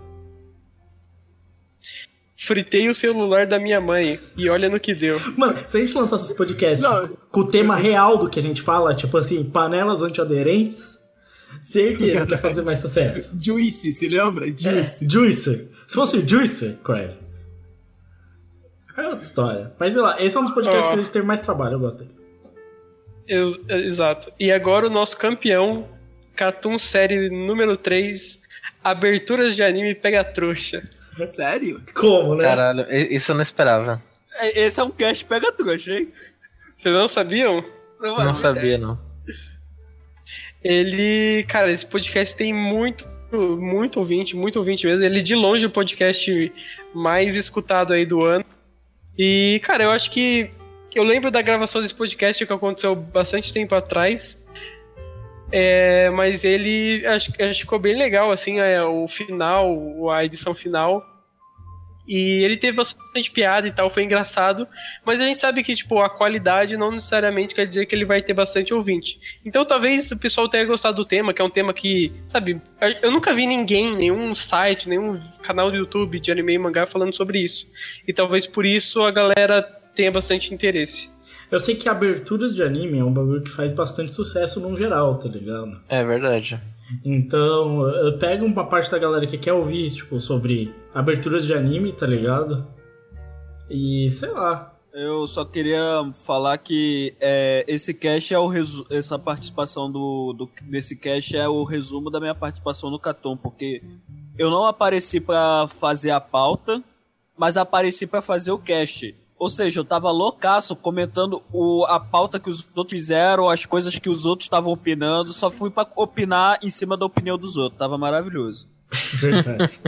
Fritei 2.36 2.88
o 2.88 2.94
celular 2.94 3.46
da 3.46 3.58
minha 3.58 3.80
mãe 3.80 4.18
e 4.36 4.48
olha 4.48 4.68
no 4.68 4.80
que 4.80 4.94
deu. 4.94 5.20
Mano, 5.36 5.58
se 5.66 5.76
a 5.76 5.80
gente 5.80 5.94
lançasse 5.94 6.30
os 6.32 6.36
podcasts 6.36 6.80
Não. 6.82 7.08
com 7.30 7.40
o 7.40 7.46
tema 7.48 7.76
real 7.76 8.16
do 8.18 8.28
que 8.28 8.38
a 8.38 8.42
gente 8.42 8.60
fala, 8.62 8.94
tipo 8.94 9.16
assim, 9.16 9.44
panelas 9.44 10.02
antiaderentes, 10.02 10.98
certeza 11.60 12.26
que 12.26 12.32
ia 12.32 12.38
fazer 12.38 12.62
mais 12.62 12.78
sucesso. 12.78 13.38
Juicy, 13.42 13.92
se 13.92 14.08
lembra? 14.08 14.46
É, 14.48 14.54
Juicy. 14.56 15.06
Juicer. 15.10 15.68
Se 15.86 15.94
fosse 15.94 16.16
o 16.16 16.28
Juicer, 16.28 16.76
Crave. 16.84 17.14
É 18.96 19.02
outra 19.08 19.24
história. 19.24 19.72
Mas 19.78 19.92
sei 19.94 20.02
lá, 20.02 20.22
esse 20.22 20.36
é 20.36 20.40
um 20.40 20.44
dos 20.44 20.54
podcasts 20.54 20.84
Ó. 20.86 20.88
que 20.92 20.98
a 20.98 21.02
gente 21.02 21.10
teve 21.12 21.26
mais 21.26 21.40
trabalho, 21.40 21.74
eu 21.74 21.80
gostei. 21.80 22.08
Eu- 23.26 23.56
é, 23.68 23.78
exato. 23.86 24.32
E 24.38 24.52
agora 24.52 24.86
o 24.86 24.90
nosso 24.90 25.16
campeão, 25.16 25.88
Catum 26.36 26.78
Série 26.78 27.30
número 27.30 27.76
3, 27.76 28.38
Aberturas 28.84 29.54
de 29.56 29.62
Anime 29.62 29.94
Pega 29.94 30.22
Trouxa. 30.24 30.82
Sério? 31.28 31.82
Como, 31.94 32.34
né? 32.34 32.44
Caralho, 32.44 32.86
isso 32.90 33.32
eu 33.32 33.34
não 33.34 33.42
esperava. 33.42 34.02
É, 34.40 34.62
Esse 34.64 34.80
é 34.80 34.84
um 34.84 34.90
cast 34.90 35.24
pega 35.26 35.52
trouxa, 35.52 35.92
hein? 35.92 36.10
Vocês 36.78 36.94
não 36.94 37.06
sabiam? 37.06 37.62
Não, 38.00 38.16
Não 38.16 38.32
sabia, 38.34 38.78
não. 38.78 38.98
Ele, 40.64 41.44
cara, 41.48 41.70
esse 41.70 41.84
podcast 41.84 42.36
tem 42.36 42.52
muito, 42.52 43.08
muito 43.32 43.98
ouvinte, 43.98 44.36
muito 44.36 44.58
ouvinte 44.58 44.86
mesmo. 44.86 45.04
Ele 45.04 45.22
de 45.22 45.34
longe 45.34 45.64
é 45.64 45.68
o 45.68 45.70
podcast 45.70 46.52
mais 46.94 47.34
escutado 47.34 47.92
aí 47.92 48.06
do 48.06 48.24
ano. 48.24 48.44
E, 49.18 49.60
cara, 49.62 49.84
eu 49.84 49.90
acho 49.90 50.10
que 50.10 50.50
eu 50.94 51.04
lembro 51.04 51.30
da 51.30 51.42
gravação 51.42 51.82
desse 51.82 51.94
podcast 51.94 52.44
que 52.44 52.52
aconteceu 52.52 52.94
bastante 52.94 53.52
tempo 53.52 53.74
atrás. 53.74 54.40
É, 55.50 56.08
mas 56.10 56.44
ele 56.44 57.06
acho, 57.06 57.30
acho 57.30 57.54
que 57.54 57.60
ficou 57.60 57.78
bem 57.78 57.96
legal, 57.96 58.30
assim, 58.30 58.58
é, 58.58 58.82
o 58.82 59.06
final, 59.06 60.10
a 60.10 60.24
edição 60.24 60.54
final. 60.54 61.11
E 62.06 62.42
ele 62.42 62.56
teve 62.56 62.76
bastante 62.76 63.30
piada 63.30 63.66
e 63.66 63.72
tal, 63.72 63.88
foi 63.88 64.02
engraçado. 64.02 64.66
Mas 65.04 65.20
a 65.20 65.24
gente 65.24 65.40
sabe 65.40 65.62
que, 65.62 65.74
tipo, 65.76 66.00
a 66.00 66.10
qualidade 66.10 66.76
não 66.76 66.90
necessariamente 66.90 67.54
quer 67.54 67.66
dizer 67.66 67.86
que 67.86 67.94
ele 67.94 68.04
vai 68.04 68.20
ter 68.20 68.34
bastante 68.34 68.74
ouvinte. 68.74 69.20
Então 69.44 69.64
talvez 69.64 70.10
o 70.10 70.18
pessoal 70.18 70.48
tenha 70.48 70.64
gostado 70.64 70.96
do 70.96 71.04
tema, 71.04 71.32
que 71.32 71.40
é 71.40 71.44
um 71.44 71.50
tema 71.50 71.72
que, 71.72 72.12
sabe, 72.26 72.60
eu 73.00 73.10
nunca 73.10 73.32
vi 73.32 73.46
ninguém, 73.46 73.94
nenhum 73.94 74.34
site, 74.34 74.88
nenhum 74.88 75.20
canal 75.42 75.70
do 75.70 75.76
YouTube 75.76 76.18
de 76.18 76.30
anime 76.30 76.54
e 76.54 76.58
mangá 76.58 76.86
falando 76.86 77.14
sobre 77.14 77.38
isso. 77.38 77.66
E 78.06 78.12
talvez 78.12 78.46
por 78.46 78.66
isso 78.66 79.02
a 79.02 79.10
galera 79.10 79.62
tenha 79.94 80.10
bastante 80.10 80.52
interesse. 80.52 81.10
Eu 81.50 81.60
sei 81.60 81.76
que 81.76 81.88
aberturas 81.88 82.54
de 82.54 82.62
anime 82.62 82.98
é 82.98 83.04
um 83.04 83.12
bagulho 83.12 83.42
que 83.42 83.50
faz 83.50 83.70
bastante 83.70 84.12
sucesso 84.12 84.58
no 84.58 84.74
geral, 84.74 85.18
tá 85.18 85.28
ligado? 85.28 85.80
É 85.88 86.02
verdade. 86.02 86.58
Então, 87.04 87.88
eu 87.88 88.18
pego 88.18 88.44
uma 88.44 88.66
parte 88.66 88.90
da 88.90 88.98
galera 88.98 89.26
que 89.26 89.38
quer 89.38 89.52
ouvir, 89.52 89.90
tipo, 89.90 90.18
sobre 90.18 90.74
aberturas 90.94 91.44
de 91.44 91.54
anime, 91.54 91.92
tá 91.92 92.06
ligado? 92.06 92.66
E 93.70 94.10
sei 94.10 94.30
lá. 94.30 94.72
Eu 94.92 95.26
só 95.26 95.42
queria 95.44 95.80
falar 96.14 96.58
que 96.58 97.14
é, 97.18 97.64
esse 97.66 97.94
cast 97.94 98.34
é 98.34 98.38
o 98.38 98.52
essa 98.90 99.18
participação 99.18 99.90
do, 99.90 100.34
do 100.34 100.50
desse 100.64 100.94
cast 100.96 101.34
é 101.34 101.48
o 101.48 101.64
resumo 101.64 102.10
da 102.10 102.20
minha 102.20 102.34
participação 102.34 102.90
no 102.90 102.98
Caton, 102.98 103.34
porque 103.34 103.82
eu 104.36 104.50
não 104.50 104.66
apareci 104.66 105.18
pra 105.18 105.66
fazer 105.66 106.10
a 106.10 106.20
pauta, 106.20 106.82
mas 107.38 107.56
apareci 107.56 108.06
pra 108.06 108.20
fazer 108.20 108.52
o 108.52 108.58
cast. 108.58 109.14
Ou 109.42 109.48
seja, 109.48 109.80
eu 109.80 109.84
tava 109.84 110.08
loucaço 110.12 110.76
comentando 110.76 111.42
o, 111.52 111.84
a 111.88 111.98
pauta 111.98 112.38
que 112.38 112.48
os 112.48 112.70
outros 112.76 112.96
fizeram, 112.96 113.48
as 113.50 113.66
coisas 113.66 113.98
que 113.98 114.08
os 114.08 114.24
outros 114.24 114.44
estavam 114.44 114.72
opinando, 114.72 115.32
só 115.32 115.50
fui 115.50 115.68
pra 115.68 115.84
opinar 115.96 116.60
em 116.62 116.70
cima 116.70 116.96
da 116.96 117.04
opinião 117.06 117.36
dos 117.36 117.56
outros. 117.56 117.76
Tava 117.76 117.98
maravilhoso. 117.98 118.68
Verdade. 119.14 119.80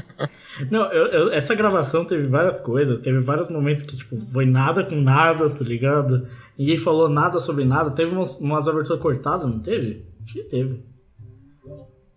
Não, 0.73 0.91
eu- 0.93 1.07
eu- 1.07 1.33
essa 1.33 1.55
gravação 1.55 2.05
teve 2.05 2.27
várias 2.27 2.59
coisas, 2.61 2.99
teve 2.99 3.21
vários 3.21 3.49
momentos 3.49 3.85
que, 3.85 3.97
tipo, 3.97 4.17
foi 4.33 4.45
nada 4.45 4.83
com 4.83 5.01
nada, 5.01 5.49
tá 5.51 5.63
ligado? 5.65 6.27
Ninguém 6.59 6.79
falou 6.79 7.09
nada 7.09 7.39
sobre 7.39 7.65
nada. 7.65 7.93
Teve 7.93 8.13
umas, 8.13 8.37
umas 8.41 8.67
aberturas 8.67 9.01
cortadas, 9.01 9.49
não 9.49 9.61
teve? 9.61 10.05
Acho 10.25 10.33
que 10.35 10.43
teve. 10.45 10.83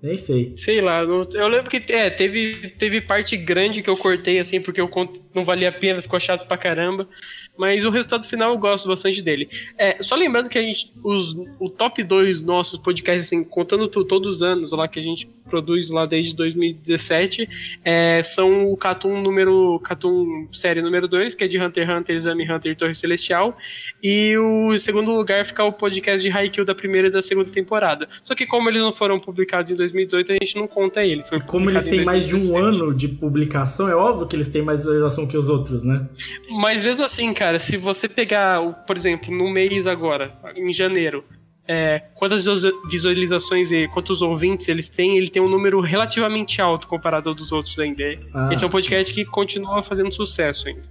Nem 0.01 0.15
sei. 0.17 0.53
Sei 0.57 0.79
lá, 0.79 0.99
eu 1.01 1.47
lembro 1.47 1.71
que 1.71 1.91
é, 1.91 2.09
teve, 2.09 2.69
teve 2.77 3.01
parte 3.01 3.35
grande 3.35 3.81
que 3.81 3.89
eu 3.89 3.97
cortei, 3.97 4.39
assim, 4.39 4.61
porque 4.61 4.79
eu 4.79 4.87
cont- 4.87 5.19
não 5.33 5.43
valia 5.43 5.69
a 5.69 5.71
pena, 5.71 6.01
ficou 6.03 6.19
chato 6.19 6.47
pra 6.47 6.55
caramba. 6.57 7.09
Mas 7.57 7.83
o 7.85 7.89
resultado 7.89 8.27
final 8.27 8.51
eu 8.51 8.57
gosto 8.57 8.87
bastante 8.87 9.21
dele. 9.21 9.49
É, 9.77 10.01
só 10.03 10.15
lembrando 10.15 10.49
que 10.49 10.57
a 10.57 10.61
gente. 10.61 10.91
Os, 11.03 11.35
o 11.59 11.69
top 11.69 12.03
2 12.03 12.39
nossos 12.41 12.77
podcasts, 12.79 13.25
assim, 13.27 13.43
contando 13.43 13.87
tu- 13.87 14.03
todos 14.05 14.37
os 14.37 14.41
anos 14.43 14.71
lá 14.71 14.87
que 14.87 14.99
a 14.99 15.03
gente 15.03 15.27
produz 15.49 15.89
lá 15.89 16.05
desde 16.05 16.35
2017, 16.35 17.47
é, 17.83 18.21
são 18.23 18.71
o 18.71 18.77
Catum 18.77 19.21
número. 19.21 19.79
Catum 19.83 20.47
série 20.51 20.81
número 20.81 21.07
2, 21.07 21.35
que 21.35 21.43
é 21.43 21.47
de 21.47 21.59
Hunter 21.59 21.87
x 21.87 21.95
Hunter, 21.97 22.15
Exame 22.15 22.51
Hunter 22.51 22.71
e 22.71 22.75
Torre 22.75 22.95
Celestial. 22.95 23.57
E 24.03 24.35
o 24.37 24.77
segundo 24.77 25.11
lugar 25.15 25.45
fica 25.45 25.63
o 25.63 25.71
podcast 25.71 26.21
de 26.21 26.29
Haikyuu 26.35 26.65
da 26.65 26.75
primeira 26.75 27.07
e 27.07 27.11
da 27.11 27.21
segunda 27.21 27.49
temporada. 27.49 28.07
Só 28.23 28.35
que 28.35 28.45
como 28.45 28.69
eles 28.69 28.81
não 28.81 28.91
foram 28.91 29.19
publicados 29.19 29.71
em 29.71 29.75
2018, 29.75 30.31
a 30.31 30.35
gente 30.35 30.55
não 30.57 30.67
conta 30.67 31.03
eles. 31.03 31.27
E 31.31 31.39
como 31.39 31.69
eles 31.69 31.83
têm 31.83 32.03
mais 32.03 32.25
de 32.27 32.35
um 32.35 32.39
2017. 32.39 32.67
ano 32.81 32.93
de 32.93 33.07
publicação, 33.07 33.87
é 33.89 33.95
óbvio 33.95 34.27
que 34.27 34.35
eles 34.35 34.49
têm 34.49 34.61
mais 34.61 34.81
visualização 34.81 35.25
que 35.27 35.37
os 35.37 35.49
outros, 35.49 35.83
né? 35.83 36.05
Mas 36.49 36.83
mesmo 36.83 37.05
assim, 37.05 37.33
cara, 37.33 37.46
se 37.59 37.77
você 37.77 38.07
pegar, 38.09 38.61
por 38.85 38.95
exemplo, 38.95 39.35
no 39.35 39.49
mês 39.49 39.85
agora, 39.87 40.33
em 40.55 40.71
janeiro, 40.73 41.23
é, 41.67 41.99
quantas 42.15 42.45
visu- 42.45 42.81
visualizações 42.89 43.71
e 43.71 43.87
quantos 43.89 44.21
ouvintes 44.21 44.67
eles 44.69 44.87
têm, 44.89 45.17
ele 45.17 45.29
tem 45.29 45.41
um 45.41 45.49
número 45.49 45.79
relativamente 45.81 46.61
alto 46.61 46.87
comparado 46.87 47.29
ao 47.29 47.35
dos 47.35 47.51
outros 47.51 47.77
ainda. 47.79 48.03
Ah, 48.33 48.49
Esse 48.53 48.63
é 48.63 48.67
um 48.67 48.69
podcast 48.69 49.13
que 49.13 49.25
continua 49.25 49.83
fazendo 49.83 50.11
sucesso 50.13 50.67
ainda. 50.67 50.83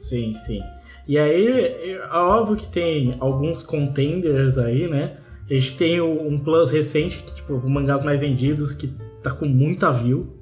Sim, 0.00 0.34
sim. 0.34 0.60
E 1.08 1.16
aí, 1.18 1.46
é 1.92 2.00
óbvio 2.12 2.56
que 2.56 2.66
tem 2.68 3.14
alguns 3.20 3.62
contenders 3.62 4.58
aí, 4.58 4.88
né? 4.88 5.16
A 5.48 5.54
gente 5.54 5.76
tem 5.76 6.00
um 6.00 6.36
plus 6.36 6.72
recente, 6.72 7.18
que, 7.22 7.34
tipo, 7.36 7.54
o 7.54 7.70
mangás 7.70 8.02
mais 8.02 8.20
vendidos, 8.20 8.72
que 8.74 8.88
tá 9.22 9.30
com 9.30 9.46
muita 9.46 9.92
view. 9.92 10.32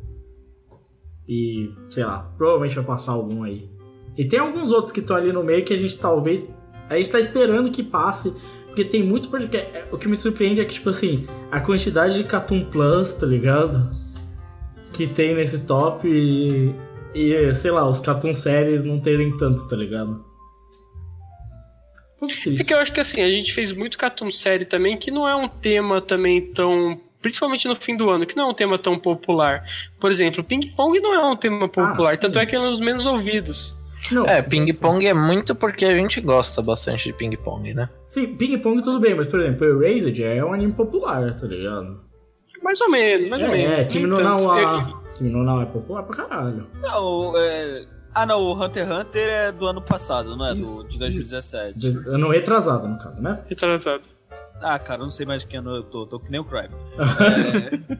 E, 1.29 1.71
sei 1.91 2.05
lá, 2.05 2.33
provavelmente 2.37 2.75
vai 2.77 2.85
passar 2.85 3.13
algum 3.13 3.43
aí. 3.45 3.69
E 4.17 4.25
tem 4.25 4.39
alguns 4.39 4.71
outros 4.71 4.93
que 4.93 5.01
estão 5.01 5.17
ali 5.17 5.33
no 5.33 5.43
meio 5.43 5.65
que 5.65 5.75
a 5.75 5.79
gente 5.79 5.99
talvez. 5.99 6.53
A 6.89 6.97
gente 6.97 7.11
tá 7.11 7.19
esperando 7.19 7.71
que 7.71 7.83
passe. 7.83 8.35
Porque 8.67 8.85
tem 8.85 9.03
muitos 9.03 9.29
podcasts. 9.29 9.75
é, 9.75 9.87
O 9.93 9.99
que 9.99 10.09
me 10.09 10.17
surpreende 10.17 10.61
é 10.61 10.65
que, 10.65 10.75
tipo 10.75 10.91
assim, 10.91 11.27
a 11.51 11.61
quantidade 11.61 12.17
de 12.17 12.25
Cartoon 12.25 12.65
Plus, 12.65 13.13
tá 13.13 13.27
ligado? 13.27 13.91
Que 14.93 15.07
tem 15.07 15.35
nesse 15.35 15.61
top 15.61 16.09
e. 16.09 16.75
E, 17.15 17.55
sei 17.55 17.71
lá, 17.71 17.89
os 17.89 18.01
Cartoon 18.01 18.35
Séries 18.35 18.83
não 18.83 18.99
terem 18.99 19.37
tantos, 19.37 19.65
tá 19.69 19.77
ligado? 19.77 20.25
Um 22.21 22.27
É 22.59 22.65
que 22.65 22.73
eu 22.73 22.79
acho 22.79 22.93
que 22.93 23.01
assim, 23.01 23.23
a 23.23 23.31
gente 23.31 23.53
fez 23.53 23.73
muito 23.73 23.99
cartoon 23.99 24.31
série 24.31 24.65
também, 24.65 24.97
que 24.97 25.11
não 25.11 25.29
é 25.29 25.35
um 25.35 25.49
tema 25.49 26.01
também 26.01 26.41
tão. 26.41 27.01
Principalmente 27.21 27.67
no 27.67 27.75
fim 27.75 27.97
do 27.97 28.11
ano, 28.11 28.27
que 28.27 28.37
não 28.37 28.49
é 28.49 28.51
um 28.51 28.55
tema 28.55 28.79
tão 28.79 28.99
popular. 28.99 29.65
Por 29.99 30.11
exemplo, 30.11 30.45
Ping 30.45 30.73
Pong 30.77 31.01
não 31.01 31.15
é 31.15 31.25
um 31.27 31.37
tema 31.37 31.69
popular, 31.69 32.15
Ah, 32.15 32.17
tanto 32.19 32.39
é 32.39 32.45
que 32.45 32.55
é 32.55 32.61
um 32.61 32.71
dos 32.71 32.81
menos 32.81 33.07
ouvidos. 33.07 33.75
Não, 34.13 34.25
É, 34.27 34.43
ping-pong 34.43 35.07
é 35.07 35.15
muito 35.15 35.55
porque 35.55 35.85
a 35.85 35.95
gente 35.95 36.21
gosta 36.21 36.61
bastante 36.63 37.05
de 37.05 37.13
ping-pong, 37.13 37.73
né? 37.75 37.89
Sim, 38.07 38.37
Ping 38.37 38.59
Pong 38.59 38.83
tudo 38.83 39.01
bem, 39.01 39.15
mas 39.15 39.27
por 39.29 39.41
exemplo, 39.41 39.83
Erased 39.83 40.23
é 40.23 40.45
um 40.45 40.53
anime 40.53 40.73
popular, 40.73 41.35
tá 41.37 41.47
ligado? 41.47 42.01
Mais 42.63 42.81
ou 42.81 42.91
menos, 42.91 43.29
mais 43.29 43.43
ou 43.43 43.49
é, 43.49 43.53
menos. 43.53 43.79
é, 43.81 43.85
Kimi 43.89 44.07
no 44.07 44.17
Nem 44.17 44.25
tanto. 44.27 44.45
Na 44.47 44.61
Eu- 44.61 44.67
wa 44.67 45.03
Kimi 45.15 45.31
no 45.31 45.43
Na 45.45 45.55
wa 45.55 45.63
é 45.63 45.67
popular 45.67 46.03
pra 46.03 46.17
caralho. 46.27 46.67
Não, 46.83 47.33
é... 47.37 47.85
Ah, 48.15 48.25
não, 48.27 48.41
o 48.43 48.53
Hunter 48.53 48.87
x 48.87 48.93
Hunter 48.97 49.29
é 49.29 49.53
do 49.53 49.67
ano 49.67 49.83
passado, 49.83 50.37
não 50.37 50.47
é? 50.47 50.55
Isso, 50.55 50.83
do, 50.83 50.89
de 50.89 50.99
2017. 50.99 51.79
De- 51.79 52.09
Ano 52.09 52.29
retrasado, 52.31 52.87
no 52.87 52.97
caso, 52.99 53.21
né? 53.23 53.41
Retrasado. 53.49 54.03
Ah, 54.63 54.79
cara, 54.79 55.01
eu 55.01 55.05
não 55.05 55.11
sei 55.11 55.27
mais 55.27 55.41
de 55.43 55.49
que 55.49 55.57
ano 55.57 55.75
eu 55.77 55.83
tô, 55.83 56.07
tô 56.07 56.21
que 56.21 56.31
nem 56.31 56.41
o 56.41 56.45
Crime. 56.45 56.69
É... 57.91 57.97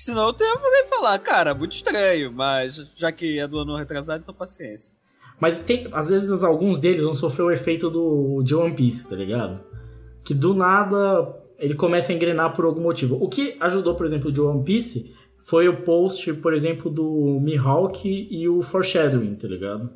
Senão 0.00 0.28
eu 0.28 0.32
tenho 0.32 0.56
que 0.56 0.84
falar, 0.84 1.18
cara, 1.18 1.54
muito 1.54 1.72
estranho, 1.72 2.32
mas 2.32 2.90
já 2.96 3.12
que 3.12 3.38
é 3.38 3.46
do 3.46 3.58
ano 3.58 3.76
retrasado, 3.76 4.22
então 4.22 4.34
paciência. 4.34 4.96
Mas 5.38 5.58
tem, 5.58 5.88
às 5.92 6.08
vezes 6.08 6.42
alguns 6.42 6.78
deles 6.78 7.04
vão 7.04 7.12
sofrer 7.12 7.42
o 7.42 7.50
efeito 7.50 7.90
do 7.90 8.42
de 8.42 8.54
One 8.54 8.74
Piece, 8.74 9.06
tá 9.06 9.14
ligado? 9.14 9.60
Que 10.24 10.32
do 10.32 10.54
nada 10.54 11.36
ele 11.58 11.74
começa 11.74 12.12
a 12.12 12.14
engrenar 12.14 12.56
por 12.56 12.64
algum 12.64 12.80
motivo. 12.80 13.22
O 13.22 13.28
que 13.28 13.58
ajudou, 13.60 13.94
por 13.94 14.06
exemplo, 14.06 14.32
de 14.32 14.40
One 14.40 14.64
Piece 14.64 15.14
foi 15.42 15.68
o 15.68 15.82
post, 15.82 16.32
por 16.32 16.54
exemplo, 16.54 16.90
do 16.90 17.38
Mihawk 17.38 18.08
e 18.30 18.48
o 18.48 18.62
Foreshadowing, 18.62 19.34
tá 19.34 19.48
ligado? 19.48 19.90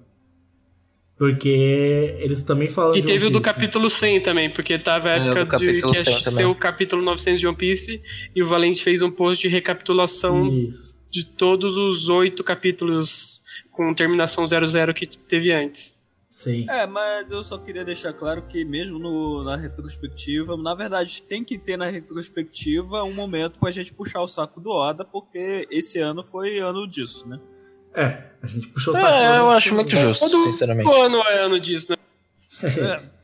Porque 1.17 2.17
eles 2.19 2.43
também 2.43 2.69
falam 2.69 2.97
E 2.97 3.01
de 3.01 3.07
teve 3.07 3.25
o 3.25 3.29
One 3.29 3.33
do 3.35 3.41
Piece. 3.41 3.55
capítulo 3.55 3.89
100 3.91 4.21
também, 4.23 4.51
porque 4.51 4.77
tava 4.79 5.11
a 5.11 5.13
É, 5.17 5.21
o 5.31 5.35
do 5.35 5.39
época 5.41 5.59
de 5.59 5.67
capítulo 5.67 5.93
que 5.93 5.99
100 6.03 6.13
ia 6.13 6.19
ser 6.21 6.25
também. 6.31 6.47
o 6.47 6.55
capítulo 6.57 7.03
900 7.03 7.41
de 7.41 7.47
One 7.47 7.57
Piece 7.57 8.03
e 8.35 8.43
o 8.43 8.47
Valente 8.49 8.83
fez 8.83 9.01
um 9.01 9.11
post 9.11 9.41
de 9.47 9.49
recapitulação 9.55 10.49
Isso. 10.53 10.93
de 11.11 11.25
todos 11.25 11.77
os 11.77 12.09
oito 12.09 12.43
capítulos 12.43 13.41
com 13.71 13.95
terminação 13.95 14.47
00 14.49 14.93
que 14.93 15.07
teve 15.07 15.53
antes. 15.53 15.95
Sim. 16.31 16.67
É, 16.69 16.85
mas 16.85 17.31
eu 17.31 17.45
só 17.45 17.57
queria 17.59 17.85
deixar 17.85 18.13
claro 18.13 18.43
que 18.49 18.65
mesmo 18.65 18.99
no- 18.99 19.45
na 19.45 19.57
retrospectiva, 19.57 20.57
na 20.57 20.75
verdade 20.75 21.23
tem 21.23 21.45
que 21.45 21.57
ter 21.57 21.77
na 21.77 21.87
retrospectiva 21.87 23.05
um 23.05 23.15
momento 23.15 23.61
pra 23.61 23.71
gente 23.71 23.95
puxar 23.95 24.21
o 24.21 24.27
saco 24.27 24.61
do 24.61 24.69
Oda, 24.71 25.05
porque 25.05 25.69
esse 25.71 26.01
ano 26.01 26.25
foi 26.25 26.59
ano 26.59 26.89
disso, 26.89 27.29
né? 27.29 27.39
É, 27.95 28.25
a 28.43 28.47
gente 28.47 28.69
puxou 28.69 28.95
o 28.95 28.97
saco. 28.97 29.15
É, 29.15 29.39
eu 29.39 29.51
acho 29.51 29.75
muito 29.75 29.97
justo, 29.97 30.29
Todo 30.29 30.45
sinceramente. 30.45 30.91
ano 30.91 31.23
é 31.29 31.45
ano 31.45 31.61
disso, 31.61 31.89
né? 31.91 31.97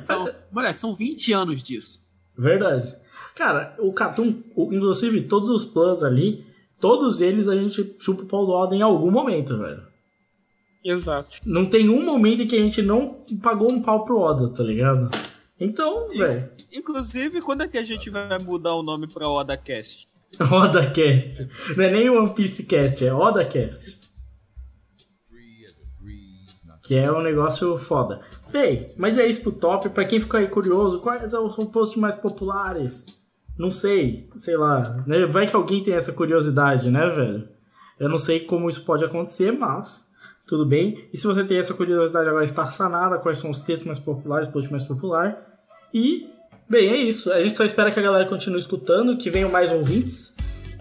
São, 0.00 0.32
moleque, 0.50 0.80
são 0.80 0.94
20 0.94 1.30
anos 1.34 1.62
disso. 1.62 2.02
Verdade. 2.36 2.96
Cara, 3.34 3.76
o 3.78 3.92
Catum, 3.92 4.42
inclusive 4.56 5.20
todos 5.22 5.50
os 5.50 5.62
plans 5.62 6.02
ali, 6.02 6.46
todos 6.80 7.20
eles 7.20 7.48
a 7.48 7.54
gente 7.54 7.94
chupa 7.98 8.22
o 8.22 8.26
pau 8.26 8.46
do 8.46 8.52
Oda 8.52 8.74
em 8.74 8.80
algum 8.80 9.10
momento, 9.10 9.58
velho. 9.58 9.82
Exato. 10.82 11.36
Não 11.44 11.66
tem 11.66 11.90
um 11.90 12.02
momento 12.02 12.42
em 12.42 12.46
que 12.46 12.56
a 12.56 12.60
gente 12.60 12.80
não 12.80 13.22
pagou 13.42 13.70
um 13.70 13.82
pau 13.82 14.06
pro 14.06 14.18
Oda, 14.18 14.48
tá 14.48 14.62
ligado? 14.62 15.10
Então, 15.60 16.08
velho, 16.08 16.48
Inclusive, 16.72 17.42
quando 17.42 17.62
é 17.62 17.68
que 17.68 17.78
a 17.78 17.84
gente 17.84 18.08
vai 18.08 18.38
mudar 18.38 18.74
o 18.74 18.82
nome 18.82 19.06
pra 19.06 19.28
OdaCast? 19.28 20.07
OdaCast. 20.40 21.48
Não 21.76 21.84
é 21.84 21.90
nem 21.90 22.10
One 22.10 22.34
Piece 22.34 22.64
Cast, 22.64 23.04
é 23.04 23.12
OdaCast. 23.12 23.98
Que 26.82 26.96
é 26.96 27.12
um 27.12 27.22
negócio 27.22 27.76
foda. 27.76 28.20
Bem, 28.50 28.86
mas 28.96 29.18
é 29.18 29.26
isso 29.26 29.42
pro 29.42 29.52
top. 29.52 29.90
Pra 29.90 30.06
quem 30.06 30.20
ficou 30.20 30.40
aí 30.40 30.48
curioso, 30.48 31.00
quais 31.00 31.30
são 31.30 31.46
os 31.46 31.54
posts 31.66 31.98
mais 31.98 32.14
populares? 32.14 33.04
Não 33.58 33.70
sei, 33.70 34.30
sei 34.36 34.56
lá. 34.56 35.04
né? 35.06 35.26
Vai 35.26 35.46
que 35.46 35.54
alguém 35.54 35.82
tem 35.82 35.92
essa 35.92 36.12
curiosidade, 36.12 36.90
né, 36.90 37.08
velho? 37.08 37.48
Eu 37.98 38.08
não 38.08 38.16
sei 38.16 38.40
como 38.40 38.68
isso 38.68 38.84
pode 38.84 39.04
acontecer, 39.04 39.50
mas 39.50 40.08
tudo 40.46 40.64
bem. 40.64 41.08
E 41.12 41.18
se 41.18 41.26
você 41.26 41.44
tem 41.44 41.58
essa 41.58 41.74
curiosidade 41.74 42.28
agora 42.28 42.44
está 42.44 42.64
sanada, 42.70 43.18
quais 43.18 43.38
são 43.38 43.50
os 43.50 43.58
textos 43.58 43.86
mais 43.86 43.98
populares, 43.98 44.48
post 44.48 44.70
mais 44.70 44.84
popular. 44.84 45.60
E, 45.92 46.30
bem, 46.68 46.90
é 46.90 46.96
isso. 46.96 47.32
A 47.32 47.42
gente 47.42 47.56
só 47.56 47.64
espera 47.64 47.90
que 47.90 47.98
a 47.98 48.02
galera 48.02 48.26
continue 48.26 48.58
escutando, 48.58 49.16
que 49.16 49.30
venham 49.30 49.50
mais 49.50 49.70
ouvintes, 49.72 50.32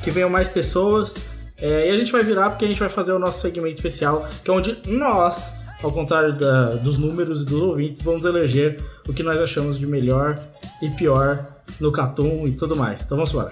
que 0.04 0.12
venham 0.12 0.30
mais 0.30 0.50
pessoas. 0.50 1.16
É, 1.60 1.90
e 1.90 1.92
a 1.92 1.96
gente 1.96 2.12
vai 2.12 2.22
virar 2.22 2.50
porque 2.52 2.66
a 2.66 2.68
gente 2.68 2.80
vai 2.80 2.90
fazer 2.90 3.14
o 3.14 3.20
nosso 3.20 3.40
segmento 3.42 3.76
especial, 3.76 4.28
que 4.44 4.50
é 4.52 4.54
onde 4.54 4.78
nós, 4.88 5.56
ao 5.82 5.92
contrário 5.92 6.34
da- 6.34 6.76
dos 6.76 6.98
números 7.00 7.42
e 7.42 7.46
dos 7.46 7.62
ouvintes, 7.62 8.02
vamos 8.02 8.26
eleger 8.26 8.80
o 9.08 9.14
que 9.14 9.24
nós 9.24 9.42
achamos 9.42 9.78
de 9.80 9.88
melhor 9.88 10.38
e 10.82 10.90
pior 10.92 11.46
no 11.80 11.92
Catum 11.92 12.48
e 12.48 12.52
tudo 12.52 12.76
mais. 12.76 13.04
Então 13.04 13.18
vamos 13.18 13.32
embora. 13.32 13.52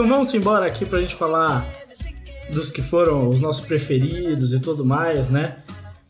Então 0.00 0.08
vamos 0.08 0.32
embora 0.32 0.64
aqui 0.64 0.86
pra 0.86 0.98
gente 0.98 1.14
falar 1.14 1.62
dos 2.50 2.70
que 2.70 2.80
foram 2.80 3.28
os 3.28 3.42
nossos 3.42 3.66
preferidos 3.66 4.54
e 4.54 4.58
tudo 4.58 4.82
mais, 4.82 5.28
né? 5.28 5.62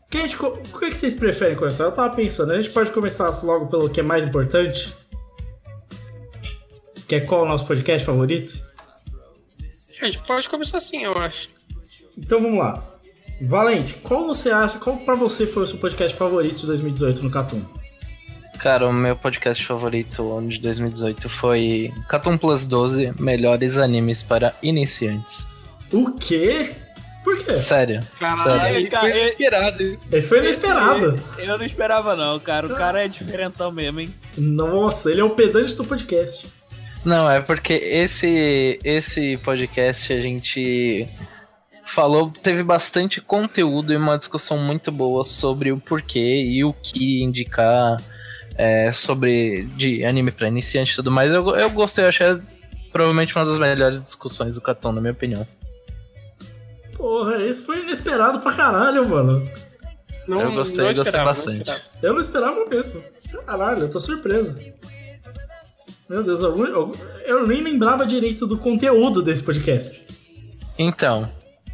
Que 0.09 0.17
a 0.17 0.21
gente, 0.21 0.37
o 0.41 0.79
que, 0.79 0.91
que 0.91 0.95
vocês 0.95 1.13
preferem 1.13 1.57
começar? 1.57 1.83
Eu 1.83 1.91
tava 1.91 2.15
pensando, 2.15 2.53
a 2.53 2.55
gente 2.55 2.69
pode 2.69 2.91
começar 2.91 3.43
logo 3.43 3.67
pelo 3.67 3.89
que 3.89 3.99
é 3.99 4.03
mais 4.03 4.25
importante? 4.25 4.95
Que 7.05 7.15
é 7.15 7.19
qual 7.19 7.43
o 7.43 7.45
nosso 7.45 7.67
podcast 7.67 8.05
favorito? 8.05 8.63
A 10.01 10.05
gente 10.05 10.25
pode 10.25 10.47
começar 10.47 10.77
assim, 10.77 11.03
eu 11.03 11.11
acho. 11.11 11.49
Então 12.17 12.41
vamos 12.41 12.59
lá. 12.59 12.81
Valente, 13.41 13.95
qual 13.95 14.25
você 14.25 14.51
acha, 14.51 14.79
qual 14.79 14.95
pra 14.99 15.15
você 15.15 15.45
foi 15.45 15.63
o 15.63 15.67
seu 15.67 15.77
podcast 15.77 16.17
favorito 16.17 16.61
de 16.61 16.65
2018 16.67 17.23
no 17.23 17.29
Catum? 17.29 17.61
Cara, 18.61 18.87
o 18.87 18.93
meu 18.93 19.15
podcast 19.15 19.65
favorito 19.65 20.37
ano 20.37 20.49
de 20.49 20.59
2018 20.59 21.27
foi 21.27 21.91
Catum 22.07 22.37
Plus 22.37 22.65
12 22.67 23.11
Melhores 23.19 23.79
Animes 23.79 24.21
para 24.21 24.53
Iniciantes. 24.61 25.47
O 25.91 26.11
quê? 26.11 26.71
Por 27.23 27.43
quê? 27.43 27.53
Sério. 27.55 28.01
Caralho, 28.19 28.75
ele 28.75 28.87
cara, 28.87 29.01
foi 29.01 29.09
ele- 29.11 29.21
inesperado. 29.21 29.99
Esse 30.11 30.29
foi 30.29 30.37
inesperado. 30.39 31.15
Esse- 31.37 31.49
eu 31.49 31.57
não 31.57 31.65
esperava, 31.65 32.15
não, 32.15 32.39
cara. 32.39 32.67
O 32.67 32.75
cara 32.75 33.03
é 33.03 33.07
diferentão 33.07 33.71
mesmo, 33.71 33.99
hein? 33.99 34.13
Nossa, 34.37 35.09
ele 35.09 35.21
é 35.21 35.23
o 35.23 35.31
pedante 35.31 35.73
do 35.75 35.83
podcast. 35.83 36.45
Não, 37.03 37.29
é 37.31 37.41
porque 37.41 37.73
esse 37.73 38.79
esse 38.83 39.37
podcast 39.37 40.13
a 40.13 40.21
gente 40.21 41.07
falou, 41.83 42.29
teve 42.29 42.61
bastante 42.63 43.19
conteúdo 43.19 43.91
e 43.91 43.97
uma 43.97 44.19
discussão 44.19 44.59
muito 44.59 44.91
boa 44.91 45.23
sobre 45.23 45.71
o 45.71 45.79
porquê 45.79 46.43
e 46.43 46.63
o 46.63 46.73
que 46.73 47.23
indicar 47.23 47.97
é, 48.61 48.91
sobre 48.91 49.63
de 49.75 50.05
anime 50.05 50.31
pra 50.31 50.47
iniciante 50.47 50.91
e 50.91 50.95
tudo 50.95 51.09
mais. 51.09 51.33
Eu, 51.33 51.49
eu 51.55 51.69
gostei, 51.71 52.03
eu 52.05 52.09
achei 52.09 52.27
provavelmente 52.91 53.35
uma 53.35 53.43
das 53.43 53.57
melhores 53.57 53.99
discussões 54.03 54.53
do 54.53 54.61
Caton, 54.61 54.91
na 54.91 55.01
minha 55.01 55.13
opinião. 55.13 55.47
Porra, 56.95 57.41
esse 57.41 57.63
foi 57.65 57.79
inesperado 57.81 58.39
pra 58.39 58.53
caralho, 58.53 59.09
mano. 59.09 59.49
Não, 60.27 60.41
Eu 60.41 60.51
gostei, 60.53 60.85
não 60.85 60.93
gostei 60.93 61.17
não 61.19 61.25
bastante. 61.25 61.61
esperava. 61.61 61.81
Eu 62.03 62.13
não 62.13 62.21
esperava 62.21 62.65
mesmo. 62.69 63.03
Caralho, 63.47 63.79
eu 63.79 63.89
tô 63.89 63.99
surpreso. 63.99 64.55
Meu 66.07 66.21
Deus, 66.21 66.41
eu, 66.41 66.65
eu, 66.67 66.91
eu 67.25 67.47
nem 67.47 67.63
lembrava 67.63 68.05
direito 68.05 68.45
do 68.45 68.57
conteúdo 68.59 69.23
desse 69.23 69.41
podcast. 69.41 70.05
Então, 70.77 71.27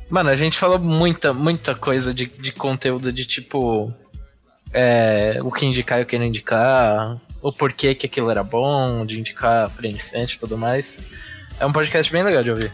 mano, 0.10 0.30
a 0.30 0.36
gente 0.38 0.58
falou 0.58 0.80
muita, 0.80 1.34
muita 1.34 1.76
coisa 1.76 2.14
de, 2.14 2.28
de 2.28 2.54
conteúdo 2.54 3.12
de 3.12 3.26
tipo. 3.26 3.94
É, 4.80 5.40
o 5.42 5.52
que 5.52 5.66
indicar 5.66 6.00
e 6.00 6.04
o 6.04 6.06
que 6.06 6.20
não 6.20 6.26
indicar, 6.26 7.20
o 7.42 7.52
porquê 7.52 7.96
que 7.96 8.06
aquilo 8.06 8.30
era 8.30 8.44
bom, 8.44 9.04
de 9.08 9.18
indicar 9.18 9.72
pra 9.72 9.88
iniciante 9.88 10.36
e 10.36 10.40
tudo 10.40 10.56
mais. 10.56 11.00
É 11.60 11.66
um 11.66 11.74
podcast 11.74 12.12
bem 12.12 12.22
legal 12.22 12.44
de 12.44 12.52
ouvir. 12.52 12.72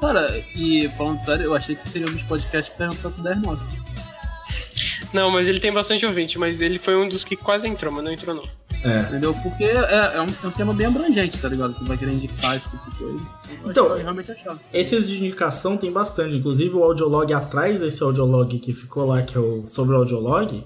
Cara, 0.00 0.34
e 0.56 0.88
falando 0.96 1.18
sério, 1.18 1.44
eu 1.44 1.54
achei 1.54 1.76
que 1.76 1.86
seria 1.86 2.08
um 2.08 2.12
dos 2.12 2.22
podcasts 2.22 2.74
que 2.74 2.82
eram 2.82 2.94
top 2.96 3.20
10 3.20 3.42
nossos. 3.42 3.68
Não, 5.12 5.30
mas 5.30 5.46
ele 5.46 5.60
tem 5.60 5.70
bastante 5.70 6.06
ouvinte, 6.06 6.38
mas 6.38 6.62
ele 6.62 6.78
foi 6.78 6.96
um 6.96 7.06
dos 7.06 7.22
que 7.22 7.36
quase 7.36 7.68
entrou, 7.68 7.92
mas 7.92 8.02
não 8.02 8.12
entrou 8.12 8.34
não. 8.34 8.44
Entendeu? 9.08 9.34
Porque 9.42 9.64
é, 9.64 10.12
é 10.14 10.20
um, 10.20 10.26
é 10.44 10.46
um 10.46 10.50
tema 10.50 10.72
bem 10.72 10.86
abrangente, 10.86 11.38
tá 11.38 11.48
ligado? 11.48 11.74
Você 11.74 11.84
vai 11.84 11.96
querer 11.96 12.12
indicar 12.12 12.56
esse 12.56 12.68
tipo 12.68 12.90
de 12.90 12.96
coisa. 12.96 13.18
Eu 13.64 13.70
Então, 13.70 13.96
que 13.96 14.02
realmente 14.02 14.32
achava. 14.32 14.60
Esses 14.72 15.08
de 15.08 15.18
indicação 15.18 15.76
tem 15.76 15.90
bastante. 15.90 16.36
Inclusive 16.36 16.74
o 16.74 16.82
audiolog 16.82 17.32
atrás 17.32 17.78
desse 17.78 18.02
audiolog 18.02 18.58
que 18.58 18.72
ficou 18.72 19.06
lá, 19.06 19.22
que 19.22 19.36
é 19.36 19.40
o 19.40 19.66
sobre 19.66 19.94
o 19.94 19.98
audiolog, 19.98 20.62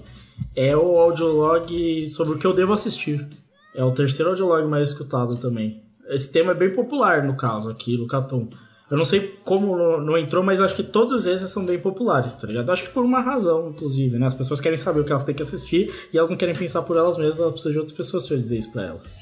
é 0.55 0.75
o 0.75 0.97
audiolog 0.97 2.07
sobre 2.09 2.35
o 2.35 2.37
que 2.39 2.45
eu 2.47 2.53
devo 2.53 2.73
assistir. 2.73 3.27
É 3.75 3.83
o 3.83 3.91
terceiro 3.91 4.31
audiolog 4.31 4.67
mais 4.67 4.89
escutado 4.89 5.35
também. 5.37 5.81
Esse 6.09 6.31
tema 6.31 6.51
é 6.51 6.55
bem 6.55 6.71
popular, 6.73 7.23
no 7.23 7.35
caso, 7.37 7.69
aqui 7.69 7.97
no 7.97 8.07
Catum. 8.07 8.47
Eu 8.89 8.97
não 8.97 9.05
sei 9.05 9.39
como 9.45 9.77
não- 9.77 10.01
não 10.01 10.17
entrou, 10.17 10.43
mas 10.43 10.59
acho 10.59 10.73
que 10.75 10.81
todos 10.81 11.27
esses 11.27 11.51
são 11.51 11.63
bem 11.63 11.77
populares, 11.77 12.33
tá 12.33 12.47
ligado? 12.47 12.71
Acho 12.71 12.83
que 12.83 12.89
por 12.89 13.05
uma 13.05 13.21
razão, 13.21 13.69
inclusive, 13.69 14.17
né? 14.17 14.25
As 14.25 14.33
pessoas 14.33 14.59
querem 14.59 14.77
saber 14.77 15.01
o 15.01 15.03
que 15.05 15.11
elas 15.11 15.23
têm 15.23 15.35
que 15.35 15.43
assistir 15.43 15.93
e 16.11 16.17
elas 16.17 16.31
não 16.31 16.37
querem 16.37 16.55
pensar 16.55 16.81
por 16.81 16.97
elas 16.97 17.15
mesmas, 17.15 17.37
elas 17.37 17.51
precisam 17.51 17.71
de 17.73 17.77
outras 17.77 17.95
pessoas 17.95 18.27
pra 18.27 18.35
dizer 18.35 18.57
isso 18.57 18.71
pra 18.71 18.85
elas. 18.87 19.19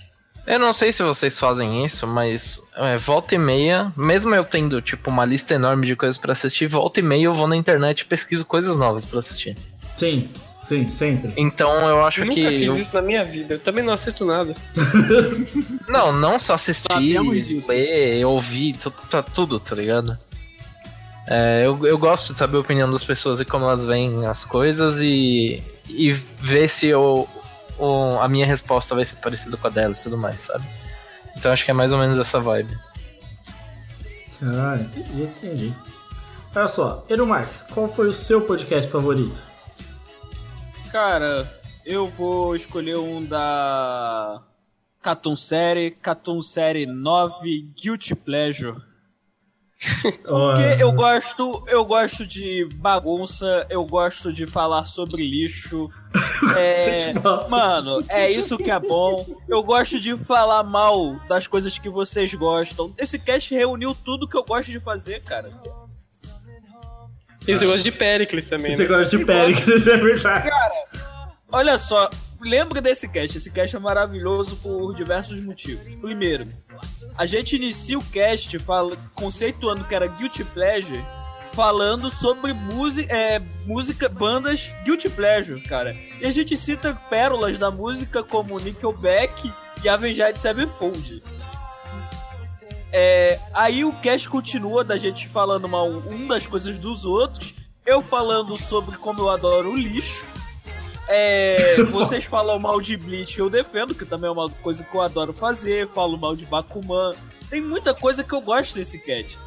Eu 0.47 0.57
não 0.59 0.72
sei 0.72 0.93
se 0.93 1.03
vocês 1.03 1.38
fazem 1.38 1.84
isso, 1.84 2.07
mas 2.07 2.63
é, 2.78 2.97
volta 2.97 3.36
e 3.36 3.38
meia, 3.38 3.91
mesmo 3.97 4.34
eu 4.34 4.45
tendo 4.45 4.82
tipo 4.82 5.09
uma 5.09 5.26
lista 5.26 5.53
enorme 5.55 5.86
de 5.86 5.93
coisas 5.97 6.18
pra 6.18 6.32
assistir, 6.32 6.68
volta 6.68 7.01
e 7.01 7.03
meia 7.03 7.26
eu 7.26 7.34
vou 7.34 7.49
na 7.49 7.57
internet 7.57 7.99
e 7.99 8.05
pesquiso 8.05 8.45
coisas 8.45 8.78
novas 8.78 9.05
pra 9.05 9.20
assistir. 9.20 9.57
Sim, 9.97 10.30
sim, 10.68 10.89
sempre. 10.91 11.34
Então 11.38 11.74
eu 11.88 12.05
acho 12.05 12.22
Eu 12.24 12.30
que 12.30 12.41
nunca 12.41 12.51
fiz 12.57 12.61
eu- 12.68 12.78
isso 12.78 12.93
na 12.93 13.01
minha 13.01 13.24
vida. 13.24 13.53
Eu 13.55 13.59
também 13.59 13.84
não 13.84 13.93
assisto 13.93 14.26
nada. 14.26 14.53
não, 15.88 16.11
não 16.11 16.38
só 16.39 16.53
assistir, 16.55 17.20
ler, 17.68 18.26
ouvir, 18.26 18.76
tá 19.09 19.22
tudo, 19.22 19.59
tá 19.59 19.76
ligado? 19.76 20.18
É, 21.30 21.63
eu, 21.65 21.86
eu 21.86 21.97
gosto 21.97 22.32
de 22.34 22.39
saber 22.39 22.57
a 22.57 22.61
opinião 22.61 22.89
das 22.89 23.03
pessoas 23.03 23.39
e 23.41 23.45
como 23.45 23.65
elas 23.65 23.84
veem 23.86 24.26
as 24.26 24.45
coisas 24.45 24.99
e, 25.01 25.61
e 25.89 26.11
ver 26.39 26.70
se 26.70 26.88
eu, 26.88 27.28
o- 27.78 28.18
a 28.22 28.28
minha 28.30 28.45
resposta 28.45 28.95
vai 28.95 29.03
ser 29.05 29.18
parecida 29.18 29.57
com 29.57 29.68
a 29.68 29.70
dela 29.70 29.93
e 29.97 30.01
tudo 30.01 30.18
mais, 30.18 30.41
sabe? 30.41 30.63
Então 31.36 31.51
acho 31.51 31.65
que 31.65 31.72
é 31.72 31.74
mais 31.74 31.91
ou 31.91 31.99
menos 31.99 32.18
essa 32.18 32.39
vibe. 32.39 32.76
Ah, 34.41 34.78
entendi, 34.80 35.24
entendi. 35.24 35.74
Olha 36.55 36.68
só, 36.68 37.05
Edu 37.09 37.26
Marques, 37.26 37.63
qual 37.74 37.91
foi 37.93 38.07
o 38.07 38.13
seu 38.13 38.41
podcast 38.41 38.89
favorito? 38.91 39.41
Cara, 40.92 41.60
eu 41.86 42.08
vou 42.08 42.56
escolher 42.56 42.98
um 42.98 43.24
da 43.24 44.42
Cartoon 45.02 45.36
Série, 45.36 45.92
Cartoon 45.92 46.42
Série 46.42 46.86
9, 46.86 47.72
Guilty 47.82 48.16
Pleasure. 48.16 48.76
Porque 50.24 50.82
eu 50.82 50.92
gosto, 50.94 51.64
eu 51.68 51.86
gosto 51.86 52.26
de 52.26 52.68
bagunça, 52.76 53.68
eu 53.70 53.86
gosto 53.86 54.34
de 54.34 54.46
falar 54.46 54.86
sobre 54.86 55.28
lixo. 55.28 55.90
É, 56.56 57.14
mano, 57.50 58.04
é 58.10 58.32
isso 58.32 58.58
que 58.58 58.72
é 58.72 58.80
bom. 58.80 59.26
Eu 59.48 59.64
gosto 59.64 60.00
de 60.00 60.16
falar 60.18 60.64
mal 60.64 61.16
das 61.28 61.48
coisas 61.48 61.78
que 61.78 61.90
vocês 61.90 62.34
gostam. 62.34 62.94
Esse 62.98 63.20
cast 63.20 63.54
reuniu 63.54 63.94
tudo 63.94 64.28
que 64.28 64.38
eu 64.38 64.44
gosto 64.44 64.72
de 64.72 64.80
fazer, 64.80 65.22
cara. 65.24 65.52
E 67.48 67.56
você 67.58 67.66
gosta 67.66 67.84
de 67.84 67.91
Pericles 67.91 68.50
também, 68.50 68.76
Você 68.76 68.84
né? 68.84 68.89
gosta 68.89 69.18
de 69.18 69.26
Péricles, 69.26 69.88
é 69.88 69.98
verdade. 69.98 70.50
Olha 71.50 71.78
só, 71.78 72.10
lembra 72.41 72.82
desse 72.82 73.08
cast. 73.08 73.38
Esse 73.38 73.52
cast 73.52 73.76
é 73.76 73.80
maravilhoso 73.80 74.58
por 74.58 74.93
diversos 74.93 75.39
motivos. 75.39 75.95
Primeiro, 75.95 76.48
a 77.18 77.26
gente 77.26 77.56
inicia 77.56 77.98
o 77.98 78.04
cast 78.04 78.58
fala, 78.60 78.98
conceituando 79.16 79.86
que 79.86 79.95
era 79.95 80.08
Guilty 80.08 80.43
Pleasure, 80.43 81.04
falando 81.54 82.10
sobre 82.10 82.54
música, 82.54 83.16
é, 83.16 83.39
música, 83.66 84.10
bandas 84.10 84.76
Guilty 84.84 85.10
Pleasure, 85.10 85.62
cara. 85.62 85.95
E 86.22 86.26
a 86.26 86.32
gente 86.32 86.56
cita 86.58 86.93
pérolas 87.10 87.58
da 87.58 87.72
música 87.72 88.22
como 88.24 88.60
Nickelback 88.60 89.52
e 89.84 89.89
Avenged 89.89 90.38
Sevenfold. 90.38 91.24
É, 92.92 93.40
aí 93.54 93.84
o 93.84 93.94
cast 94.00 94.30
continua 94.30 94.84
da 94.84 94.98
gente 94.98 95.28
falando 95.28 95.68
mal 95.68 95.90
um 95.90 96.28
das 96.28 96.48
coisas 96.48 96.78
dos 96.78 97.06
outros, 97.06 97.54
eu 97.86 98.02
falando 98.02 98.58
sobre 98.58 98.98
como 98.98 99.22
eu 99.22 99.30
adoro 99.30 99.72
o 99.72 99.76
lixo. 99.76 100.28
É, 101.08 101.82
vocês 101.92 102.26
falam 102.26 102.60
mal 102.60 102.82
de 102.82 102.98
Bleach, 102.98 103.40
eu 103.40 103.50
defendo, 103.50 103.96
que 103.96 104.06
também 104.06 104.28
é 104.28 104.32
uma 104.32 104.50
coisa 104.50 104.84
que 104.84 104.96
eu 104.96 105.02
adoro 105.02 105.34
fazer. 105.34 105.88
Falo 105.88 106.18
mal 106.18 106.36
de 106.36 106.46
Bakuman. 106.46 107.16
Tem 107.50 107.62
muita 107.62 107.94
coisa 107.94 108.24
que 108.24 108.34
eu 108.34 108.42
gosto 108.42 108.76
desse 108.76 109.00
cast. 109.00 109.40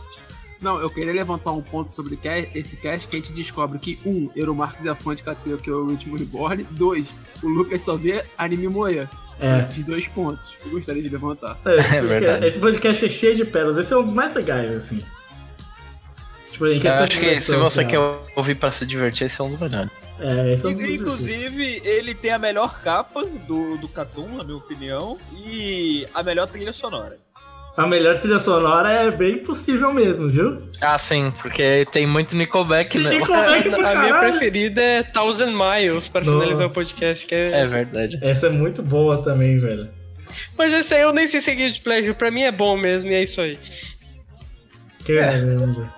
Não, 0.60 0.78
eu 0.78 0.90
queria 0.90 1.12
levantar 1.12 1.52
um 1.52 1.62
ponto 1.62 1.92
sobre 1.92 2.18
esse 2.54 2.76
cast 2.76 3.08
que 3.08 3.16
a 3.16 3.18
gente 3.18 3.32
descobre 3.32 3.78
que, 3.78 3.98
um, 4.04 4.30
Euromarques 4.36 4.84
é 4.84 4.90
a 4.90 4.94
fonte 4.94 5.22
KT, 5.22 5.56
que 5.62 5.70
é 5.70 5.72
o 5.72 5.86
Ritmo 5.86 6.16
Reborn. 6.16 6.64
Dois, 6.70 7.10
o 7.42 7.48
Lucas 7.48 7.80
só 7.80 7.96
vê 7.96 8.24
anime 8.36 8.68
moia. 8.68 9.08
É. 9.40 9.58
Esses 9.58 9.84
dois 9.84 10.06
pontos 10.06 10.48
que 10.60 10.66
eu 10.66 10.72
gostaria 10.72 11.02
de 11.02 11.08
levantar. 11.08 11.58
Esse, 11.64 11.70
É 11.96 12.00
podcast, 12.00 12.06
verdade. 12.06 12.46
esse 12.46 12.58
podcast 12.60 13.06
é 13.06 13.08
cheio 13.08 13.36
de 13.36 13.44
pérolas. 13.44 13.78
Esse 13.78 13.92
é 13.92 13.96
um 13.96 14.02
dos 14.02 14.12
mais 14.12 14.34
legais, 14.34 14.70
assim. 14.76 15.02
Tipo, 16.52 16.66
em 16.66 16.74
Eu 16.76 16.80
questão 16.80 16.98
acho 17.04 17.08
de 17.08 17.18
que 17.20 17.40
se 17.40 17.56
você 17.56 17.84
cara. 17.84 17.88
quer 17.88 18.20
ouvir 18.36 18.54
pra 18.54 18.70
se 18.70 18.84
divertir, 18.84 19.26
esse 19.26 19.40
é 19.40 19.44
um 19.44 19.48
dos 19.48 19.58
melhores. 19.58 19.90
É, 20.18 20.52
esse 20.52 20.66
é 20.66 20.68
um 20.68 20.72
dos 20.74 20.82
Inclusive, 20.82 21.80
ele 21.84 22.14
tem 22.14 22.32
a 22.32 22.38
melhor 22.38 22.80
capa 22.82 23.24
do, 23.24 23.78
do 23.78 23.88
Catum, 23.88 24.28
na 24.36 24.44
minha 24.44 24.58
opinião, 24.58 25.18
e 25.34 26.06
a 26.14 26.22
melhor 26.22 26.46
trilha 26.46 26.72
sonora. 26.72 27.16
A 27.80 27.86
melhor 27.86 28.18
trilha 28.18 28.38
sonora 28.38 28.92
é 28.92 29.10
bem 29.10 29.38
possível 29.38 29.90
mesmo, 29.90 30.28
viu? 30.28 30.58
Ah, 30.82 30.98
sim, 30.98 31.32
porque 31.40 31.86
tem 31.90 32.06
muito 32.06 32.36
Nickelback 32.36 32.90
Tem 32.90 33.00
nela. 33.00 33.16
Nickelback 33.16 33.68
A 33.82 34.02
minha 34.02 34.18
preferida 34.18 34.82
é 34.82 35.02
Thousand 35.02 35.52
Miles, 35.52 36.06
pra 36.06 36.20
Nossa. 36.20 36.40
finalizar 36.40 36.66
o 36.66 36.70
podcast, 36.70 37.24
que 37.24 37.34
é... 37.34 37.60
É 37.60 37.66
verdade. 37.66 38.18
Essa 38.20 38.48
é 38.48 38.50
muito 38.50 38.82
boa 38.82 39.22
também, 39.22 39.58
velho. 39.58 39.88
Mas 40.58 40.74
esse 40.74 40.94
aí 40.94 41.00
eu 41.00 41.12
nem 41.14 41.26
sei 41.26 41.40
se 41.40 41.50
é 41.50 41.54
Guilty 41.54 41.80
Pleasure, 41.80 42.12
pra 42.12 42.30
mim 42.30 42.42
é 42.42 42.52
bom 42.52 42.76
mesmo, 42.76 43.08
e 43.08 43.14
é 43.14 43.22
isso 43.22 43.40
aí. 43.40 43.58
Caramba. 45.06 45.90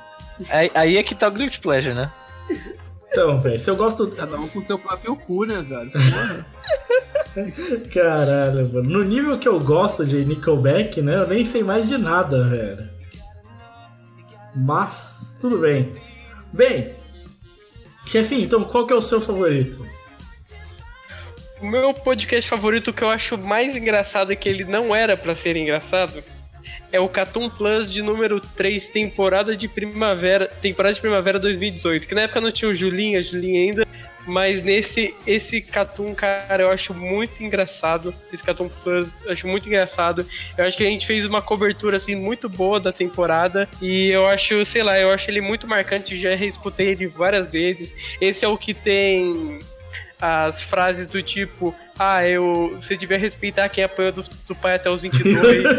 Aí, 0.50 0.70
aí 0.76 0.96
é 0.96 1.02
que 1.02 1.16
tá 1.16 1.26
o 1.26 1.32
Guilty 1.32 1.58
Pleasure, 1.58 1.96
né? 1.96 2.08
Então, 3.12 3.40
velho, 3.40 3.58
se 3.58 3.70
eu 3.70 3.76
gosto. 3.76 4.08
Cada 4.08 4.38
um 4.38 4.48
com 4.48 4.62
seu 4.62 4.78
próprio 4.78 5.14
cu, 5.14 5.44
né, 5.44 5.62
velho? 5.62 5.92
Caralho, 7.92 8.72
mano. 8.72 8.88
No 8.88 9.04
nível 9.04 9.38
que 9.38 9.46
eu 9.46 9.60
gosto 9.60 10.04
de 10.04 10.24
Nickelback, 10.24 11.02
né? 11.02 11.16
Eu 11.16 11.28
nem 11.28 11.44
sei 11.44 11.62
mais 11.62 11.86
de 11.86 11.98
nada, 11.98 12.48
velho. 12.48 12.88
Mas, 14.56 15.34
tudo 15.40 15.58
bem. 15.58 15.92
Bem, 16.52 16.94
chefinho, 18.06 18.44
então 18.44 18.64
qual 18.64 18.86
que 18.86 18.92
é 18.92 18.96
o 18.96 19.00
seu 19.00 19.20
favorito? 19.20 19.84
O 21.62 21.66
meu 21.66 21.94
podcast 21.94 22.48
favorito 22.48 22.92
que 22.92 23.02
eu 23.02 23.08
acho 23.08 23.38
mais 23.38 23.74
engraçado 23.74 24.32
e 24.32 24.36
que 24.36 24.48
ele 24.48 24.64
não 24.64 24.94
era 24.94 25.16
pra 25.16 25.34
ser 25.34 25.56
engraçado 25.56 26.22
é 26.90 27.00
o 27.00 27.08
Catum 27.08 27.48
Plus 27.48 27.90
de 27.90 28.02
número 28.02 28.40
3, 28.40 28.88
temporada 28.88 29.56
de 29.56 29.68
primavera, 29.68 30.46
temporada 30.46 30.94
de 30.94 31.00
primavera 31.00 31.38
2018, 31.38 32.06
que 32.06 32.14
na 32.14 32.22
época 32.22 32.40
não 32.40 32.52
tinha 32.52 32.70
o 32.70 32.74
Julinho, 32.74 33.22
Julinha 33.22 33.60
ainda, 33.60 33.86
mas 34.26 34.62
nesse 34.62 35.14
esse 35.26 35.60
Catum, 35.60 36.14
cara, 36.14 36.62
eu 36.62 36.70
acho 36.70 36.94
muito 36.94 37.42
engraçado. 37.42 38.14
Esse 38.32 38.42
Catum 38.42 38.68
Plus, 38.68 39.24
eu 39.24 39.32
acho 39.32 39.46
muito 39.46 39.66
engraçado. 39.66 40.26
Eu 40.56 40.64
acho 40.64 40.76
que 40.76 40.84
a 40.84 40.86
gente 40.86 41.06
fez 41.06 41.26
uma 41.26 41.42
cobertura 41.42 41.96
assim 41.96 42.14
muito 42.14 42.48
boa 42.48 42.78
da 42.78 42.92
temporada 42.92 43.68
e 43.80 44.10
eu 44.10 44.26
acho, 44.26 44.64
sei 44.64 44.82
lá, 44.82 44.98
eu 44.98 45.10
acho 45.10 45.30
ele 45.30 45.40
muito 45.40 45.66
marcante, 45.66 46.16
já 46.16 46.34
reescutei 46.34 46.88
ele 46.88 47.06
várias 47.06 47.52
vezes. 47.52 47.94
Esse 48.20 48.44
é 48.44 48.48
o 48.48 48.56
que 48.56 48.74
tem 48.74 49.58
as 50.22 50.62
frases 50.62 51.08
do 51.08 51.20
tipo, 51.20 51.74
ah, 51.98 52.24
eu, 52.24 52.78
você 52.80 52.96
devia 52.96 53.18
respeitar 53.18 53.68
quem 53.68 53.82
apanhou 53.82 54.12
do, 54.12 54.22
do 54.22 54.54
pai 54.54 54.76
até 54.76 54.88
os 54.88 55.02
22. 55.02 55.64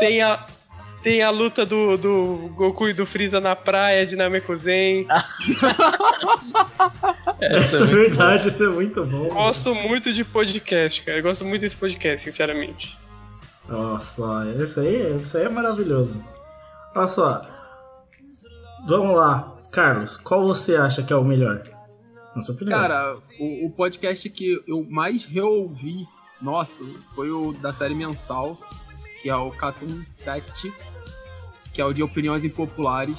tem 0.00 0.22
a 0.22 0.46
tem 1.02 1.22
a 1.22 1.30
luta 1.30 1.64
do, 1.64 1.96
do 1.96 2.50
Goku 2.56 2.88
e 2.88 2.92
do 2.92 3.06
Freeza 3.06 3.38
na 3.38 3.54
praia 3.54 4.04
de 4.06 4.16
Namekusei. 4.16 5.06
Essa 7.40 7.84
é 7.84 7.86
verdade, 7.86 8.48
isso 8.48 8.64
é 8.64 8.68
muito 8.68 9.04
bom. 9.04 9.28
Gosto 9.28 9.72
muito 9.74 10.12
de 10.12 10.24
podcast, 10.24 11.02
cara. 11.02 11.18
Eu 11.18 11.22
gosto 11.22 11.44
muito 11.44 11.60
desse 11.60 11.76
podcast, 11.76 12.24
sinceramente. 12.24 12.98
Nossa, 13.68 14.22
isso 14.58 14.80
aí, 14.80 15.16
isso 15.16 15.36
aí 15.36 15.44
é 15.44 15.48
maravilhoso. 15.48 16.24
Olha 16.94 17.06
só. 17.06 17.42
Vamos 18.86 19.16
lá. 19.16 19.57
Carlos, 19.72 20.16
qual 20.16 20.44
você 20.44 20.76
acha 20.76 21.02
que 21.02 21.12
é 21.12 21.16
o 21.16 21.24
melhor? 21.24 21.62
Na 22.34 22.42
sua 22.42 22.54
opinião. 22.54 22.78
Cara, 22.78 23.16
o, 23.38 23.66
o 23.66 23.70
podcast 23.70 24.28
que 24.30 24.62
eu 24.66 24.84
mais 24.88 25.24
reouvi, 25.24 26.06
nossa, 26.40 26.82
foi 27.14 27.30
o 27.30 27.52
da 27.52 27.72
série 27.72 27.94
mensal, 27.94 28.58
que 29.22 29.28
é 29.28 29.36
o 29.36 29.50
Catum 29.50 29.88
7, 30.06 30.72
que 31.74 31.80
é 31.80 31.84
o 31.84 31.92
de 31.92 32.02
opiniões 32.02 32.44
impopulares. 32.44 33.18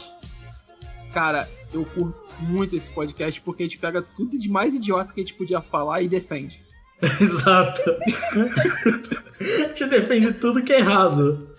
Cara, 1.13 1.47
eu 1.73 1.85
curto 1.85 2.29
muito 2.39 2.75
esse 2.75 2.89
podcast 2.89 3.41
porque 3.41 3.63
a 3.63 3.65
gente 3.65 3.77
pega 3.77 4.01
tudo 4.01 4.37
de 4.37 4.49
mais 4.49 4.73
idiota 4.73 5.13
que 5.13 5.21
a 5.21 5.23
gente 5.23 5.35
podia 5.35 5.61
falar 5.61 6.01
e 6.01 6.07
defende. 6.07 6.61
Exato. 7.19 7.81
a 9.39 9.67
gente 9.67 9.85
defende 9.85 10.33
tudo 10.33 10.63
que 10.63 10.73
é 10.73 10.79
errado. 10.79 11.55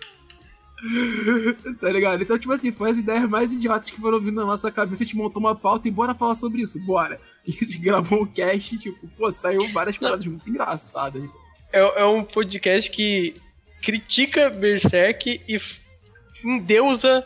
Tá 1.79 1.91
ligado? 1.91 2.23
Então, 2.23 2.37
tipo 2.37 2.53
assim, 2.53 2.71
foi 2.71 2.91
as 2.91 2.97
ideias 2.97 3.29
mais 3.29 3.51
idiotas 3.51 3.89
que 3.89 3.99
foram 3.99 4.19
vindo 4.19 4.35
na 4.35 4.45
nossa 4.45 4.71
cabeça, 4.71 5.03
a 5.03 5.05
gente 5.05 5.15
montou 5.15 5.39
uma 5.39 5.55
pauta 5.55 5.87
e 5.87 5.91
bora 5.91 6.13
falar 6.13 6.35
sobre 6.35 6.61
isso, 6.61 6.79
bora. 6.79 7.19
E 7.43 7.51
a 7.59 7.65
gente 7.65 7.79
gravou 7.79 8.21
um 8.21 8.25
cast, 8.27 8.77
tipo, 8.77 9.07
pô, 9.17 9.31
saiu 9.31 9.67
várias 9.73 9.97
paradas 9.97 10.23
muito 10.23 10.47
engraçadas. 10.47 11.23
É, 11.73 12.01
é 12.01 12.05
um 12.05 12.23
podcast 12.23 12.91
que 12.91 13.33
critica 13.81 14.47
Berserk 14.51 15.41
e 15.47 15.59
endeusa 16.45 17.25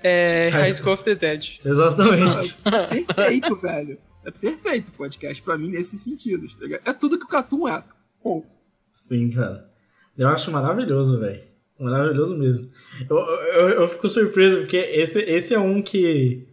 é, 0.00 0.48
High 0.50 0.74
School 0.74 0.94
of 0.94 1.02
the 1.02 1.14
Dead. 1.16 1.58
Exatamente. 1.64 2.54
Perfeito, 2.54 3.56
velho. 3.56 3.98
É 4.24 4.30
perfeito 4.30 4.88
o 4.88 4.92
podcast 4.92 5.42
pra 5.42 5.58
mim 5.58 5.70
nesses 5.70 6.00
sentidos, 6.02 6.56
tá 6.56 6.64
ligado? 6.64 6.82
É 6.84 6.92
tudo 6.92 7.18
que 7.18 7.24
o 7.24 7.28
Catum 7.28 7.66
é. 7.66 7.82
Ponto. 8.22 8.56
Sim, 8.92 9.30
cara. 9.30 9.68
Eu 10.16 10.28
acho 10.28 10.50
maravilhoso, 10.50 11.18
velho. 11.18 11.42
Maravilhoso 11.78 12.36
mesmo. 12.36 12.70
Eu, 13.08 13.16
eu, 13.16 13.68
eu 13.70 13.88
fico 13.88 14.08
surpreso 14.08 14.58
porque 14.58 14.76
esse, 14.76 15.18
esse 15.20 15.54
é 15.54 15.58
um 15.58 15.82
que. 15.82 16.46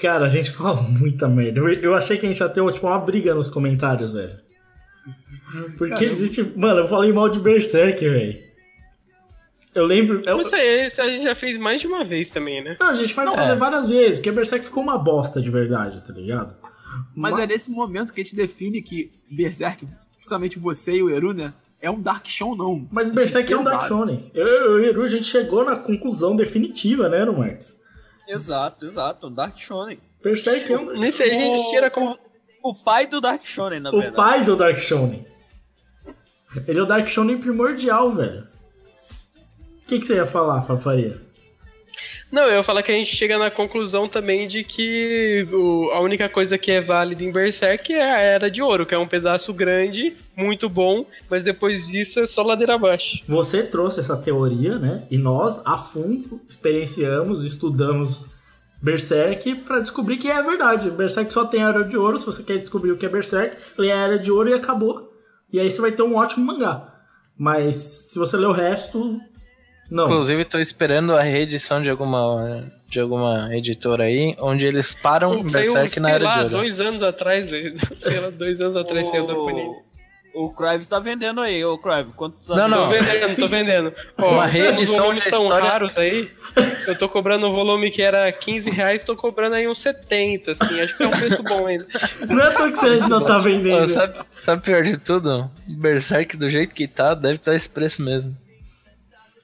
Cara, 0.00 0.26
a 0.26 0.28
gente 0.28 0.50
fala 0.52 0.82
muita 0.82 1.28
merda. 1.28 1.60
Eu, 1.60 1.68
eu 1.72 1.94
achei 1.94 2.16
que 2.18 2.26
a 2.26 2.28
gente 2.28 2.40
ia 2.40 2.48
ter 2.48 2.64
tipo, 2.72 2.86
uma 2.86 2.98
briga 2.98 3.34
nos 3.34 3.48
comentários, 3.48 4.12
velho. 4.12 4.38
Porque 5.76 5.94
a 5.94 5.98
Caramba. 5.98 6.16
gente. 6.16 6.42
Mano, 6.56 6.80
eu 6.80 6.86
falei 6.86 7.12
mal 7.12 7.28
de 7.28 7.40
Berserk, 7.40 8.08
velho. 8.08 8.50
Eu 9.74 9.86
lembro. 9.86 10.22
Eu, 10.26 10.40
Isso 10.40 10.54
aí, 10.54 10.86
isso 10.86 11.00
a 11.00 11.08
gente 11.08 11.22
já 11.22 11.34
fez 11.34 11.56
mais 11.56 11.80
de 11.80 11.86
uma 11.86 12.04
vez 12.04 12.28
também, 12.28 12.62
né? 12.62 12.76
não, 12.80 12.88
a 12.88 12.94
gente 12.94 13.14
vai 13.14 13.24
Não, 13.24 13.32
fazer 13.32 13.52
é. 13.52 13.56
várias 13.56 13.86
vezes, 13.86 14.18
porque 14.18 14.32
Berserk 14.32 14.64
ficou 14.64 14.82
uma 14.82 14.98
bosta 14.98 15.40
de 15.40 15.48
verdade, 15.48 16.02
tá 16.02 16.12
ligado? 16.12 16.56
Mas 17.14 17.38
é 17.38 17.46
nesse 17.46 17.70
momento 17.70 18.12
que 18.12 18.20
a 18.20 18.24
gente 18.24 18.34
define 18.34 18.82
que 18.82 19.12
Berserk, 19.30 19.86
principalmente 20.16 20.58
você 20.58 20.96
e 20.96 21.02
o 21.04 21.08
Eru, 21.10 21.32
né? 21.32 21.52
É 21.82 21.90
um 21.90 22.00
Dark 22.00 22.26
Show, 22.26 22.54
não. 22.54 22.86
Mas 22.90 23.10
Berserk 23.10 23.50
é 23.52 23.56
um 23.56 23.62
Dark. 23.62 23.86
Shonen. 23.88 24.30
Eu 24.34 24.46
eu 24.46 24.78
e 24.80 24.82
o 24.82 24.84
Eru, 24.90 25.02
a 25.02 25.06
gente 25.08 25.24
chegou 25.24 25.64
na 25.64 25.76
conclusão 25.76 26.36
definitiva, 26.36 27.08
né, 27.08 27.24
no 27.24 27.38
Marx? 27.38 27.74
Exato, 28.28 28.84
exato. 28.84 29.28
Um 29.28 29.32
Dark 29.32 29.56
Shonen. 29.58 29.98
Berserk 30.22 30.70
é 30.70 30.78
um. 30.78 30.98
Nesse 30.98 31.22
aí 31.22 31.30
a 31.30 31.34
gente 31.34 31.70
tira 31.70 31.90
como. 31.90 32.14
O, 32.62 32.70
o 32.70 32.74
pai 32.74 33.06
do 33.06 33.20
Dark 33.20 33.42
Shonen, 33.44 33.80
na 33.80 33.88
O 33.90 33.92
verdade. 33.92 34.16
pai 34.16 34.44
do 34.44 34.56
Dark 34.56 34.78
Shonen. 34.78 35.24
Ele 36.66 36.78
é 36.78 36.82
o 36.82 36.86
Dark 36.86 37.08
Shonen 37.08 37.38
primordial, 37.38 38.12
velho. 38.12 38.40
O 39.82 39.86
que, 39.86 39.98
que 39.98 40.04
você 40.06 40.16
ia 40.16 40.26
falar, 40.26 40.60
Fafaria? 40.62 41.18
Não, 42.30 42.44
eu 42.44 42.58
ia 42.58 42.62
falar 42.62 42.82
que 42.84 42.92
a 42.92 42.94
gente 42.94 43.14
chega 43.16 43.36
na 43.36 43.50
conclusão 43.50 44.08
também 44.08 44.46
de 44.46 44.62
que 44.62 45.48
o- 45.52 45.90
a 45.92 46.00
única 46.00 46.28
coisa 46.28 46.56
que 46.56 46.70
é 46.70 46.80
válida 46.80 47.24
em 47.24 47.32
Berserk 47.32 47.92
é 47.92 48.02
a 48.14 48.18
Era 48.18 48.50
de 48.50 48.62
Ouro, 48.62 48.86
que 48.86 48.94
é 48.94 48.98
um 48.98 49.08
pedaço 49.08 49.52
grande, 49.52 50.14
muito 50.36 50.68
bom, 50.68 51.04
mas 51.28 51.42
depois 51.42 51.88
disso 51.88 52.20
é 52.20 52.26
só 52.28 52.42
ladeira 52.42 52.74
abaixo. 52.74 53.18
Você 53.26 53.64
trouxe 53.64 53.98
essa 53.98 54.16
teoria, 54.16 54.78
né? 54.78 55.02
E 55.10 55.18
nós, 55.18 55.60
a 55.66 55.76
fundo, 55.76 56.40
experienciamos, 56.48 57.44
estudamos 57.44 58.24
Berserk 58.80 59.56
pra 59.56 59.80
descobrir 59.80 60.16
que 60.16 60.30
é 60.30 60.40
verdade. 60.42 60.88
Berserk 60.88 61.32
só 61.32 61.44
tem 61.44 61.64
a 61.64 61.68
Era 61.68 61.82
de 61.84 61.96
Ouro. 61.96 62.18
Se 62.18 62.26
você 62.26 62.42
quer 62.42 62.58
descobrir 62.58 62.92
o 62.92 62.96
que 62.96 63.04
é 63.06 63.08
Berserk, 63.08 63.56
lê 63.76 63.90
a 63.90 63.96
Era 63.96 64.18
de 64.18 64.30
Ouro 64.30 64.48
e 64.48 64.54
acabou. 64.54 65.12
E 65.52 65.58
aí 65.58 65.68
você 65.70 65.80
vai 65.80 65.90
ter 65.92 66.02
um 66.02 66.14
ótimo 66.14 66.46
mangá. 66.46 66.94
Mas 67.36 67.74
se 67.74 68.18
você 68.18 68.36
ler 68.36 68.46
o 68.46 68.52
resto, 68.52 69.18
Não. 69.90 70.04
Inclusive, 70.04 70.44
tô 70.44 70.58
esperando 70.60 71.14
a 71.16 71.22
reedição 71.22 71.82
de 71.82 71.90
alguma, 71.90 72.62
de 72.88 73.00
alguma 73.00 73.48
editora 73.56 74.04
aí, 74.04 74.36
onde 74.38 74.66
eles 74.66 74.94
param 74.94 75.32
Saiu, 75.48 75.72
Berserk 75.74 75.98
na 76.00 76.10
era 76.10 76.24
lá, 76.24 76.34
de 76.34 76.38
ouro. 76.44 76.50
dois 76.50 76.80
anos 76.80 77.02
atrás. 77.02 77.48
Sei 77.98 78.20
lá, 78.20 78.30
dois 78.30 78.60
anos 78.60 78.76
atrás 78.76 79.08
saiu 79.08 79.26
da 79.26 79.34
Panini. 79.34 79.68
O, 80.32 80.44
o 80.46 80.54
Crive 80.54 80.86
tá 80.86 81.00
vendendo 81.00 81.40
aí, 81.40 81.64
ô 81.64 81.76
Crive. 81.76 82.12
Quanto 82.14 82.36
tá 82.46 82.54
Não, 82.54 82.62
Tô 82.70 82.84
não. 82.84 82.88
vendendo, 82.88 83.36
tô 83.36 83.46
vendendo. 83.48 83.92
Ó, 84.16 84.30
Uma 84.34 84.46
reedição 84.46 84.96
tão 85.08 85.14
história- 85.14 85.68
raros 85.68 85.98
aí. 85.98 86.30
Eu 86.86 86.96
tô 86.98 87.08
cobrando 87.08 87.46
um 87.48 87.50
volume 87.52 87.90
que 87.90 88.00
era 88.02 88.30
15 88.30 88.70
reais, 88.70 89.02
tô 89.04 89.16
cobrando 89.16 89.56
aí 89.56 89.66
uns 89.68 89.80
70, 89.80 90.52
assim. 90.52 90.80
Acho 90.80 90.96
que 90.96 91.02
é 91.02 91.06
um 91.06 91.10
preço 91.10 91.42
bom 91.42 91.66
ainda. 91.66 91.86
Não 92.28 92.40
é 92.42 92.50
toa 92.50 92.70
que 92.70 92.78
você 92.78 93.08
não 93.08 93.24
tá 93.24 93.38
vendendo. 93.38 93.82
Ô, 93.82 93.86
sabe, 93.88 94.18
sabe 94.36 94.60
o 94.60 94.64
pior 94.64 94.82
de 94.84 94.96
tudo? 94.98 95.50
Berserk, 95.66 96.36
do 96.36 96.48
jeito 96.48 96.74
que 96.74 96.86
tá, 96.88 97.14
deve 97.14 97.34
estar 97.36 97.54
esse 97.54 97.68
preço 97.68 98.02
mesmo. 98.02 98.34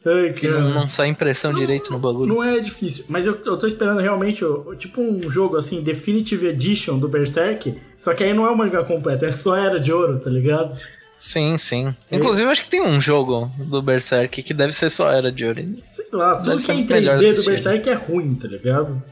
Ai, 0.08 0.34
não, 0.42 0.74
não 0.74 0.88
sai 0.88 1.08
impressão 1.08 1.52
direito 1.52 1.92
no 1.92 1.98
bagulho. 1.98 2.32
Não 2.32 2.42
é 2.42 2.60
difícil, 2.60 3.04
mas 3.08 3.26
eu, 3.26 3.38
eu 3.44 3.56
tô 3.56 3.66
esperando 3.66 4.00
realmente, 4.00 4.44
tipo 4.78 5.00
um 5.00 5.28
jogo 5.30 5.56
assim, 5.56 5.82
Definitive 5.82 6.46
Edition 6.46 6.98
do 6.98 7.08
Berserk, 7.08 7.74
só 7.98 8.14
que 8.14 8.22
aí 8.22 8.32
não 8.32 8.46
é 8.46 8.50
o 8.50 8.56
mangá 8.56 8.84
completo, 8.84 9.24
é 9.24 9.32
só 9.32 9.56
Era 9.56 9.80
de 9.80 9.92
Ouro, 9.92 10.20
tá 10.20 10.30
ligado? 10.30 10.78
Sim, 11.18 11.56
sim. 11.58 11.94
Inclusive, 12.12 12.48
acho 12.50 12.64
que 12.64 12.70
tem 12.70 12.82
um 12.82 13.00
jogo 13.00 13.50
do 13.58 13.80
Berserk 13.82 14.42
que 14.42 14.54
deve 14.54 14.72
ser 14.72 14.90
só 14.90 15.10
Era 15.10 15.32
de 15.32 15.44
Ouro. 15.44 15.60
Sei 15.86 16.06
lá, 16.12 16.36
tudo 16.36 16.50
Deve 16.50 16.62
que 16.62 16.70
é 16.70 16.74
em 16.74 16.86
melhor 16.86 17.16
3D 17.16 17.20
do 17.20 17.26
assistir. 17.26 17.50
Berserk 17.50 17.88
é 17.88 17.94
ruim, 17.94 18.34
tá 18.34 18.48
ligado? 18.48 19.02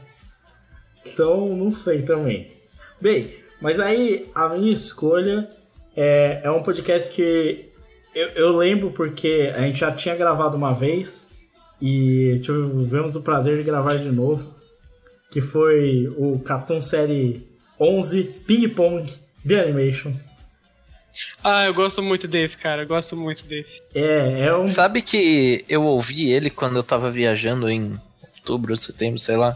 Então, 1.05 1.55
não 1.55 1.71
sei 1.71 2.03
também. 2.03 2.47
Bem, 3.01 3.35
mas 3.59 3.79
aí 3.79 4.27
a 4.33 4.49
minha 4.49 4.71
escolha 4.71 5.49
é, 5.95 6.41
é 6.43 6.51
um 6.51 6.61
podcast 6.61 7.09
que 7.09 7.65
eu, 8.15 8.29
eu 8.29 8.57
lembro 8.57 8.91
porque 8.91 9.51
a 9.55 9.61
gente 9.61 9.79
já 9.79 9.91
tinha 9.91 10.15
gravado 10.15 10.55
uma 10.55 10.73
vez 10.73 11.27
e 11.81 12.39
tivemos 12.41 13.15
o 13.15 13.21
prazer 13.21 13.57
de 13.57 13.63
gravar 13.63 13.97
de 13.97 14.09
novo, 14.09 14.55
que 15.29 15.41
foi 15.41 16.07
o 16.17 16.39
Cartoon 16.39 16.79
Série 16.79 17.45
11 17.79 18.23
Ping 18.47 18.69
Pong 18.69 19.11
The 19.45 19.61
Animation. 19.61 20.13
Ah, 21.43 21.65
eu 21.65 21.73
gosto 21.73 22.01
muito 22.01 22.27
desse, 22.27 22.57
cara. 22.57 22.83
Eu 22.83 22.87
gosto 22.87 23.15
muito 23.15 23.45
desse. 23.45 23.81
É, 23.93 24.47
é 24.47 24.57
um... 24.57 24.67
Sabe 24.67 25.01
que 25.01 25.63
eu 25.69 25.83
ouvi 25.83 26.31
ele 26.31 26.49
quando 26.49 26.77
eu 26.77 26.83
tava 26.83 27.11
viajando 27.11 27.69
em 27.69 27.93
outubro, 28.37 28.75
setembro, 28.75 29.19
sei 29.19 29.37
lá, 29.37 29.55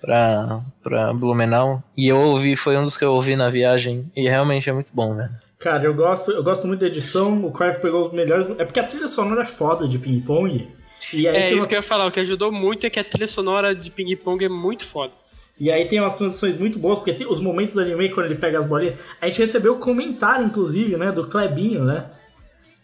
pra, 0.00 0.60
pra 0.82 1.12
Blumenau. 1.12 1.82
E 1.96 2.08
eu 2.08 2.16
ouvi, 2.16 2.56
foi 2.56 2.76
um 2.76 2.82
dos 2.82 2.96
que 2.96 3.04
eu 3.04 3.12
ouvi 3.12 3.36
na 3.36 3.50
viagem. 3.50 4.10
E 4.16 4.28
realmente 4.28 4.70
é 4.70 4.72
muito 4.72 4.92
bom, 4.94 5.14
velho. 5.14 5.47
Cara, 5.58 5.84
eu 5.84 5.94
gosto, 5.94 6.30
eu 6.30 6.42
gosto 6.42 6.66
muito 6.66 6.80
da 6.80 6.86
edição, 6.86 7.44
o 7.44 7.50
Crave 7.50 7.80
pegou 7.80 8.06
os 8.06 8.12
melhores... 8.12 8.46
É 8.58 8.64
porque 8.64 8.78
a 8.78 8.84
trilha 8.84 9.08
sonora 9.08 9.42
é 9.42 9.44
foda 9.44 9.88
de 9.88 9.98
Ping 9.98 10.20
Pong. 10.20 10.68
Aí 11.12 11.26
É 11.26 11.46
isso 11.48 11.56
uma- 11.58 11.66
que 11.66 11.74
eu 11.74 11.78
ia 11.78 11.82
falar. 11.82 12.06
O 12.06 12.12
que 12.12 12.20
ajudou 12.20 12.52
muito 12.52 12.86
é 12.86 12.90
que 12.90 13.00
a 13.00 13.04
trilha 13.04 13.26
sonora 13.26 13.74
de 13.74 13.90
Ping 13.90 14.14
Pong 14.16 14.44
é 14.44 14.48
muito 14.48 14.86
foda. 14.86 15.12
E 15.58 15.70
aí 15.72 15.86
tem 15.88 15.98
umas 16.00 16.14
transições 16.14 16.56
muito 16.56 16.78
boas, 16.78 16.98
porque 16.98 17.12
tem 17.12 17.26
os 17.26 17.40
momentos 17.40 17.74
do 17.74 17.80
anime 17.80 18.08
quando 18.10 18.26
ele 18.26 18.36
pega 18.36 18.58
as 18.58 18.64
bolinhas. 18.66 18.94
A 19.20 19.26
gente 19.26 19.40
recebeu 19.40 19.76
comentário, 19.76 20.46
inclusive, 20.46 20.96
né, 20.96 21.10
do 21.10 21.26
Clebinho, 21.26 21.82
né? 21.84 22.08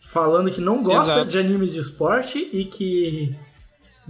Falando 0.01 0.51
que 0.51 0.61
não 0.61 0.83
gosta 0.83 1.13
Exato. 1.13 1.31
de 1.31 1.39
animes 1.39 1.73
de 1.73 1.79
esporte 1.79 2.49
e 2.53 2.65
que 2.65 3.31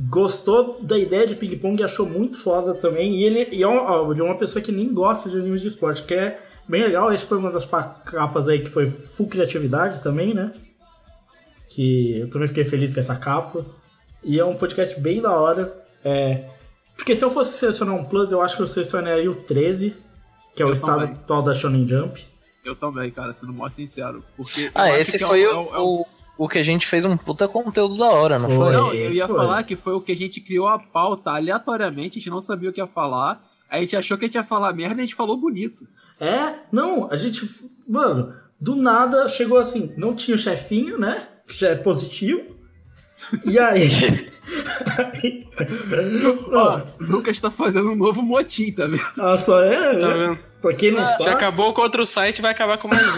gostou 0.09 0.81
da 0.83 0.99
ideia 0.99 1.27
de 1.27 1.35
ping-pong 1.35 1.81
e 1.81 1.85
achou 1.85 2.07
muito 2.07 2.39
foda 2.39 2.73
também. 2.75 3.17
E 3.17 3.25
ele 3.25 3.49
e 3.53 3.63
é 3.63 3.67
uma, 3.67 4.15
de 4.15 4.23
uma 4.23 4.37
pessoa 4.37 4.63
que 4.63 4.73
nem 4.73 4.93
gosta 4.93 5.29
de 5.29 5.37
animes 5.39 5.61
de 5.61 5.69
esporte, 5.69 6.03
que 6.03 6.15
é 6.15 6.41
bem 6.69 6.83
legal. 6.85 7.13
Esse 7.13 7.25
foi 7.27 7.39
uma 7.39 7.51
das 7.51 7.65
pa- 7.65 7.83
capas 8.05 8.49
aí 8.49 8.61
que 8.61 8.69
foi 8.71 8.91
full 8.91 9.27
criatividade 9.29 10.01
também, 10.01 10.35
né? 10.35 10.53
Que 11.71 12.21
eu 12.21 12.31
também 12.31 12.49
fiquei 12.49 12.65
feliz 12.65 12.95
com 12.95 13.01
essa 13.01 13.17
capa. 13.17 13.65
E 14.23 14.39
é 14.39 14.45
um 14.45 14.57
podcast 14.57 14.99
bem 15.01 15.21
da 15.21 15.33
hora. 15.33 15.75
É, 16.05 16.45
porque 16.97 17.17
se 17.17 17.25
eu 17.25 17.31
fosse 17.31 17.59
selecionar 17.59 17.95
um 17.95 18.05
plus, 18.05 18.31
eu 18.33 18.41
acho 18.41 18.57
que 18.57 18.63
eu 18.63 18.67
selecionaria 18.67 19.31
o 19.31 19.35
13, 19.35 19.95
que 20.55 20.63
é 20.63 20.65
o 20.67 20.69
Eu 20.69 20.73
estado 20.73 21.01
também. 21.01 21.15
atual 21.15 21.43
da 21.43 21.53
Shonen 21.55 21.87
Jump. 21.89 22.25
Eu 22.65 22.75
também, 22.77 23.11
cara, 23.11 23.33
sendo 23.33 23.53
mó 23.53 23.69
sincero. 23.69 24.25
Porque 24.37 24.71
Ah, 24.75 24.91
esse 24.99 25.17
é 25.17 25.19
foi 25.19 25.47
um- 25.47 25.51
o, 25.51 25.53
é 25.53 25.59
um- 25.59 25.75
é 25.75 25.79
um- 25.81 25.83
o, 25.83 26.07
o 26.39 26.49
que 26.49 26.59
a 26.59 26.63
gente 26.63 26.87
fez 26.87 27.05
um 27.05 27.17
puta 27.17 27.47
conteúdo 27.47 27.99
da 27.99 28.07
hora, 28.11 28.39
não 28.39 28.49
Foi. 28.49 28.57
foi? 28.59 28.73
Não, 28.73 28.95
eu 28.95 29.11
ia 29.11 29.27
foi. 29.27 29.37
falar 29.37 29.63
que 29.65 29.77
foi 29.77 29.93
o 29.95 30.01
que 30.01 30.13
a 30.13 30.17
gente 30.17 30.41
criou 30.41 30.67
a 30.69 30.79
pauta 30.79 31.31
aleatoriamente, 31.33 32.19
a 32.19 32.21
gente 32.21 32.31
não 32.31 32.41
sabia 32.41 32.71
o 32.71 32.73
que 32.73 32.81
ia 32.81 32.87
falar. 32.87 33.43
A 33.69 33.79
gente 33.81 33.97
achou 33.97 34.17
que 34.17 34.25
a 34.25 34.29
gente 34.29 34.37
ia 34.37 34.45
falar 34.45 34.73
merda 34.73 34.95
e 34.95 34.99
a 35.01 35.05
gente 35.05 35.15
falou 35.15 35.37
bonito. 35.37 35.87
É, 36.21 36.55
não, 36.71 37.11
a 37.11 37.17
gente. 37.17 37.49
Mano, 37.87 38.35
do 38.61 38.77
nada 38.77 39.29
chegou 39.29 39.59
assim, 39.59 39.93
não 39.97 40.15
tinha 40.15 40.35
o 40.35 40.39
chefinho, 40.39 40.99
né? 40.99 41.27
Que 41.47 41.55
já 41.59 41.69
é 41.71 41.75
positivo. 41.75 42.57
E 43.45 43.59
aí. 43.61 44.31
aí 45.19 45.49
Ó, 46.53 46.81
Lucas 47.01 47.41
tá 47.41 47.51
fazendo 47.51 47.91
um 47.91 47.97
novo 47.97 48.23
motim, 48.23 48.73
tá 48.73 48.87
vendo? 48.87 49.03
ah, 49.19 49.37
só 49.37 49.63
é. 49.63 50.01
Tá 50.01 50.09
né? 50.09 50.27
vendo? 50.27 50.39
Pra 50.61 50.75
quem 50.75 50.91
não 50.93 51.01
Já 51.01 51.09
sabe. 51.09 51.31
acabou 51.31 51.73
contra 51.75 52.01
o 52.03 52.07
site, 52.07 52.41
vai 52.41 52.53
acabar 52.53 52.79
com 52.79 52.89
mais 52.89 53.07
um. 53.07 53.15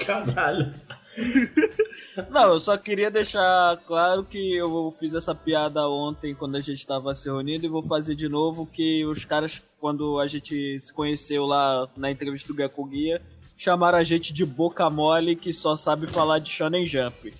Caralho. 0.04 0.72
Não, 2.30 2.52
eu 2.54 2.60
só 2.60 2.76
queria 2.76 3.10
deixar 3.10 3.76
claro 3.86 4.24
que 4.24 4.56
eu 4.56 4.90
fiz 4.98 5.14
essa 5.14 5.34
piada 5.34 5.88
ontem 5.88 6.34
quando 6.34 6.56
a 6.56 6.60
gente 6.60 6.86
tava 6.86 7.14
se 7.14 7.28
reunindo 7.28 7.64
e 7.66 7.68
vou 7.68 7.82
fazer 7.82 8.14
de 8.14 8.28
novo 8.28 8.66
que 8.66 9.04
os 9.04 9.24
caras, 9.24 9.62
quando 9.80 10.18
a 10.20 10.26
gente 10.26 10.78
se 10.78 10.92
conheceu 10.92 11.46
lá 11.46 11.88
na 11.96 12.10
entrevista 12.10 12.52
do 12.52 12.56
Gecko 12.56 12.84
Guia, 12.84 13.20
chamaram 13.56 13.98
a 13.98 14.02
gente 14.02 14.32
de 14.32 14.44
boca 14.44 14.88
mole 14.90 15.34
que 15.34 15.52
só 15.52 15.74
sabe 15.74 16.06
falar 16.06 16.38
de 16.38 16.50
Shonen 16.50 16.86
Jump. 16.86 17.32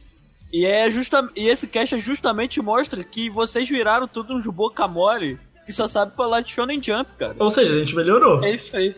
E, 0.53 0.65
é 0.67 0.91
justa... 0.91 1.29
e 1.37 1.49
esse 1.49 1.69
cast 1.69 1.99
justamente 2.01 2.61
mostra 2.61 3.05
que 3.05 3.31
vocês 3.31 3.69
viraram 3.69 4.09
tudo 4.09 4.35
uns 4.35 4.47
boca 4.47 4.89
mole 4.89 5.39
que 5.65 5.73
só 5.73 5.87
sabe 5.87 6.17
falar 6.17 6.41
de 6.41 6.51
Shonen 6.53 6.83
Jump, 6.83 7.11
cara. 7.19 7.37
Ou 7.39 7.51
seja, 7.51 7.73
a 7.75 7.79
gente 7.79 7.95
melhorou. 7.95 8.43
É 8.43 8.55
isso 8.55 8.77
aí. 8.77 8.97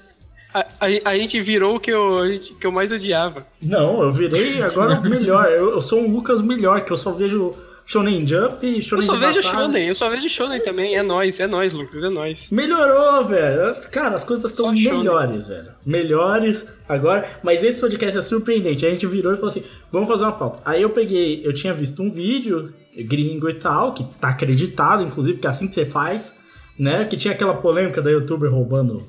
A, 0.55 0.61
a- 0.61 1.11
a 1.11 1.16
gente 1.16 1.40
virou 1.43 1.76
o 1.76 1.80
que 1.80 1.90
eu, 1.90 2.26
gente- 2.32 2.55
que 2.55 2.66
eu 2.66 2.72
mais 2.72 2.93
odiava. 2.93 3.47
Não, 3.61 4.03
eu 4.03 4.11
virei 4.12 4.62
agora 4.62 5.01
melhor. 5.01 5.47
Eu, 5.51 5.70
eu 5.70 5.80
sou 5.80 6.01
um 6.01 6.11
Lucas 6.11 6.40
melhor, 6.40 6.84
que 6.84 6.93
eu 6.93 6.97
só 6.97 7.11
vejo 7.12 7.55
Shonen 7.85 8.26
Jump 8.26 8.64
e 8.66 8.76
Eu 8.76 8.83
Shonen 8.83 9.07
só 9.07 9.12
vejo 9.18 9.26
batalha. 9.43 9.43
Shonen, 9.43 9.89
eu 9.89 9.95
só 9.95 10.09
vejo 10.09 10.28
Shonen 10.28 10.61
também. 10.61 10.97
É 10.97 11.03
nóis, 11.03 11.39
é 11.41 11.47
nóis, 11.47 11.72
Lucas, 11.72 12.03
é 12.03 12.09
nóis. 12.09 12.49
Melhorou, 12.51 13.24
velho. 13.26 13.74
Cara, 13.91 14.14
as 14.16 14.24
coisas 14.24 14.51
estão 14.51 14.74
shonen. 14.76 14.99
melhores, 14.99 15.49
velho. 15.49 15.68
Melhores 15.85 16.72
agora. 16.89 17.28
Mas 17.43 17.62
esse 17.62 17.80
podcast 17.80 18.18
é 18.18 18.22
surpreendente. 18.22 18.87
A 18.87 18.91
gente 18.91 19.07
virou 19.07 19.33
e 19.33 19.37
falou 19.37 19.49
assim: 19.49 19.64
vamos 19.91 20.09
fazer 20.09 20.24
uma 20.24 20.33
pauta. 20.33 20.61
Aí 20.64 20.80
eu 20.83 20.91
peguei, 20.91 21.43
eu 21.45 21.53
tinha 21.53 21.74
visto 21.74 22.03
um 22.03 22.11
vídeo 22.11 22.72
gringo 23.07 23.49
e 23.49 23.55
tal, 23.55 23.93
que 23.95 24.05
tá 24.20 24.28
acreditado, 24.28 25.03
inclusive, 25.03 25.39
que 25.39 25.47
é 25.47 25.51
assim 25.51 25.66
que 25.66 25.74
você 25.74 25.85
faz, 25.87 26.39
né? 26.78 27.05
Que 27.05 27.16
tinha 27.16 27.33
aquela 27.35 27.55
polêmica 27.55 28.01
da 28.03 28.11
youtuber 28.11 28.51
roubando 28.51 29.03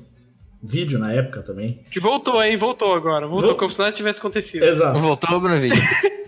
vídeo 0.62 0.98
na 0.98 1.12
época 1.12 1.42
também. 1.42 1.82
Que 1.92 2.00
voltou, 2.00 2.42
hein? 2.42 2.56
Voltou 2.56 2.94
agora. 2.94 3.26
Voltou 3.26 3.50
Vol- 3.50 3.58
como 3.58 3.70
se 3.70 3.78
nada 3.78 3.92
tivesse 3.92 4.18
acontecido. 4.18 4.62
Exato. 4.64 4.98
Voltou 4.98 5.38
no 5.40 5.60
vídeo. 5.60 5.76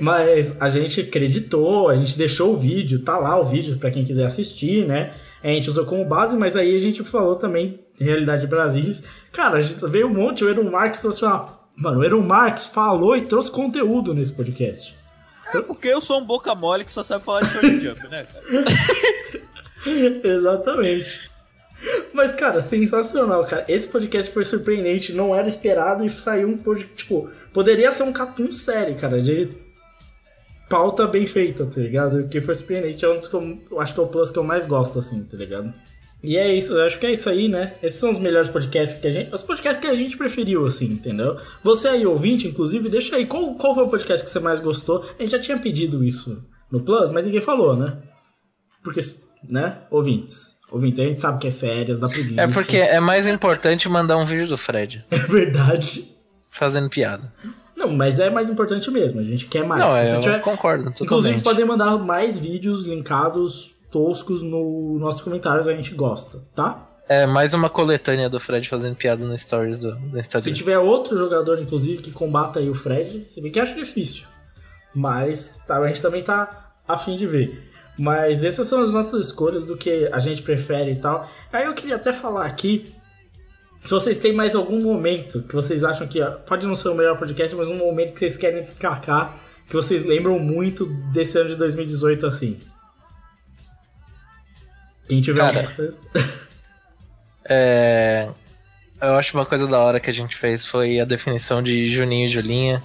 Mas 0.00 0.60
a 0.60 0.68
gente 0.68 1.00
acreditou, 1.00 1.88
a 1.88 1.96
gente 1.96 2.16
deixou 2.16 2.52
o 2.52 2.56
vídeo, 2.56 3.02
tá 3.02 3.18
lá 3.18 3.38
o 3.38 3.44
vídeo 3.44 3.78
pra 3.78 3.90
quem 3.90 4.04
quiser 4.04 4.26
assistir, 4.26 4.86
né? 4.86 5.14
A 5.42 5.48
gente 5.48 5.70
usou 5.70 5.84
como 5.86 6.04
base, 6.04 6.36
mas 6.36 6.56
aí 6.56 6.74
a 6.74 6.78
gente 6.78 7.04
falou 7.04 7.36
também 7.36 7.80
realidade 7.98 8.42
de 8.42 8.48
Brasília. 8.48 8.92
Cara, 9.32 9.58
a 9.58 9.62
gente 9.62 9.84
veio 9.86 10.08
um 10.08 10.14
monte, 10.14 10.44
o 10.44 10.48
Eron 10.48 10.70
Marx 10.70 11.00
trouxe 11.00 11.24
uma. 11.24 11.44
Mano, 11.76 12.00
o 12.00 12.04
Eron 12.04 12.22
Marx 12.22 12.66
falou 12.66 13.16
e 13.16 13.22
trouxe 13.22 13.50
conteúdo 13.50 14.14
nesse 14.14 14.32
podcast. 14.32 14.96
É 15.54 15.60
porque 15.60 15.88
eu 15.88 16.00
sou 16.00 16.20
um 16.20 16.24
boca 16.24 16.54
mole 16.54 16.84
que 16.84 16.90
só 16.90 17.02
sabe 17.02 17.24
falar 17.24 17.42
de 17.42 17.50
Shonen 17.50 17.78
Jump, 17.80 18.08
né, 18.08 18.26
cara? 18.26 18.44
Exatamente. 20.24 21.30
Mas, 22.12 22.32
cara, 22.32 22.60
sensacional, 22.60 23.44
cara. 23.44 23.64
Esse 23.68 23.88
podcast 23.88 24.32
foi 24.32 24.44
surpreendente, 24.44 25.12
não 25.12 25.34
era 25.34 25.48
esperado 25.48 26.04
e 26.04 26.10
saiu 26.10 26.48
um 26.48 26.56
podcast. 26.56 26.94
Tipo, 26.96 27.30
poderia 27.52 27.92
ser 27.92 28.02
um 28.02 28.12
cartoon 28.12 28.52
série, 28.52 28.94
cara, 28.94 29.20
de 29.20 29.48
pauta 30.68 31.06
bem 31.06 31.26
feita, 31.26 31.64
tá 31.66 31.80
ligado? 31.80 32.22
Porque 32.22 32.40
foi 32.40 32.54
surpreendente. 32.54 33.04
É 33.04 33.08
um 33.08 33.18
dos 33.18 33.28
que 33.28 33.34
eu, 33.34 33.58
eu 33.70 33.80
acho 33.80 33.94
que 33.94 34.00
é 34.00 34.02
o 34.02 34.06
plus 34.06 34.30
que 34.30 34.38
eu 34.38 34.44
mais 34.44 34.64
gosto, 34.64 34.98
assim, 34.98 35.22
tá 35.24 35.36
ligado? 35.36 35.72
E 36.22 36.36
é 36.36 36.52
isso, 36.52 36.72
eu 36.72 36.84
acho 36.84 36.98
que 36.98 37.06
é 37.06 37.12
isso 37.12 37.28
aí, 37.28 37.46
né? 37.46 37.74
Esses 37.82 38.00
são 38.00 38.10
os 38.10 38.18
melhores 38.18 38.48
podcasts 38.48 39.00
que 39.00 39.06
a 39.06 39.10
gente. 39.10 39.32
Os 39.32 39.42
podcasts 39.42 39.80
que 39.80 39.86
a 39.86 39.94
gente 39.94 40.16
preferiu, 40.16 40.64
assim, 40.64 40.86
entendeu? 40.86 41.36
Você 41.62 41.88
aí, 41.88 42.06
ouvinte, 42.06 42.48
inclusive, 42.48 42.88
deixa 42.88 43.14
aí 43.14 43.26
qual, 43.26 43.54
qual 43.54 43.74
foi 43.74 43.84
o 43.84 43.88
podcast 43.88 44.24
que 44.24 44.30
você 44.30 44.40
mais 44.40 44.58
gostou. 44.58 45.04
A 45.18 45.22
gente 45.22 45.30
já 45.30 45.38
tinha 45.38 45.58
pedido 45.58 46.02
isso 46.02 46.42
no 46.70 46.80
Plus, 46.80 47.10
mas 47.12 47.24
ninguém 47.24 47.40
falou, 47.40 47.76
né? 47.76 47.98
Porque, 48.82 49.00
né? 49.48 49.82
Ouvintes. 49.90 50.55
Ouvinte, 50.70 51.00
a 51.00 51.04
gente 51.04 51.20
sabe 51.20 51.38
que 51.38 51.48
é 51.48 51.50
férias, 51.50 52.00
dá 52.00 52.08
preguiça. 52.08 52.40
É 52.40 52.48
porque 52.48 52.76
é 52.76 52.98
mais 53.00 53.26
importante 53.26 53.88
mandar 53.88 54.16
um 54.16 54.24
vídeo 54.24 54.48
do 54.48 54.58
Fred 54.58 55.04
É 55.10 55.18
verdade. 55.18 56.04
fazendo 56.50 56.88
piada. 56.90 57.32
Não, 57.76 57.88
mas 57.92 58.18
é 58.18 58.30
mais 58.30 58.50
importante 58.50 58.90
mesmo. 58.90 59.20
A 59.20 59.22
gente 59.24 59.46
quer 59.46 59.64
mais. 59.64 59.82
Não, 59.84 59.92
Se 59.92 59.98
é, 60.12 60.16
eu 60.16 60.20
tiver- 60.22 60.40
concordo 60.40 60.88
Inclusive, 60.90 61.08
totalmente. 61.40 61.42
podem 61.42 61.64
mandar 61.64 61.96
mais 61.98 62.38
vídeos 62.38 62.86
linkados 62.86 63.74
toscos 63.92 64.42
no 64.42 64.98
nossos 64.98 65.20
comentários, 65.20 65.68
a 65.68 65.74
gente 65.74 65.94
gosta, 65.94 66.42
tá? 66.54 66.88
É 67.08 67.24
mais 67.24 67.54
uma 67.54 67.70
coletânea 67.70 68.28
do 68.28 68.40
Fred 68.40 68.68
fazendo 68.68 68.96
piada 68.96 69.24
no 69.24 69.38
stories 69.38 69.78
do, 69.78 69.94
do 69.94 70.10
Se 70.14 70.18
Instagram. 70.18 70.52
tiver 70.52 70.78
outro 70.78 71.16
jogador, 71.16 71.60
inclusive, 71.60 72.02
que 72.02 72.10
combata 72.10 72.58
aí 72.58 72.68
o 72.68 72.74
Fred, 72.74 73.26
se 73.28 73.40
bem 73.40 73.52
que 73.52 73.60
acho 73.60 73.76
difícil. 73.76 74.24
Mas 74.94 75.60
tá, 75.66 75.76
a 75.76 75.86
gente 75.86 76.02
também 76.02 76.22
tá 76.22 76.72
a 76.88 76.96
fim 76.96 77.16
de 77.16 77.26
ver. 77.26 77.65
Mas 77.98 78.44
essas 78.44 78.66
são 78.66 78.82
as 78.82 78.92
nossas 78.92 79.26
escolhas 79.26 79.66
do 79.66 79.76
que 79.76 80.08
a 80.12 80.18
gente 80.18 80.42
prefere 80.42 80.92
e 80.92 80.96
tal. 80.96 81.30
Aí 81.52 81.64
eu 81.64 81.74
queria 81.74 81.96
até 81.96 82.12
falar 82.12 82.46
aqui 82.46 82.92
se 83.86 83.90
vocês 83.90 84.18
têm 84.18 84.32
mais 84.32 84.54
algum 84.54 84.82
momento 84.82 85.42
que 85.42 85.54
vocês 85.54 85.84
acham 85.84 86.08
que 86.08 86.20
pode 86.46 86.66
não 86.66 86.74
ser 86.74 86.88
o 86.88 86.94
melhor 86.94 87.16
podcast, 87.16 87.54
mas 87.54 87.68
um 87.68 87.76
momento 87.76 88.12
que 88.12 88.18
vocês 88.18 88.36
querem 88.36 88.60
destacar, 88.60 89.38
que 89.66 89.72
vocês 89.72 90.04
lembram 90.04 90.38
muito 90.38 90.86
desse 91.12 91.38
ano 91.38 91.50
de 91.50 91.56
2018 91.56 92.26
assim. 92.26 92.60
Quem 95.08 95.20
tiver 95.20 95.40
Cara, 95.40 95.58
alguma 95.60 95.76
coisa. 95.76 95.98
É, 97.48 98.28
eu 99.00 99.14
acho 99.14 99.36
uma 99.36 99.46
coisa 99.46 99.68
da 99.68 99.78
hora 99.78 100.00
que 100.00 100.10
a 100.10 100.12
gente 100.12 100.36
fez 100.36 100.66
foi 100.66 100.98
a 100.98 101.04
definição 101.04 101.62
de 101.62 101.92
Juninho 101.92 102.24
e 102.24 102.28
Julinha. 102.28 102.82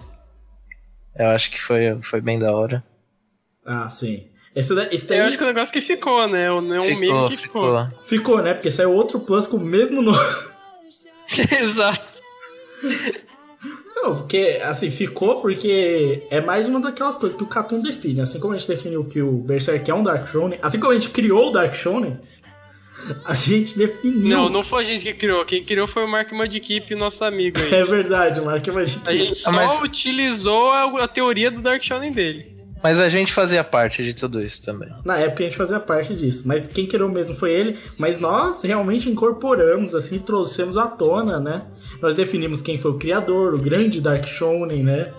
Eu 1.16 1.30
acho 1.30 1.50
que 1.50 1.60
foi, 1.60 2.00
foi 2.04 2.22
bem 2.22 2.38
da 2.38 2.52
hora. 2.52 2.84
Ah, 3.66 3.90
sim. 3.90 4.31
Esse, 4.56 4.74
esse 4.92 5.08
daí 5.08 5.20
Eu 5.20 5.26
acho 5.26 5.38
que 5.38 5.44
é 5.44 5.46
um 5.48 5.50
negócio 5.54 5.72
que 5.74 5.82
ficou, 5.82 6.28
né? 6.28 6.46
É 6.46 6.52
um 6.52 6.62
meme 6.62 7.08
que 7.30 7.38
ficou. 7.38 7.88
ficou, 8.06 8.42
né? 8.42 8.54
Porque 8.54 8.70
saiu 8.70 8.92
outro 8.92 9.20
Plus 9.20 9.48
com 9.48 9.58
o 9.58 9.60
mesmo 9.62 10.02
nome. 10.02 10.18
Exato. 11.62 12.12
Não, 13.96 14.16
porque, 14.18 14.60
assim, 14.64 14.90
ficou 14.90 15.42
porque 15.42 16.24
é 16.32 16.42
mais 16.42 16.68
uma 16.68 16.80
daquelas 16.80 17.16
coisas 17.16 17.38
que 17.38 17.44
o 17.44 17.48
Cartoon 17.48 17.82
define. 17.82 18.22
Assim 18.22 18.40
como 18.40 18.54
a 18.54 18.58
gente 18.58 18.68
definiu 18.68 19.04
que 19.08 19.22
o 19.22 19.32
Berserk 19.34 19.90
é 19.90 19.94
um 19.94 20.04
Dark 20.04 20.28
Shonen, 20.28 20.58
assim 20.62 20.80
como 20.80 20.92
a 20.92 20.96
gente 20.96 21.10
criou 21.12 21.50
o 21.50 21.52
Dark 21.52 21.74
Shonen, 21.76 22.20
a 23.24 23.36
gente 23.36 23.78
definiu. 23.78 24.36
Não, 24.38 24.50
não 24.50 24.64
foi 24.64 24.84
a 24.84 24.88
gente 24.88 25.04
que 25.04 25.14
criou. 25.14 25.46
Quem 25.46 25.64
criou 25.64 25.88
foi 25.88 26.04
o 26.04 26.08
Mark 26.08 26.32
Mudkip, 26.32 26.94
nosso 26.96 27.24
amigo 27.24 27.60
aí. 27.60 27.74
É 27.74 27.84
verdade, 27.84 28.42
Mark, 28.42 28.66
mas 28.74 29.00
A 29.08 29.14
gente 29.14 29.36
só 29.36 29.50
Ah, 29.52 29.54
mas- 29.54 29.82
utilizou 29.82 30.70
a, 30.72 31.04
a 31.04 31.08
teoria 31.08 31.52
do 31.52 31.62
Dark 31.62 31.84
Shonen 31.84 32.12
dele. 32.12 32.61
Mas 32.84 33.00
a 33.00 33.10
gente 33.10 33.34
fazia 33.34 33.64
parte 33.64 34.04
de 34.04 34.14
tudo 34.14 34.42
isso 34.42 34.64
também. 34.64 34.90
Na 35.06 35.18
época 35.18 35.44
a 35.44 35.46
gente 35.48 35.58
fazia 35.58 35.80
parte 35.80 36.16
disso, 36.16 36.48
mas 36.48 36.68
quem 36.68 36.88
criou 36.88 37.10
mesmo 37.10 37.36
foi 37.36 37.52
ele, 37.52 37.78
mas 37.98 38.20
nós 38.20 38.62
realmente 38.64 39.10
incorporamos, 39.10 39.94
assim, 39.94 40.20
trouxemos 40.20 40.78
à 40.78 40.88
tona, 40.88 41.40
né? 41.40 41.64
Nós 42.02 42.16
definimos 42.16 42.62
quem 42.62 42.78
foi 42.78 42.92
o 42.92 42.98
criador, 42.98 43.54
o 43.54 43.60
grande 43.60 44.02
Dark 44.02 44.26
Shonen, 44.26 44.84
né? 44.84 45.14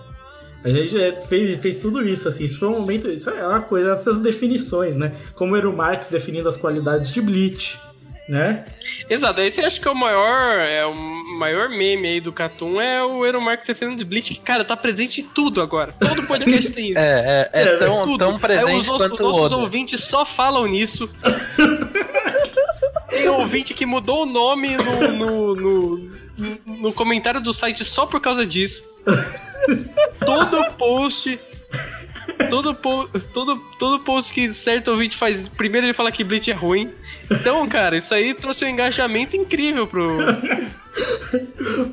A 0.63 0.69
gente 0.69 0.97
é, 0.97 1.15
fez, 1.15 1.59
fez 1.59 1.77
tudo 1.77 2.07
isso, 2.07 2.27
assim, 2.29 2.45
isso 2.45 2.59
foi 2.59 2.69
um 2.69 2.79
momento, 2.79 3.09
isso 3.09 3.29
é 3.29 3.45
uma 3.45 3.61
coisa, 3.61 3.91
essas 3.91 4.19
definições, 4.19 4.95
né? 4.95 5.13
Como 5.35 5.55
era 5.55 5.69
o 5.69 5.75
Marx 5.75 6.07
definindo 6.07 6.47
as 6.47 6.55
qualidades 6.55 7.11
de 7.11 7.21
Bleach, 7.21 7.77
né? 8.27 8.63
Exato, 9.09 9.41
esse 9.41 9.61
eu 9.61 9.67
acho 9.67 9.81
que 9.81 9.87
é 9.87 9.91
o 9.91 9.95
maior, 9.95 10.59
é 10.61 10.85
o 10.85 10.93
maior 11.37 11.67
meme 11.69 12.07
aí 12.07 12.21
do 12.21 12.31
Catum 12.31 12.79
é 12.79 13.03
o 13.03 13.25
Ero 13.25 13.41
Marx 13.41 13.67
defendendo 13.67 13.97
de 13.97 14.05
Bleach, 14.05 14.33
que, 14.33 14.39
cara, 14.39 14.63
tá 14.63 14.77
presente 14.77 15.21
em 15.21 15.23
tudo 15.25 15.61
agora. 15.61 15.93
Todo 15.99 16.23
podcast 16.23 16.71
tem 16.71 16.91
isso. 16.91 16.99
É, 17.03 17.49
é, 17.53 17.61
é, 17.61 17.61
É, 17.63 17.77
tão, 17.77 18.03
Tudo. 18.03 18.17
tão 18.17 18.39
presente 18.39 18.69
Aí 18.69 18.79
os 18.79 18.87
nossos, 18.87 19.07
quanto 19.07 19.13
os 19.15 19.19
o 19.19 19.23
nossos 19.23 19.41
outro. 19.43 19.59
ouvintes 19.59 20.03
só 20.03 20.25
falam 20.25 20.65
nisso. 20.67 21.09
Tem 23.09 23.27
ouvinte 23.29 23.73
que 23.73 23.85
mudou 23.85 24.23
o 24.23 24.25
nome 24.25 24.75
no, 24.77 25.11
no, 25.11 25.55
no, 25.55 26.09
no 26.65 26.93
comentário 26.93 27.39
do 27.41 27.53
site 27.53 27.85
só 27.85 28.05
por 28.05 28.19
causa 28.19 28.45
disso. 28.45 28.83
Todo 30.19 30.71
post. 30.73 31.39
Todo, 32.49 32.73
po, 32.73 33.07
todo, 33.33 33.57
todo 33.77 33.99
post 34.03 34.33
que 34.33 34.53
certo 34.53 34.89
ouvinte 34.91 35.15
faz. 35.17 35.47
Primeiro 35.49 35.85
ele 35.87 35.93
fala 35.93 36.11
que 36.11 36.23
Bleach 36.23 36.49
é 36.49 36.53
ruim. 36.53 36.89
Então, 37.29 37.67
cara, 37.67 37.97
isso 37.97 38.13
aí 38.13 38.33
trouxe 38.33 38.65
um 38.65 38.67
engajamento 38.67 39.35
incrível 39.35 39.87
pro. 39.87 40.17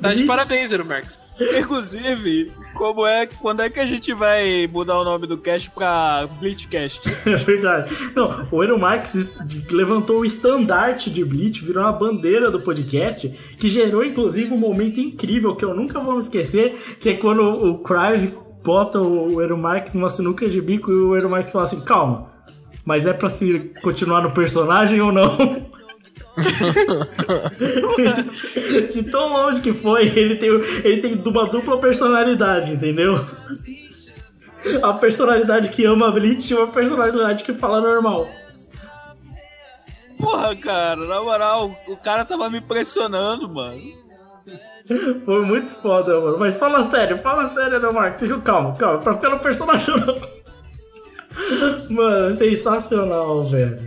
Tá 0.00 0.12
de 0.12 0.24
parabéns, 0.24 0.68
Zero 0.68 0.84
Marx. 0.84 1.20
Inclusive, 1.58 2.52
como 2.74 3.06
é, 3.06 3.26
quando 3.26 3.62
é 3.62 3.70
que 3.70 3.80
a 3.80 3.86
gente 3.86 4.12
vai 4.12 4.66
mudar 4.66 4.98
o 4.98 5.04
nome 5.04 5.26
do 5.26 5.38
cast 5.38 5.70
pra 5.70 6.28
Bleachcast? 6.38 7.08
É 7.30 7.36
verdade. 7.36 7.94
Não, 8.14 8.46
o 8.50 8.62
Ero 8.62 8.78
Marx 8.78 9.32
levantou 9.70 10.20
o 10.20 10.24
estandarte 10.24 11.10
de 11.10 11.24
Bleach, 11.24 11.64
virou 11.64 11.82
uma 11.84 11.92
bandeira 11.92 12.50
do 12.50 12.60
podcast, 12.60 13.28
que 13.58 13.68
gerou 13.68 14.04
inclusive 14.04 14.52
um 14.52 14.58
momento 14.58 15.00
incrível 15.00 15.54
que 15.54 15.64
eu 15.64 15.74
nunca 15.74 16.00
vou 16.00 16.14
me 16.14 16.18
esquecer, 16.18 16.96
que 16.98 17.10
é 17.10 17.14
quando 17.14 17.42
o 17.42 17.78
Crive 17.78 18.34
bota 18.62 19.00
o 19.00 19.40
Ero 19.40 19.56
Marx 19.56 19.94
numa 19.94 20.10
sinuca 20.10 20.48
de 20.48 20.60
bico 20.60 20.90
e 20.90 20.94
o 20.94 21.16
Ero 21.16 21.30
Marx 21.30 21.52
fala 21.52 21.64
assim, 21.64 21.80
calma, 21.80 22.29
mas 22.90 23.06
é 23.06 23.12
pra 23.12 23.28
se 23.28 23.70
continuar 23.82 24.20
no 24.20 24.34
personagem 24.34 25.00
ou 25.00 25.12
não? 25.12 25.30
de 28.92 29.04
tão 29.04 29.32
longe 29.32 29.60
que 29.60 29.72
foi, 29.72 30.08
ele 30.08 30.34
tem, 30.34 30.48
ele 30.82 31.00
tem 31.00 31.22
uma 31.24 31.46
dupla 31.46 31.78
personalidade, 31.78 32.72
entendeu? 32.72 33.24
A 34.82 34.92
personalidade 34.94 35.70
que 35.70 35.84
ama 35.84 36.10
Bleach 36.10 36.52
e 36.52 36.56
uma 36.56 36.66
personalidade 36.66 37.44
que 37.44 37.52
fala 37.52 37.80
normal. 37.80 38.28
Porra, 40.18 40.56
cara, 40.56 40.96
na 40.96 41.22
moral, 41.22 41.70
o 41.86 41.96
cara 41.96 42.24
tava 42.24 42.50
me 42.50 42.60
pressionando, 42.60 43.48
mano. 43.48 43.80
Foi 45.24 45.46
muito 45.46 45.76
foda, 45.76 46.20
mano. 46.20 46.40
Mas 46.40 46.58
fala 46.58 46.82
sério, 46.90 47.18
fala 47.18 47.50
sério, 47.50 47.78
né, 47.78 47.88
Marco? 47.92 48.40
Calma, 48.40 48.74
calma, 48.74 48.98
pra 48.98 49.14
ficar 49.14 49.30
no 49.30 49.38
personagem 49.38 49.96
não. 49.96 50.39
Mano, 51.88 52.36
sensacional, 52.38 53.48
velho. 53.48 53.78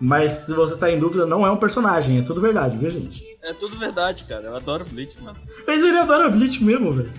Mas 0.00 0.30
se 0.32 0.54
você 0.54 0.76
tá 0.76 0.90
em 0.90 0.98
dúvida, 0.98 1.24
não 1.26 1.46
é 1.46 1.50
um 1.50 1.56
personagem, 1.56 2.18
é 2.18 2.22
tudo 2.22 2.40
verdade, 2.40 2.76
viu, 2.76 2.90
gente? 2.90 3.24
É 3.42 3.52
tudo 3.52 3.78
verdade, 3.78 4.24
cara. 4.24 4.44
Eu 4.44 4.56
adoro 4.56 4.84
Bleach, 4.84 5.20
mano. 5.22 5.36
Mas 5.66 5.82
ele 5.82 5.96
adora 5.96 6.28
Bleach 6.28 6.62
mesmo, 6.62 6.92
velho. 6.92 7.12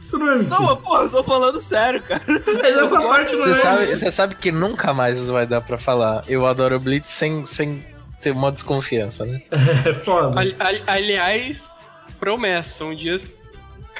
Isso 0.00 0.18
não 0.18 0.30
é 0.30 0.36
mentira. 0.36 0.58
Não, 0.60 0.76
porra, 0.76 1.04
eu 1.04 1.10
tô 1.10 1.22
falando 1.22 1.60
sério, 1.60 2.02
cara. 2.02 2.20
Mas 2.26 2.64
essa 2.78 3.00
parte 3.00 3.36
não 3.36 3.44
Você 3.44 3.50
é 3.50 3.54
sabe, 3.54 3.86
você 3.86 4.10
sabe 4.12 4.34
que 4.34 4.50
nunca 4.50 4.92
mais 4.94 5.28
vai 5.28 5.46
dar 5.46 5.60
pra 5.60 5.78
falar 5.78 6.24
eu 6.26 6.44
adoro 6.46 6.80
Blitz 6.80 7.12
sem, 7.12 7.44
sem 7.46 7.84
ter 8.20 8.32
uma 8.32 8.50
desconfiança, 8.50 9.24
né? 9.24 9.40
É 9.86 9.94
foda. 10.04 10.40
Ali- 10.40 10.56
ali- 10.58 10.82
aliás, 10.86 11.70
promessa, 12.18 12.84
um 12.84 12.94
dia. 12.96 13.16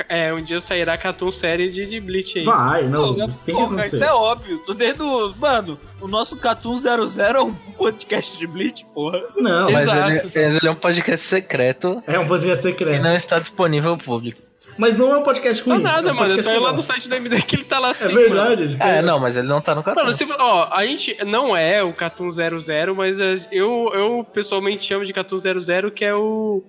É, 0.09 0.33
um 0.33 0.43
dia 0.43 0.61
sairá 0.61 0.97
Catum 0.97 1.31
série 1.31 1.71
de, 1.71 1.85
de 1.87 2.01
Bleach 2.01 2.39
aí. 2.39 2.45
Vai, 2.45 2.89
não, 2.89 3.15
Porra, 3.15 3.29
isso 3.29 3.41
tem 3.45 3.55
que 3.55 3.61
acontecer. 3.63 3.97
isso 3.97 4.05
é 4.05 4.13
óbvio. 4.13 4.59
Tô 4.61 4.73
desde 4.75 5.03
o. 5.03 5.35
Mano, 5.39 5.79
o 6.01 6.09
nosso 6.09 6.37
Catum 6.37 6.75
00 6.77 7.05
é 7.37 7.41
um 7.43 7.53
podcast 7.55 8.39
de 8.39 8.47
Bleach, 8.47 8.87
porra. 8.95 9.21
Não, 9.37 9.71
Mas 9.71 9.83
Exato, 9.83 10.39
ele, 10.39 10.57
ele 10.57 10.67
é 10.69 10.71
um 10.71 10.75
podcast 10.75 11.27
secreto 11.27 12.03
é 12.07 12.19
um 12.19 12.27
podcast 12.27 12.63
que 12.65 12.71
secreto. 12.71 13.03
não 13.03 13.15
está 13.17 13.39
disponível 13.39 13.91
ao 13.91 13.99
público. 13.99 14.41
Mas 14.79 14.97
não 14.97 15.13
é 15.13 15.19
um 15.19 15.23
podcast 15.23 15.69
Não 15.69 15.77
ruim. 15.77 15.85
nada, 15.85 16.09
é 16.09 16.13
um 16.13 16.17
mano. 16.17 16.33
É 16.39 16.43
só 16.43 16.51
ir 16.55 16.59
lá 16.59 16.73
no 16.73 16.83
site 16.83 17.07
do 17.07 17.15
MD 17.15 17.43
que 17.43 17.57
ele 17.57 17.65
tá 17.65 17.79
lá 17.79 17.91
assim. 17.91 18.07
É 18.07 18.09
verdade, 18.09 18.67
gente. 18.67 18.83
É, 18.83 19.03
não, 19.03 19.19
mas 19.21 19.37
ele 19.37 19.47
não 19.47 19.61
tá 19.61 19.75
no 19.75 19.83
canal. 19.83 20.03
Mano, 20.07 20.17
se, 20.17 20.25
ó, 20.39 20.69
a 20.73 20.87
gente 20.87 21.23
não 21.27 21.55
é 21.55 21.83
o 21.85 21.93
Catum 21.93 22.31
00, 22.31 22.95
mas 22.97 23.21
as- 23.21 23.47
eu, 23.53 23.91
eu 23.93 24.25
pessoalmente 24.25 24.87
chamo 24.87 25.05
de 25.05 25.13
Catum 25.13 25.39
00, 25.39 25.91
que 25.91 26.03
é 26.05 26.15
o. 26.15 26.65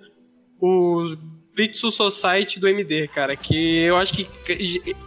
O 0.59 1.15
Blitzu 1.55 1.91
Society 1.91 2.59
do 2.59 2.67
MD, 2.67 3.07
cara. 3.09 3.35
Que 3.35 3.81
eu 3.81 3.95
acho 3.95 4.13
que 4.13 4.27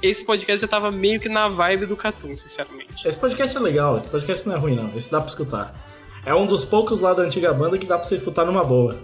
esse 0.02 0.24
podcast 0.24 0.60
já 0.60 0.68
tava 0.68 0.90
meio 0.90 1.20
que 1.20 1.28
na 1.28 1.48
vibe 1.48 1.86
do 1.86 1.96
Catum, 1.96 2.36
sinceramente. 2.36 3.06
Esse 3.06 3.18
podcast 3.18 3.56
é 3.56 3.60
legal, 3.60 3.96
esse 3.96 4.08
podcast 4.08 4.48
não 4.48 4.54
é 4.54 4.58
ruim, 4.58 4.76
não. 4.76 4.90
Esse 4.96 5.10
dá 5.10 5.20
pra 5.20 5.28
escutar. 5.28 5.74
É 6.24 6.34
um 6.34 6.46
dos 6.46 6.64
poucos 6.64 7.00
lá 7.00 7.14
da 7.14 7.22
antiga 7.22 7.52
banda 7.52 7.78
que 7.78 7.86
dá 7.86 7.96
pra 7.96 8.06
você 8.06 8.14
escutar 8.16 8.44
numa 8.44 8.64
boa. 8.64 8.98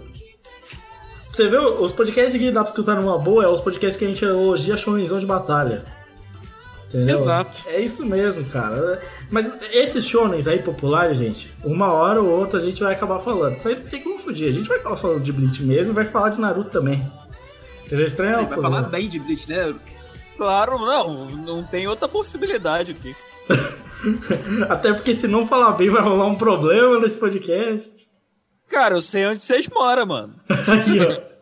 Você 1.31 1.47
vê, 1.47 1.57
os 1.57 1.91
podcasts 1.91 2.39
que 2.39 2.51
dá 2.51 2.61
pra 2.61 2.69
escutar 2.69 2.95
numa 2.95 3.17
boa 3.17 3.43
é 3.43 3.47
os 3.47 3.59
podcasts 3.59 3.97
que 3.97 4.05
a 4.05 4.07
gente 4.07 4.23
elogia 4.23 4.77
shonenzão 4.77 5.19
de 5.19 5.25
batalha. 5.25 5.83
Entendeu? 6.89 7.15
Exato. 7.15 7.63
É 7.65 7.79
isso 7.79 8.05
mesmo, 8.05 8.45
cara. 8.45 9.01
Mas 9.31 9.51
esses 9.71 10.05
shonens 10.05 10.47
aí 10.47 10.59
populares, 10.59 11.17
gente, 11.17 11.49
uma 11.63 11.91
hora 11.91 12.21
ou 12.21 12.29
outra 12.29 12.59
a 12.59 12.61
gente 12.61 12.83
vai 12.83 12.93
acabar 12.93 13.17
falando. 13.19 13.55
Isso 13.55 13.67
aí 13.67 13.75
não 13.75 13.83
tem 13.83 14.03
como 14.03 14.19
fugir. 14.19 14.49
A 14.49 14.51
gente 14.51 14.69
vai 14.69 14.77
acabar 14.77 14.95
falando 14.95 15.23
de 15.23 15.31
Bleach 15.31 15.63
mesmo 15.63 15.91
e 15.91 15.95
vai 15.95 16.05
falar 16.05 16.29
de 16.29 16.39
Naruto 16.39 16.69
também. 16.69 17.01
Estranho 18.01 18.31
é 18.31 18.33
Ele 18.39 18.41
uma 18.47 18.49
vai 18.49 18.61
falar 18.61 18.81
bem 18.83 19.07
de 19.07 19.19
Bleach, 19.19 19.47
né? 19.49 19.73
Claro, 20.37 20.79
não. 20.79 21.25
Não 21.29 21.63
tem 21.63 21.87
outra 21.87 22.07
possibilidade 22.07 22.91
aqui. 22.91 23.15
Até 24.69 24.93
porque 24.93 25.13
se 25.13 25.27
não 25.27 25.47
falar 25.47 25.71
bem 25.73 25.89
vai 25.89 26.01
rolar 26.01 26.25
um 26.27 26.35
problema 26.35 26.99
nesse 26.99 27.17
podcast. 27.17 27.91
Cara, 28.69 28.95
eu 28.95 29.01
sei 29.01 29.25
onde 29.27 29.43
vocês 29.43 29.67
moram, 29.69 30.05
mano. 30.05 30.35
Aí, 30.49 30.99
ó. 31.01 31.33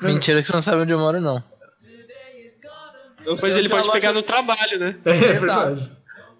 Mentira 0.02 0.40
que 0.42 0.46
você 0.48 0.52
não 0.52 0.62
sabe 0.62 0.82
onde 0.82 0.92
eu 0.92 0.98
moro, 0.98 1.20
não. 1.20 1.42
Eu 3.24 3.32
Mas 3.32 3.40
sei 3.40 3.52
ele 3.58 3.68
pode 3.68 3.80
loja- 3.86 3.92
pegar 3.92 4.12
no 4.12 4.22
trabalho, 4.22 4.78
né? 4.78 4.96
É 5.04 5.10
Exato. 5.32 5.74
verdade. 5.74 5.92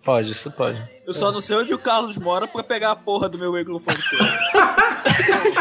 Pode, 0.04 0.30
isso 0.30 0.50
pode. 0.52 0.78
Eu 1.06 1.12
só 1.12 1.30
não 1.32 1.40
sei 1.40 1.56
onde 1.56 1.74
o 1.74 1.78
Carlos 1.78 2.16
mora 2.16 2.46
pra 2.46 2.62
pegar 2.62 2.92
a 2.92 2.96
porra 2.96 3.28
do 3.28 3.36
meu 3.36 3.52
microfone. 3.52 3.98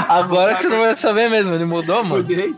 Agora 0.07 0.55
que 0.55 0.61
você 0.63 0.69
não 0.69 0.79
vai 0.79 0.95
saber 0.95 1.29
mesmo, 1.29 1.53
ele 1.55 1.65
mudou, 1.65 2.03
mano. 2.03 2.17
Mudei. 2.23 2.55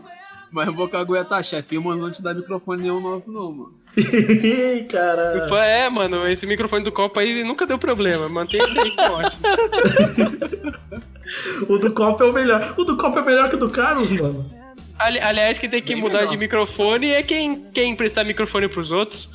Mas 0.52 0.66
eu 0.66 0.74
vou 0.74 0.88
caguetar, 0.88 1.42
chefe. 1.44 1.76
Eu 1.76 1.82
não 1.82 2.10
te 2.10 2.20
dar 2.22 2.34
microfone 2.34 2.82
nenhum 2.82 3.00
novo, 3.00 3.24
não, 3.30 3.52
mano. 3.52 3.74
Ih, 3.96 4.84
Caralho. 4.90 5.54
É, 5.56 5.88
mano, 5.88 6.26
esse 6.28 6.46
microfone 6.46 6.82
do 6.84 6.90
copo 6.92 7.18
aí 7.18 7.44
nunca 7.44 7.66
deu 7.66 7.78
problema. 7.78 8.28
Mantém 8.28 8.60
esse 8.62 8.78
aí 8.78 8.90
que 8.90 9.00
é 9.00 9.10
ótimo. 9.10 9.42
O 11.68 11.78
do 11.78 11.92
copo 11.92 12.24
é 12.24 12.26
o 12.26 12.32
melhor. 12.32 12.74
O 12.76 12.82
do 12.84 12.96
copo 12.96 13.20
é 13.20 13.22
melhor 13.22 13.48
que 13.48 13.54
o 13.54 13.58
do 13.58 13.70
Carlos, 13.70 14.10
mano. 14.12 14.44
Ali- 14.98 15.20
aliás, 15.20 15.58
quem 15.60 15.70
tem 15.70 15.80
que 15.80 15.92
Bem 15.94 16.02
mudar 16.02 16.18
melhor. 16.18 16.30
de 16.32 16.36
microfone 16.36 17.08
é 17.12 17.22
quem 17.22 17.70
quer 17.72 17.84
emprestar 17.84 18.24
microfone 18.24 18.66
pros 18.66 18.90
outros. 18.90 19.30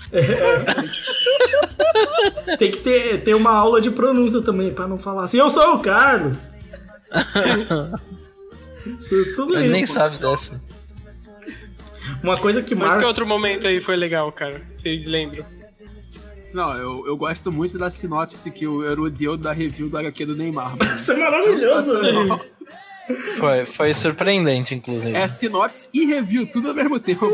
Tem 2.59 2.69
que 2.71 2.77
ter, 2.79 3.21
ter 3.23 3.33
uma 3.33 3.51
aula 3.51 3.79
de 3.79 3.89
pronúncia 3.89 4.41
também, 4.41 4.71
pra 4.71 4.87
não 4.87 4.97
falar 4.97 5.23
assim, 5.23 5.37
eu 5.37 5.49
sou 5.49 5.75
o 5.75 5.79
Carlos. 5.79 6.45
Isso, 8.99 9.35
tudo 9.35 9.57
Ele 9.57 9.69
nem 9.69 9.85
sabe 9.85 10.17
dessa. 10.17 10.61
Uma 12.23 12.37
coisa 12.37 12.61
que 12.61 12.75
Mas 12.75 12.97
que 12.97 13.03
outro 13.03 13.25
momento 13.25 13.67
aí 13.67 13.81
foi 13.81 13.95
legal, 13.95 14.31
cara? 14.31 14.61
Vocês 14.77 15.05
lembram? 15.05 15.45
Não, 16.53 16.73
eu, 16.77 17.05
eu 17.05 17.17
gosto 17.17 17.51
muito 17.51 17.77
da 17.77 17.89
sinopse 17.89 18.49
que 18.49 18.65
o 18.65 18.81
Eurodeu 18.83 19.35
da 19.35 19.51
review 19.51 19.89
do 19.89 19.97
HQ 19.97 20.25
do 20.25 20.35
Neymar. 20.35 20.77
mano. 20.77 20.95
Isso 20.95 21.11
é 21.11 21.17
maravilhoso, 21.17 22.01
velho. 22.01 22.39
Foi, 23.37 23.65
foi 23.65 23.93
surpreendente, 23.93 24.73
inclusive. 24.73 25.15
É 25.15 25.27
sinopse 25.27 25.89
e 25.93 26.05
review, 26.05 26.47
tudo 26.47 26.69
ao 26.69 26.73
mesmo 26.73 26.99
tempo. 26.99 27.27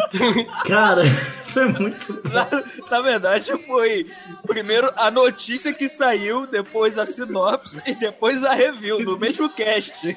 Cara, 0.66 1.04
isso 1.04 1.60
é 1.60 1.64
muito. 1.66 2.22
Na, 2.28 2.46
na 2.90 3.00
verdade, 3.00 3.50
foi 3.66 4.06
primeiro 4.46 4.90
a 4.98 5.10
notícia 5.10 5.72
que 5.72 5.88
saiu, 5.88 6.46
depois 6.46 6.98
a 6.98 7.06
sinopse 7.06 7.80
e 7.86 7.94
depois 7.94 8.44
a 8.44 8.52
review, 8.52 9.00
no 9.00 9.18
mesmo 9.18 9.48
cast. 9.48 10.16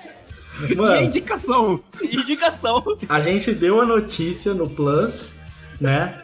E 0.69 0.73
a 0.73 0.75
Mano, 0.75 1.01
indicação. 1.01 1.79
Indicação. 2.01 2.83
a 3.09 3.19
gente 3.19 3.51
deu 3.53 3.81
a 3.81 3.85
notícia 3.85 4.53
no 4.53 4.69
Plus, 4.69 5.33
né? 5.81 6.15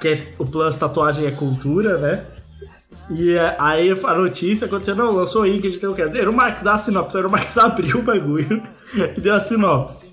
Que 0.00 0.08
é- 0.08 0.32
o 0.38 0.44
Plus 0.44 0.76
Tatuagem 0.76 1.26
é 1.26 1.30
Cultura, 1.30 1.98
né? 1.98 2.24
E 3.10 3.32
é, 3.32 3.56
aí 3.58 3.90
a 3.90 4.14
notícia 4.14 4.66
aconteceu, 4.66 4.94
não, 4.94 5.12
lançou 5.12 5.42
aí 5.42 5.60
que 5.60 5.66
a 5.66 5.70
gente 5.70 5.80
tem 5.80 5.88
o 5.88 5.94
quê? 5.94 6.02
Era 6.02 6.30
o 6.30 6.32
Marx 6.32 6.62
dá 6.62 6.74
a 6.74 6.78
sinopse, 6.78 7.16
era 7.16 7.26
o 7.26 7.30
Marx 7.30 7.56
abriu 7.60 8.00
o 8.00 8.02
bagulho 8.02 8.62
e 9.16 9.20
deu 9.20 9.34
a 9.34 9.40
sinopse. 9.40 10.08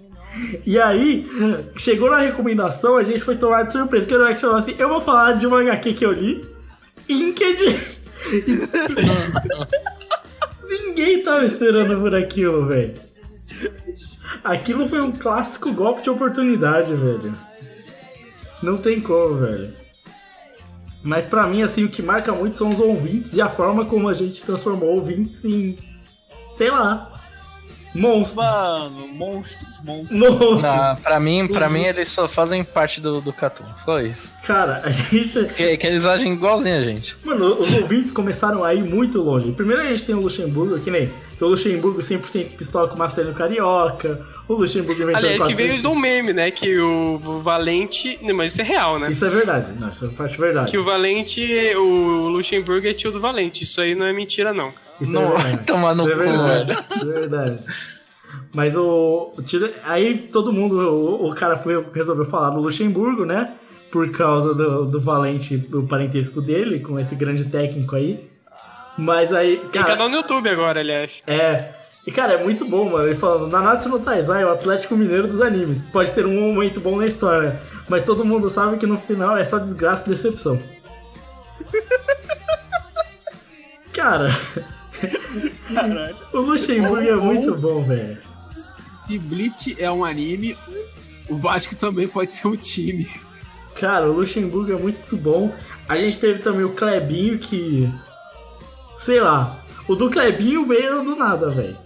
E 0.66 0.80
aí, 0.80 1.28
chegou 1.78 2.10
na 2.10 2.20
recomendação, 2.20 2.98
a 2.98 3.04
gente 3.04 3.20
foi 3.20 3.38
tomar 3.38 3.64
de 3.64 3.74
surpresa, 3.74 4.08
que 4.08 4.16
o 4.16 4.20
Max 4.20 4.42
falou 4.42 4.58
assim, 4.58 4.76
eu 4.78 4.90
vou 4.90 5.02
falar 5.02 5.34
de 5.34 5.48
uma 5.48 5.62
HQ 5.62 5.94
que 5.94 6.06
eu 6.06 6.12
li, 6.12 6.46
Inked. 7.08 7.80
Ninguém 10.68 11.24
tava 11.24 11.46
esperando 11.46 12.00
por 12.00 12.16
aquilo, 12.16 12.66
velho. 12.66 12.94
Aquilo 14.46 14.88
foi 14.88 15.02
um 15.02 15.12
clássico 15.12 15.74
golpe 15.74 16.04
de 16.04 16.10
oportunidade, 16.12 16.94
velho. 16.94 17.34
Não 18.62 18.78
tem 18.78 19.02
como, 19.02 19.38
velho. 19.40 19.74
Mas 21.02 21.26
pra 21.26 21.48
mim, 21.48 21.64
assim, 21.64 21.84
o 21.84 21.90
que 21.90 22.04
marca 22.04 22.32
muito 22.32 22.56
são 22.56 22.70
os 22.70 22.80
ouvintes 22.80 23.34
e 23.34 23.42
a 23.42 23.50
forma 23.50 23.86
como 23.86 24.08
a 24.08 24.14
gente 24.14 24.44
transformou 24.44 24.90
ouvintes 24.90 25.44
em. 25.44 25.76
sei 26.54 26.70
lá. 26.70 27.12
Monstros. 27.96 28.46
Mano, 28.46 29.08
monstros, 29.14 29.82
monstros. 29.82 30.20
Monstros. 30.20 30.64
Na, 30.64 30.96
pra 30.96 31.20
mim, 31.20 31.48
pra 31.48 31.70
mim, 31.70 31.84
eles 31.84 32.10
só 32.10 32.28
fazem 32.28 32.64
parte 32.64 33.00
do, 33.02 33.22
do 33.22 33.32
Catum. 33.32 33.64
Só 33.84 34.00
isso. 34.00 34.32
Cara, 34.44 34.82
a 34.84 34.90
gente. 34.92 35.46
Que, 35.56 35.78
que 35.78 35.88
eles 35.88 36.06
agem 36.06 36.34
igualzinho 36.34 36.78
a 36.78 36.84
gente. 36.84 37.18
Mano, 37.24 37.58
os 37.58 37.74
ouvintes 37.74 38.12
começaram 38.12 38.64
a 38.64 38.76
ir 38.76 38.84
muito 38.84 39.22
longe. 39.22 39.52
Primeiro 39.54 39.82
a 39.82 39.86
gente 39.88 40.04
tem 40.06 40.14
o 40.14 40.20
Luxemburgo, 40.22 40.80
que 40.80 40.92
nem. 40.92 41.12
Tem 41.38 41.46
o 41.46 41.52
Luxemburgo 41.52 42.00
100% 42.00 42.56
pistola 42.56 42.88
com 42.88 42.96
o 42.96 43.00
Marcelo 43.00 43.34
Carioca. 43.34 44.26
O 44.48 44.54
Luxemburgo 44.54 45.02
inventou 45.04 45.18
Aliás, 45.20 45.36
que 45.38 45.44
400. 45.54 45.58
veio 45.66 45.82
de 45.82 45.88
um 45.88 45.96
meme, 46.00 46.32
né? 46.32 46.50
Que 46.50 46.80
o 46.80 47.18
Valente. 47.42 48.18
Não, 48.22 48.34
mas 48.36 48.54
isso 48.54 48.62
é 48.62 48.64
real, 48.64 48.98
né? 49.00 49.12
Isso 49.12 49.26
é 49.26 49.30
verdade. 49.30 49.80
Não, 49.80 49.90
isso 49.90 50.06
é 50.06 50.08
parte 50.10 50.40
verdade. 50.40 50.72
Que 50.72 50.78
o 50.78 50.84
Valente, 50.86 51.42
o 51.76 52.30
Luxemburgo 52.30 52.88
é 52.88 52.94
tio 52.94 53.12
do 53.12 53.20
Valente. 53.20 53.66
Isso 53.66 53.82
aí 53.82 53.96
não 53.96 54.06
é 54.06 54.14
mentira, 54.14 54.54
não. 54.54 54.72
Isso 55.02 55.12
Não 55.12 55.24
é 55.24 55.32
vai 55.32 55.42
verdade. 55.44 55.66
tomar 55.66 55.94
no 55.96 56.04
Isso 56.04 56.12
é 56.12 56.16
cu, 56.16 56.22
verdade. 56.22 56.66
velho. 56.68 56.80
Isso 56.96 57.12
é 57.12 57.20
verdade. 57.20 57.60
Mas 58.54 58.78
o. 58.78 59.34
o 59.38 59.42
aí 59.84 60.18
todo 60.32 60.54
mundo. 60.54 60.78
O, 60.80 61.30
o 61.30 61.36
cara 61.36 61.58
foi, 61.58 61.84
resolveu 61.94 62.24
falar 62.26 62.52
do 62.52 62.62
Luxemburgo, 62.62 63.26
né? 63.26 63.54
Por 63.92 64.10
causa 64.12 64.54
do, 64.54 64.86
do 64.86 65.00
Valente, 65.02 65.58
do 65.58 65.84
parentesco 65.84 66.42
dele, 66.42 66.80
com 66.80 66.98
esse 67.00 67.16
grande 67.16 67.46
técnico 67.46 67.96
aí. 67.96 68.30
Mas 68.98 69.34
aí. 69.34 69.58
Tem 69.58 69.82
Cara, 69.82 69.94
canal 69.94 70.10
no 70.10 70.18
YouTube 70.18 70.50
agora, 70.50 70.80
aliás. 70.80 71.22
é. 71.28 71.74
E 72.08 72.12
cara, 72.12 72.34
é 72.34 72.44
muito 72.44 72.64
bom, 72.66 72.88
mano. 72.88 73.08
Ele 73.08 73.16
falando, 73.16 73.48
Nanatsu 73.48 73.90
no 73.90 74.00
Taizai 74.00 74.44
é 74.44 74.46
o 74.46 74.52
Atlético 74.52 74.96
Mineiro 74.96 75.28
dos 75.28 75.42
animes. 75.42 75.82
Pode 75.82 76.12
ter 76.12 76.24
um 76.24 76.40
momento 76.40 76.80
bom 76.80 76.98
na 76.98 77.08
história, 77.08 77.60
mas 77.90 78.04
todo 78.04 78.24
mundo 78.24 78.48
sabe 78.48 78.78
que 78.78 78.86
no 78.86 78.96
final 78.96 79.36
é 79.36 79.44
só 79.44 79.58
desgraça 79.58 80.06
e 80.06 80.10
decepção. 80.12 80.60
cara, 83.92 84.30
o 86.32 86.38
Luxemburgo 86.40 87.08
é 87.08 87.16
muito 87.16 87.56
bom, 87.56 87.84
velho. 87.84 88.18
Se 89.06 89.18
Bleach 89.18 89.76
é 89.80 89.90
um 89.92 90.06
anime, 90.06 90.56
o 91.28 91.36
Vasco 91.38 91.76
também 91.76 92.08
pode 92.08 92.32
ser 92.32 92.48
um 92.48 92.56
time. 92.56 93.10
Cara, 93.80 94.08
o 94.10 94.14
Luxemburgo 94.14 94.72
é 94.72 94.78
muito 94.78 95.18
bom. 95.18 95.54
A 95.88 95.98
gente 95.98 96.18
teve 96.20 96.40
também 96.40 96.64
o 96.64 96.74
Klebinho 96.74 97.40
que. 97.40 97.92
Sei 98.98 99.20
lá. 99.20 99.58
O 99.88 99.96
do 99.96 100.10
Klebinho 100.10 100.66
veio 100.66 101.04
do 101.04 101.16
nada, 101.16 101.50
velho. 101.50 101.78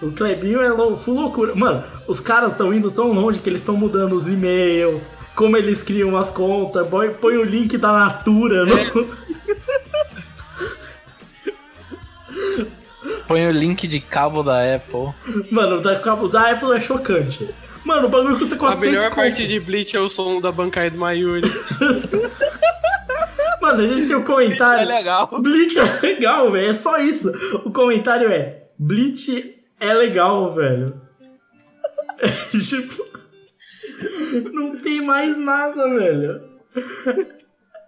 O 0.00 0.12
Klebinho 0.12 0.62
é 0.62 0.68
lou 0.68 0.96
full 0.96 1.14
loucura. 1.14 1.54
Mano, 1.54 1.82
os 2.06 2.20
caras 2.20 2.52
estão 2.52 2.72
indo 2.72 2.90
tão 2.90 3.12
longe 3.12 3.40
que 3.40 3.48
eles 3.48 3.60
estão 3.60 3.76
mudando 3.76 4.12
os 4.12 4.28
e-mails, 4.28 5.02
como 5.34 5.56
eles 5.56 5.82
criam 5.82 6.16
as 6.16 6.30
contas, 6.30 6.86
põe, 6.86 7.10
põe 7.10 7.36
o 7.36 7.44
link 7.44 7.76
da 7.76 7.92
Natura 7.92 8.64
no. 8.64 8.76
Põe 13.26 13.46
o 13.46 13.50
link 13.50 13.86
de 13.86 14.00
cabo 14.00 14.42
da 14.42 14.74
Apple. 14.74 15.12
Mano, 15.50 15.76
o 15.76 15.80
da, 15.82 16.14
o 16.14 16.28
da 16.28 16.50
Apple 16.50 16.72
é 16.74 16.80
chocante. 16.80 17.46
Mano, 17.84 18.06
o 18.06 18.10
bagulho 18.10 18.38
custa 18.38 18.54
A 18.54 18.58
400 18.58 18.88
melhor 18.90 19.04
conto. 19.10 19.14
parte 19.16 19.46
de 19.46 19.60
Bleach 19.60 19.94
é 19.94 20.00
o 20.00 20.08
som 20.08 20.40
da 20.40 20.50
bancada 20.50 20.90
do 20.90 20.98
Mayuri. 20.98 21.42
Mano, 23.68 23.82
a 23.82 23.86
gente 23.86 24.08
tem 24.08 24.16
o 24.16 24.24
comentário. 24.24 24.82
É 24.82 24.84
legal. 24.84 25.28
Bleach 25.42 25.78
é 25.78 26.00
legal, 26.00 26.50
velho. 26.50 26.68
É 26.68 26.72
só 26.72 26.96
isso. 26.98 27.30
O 27.64 27.70
comentário 27.70 28.30
é: 28.30 28.68
Bleach 28.78 29.60
é 29.78 29.92
legal, 29.92 30.50
velho. 30.50 31.00
Tipo. 32.50 33.06
Não 34.52 34.70
tem 34.70 35.04
mais 35.04 35.36
nada, 35.36 35.88
velho. 35.88 36.40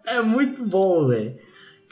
É 0.06 0.20
muito 0.20 0.64
bom, 0.64 1.06
velho. 1.06 1.36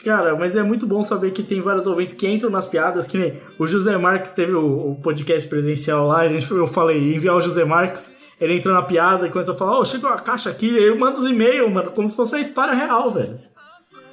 Cara, 0.03 0.35
mas 0.35 0.55
é 0.55 0.63
muito 0.63 0.87
bom 0.87 1.01
saber 1.03 1.31
que 1.31 1.43
tem 1.43 1.61
vários 1.61 1.85
ouvintes 1.85 2.13
que 2.13 2.27
entram 2.27 2.49
nas 2.49 2.65
piadas, 2.65 3.07
que 3.07 3.17
nem 3.17 3.41
o 3.57 3.67
José 3.67 3.97
Marques 3.97 4.31
teve 4.31 4.53
o, 4.53 4.91
o 4.91 4.95
podcast 5.01 5.47
presencial 5.49 6.07
lá, 6.07 6.21
a 6.21 6.27
gente, 6.29 6.49
eu 6.49 6.65
falei, 6.65 7.15
enviar 7.15 7.35
o 7.35 7.41
José 7.41 7.65
Marques, 7.65 8.15
ele 8.39 8.55
entrou 8.55 8.73
na 8.73 8.81
piada 8.81 9.27
e 9.27 9.29
começou 9.29 9.53
a 9.53 9.57
falar, 9.57 9.77
ô, 9.77 9.83
chegou 9.83 10.09
a 10.09 10.17
caixa 10.17 10.49
aqui, 10.49 10.77
aí 10.77 10.85
eu 10.85 10.97
mando 10.97 11.19
os 11.19 11.25
e-mails, 11.25 11.69
mano, 11.69 11.91
como 11.91 12.07
se 12.07 12.15
fosse 12.15 12.33
uma 12.33 12.39
história 12.39 12.73
real, 12.73 13.11
velho. 13.11 13.37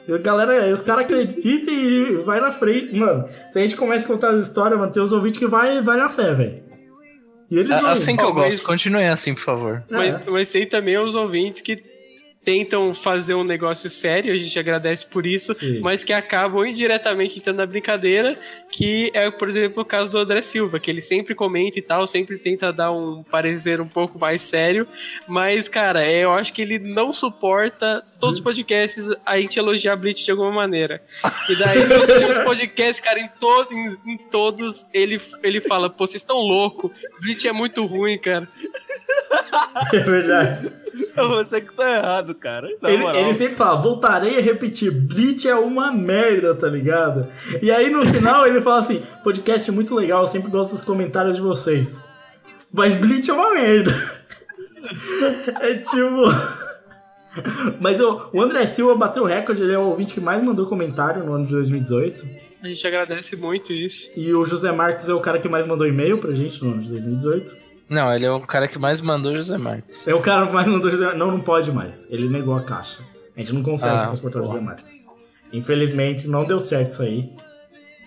A 0.09 0.19
galera, 0.19 0.73
os 0.73 0.81
caras 0.81 1.05
acreditam 1.07 1.75
e 1.75 2.17
vai 2.25 2.41
na 2.41 2.53
frente. 2.53 2.95
Mano, 2.95 3.27
se 3.51 3.59
a 3.59 3.63
gente 3.63 3.77
começa 3.77 4.05
a 4.05 4.09
contar 4.15 4.31
as 4.31 4.47
histórias, 4.47 4.79
mano, 4.79 4.93
tem 4.93 5.03
os 5.03 5.13
ouvintes 5.13 5.39
que 5.39 5.47
vai, 5.47 5.83
vai 5.83 5.97
na 5.97 6.09
fé, 6.09 6.33
velho. 6.33 6.63
E 7.51 7.59
eles 7.59 7.71
É 7.71 7.81
vão. 7.81 7.91
assim 7.91 8.17
que 8.17 8.23
eu 8.23 8.29
Ó, 8.29 8.33
mas- 8.35 8.55
gosto. 8.57 8.67
Continue 8.67 9.05
assim, 9.05 9.35
por 9.35 9.43
favor. 9.43 9.85
É. 9.91 9.95
Mas, 9.95 10.27
mas 10.27 10.51
tem 10.51 10.67
também 10.67 10.97
os 10.99 11.15
ouvintes 11.15 11.61
que 11.61 11.77
tentam 12.45 12.95
fazer 12.95 13.35
um 13.35 13.43
negócio 13.43 13.91
sério, 13.91 14.33
a 14.33 14.37
gente 14.39 14.57
agradece 14.57 15.05
por 15.05 15.27
isso, 15.27 15.53
Sim. 15.53 15.81
mas 15.81 16.05
que 16.05 16.13
acabam 16.13 16.65
indiretamente 16.65 17.39
entrando 17.39 17.57
na 17.57 17.67
brincadeira, 17.67 18.37
que 18.77 19.11
é, 19.15 19.31
por 19.31 19.49
exemplo, 19.49 19.83
o 19.83 19.87
caso 19.87 20.11
do 20.11 20.19
André 20.19 20.43
Silva, 20.43 20.79
que 20.79 20.91
ele 20.91 21.01
sempre 21.01 21.35
comenta 21.35 21.79
e 21.79 21.83
tal, 21.83 22.07
sempre 22.07 22.37
tenta 22.37 22.71
dar 22.71 22.93
um 22.93 23.23
parecer 23.23 23.81
um 23.81 23.89
pouco 23.89 24.19
mais 24.19 24.43
sério, 24.43 24.87
mas, 25.27 25.67
cara, 25.67 26.05
é, 26.05 26.25
eu 26.25 26.33
acho 26.35 26.53
que 26.53 26.61
ele 26.61 26.79
não 26.79 27.11
suporta 27.11 28.05
todos 28.21 28.37
os 28.37 28.45
podcasts 28.45 29.07
a 29.25 29.39
gente 29.39 29.59
elogiar 29.59 29.95
a 29.95 29.97
Blitz 29.97 30.23
de 30.23 30.31
alguma 30.31 30.53
maneira. 30.53 31.03
E 31.49 31.57
daí, 31.57 31.87
nos 31.87 32.07
últimos 32.07 32.39
podcasts, 32.45 33.01
cara, 33.01 33.19
em, 33.19 33.29
to 33.41 33.67
em, 33.71 34.13
em 34.13 34.19
todos, 34.31 34.85
ele, 34.93 35.23
ele 35.43 35.63
fala, 35.63 35.89
pô, 35.89 36.07
vocês 36.07 36.21
estão 36.21 36.37
loucos, 36.37 36.91
Blitz 37.23 37.47
é 37.47 37.53
muito 37.53 37.83
ruim, 37.87 38.19
cara. 38.19 38.47
É 39.91 40.01
verdade. 40.01 40.71
Você 41.17 41.61
que 41.61 41.75
tá 41.75 41.97
errado, 41.97 42.35
cara. 42.35 42.69
Ele, 42.85 43.05
ele 43.05 43.35
sempre 43.35 43.57
fala, 43.57 43.81
voltarei 43.81 44.39
a 44.39 44.41
repetir, 44.41 44.91
Bleach 44.91 45.49
é 45.49 45.55
uma 45.55 45.93
merda, 45.93 46.55
tá 46.55 46.69
ligado? 46.69 47.31
E 47.63 47.71
aí 47.71 47.91
no 47.91 48.07
final 48.07 48.47
ele 48.47 48.61
fala 48.71 48.81
assim, 48.81 49.03
podcast 49.23 49.71
muito 49.71 49.95
legal, 49.95 50.23
eu 50.23 50.27
sempre 50.27 50.51
gosto 50.51 50.73
dos 50.73 50.83
comentários 50.83 51.37
de 51.37 51.43
vocês. 51.43 52.01
Mas 52.73 52.95
Bleach 52.95 53.31
é 53.31 53.33
uma 53.33 53.53
merda. 53.55 53.91
É 55.61 55.75
tipo... 55.75 56.25
Mas 57.81 58.01
o, 58.01 58.31
o 58.33 58.41
André 58.41 58.67
Silva 58.67 58.95
bateu 58.97 59.23
o 59.25 59.27
recorde, 59.27 59.63
ele 59.63 59.73
é 59.73 59.79
o 59.79 59.83
ouvinte 59.89 60.15
que 60.15 60.21
mais 60.21 60.43
mandou 60.43 60.67
comentário 60.67 61.25
no 61.25 61.35
ano 61.35 61.45
de 61.47 61.53
2018. 61.53 62.27
A 62.63 62.67
gente 62.69 62.87
agradece 62.87 63.37
muito 63.37 63.73
isso. 63.73 64.09
E 64.17 64.33
o 64.33 64.45
José 64.45 64.73
Marques 64.73 65.09
é 65.09 65.15
o 65.15 65.21
cara 65.21 65.39
que 65.39 65.49
mais 65.49 65.67
mandou 65.67 65.87
e-mail 65.87 66.19
pra 66.19 66.35
gente 66.35 66.63
no 66.65 66.73
ano 66.73 66.83
de 66.83 66.89
2018. 66.89 67.55
Não, 67.89 68.13
ele 68.13 68.27
é 68.27 68.31
o 68.31 68.41
cara 68.41 68.67
que 68.67 68.79
mais 68.79 69.01
mandou 69.01 69.35
José 69.37 69.59
Marques. 69.59 70.09
É 70.09 70.15
o 70.15 70.21
cara 70.21 70.47
que 70.47 70.53
mais 70.55 70.67
mandou 70.67 70.91
José 70.91 71.15
Não, 71.15 71.31
não 71.31 71.41
pode 71.41 71.71
mais. 71.71 72.11
Ele 72.11 72.29
negou 72.29 72.57
a 72.57 72.63
caixa. 72.63 73.01
A 73.37 73.41
gente 73.41 73.53
não 73.53 73.63
consegue 73.63 73.95
Ah, 73.95 74.07
transportar 74.07 74.43
o 74.43 74.47
porra. 74.47 74.57
José 74.59 74.67
Marques. 74.67 74.95
Infelizmente, 75.53 76.27
não 76.27 76.45
deu 76.45 76.59
certo 76.59 76.91
isso 76.91 77.03
aí. 77.03 77.31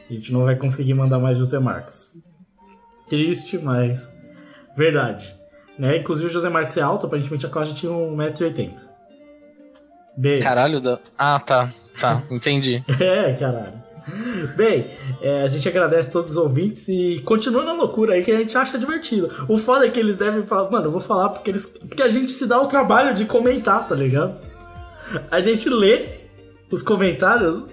A 0.10 0.14
gente 0.14 0.34
não 0.34 0.44
vai 0.44 0.56
conseguir 0.56 0.94
mandar 0.94 1.20
mais 1.20 1.38
José 1.38 1.60
Marques. 1.60 2.22
Triste, 3.08 3.58
mas 3.58 4.12
verdade. 4.76 5.36
Né? 5.78 5.98
Inclusive 5.98 6.30
o 6.30 6.34
José 6.34 6.50
Marques 6.50 6.78
é 6.78 6.82
alto, 6.82 7.06
aparentemente 7.06 7.46
a 7.46 7.50
Cláudia 7.50 7.74
tinha 7.74 7.92
1,80m. 7.92 8.74
Bem, 10.18 10.40
Caralho, 10.40 10.82
da... 10.82 11.00
ah, 11.18 11.40
tá, 11.40 11.74
tá, 12.00 12.24
entendi. 12.30 12.84
É, 13.00 13.34
caralho. 13.34 13.80
Bem, 14.56 14.92
é, 15.22 15.44
a 15.44 15.48
gente 15.48 15.68
agradece 15.68 16.12
todos 16.12 16.32
os 16.32 16.38
ouvintes 16.38 16.88
e 16.88 17.22
continua 17.24 17.64
na 17.64 17.74
loucura 17.74 18.14
aí 18.14 18.24
que 18.24 18.32
a 18.32 18.38
gente 18.38 18.58
acha 18.58 18.78
divertido. 18.78 19.46
O 19.48 19.58
foda 19.58 19.86
é 19.86 19.90
que 19.90 20.00
eles 20.00 20.18
devem 20.18 20.44
falar, 20.44 20.70
mano, 20.70 20.88
eu 20.88 20.92
vou 20.92 21.00
falar 21.00 21.30
porque, 21.30 21.52
eles, 21.52 21.68
porque 21.68 22.02
a 22.02 22.10
gente 22.10 22.32
se 22.32 22.46
dá 22.46 22.60
o 22.60 22.68
trabalho 22.68 23.14
de 23.14 23.26
comentar, 23.26 23.88
tá 23.88 23.96
ligado? 23.96 24.36
A 25.30 25.40
gente 25.40 25.70
lê 25.70 26.20
os 26.72 26.82
comentários, 26.82 27.72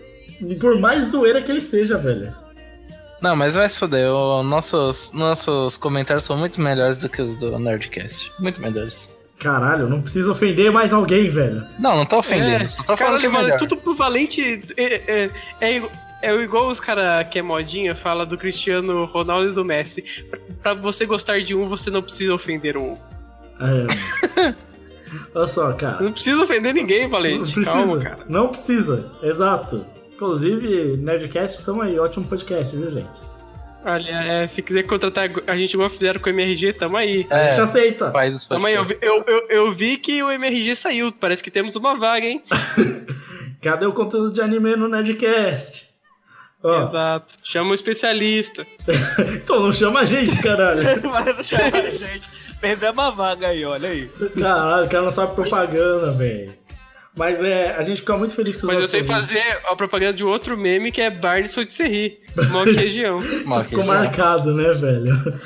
por 0.61 0.79
mais 0.81 1.07
zoeira 1.07 1.43
que 1.43 1.51
ele 1.51 1.61
seja, 1.61 1.97
velho. 1.99 2.33
Não, 3.21 3.35
mas 3.35 3.55
vai 3.55 3.69
se 3.69 3.79
foder, 3.79 4.11
o- 4.11 4.43
nossos, 4.43 5.11
nossos 5.13 5.77
comentários 5.77 6.25
são 6.25 6.37
muito 6.37 6.61
melhores 6.61 6.99
do 6.99 7.09
que 7.09 7.23
os 7.23 7.35
do 7.37 7.59
Nerdcast. 7.59 8.31
Muito 8.39 8.61
melhores. 8.61 9.11
Caralho, 9.39 9.89
não 9.89 10.01
precisa 10.01 10.31
ofender 10.31 10.71
mais 10.73 10.93
alguém, 10.93 11.29
velho. 11.29 11.63
Não, 11.79 11.97
não 11.97 12.07
tô 12.07 12.19
ofendendo, 12.19 12.67
só 12.69 12.83
tô 12.83 12.97
falando 12.97 12.99
Caralho, 12.99 13.21
que 13.21 13.27
é 13.27 13.29
mano, 13.31 13.45
melhor. 13.45 13.59
tudo 13.59 13.77
pro 13.77 13.95
Valente 13.95 14.63
é, 14.77 14.95
é, 15.25 15.31
é, 15.61 15.83
é 16.23 16.35
igual 16.37 16.69
os 16.69 16.81
cara 16.81 17.23
que 17.25 17.39
é 17.39 17.43
modinha 17.43 17.95
fala 17.95 18.25
do 18.25 18.39
Cristiano 18.39 19.05
Ronaldo 19.07 19.51
e 19.51 19.55
do 19.55 19.65
Messi. 19.65 20.03
Pra, 20.31 20.39
pra 20.63 20.75
você 20.75 21.05
gostar 21.05 21.43
de 21.43 21.55
um, 21.55 21.69
você 21.69 21.91
não 21.91 22.03
precisa 22.03 22.33
ofender 22.35 22.77
um. 22.79 22.97
É. 23.61 24.55
Olha 25.35 25.47
só, 25.47 25.73
cara. 25.73 26.03
Não 26.03 26.13
precisa 26.13 26.43
ofender 26.43 26.75
ninguém, 26.75 27.03
Não 27.05 27.11
Valente. 27.11 27.53
precisa. 27.53 27.73
Calma, 27.73 27.99
cara. 28.01 28.19
Não 28.29 28.49
precisa. 28.49 29.13
Exato. 29.23 29.85
Inclusive, 30.21 30.97
Nerdcast, 30.97 31.59
estamos 31.61 31.85
aí. 31.85 31.99
Ótimo 31.99 32.25
podcast, 32.25 32.75
viu, 32.75 32.89
gente? 32.89 33.07
Olha, 33.85 34.11
é, 34.43 34.49
se 34.49 34.63
quiser 34.63 34.83
contratar 34.85 35.29
a 35.47 35.55
gente 35.57 35.75
igual 35.75 35.91
fizeram 35.91 36.19
com 36.19 36.31
o 36.31 36.33
MRG, 36.33 36.73
tamo 36.73 36.97
aí. 36.97 37.27
A 37.31 37.37
gente 37.49 37.61
É, 37.61 37.63
aceita. 37.63 38.11
faz 38.11 38.35
os 38.35 38.45
Tamo 38.47 38.67
aí, 38.67 38.75
eu, 38.75 38.85
vi- 38.87 38.99
eu, 39.03 39.23
eu, 39.27 39.47
eu 39.51 39.73
vi 39.75 39.99
que 39.99 40.23
o 40.23 40.31
MRG 40.33 40.75
saiu. 40.75 41.13
Parece 41.13 41.43
que 41.43 41.51
temos 41.51 41.77
uma 41.77 41.97
vaga, 41.99 42.25
hein? 42.27 42.43
Cadê 43.61 43.85
o 43.85 43.93
conteúdo 43.93 44.33
de 44.33 44.41
anime 44.41 44.75
no 44.75 44.89
Nerdcast? 44.89 45.87
Ó, 46.63 46.87
Exato. 46.87 47.35
Chama 47.45 47.73
o 47.73 47.75
especialista. 47.75 48.67
então 49.37 49.61
não 49.61 49.73
chama 49.73 50.01
a 50.01 50.05
gente, 50.07 50.41
caralho. 50.43 50.83
Vai 51.11 51.33
não 51.35 51.43
chamar 51.43 51.75
a 51.77 51.91
gente. 51.91 52.27
Perdemos 52.59 53.05
a 53.05 53.11
vaga 53.11 53.49
aí, 53.49 53.65
olha 53.67 53.91
aí. 53.91 54.09
Caralho, 54.41 54.87
o 54.87 54.89
cara 54.89 55.05
não 55.05 55.11
sabe 55.13 55.35
propaganda, 55.35 56.11
velho. 56.13 56.55
Mas 57.17 57.41
é, 57.43 57.75
a 57.77 57.83
gente 57.83 58.01
fica 58.01 58.17
muito 58.17 58.35
feliz 58.35 58.57
com 58.57 58.67
os 58.67 58.73
Mas 58.73 58.81
eu 58.81 58.87
sei 58.89 59.01
ouvintes. 59.01 59.29
fazer 59.29 59.43
a 59.67 59.75
propaganda 59.75 60.13
de 60.13 60.23
outro 60.23 60.57
meme 60.57 60.93
que 60.93 61.01
é 61.01 61.09
Barney 61.11 61.49
Sotisserri, 61.49 62.21
Mock 62.51 62.71
Região. 62.73 63.21
Mal 63.47 63.65
Ficou 63.65 63.85
marcado, 63.85 64.55
né, 64.55 64.73
velho? 64.75 65.17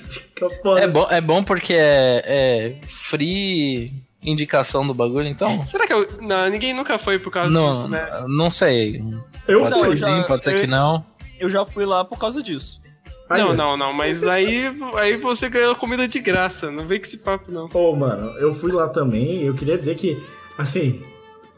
Fica 0.00 0.48
foda. 0.62 0.80
É 0.80 0.88
bom, 0.88 1.06
é 1.10 1.20
bom 1.20 1.44
porque 1.44 1.74
é, 1.74 2.24
é 2.26 2.74
free 2.88 3.92
indicação 4.22 4.86
do 4.86 4.94
bagulho, 4.94 5.26
então. 5.28 5.58
Será 5.66 5.86
que 5.86 5.92
eu. 5.92 6.08
Não, 6.22 6.48
ninguém 6.48 6.72
nunca 6.74 6.98
foi 6.98 7.18
por 7.18 7.30
causa 7.30 7.52
Não, 7.52 7.70
disso, 7.70 7.88
né? 7.88 8.06
não 8.26 8.50
sei. 8.50 9.02
Eu 9.46 9.60
Pode 9.60 9.70
Não, 9.72 9.78
ser 9.80 9.86
fui. 9.86 9.96
já- 9.96 10.06
sim, 10.06 10.22
pode 10.26 10.44
ser 10.44 10.54
eu- 10.56 10.60
que 10.60 10.66
não. 10.66 11.04
Eu 11.38 11.48
já 11.50 11.64
fui 11.66 11.84
lá 11.86 12.04
por 12.04 12.18
causa 12.18 12.42
disso. 12.42 12.80
Aí, 13.28 13.40
não, 13.42 13.54
não, 13.54 13.76
não, 13.76 13.92
mas 13.92 14.26
aí, 14.26 14.66
aí 14.96 15.16
você 15.16 15.48
ganhou 15.48 15.74
comida 15.76 16.08
de 16.08 16.18
graça. 16.18 16.70
Não 16.70 16.84
vem 16.86 16.98
com 16.98 17.06
esse 17.06 17.16
papo, 17.16 17.52
não. 17.52 17.68
Pô, 17.68 17.94
mano, 17.94 18.36
eu 18.38 18.52
fui 18.52 18.72
lá 18.72 18.88
também. 18.88 19.42
Eu 19.44 19.54
queria 19.54 19.78
dizer 19.78 19.94
que, 19.96 20.20
assim, 20.58 21.00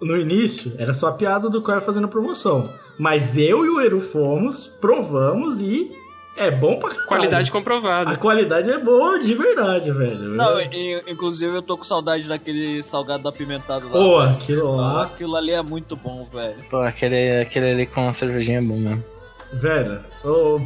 no 0.02 0.16
início 0.16 0.72
era 0.78 0.92
só 0.92 1.08
a 1.08 1.12
piada 1.12 1.48
do 1.48 1.62
cara 1.62 1.80
fazendo 1.80 2.08
promoção. 2.08 2.68
Mas 2.98 3.36
eu 3.36 3.64
e 3.64 3.68
o 3.70 3.80
Eru 3.80 4.00
fomos, 4.00 4.70
provamos 4.80 5.60
e 5.62 5.90
é 6.36 6.50
bom 6.50 6.78
pra 6.78 6.88
caralho. 6.90 7.08
Qualidade 7.08 7.48
A 7.48 7.52
comprovada. 7.52 8.16
qualidade 8.16 8.70
é 8.70 8.78
boa 8.78 9.18
de 9.18 9.34
verdade, 9.34 9.90
velho. 9.92 10.30
Não, 10.30 10.58
inclusive 11.06 11.54
eu 11.54 11.62
tô 11.62 11.76
com 11.76 11.84
saudade 11.84 12.26
daquele 12.28 12.82
salgado 12.82 13.28
apimentado 13.28 13.86
lá. 13.86 13.92
Pô, 13.92 14.20
velho. 14.20 14.30
aquilo 14.32 14.76
lá, 14.76 15.02
Aquilo 15.04 15.36
ali 15.36 15.50
é 15.52 15.62
muito 15.62 15.94
bom, 15.96 16.24
velho. 16.24 16.56
Pô, 16.70 16.78
aquele, 16.78 17.40
aquele 17.42 17.70
ali 17.72 17.86
com 17.86 18.08
a 18.08 18.12
cervejinha 18.12 18.58
é 18.58 18.62
bom 18.62 18.76
mesmo. 18.78 19.04
velho. 19.52 20.00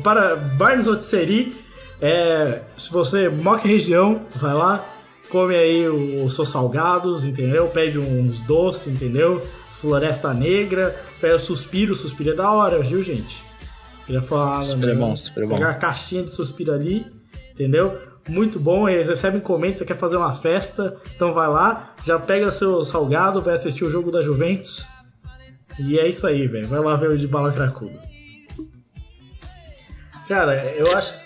para 0.05 0.37
Barnes 0.37 0.87
Rotisserie, 0.87 1.57
é, 2.01 2.61
se 2.77 2.93
você 2.93 3.29
moca 3.29 3.67
região, 3.67 4.21
vai 4.37 4.55
lá, 4.55 4.85
come 5.29 5.55
aí 5.55 5.89
os 5.89 6.35
seus 6.35 6.49
salgados, 6.49 7.25
entendeu? 7.25 7.69
Pede 7.69 7.99
uns 7.99 8.41
doces, 8.43 8.93
entendeu? 8.93 9.47
Floresta 9.81 10.33
Negra, 10.33 10.99
pede 11.21 11.35
o 11.35 11.39
suspiro, 11.39 11.93
o 11.93 11.97
suspiro 11.97 12.31
é 12.31 12.35
da 12.35 12.51
hora, 12.51 12.81
viu, 12.81 13.03
gente? 13.03 13.45
Queria 14.07 14.23
falar, 14.23 14.63
Suspiro 14.63 14.91
é 14.91 14.95
bom, 14.95 15.17
suspiro 15.17 15.47
é 15.47 15.49
bom. 15.49 15.55
Pegar 15.57 15.71
a 15.71 15.75
caixinha 15.75 16.23
de 16.23 16.31
suspiro 16.31 16.73
ali, 16.73 17.07
entendeu? 17.53 17.99
Muito 18.29 18.59
bom, 18.59 18.89
eles 18.89 19.09
recebem 19.09 19.41
comentários, 19.41 19.79
você 19.81 19.85
quer 19.85 19.97
fazer 19.97 20.17
uma 20.17 20.35
festa, 20.35 20.97
então 21.15 21.33
vai 21.33 21.49
lá, 21.49 21.95
já 22.05 22.19
pega 22.19 22.51
seu 22.51 22.85
salgado, 22.85 23.43
vai 23.43 23.55
assistir 23.55 23.85
o 23.85 23.91
jogo 23.91 24.11
da 24.11 24.23
Juventus. 24.23 24.85
E 25.79 25.99
é 25.99 26.09
isso 26.09 26.27
aí, 26.27 26.47
velho. 26.47 26.67
Vai 26.69 26.81
lá 26.81 26.97
ver 26.97 27.11
o 27.11 27.19
de 27.19 27.27
bala 27.27 27.53
cracuda. 27.53 27.99
Cara, 30.27 30.65
eu 30.75 30.97
acho. 30.97 31.26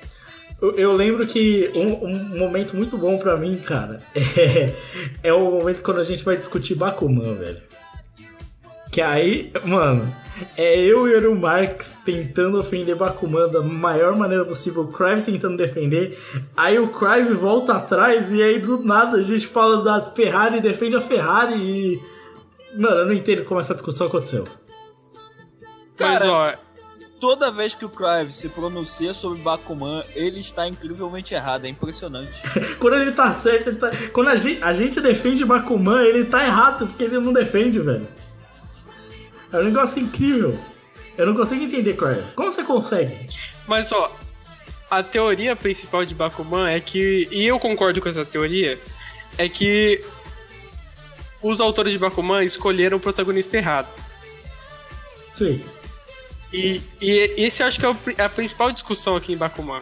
Eu, 0.61 0.73
eu 0.77 0.93
lembro 0.93 1.27
que 1.27 1.71
um, 1.75 2.07
um 2.07 2.39
momento 2.39 2.77
muito 2.77 2.97
bom 2.99 3.19
pra 3.19 3.37
mim, 3.37 3.57
cara, 3.57 3.99
é, 4.15 4.73
é 5.23 5.33
o 5.33 5.51
momento 5.51 5.83
quando 5.83 6.01
a 6.01 6.05
gente 6.05 6.25
vai 6.25 6.37
discutir 6.37 6.75
Bakuman, 6.75 7.35
velho. 7.35 7.63
Que 8.91 9.01
aí, 9.01 9.53
mano, 9.65 10.13
é 10.57 10.79
eu 10.79 11.07
e 11.09 11.27
o 11.27 11.35
Marx 11.35 11.99
tentando 12.05 12.59
ofender 12.59 12.97
Bakuman 12.97 13.49
da 13.49 13.63
maior 13.63 14.17
maneira 14.17 14.45
possível, 14.45 14.83
o 14.83 14.89
Crive 14.89 15.23
tentando 15.23 15.57
defender, 15.57 16.19
aí 16.57 16.79
o 16.79 16.89
Crive 16.89 17.35
volta 17.35 17.75
atrás 17.75 18.33
e 18.33 18.43
aí 18.43 18.59
do 18.59 18.83
nada 18.83 19.19
a 19.19 19.23
gente 19.23 19.47
fala 19.47 19.83
da 19.83 20.01
Ferrari 20.01 20.59
e 20.59 20.61
defende 20.61 20.97
a 20.97 21.01
Ferrari 21.01 21.55
e. 21.55 22.03
Mano, 22.75 22.99
eu 22.99 23.07
não 23.07 23.13
entendo 23.13 23.45
como 23.45 23.61
essa 23.61 23.75
discussão 23.75 24.07
aconteceu. 24.07 24.45
Mas, 25.99 26.19
Cara, 26.19 26.33
ó, 26.33 26.55
toda 27.21 27.53
vez 27.53 27.75
que 27.75 27.85
o 27.85 27.91
Crive 27.91 28.33
se 28.33 28.49
pronuncia 28.49 29.13
sobre 29.13 29.41
Bakuman, 29.41 30.03
ele 30.15 30.41
está 30.41 30.67
incrivelmente 30.67 31.35
errado, 31.35 31.67
é 31.67 31.69
impressionante. 31.69 32.41
Quando 32.81 32.97
ele 32.97 33.13
tá 33.13 33.33
certo, 33.35 33.69
ele 33.69 33.77
tá. 33.77 33.91
Quando 34.13 34.29
a 34.29 34.37
gente, 34.37 34.63
a 34.63 34.73
gente 34.73 35.01
defende 35.01 35.45
Bakuman, 35.45 36.03
ele 36.03 36.25
tá 36.25 36.45
errado 36.45 36.87
porque 36.87 37.05
ele 37.05 37.21
não 37.21 37.33
defende, 37.33 37.79
velho. 37.79 38.09
É 39.53 39.59
um 39.59 39.65
negócio 39.65 40.01
incrível. 40.01 40.59
Eu 41.19 41.27
não 41.27 41.35
consigo 41.35 41.63
entender, 41.63 41.95
Crive. 41.97 42.33
Como 42.35 42.51
você 42.51 42.65
consegue? 42.65 43.29
mas 43.67 43.93
ó, 43.93 44.11
a 44.91 45.03
teoria 45.03 45.55
principal 45.55 46.05
de 46.05 46.15
Bakuman 46.15 46.69
é 46.69 46.81
que, 46.81 47.29
e 47.31 47.45
eu 47.45 47.61
concordo 47.61 48.01
com 48.01 48.09
essa 48.09 48.25
teoria, 48.25 48.79
é 49.37 49.49
que 49.49 50.03
os 51.43 51.61
autores 51.61 51.93
de 51.93 51.99
Bakuman 51.99 52.43
escolheram 52.43 52.97
o 52.97 53.01
protagonista 53.01 53.57
errado. 53.57 53.89
Sim. 55.35 55.63
E, 56.53 56.81
e 57.01 57.35
esse 57.45 57.63
eu 57.63 57.67
acho 57.67 57.79
que 57.79 57.87
é 57.87 58.25
a 58.25 58.29
principal 58.29 58.73
discussão 58.73 59.17
aqui 59.17 59.33
em 59.33 59.37
Bakuman. 59.37 59.79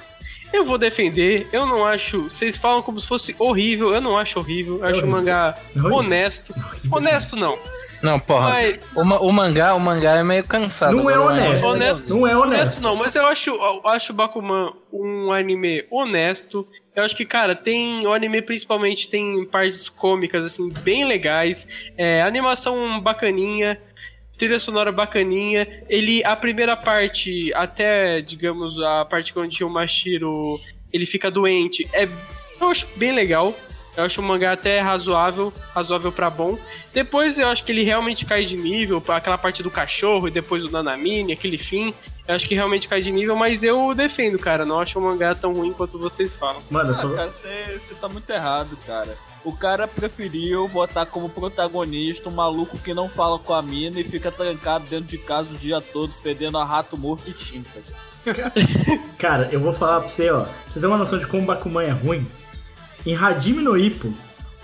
Eu 0.53 0.65
vou 0.65 0.79
defender, 0.79 1.47
eu 1.53 1.67
não 1.67 1.85
acho. 1.85 2.23
Vocês 2.25 2.57
falam 2.57 2.83
como 2.83 3.01
se 3.01 3.07
fosse 3.07 3.35
horrível, 3.39 3.93
eu 3.93 4.01
não 4.01 4.17
acho 4.17 4.39
horrível, 4.39 4.79
eu 4.79 4.85
acho 4.87 5.05
o 5.05 5.11
mangá 5.11 5.55
É 5.77 5.81
honesto. 5.81 6.55
Honesto 6.91 7.37
não. 7.37 7.59
Não, 8.03 8.19
porra. 8.21 8.51
Mas- 8.51 8.81
O, 8.95 9.01
o 9.29 9.33
mangá, 9.33 9.75
o 9.75 9.81
mangá 9.81 10.13
é 10.17 10.23
meio 10.23 10.45
cansado. 10.45 10.97
Não 10.97 11.11
é 11.11 11.19
o 11.19 11.25
honesto. 11.27 11.67
anime 11.67 11.67
Honesto. 11.67 12.09
Não 12.09 12.27
é 12.27 12.37
Honesto 12.37 12.55
honesto. 12.63 12.81
não, 12.81 12.97
mas 12.97 13.15
eu 13.15 13.27
acho, 13.27 13.51
eu 13.51 13.83
acho 13.87 14.13
Bakuman 14.15 14.73
um 14.93 15.33
anime 15.33 15.85
honesto. 15.91 16.67
Eu 16.95 17.05
acho 17.05 17.15
que, 17.15 17.25
cara, 17.27 17.55
tem. 17.55 18.07
O 18.07 18.13
anime 18.13 18.41
principalmente 18.41 19.09
tem 19.09 19.45
partes 19.47 19.89
cômicas, 19.89 20.45
assim, 20.45 20.73
bem 20.81 21.05
legais. 21.05 21.67
É, 21.97 22.23
animação 22.23 23.01
bacaninha. 23.01 23.81
Trilha 24.39 24.61
sonora 24.61 24.93
bacaninha. 24.93 25.67
Ele, 25.89 26.25
a 26.25 26.37
primeira 26.37 26.77
parte, 26.77 27.53
até, 27.55 28.23
digamos, 28.23 28.81
a 28.81 29.05
parte 29.05 29.37
onde 29.37 29.65
o 29.65 29.69
Mashiro 29.69 30.59
ele 30.93 31.05
fica 31.05 31.31
doente, 31.31 31.87
é, 31.93 32.09
eu 32.61 32.69
acho 32.69 32.87
bem 32.97 33.13
legal. 33.13 33.55
Eu 33.97 34.05
acho 34.05 34.21
o 34.21 34.25
mangá 34.25 34.53
até 34.53 34.81
razoável, 34.81 35.53
razoável 35.75 36.13
pra 36.13 36.31
bom. 36.31 36.57
Depois 36.93 37.39
eu 37.39 37.49
acho 37.49 37.65
que 37.65 37.73
ele 37.73 37.83
realmente 37.83 38.25
cai 38.25 38.45
de 38.45 38.57
nível, 38.57 39.03
aquela 39.09 39.37
parte 39.37 39.63
do 39.63 39.71
cachorro 39.71 40.29
e 40.29 40.31
depois 40.31 40.63
do 40.63 40.71
Nanamine, 40.71 41.33
aquele 41.33 41.59
fim. 41.59 41.93
Eu 42.29 42.35
acho 42.35 42.47
que 42.47 42.55
realmente 42.55 42.87
cai 42.87 43.01
de 43.01 43.11
nível, 43.11 43.35
mas 43.35 43.63
eu 43.63 43.95
defendo, 43.95 44.39
cara. 44.39 44.67
Não 44.67 44.79
acho 44.79 44.99
o 44.99 45.03
mangá 45.03 45.35
tão 45.35 45.55
ruim 45.55 45.73
quanto 45.73 45.99
vocês 45.99 46.35
falam. 46.35 46.61
Mano, 46.71 46.93
eu 46.93 47.15
Ah, 47.15 47.17
cara, 47.17 47.31
você 47.31 47.95
tá 48.01 48.09
muito 48.09 48.29
errado, 48.31 48.77
cara. 48.87 49.17
O 49.43 49.57
cara 49.57 49.89
preferiu 49.89 50.69
botar 50.69 51.07
como 51.07 51.31
protagonista 51.31 52.29
um 52.29 52.33
maluco 52.33 52.77
que 52.79 52.93
não 52.93 53.09
fala 53.09 53.39
com 53.39 53.55
a 53.55 53.63
mina 53.63 53.99
e 53.99 54.05
fica 54.05 54.31
trancado 54.31 54.85
dentro 54.91 55.07
de 55.07 55.17
casa 55.17 55.55
o 55.55 55.57
dia 55.57 55.81
todo, 55.81 56.13
fedendo 56.13 56.59
a 56.59 56.65
rato 56.65 56.99
morto 56.99 57.31
e 57.31 57.33
tinta. 57.33 57.83
Cara, 59.19 59.49
eu 59.51 59.61
vou 59.61 59.73
falar 59.73 60.01
pra 60.01 60.11
você, 60.11 60.31
ó. 60.31 60.43
Pra 60.43 60.53
você 60.69 60.81
ter 60.81 60.87
uma 60.87 60.99
noção 60.99 61.19
de 61.19 61.27
como 61.27 61.47
Bakuman 61.47 61.83
é 61.83 61.91
ruim. 61.91 62.27
Em 63.07 63.17
Hajime 63.17 63.63
no 63.63 63.77
Ippo, 63.77 64.13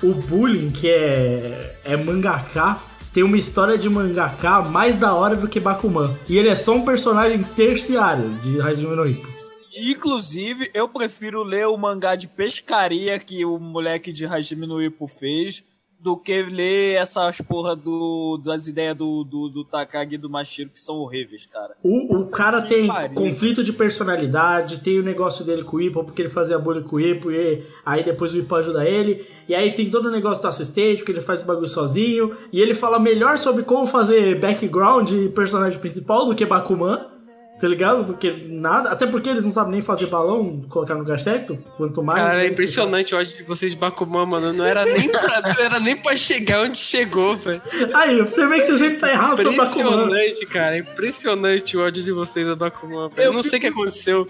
o 0.02 0.12
Bullying, 0.14 0.70
que 0.70 0.90
é, 0.90 1.76
é 1.84 1.96
mangaká, 1.96 2.82
tem 3.12 3.22
uma 3.22 3.38
história 3.38 3.78
de 3.78 3.88
mangaká 3.88 4.62
mais 4.62 4.96
da 4.96 5.14
hora 5.14 5.36
do 5.36 5.48
que 5.48 5.60
Bakuman. 5.60 6.14
E 6.28 6.36
ele 6.36 6.48
é 6.48 6.56
só 6.56 6.74
um 6.74 6.84
personagem 6.84 7.42
terciário 7.42 8.34
de 8.40 8.60
Hajime 8.60 8.96
no 8.96 9.06
Ippo. 9.06 9.28
Inclusive, 9.76 10.70
eu 10.72 10.88
prefiro 10.88 11.42
ler 11.42 11.66
o 11.66 11.76
mangá 11.76 12.14
de 12.14 12.28
pescaria 12.28 13.18
que 13.18 13.44
o 13.44 13.58
moleque 13.58 14.12
de 14.12 14.24
Hajime 14.24 14.66
no 14.66 14.80
Ippo 14.80 15.08
fez 15.08 15.64
do 16.04 16.18
que 16.18 16.42
ler 16.42 16.96
essas 16.96 17.40
porra 17.40 17.74
do, 17.74 18.38
das 18.44 18.68
ideias 18.68 18.94
do, 18.94 19.24
do, 19.24 19.48
do 19.48 19.64
Takagi 19.64 20.16
e 20.16 20.18
do 20.18 20.28
Mashiro 20.28 20.68
que 20.68 20.78
são 20.78 20.96
horríveis, 20.96 21.46
cara. 21.46 21.74
O, 21.82 22.18
o 22.18 22.26
cara 22.28 22.60
Que 22.60 22.68
tem 22.68 22.86
pariu. 22.86 23.14
conflito 23.14 23.64
de 23.64 23.72
personalidade, 23.72 24.80
tem 24.82 25.00
o 25.00 25.02
negócio 25.02 25.42
dele 25.46 25.64
com 25.64 25.78
o 25.78 25.80
Ipo, 25.80 26.04
porque 26.04 26.20
ele 26.20 26.28
fazia 26.28 26.58
bullying 26.58 26.82
com 26.82 26.96
o 26.96 27.00
Ipo, 27.00 27.30
e 27.30 27.64
aí 27.86 28.04
depois 28.04 28.34
o 28.34 28.38
Ipo 28.38 28.54
ajuda 28.54 28.84
ele, 28.86 29.26
e 29.48 29.54
aí 29.54 29.72
tem 29.72 29.88
todo 29.88 30.08
o 30.08 30.10
negócio 30.10 30.42
do 30.42 30.48
assistente, 30.48 30.98
porque 30.98 31.12
ele 31.12 31.22
faz 31.22 31.42
o 31.42 31.46
bagulho 31.46 31.66
sozinho, 31.68 32.36
e 32.52 32.60
ele 32.60 32.74
fala 32.74 33.00
melhor 33.00 33.38
sobre 33.38 33.62
como 33.62 33.86
fazer 33.86 34.38
background 34.38 35.10
e 35.10 35.30
personagem 35.30 35.78
principal 35.78 36.26
do 36.26 36.34
que 36.34 36.44
Bakuman, 36.44 37.13
tá 37.60 37.68
ligado? 37.68 38.04
Porque 38.04 38.30
nada, 38.48 38.90
até 38.90 39.06
porque 39.06 39.28
eles 39.30 39.44
não 39.46 39.52
sabem 39.52 39.72
nem 39.72 39.80
fazer 39.82 40.06
balão, 40.06 40.60
colocar 40.68 40.94
no 40.94 41.00
lugar 41.00 41.18
certo, 41.20 41.56
quanto 41.76 42.02
mais... 42.02 42.22
Cara, 42.22 42.44
é 42.44 42.48
impressionante 42.48 43.14
o 43.14 43.18
ódio 43.18 43.36
de 43.36 43.42
vocês 43.44 43.72
de 43.72 43.78
Bakuman, 43.78 44.26
mano. 44.26 44.52
Não 44.52 44.64
era 44.64 44.84
nem 44.84 45.08
pra, 45.08 45.40
não 45.42 45.64
era 45.64 45.80
nem 45.80 45.96
pra 45.96 46.16
chegar 46.16 46.62
onde 46.62 46.78
chegou, 46.78 47.36
velho. 47.36 47.62
Aí, 47.94 48.18
você 48.20 48.46
vê 48.46 48.60
que 48.60 48.66
você 48.66 48.78
sempre 48.78 48.98
tá 48.98 49.10
errado 49.10 49.42
sobre 49.42 49.56
Bakuman. 49.56 50.04
Impressionante, 50.04 50.46
cara. 50.46 50.78
Impressionante 50.78 51.76
o 51.76 51.80
ódio 51.80 52.02
de 52.02 52.12
vocês 52.12 52.46
a 52.48 52.56
Bakuman. 52.56 53.10
Eu 53.16 53.24
Eu 53.24 53.32
não 53.32 53.42
sei 53.42 53.58
o 53.58 53.60
que 53.62 53.68
fico- 53.68 53.80
aconteceu. 53.80 54.26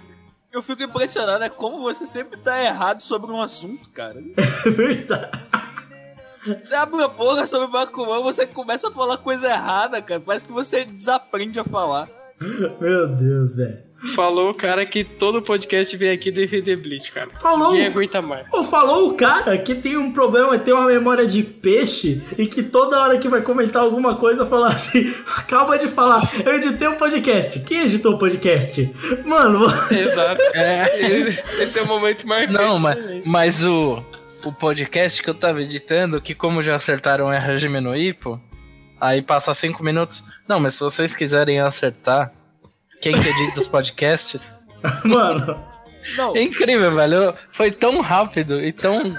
Eu 0.52 0.62
fico 0.62 0.82
impressionado, 0.84 1.42
é 1.42 1.48
como 1.50 1.80
você 1.82 2.06
sempre 2.06 2.38
tá 2.38 2.62
errado 2.62 3.00
sobre 3.00 3.32
um 3.32 3.40
assunto, 3.42 3.90
cara. 3.90 4.22
É 4.64 4.70
verdade. 4.70 5.30
Você 6.62 6.74
abre 6.74 7.02
a 7.02 7.08
boca 7.08 7.46
sobre 7.46 7.68
Bakuman, 7.68 8.22
você 8.22 8.46
começa 8.46 8.88
a 8.88 8.92
falar 8.92 9.16
coisa 9.16 9.48
errada, 9.48 10.00
cara. 10.02 10.20
Parece 10.20 10.44
que 10.44 10.52
você 10.52 10.84
desaprende 10.84 11.58
a 11.58 11.64
falar. 11.64 12.06
Meu 12.80 13.08
Deus, 13.08 13.56
velho. 13.56 13.84
Falou 14.14 14.50
o 14.50 14.54
cara 14.54 14.84
que 14.84 15.02
todo 15.02 15.40
podcast 15.40 15.96
vem 15.96 16.10
aqui 16.10 16.30
defender 16.30 16.76
Bleach, 16.76 17.10
cara. 17.10 17.30
Falou. 17.40 17.72
Ninguém 17.72 17.86
aguenta 17.86 18.20
mais. 18.20 18.46
Pô, 18.48 18.62
falou 18.62 19.08
o 19.08 19.14
cara 19.14 19.56
que 19.56 19.74
tem 19.74 19.96
um 19.96 20.12
problema, 20.12 20.58
tem 20.58 20.74
uma 20.74 20.86
memória 20.86 21.26
de 21.26 21.42
peixe 21.42 22.22
e 22.36 22.46
que 22.46 22.62
toda 22.62 23.00
hora 23.00 23.18
que 23.18 23.28
vai 23.28 23.40
comentar 23.40 23.82
alguma 23.82 24.16
coisa 24.16 24.44
fala 24.44 24.68
assim: 24.68 25.14
acaba 25.38 25.78
de 25.78 25.88
falar, 25.88 26.30
eu 26.44 26.54
editei 26.54 26.86
um 26.86 26.96
podcast. 26.96 27.58
Quem 27.60 27.84
editou 27.84 28.14
o 28.14 28.18
podcast? 28.18 28.92
Mano, 29.24 29.64
Exato. 29.90 30.42
É. 30.54 31.42
Esse 31.62 31.78
é 31.78 31.82
o 31.82 31.86
momento 31.86 32.26
marcante. 32.28 32.52
Não, 32.52 32.78
mas, 32.78 33.24
mas 33.24 33.64
o, 33.64 34.04
o 34.44 34.52
podcast 34.52 35.22
que 35.22 35.30
eu 35.30 35.34
tava 35.34 35.62
editando, 35.62 36.20
que 36.20 36.34
como 36.34 36.62
já 36.62 36.76
acertaram 36.76 37.32
é 37.32 37.38
Hajime 37.38 37.80
no 37.80 37.96
Ippo, 37.96 38.38
aí 39.00 39.22
passa 39.22 39.54
cinco 39.54 39.82
minutos. 39.82 40.24
Não, 40.48 40.58
mas 40.60 40.74
se 40.74 40.80
vocês 40.80 41.14
quiserem 41.14 41.60
acertar 41.60 42.32
quem 43.00 43.12
que 43.20 43.28
edita 43.28 43.60
os 43.60 43.68
podcasts, 43.68 44.56
mano, 45.04 45.62
Não, 46.16 46.36
é 46.36 46.42
incrível, 46.42 46.94
velho. 46.94 47.34
Foi 47.52 47.70
tão 47.70 48.00
rápido 48.00 48.62
e 48.64 48.72
tão, 48.72 49.16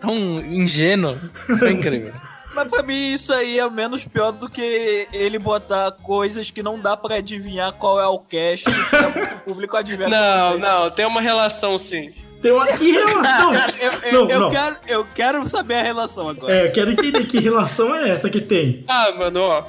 tão 0.00 0.16
ingênuo. 0.40 1.16
Foi 1.58 1.72
incrível. 1.72 2.12
mas 2.54 2.70
pra 2.70 2.82
mim 2.82 3.12
isso 3.12 3.32
aí 3.32 3.58
é 3.58 3.70
menos 3.70 4.06
pior 4.06 4.32
do 4.32 4.48
que 4.48 5.06
ele 5.12 5.38
botar 5.38 5.92
coisas 5.92 6.50
que 6.50 6.62
não 6.62 6.80
dá 6.80 6.96
pra 6.96 7.16
adivinhar 7.16 7.72
qual 7.74 8.00
é 8.00 8.06
o 8.06 8.18
cast 8.18 8.70
pra 8.90 9.08
o 9.08 9.40
público 9.40 9.76
adivinhar. 9.76 10.10
Não, 10.10 10.58
não, 10.58 10.90
tem 10.90 11.06
uma 11.06 11.20
relação 11.20 11.78
sim. 11.78 12.06
Tem 12.42 12.52
uma 12.52 12.66
que 12.66 12.90
relação. 12.92 13.52
Eu, 13.80 13.92
eu, 13.92 14.12
Não, 14.12 14.30
eu 14.30 14.40
não. 14.40 14.50
Quero, 14.50 14.76
eu 14.86 15.06
quero 15.14 15.44
saber 15.48 15.74
a 15.74 15.82
relação 15.82 16.28
agora. 16.28 16.54
É, 16.54 16.66
eu 16.66 16.72
quero 16.72 16.90
entender 16.90 17.24
que 17.26 17.38
relação 17.38 17.94
é 17.94 18.10
essa 18.10 18.28
que 18.30 18.40
tem. 18.40 18.84
Ah, 18.88 19.12
mano, 19.16 19.40
ó. 19.40 19.64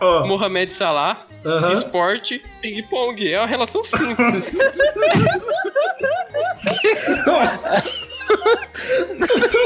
Ó, 0.00 0.26
Mohamed 0.26 0.72
Salah, 0.74 1.26
esporte, 1.74 2.40
ping-pong. 2.60 3.32
É 3.32 3.38
uma 3.38 3.46
relação 3.46 3.84
simples. 3.84 4.56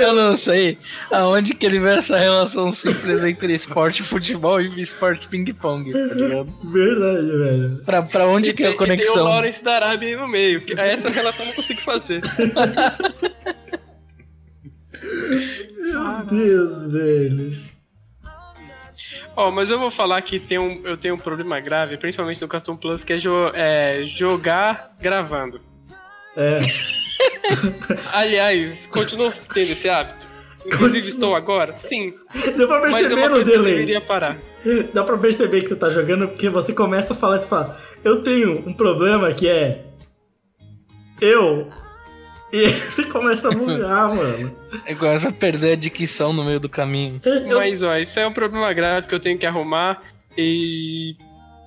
Eu 0.00 0.12
não 0.14 0.34
sei 0.36 0.76
aonde 1.10 1.54
que 1.54 1.64
ele 1.66 1.78
vê 1.80 1.90
essa 1.96 2.18
relação 2.18 2.72
simples 2.72 3.22
entre 3.24 3.54
esporte, 3.54 4.02
futebol 4.02 4.60
e 4.60 4.80
esporte 4.80 5.28
ping-pong, 5.28 5.92
tá 5.92 6.14
ligado? 6.14 6.52
Verdade, 6.64 7.26
velho. 7.26 7.82
Pra, 7.84 8.02
pra 8.02 8.26
onde 8.26 8.52
que 8.52 8.62
é 8.64 8.66
a 8.66 8.70
E 8.70 8.72
tem 8.72 8.76
o 8.76 8.78
conexão? 8.78 9.24
Lawrence 9.24 9.62
da 9.62 9.74
Arábia 9.76 10.08
aí 10.08 10.16
no 10.16 10.28
meio. 10.28 10.60
que 10.60 10.72
Essa 10.78 11.08
relação 11.08 11.44
eu 11.44 11.48
não 11.48 11.54
consigo 11.54 11.80
fazer. 11.80 12.20
Meu 15.80 16.24
Deus, 16.26 16.82
velho. 16.92 17.74
Ó, 19.36 19.50
mas 19.50 19.68
eu 19.68 19.78
vou 19.78 19.90
falar 19.90 20.20
que 20.22 20.38
tem 20.38 20.58
um, 20.58 20.80
eu 20.84 20.96
tenho 20.96 21.14
um 21.14 21.18
problema 21.18 21.58
grave, 21.60 21.96
principalmente 21.98 22.40
no 22.40 22.46
Cartoon 22.48 22.76
Plus, 22.76 23.02
que 23.02 23.14
é, 23.14 23.18
jo- 23.18 23.50
é 23.52 24.04
jogar 24.04 24.94
gravando. 25.00 25.60
É, 26.36 26.60
Aliás, 28.12 28.86
continuo 28.86 29.32
tendo 29.52 29.72
esse 29.72 29.88
hábito. 29.88 30.24
Inclusive 30.66 31.10
estou 31.10 31.34
agora? 31.34 31.76
Sim. 31.76 32.14
deu 32.56 32.66
pra 32.66 32.80
Mas 32.80 32.94
é 32.94 32.98
perceber 33.00 33.20
uma 33.20 33.28
no 33.28 33.34
coisa 33.34 33.50
que 33.50 33.56
eu 33.58 33.62
delay. 33.62 34.00
parar. 34.00 34.38
Dá 34.94 35.04
pra 35.04 35.18
perceber 35.18 35.60
que 35.62 35.68
você 35.68 35.76
tá 35.76 35.90
jogando 35.90 36.28
porque 36.28 36.48
você 36.48 36.72
começa 36.72 37.12
a 37.12 37.16
falar 37.16 37.36
e 37.36 37.40
você 37.40 37.46
fala: 37.48 37.78
Eu 38.02 38.22
tenho 38.22 38.66
um 38.66 38.72
problema 38.72 39.32
que 39.32 39.46
é. 39.48 39.84
Eu. 41.20 41.68
E 42.50 42.66
você 42.68 43.02
começa 43.04 43.48
a 43.48 43.50
bugar, 43.50 44.08
mano. 44.14 44.56
Ele 44.86 44.98
começa 44.98 45.28
a 45.28 45.32
perder 45.32 45.72
a 45.72 45.76
dicção 45.76 46.32
no 46.32 46.44
meio 46.44 46.60
do 46.60 46.68
caminho. 46.68 47.20
Mas, 47.54 47.82
ó, 47.82 47.96
isso 47.98 48.18
é 48.18 48.26
um 48.26 48.32
problema 48.32 48.72
grave 48.72 49.06
que 49.06 49.14
eu 49.14 49.20
tenho 49.20 49.38
que 49.38 49.44
arrumar. 49.46 50.00
E. 50.38 51.16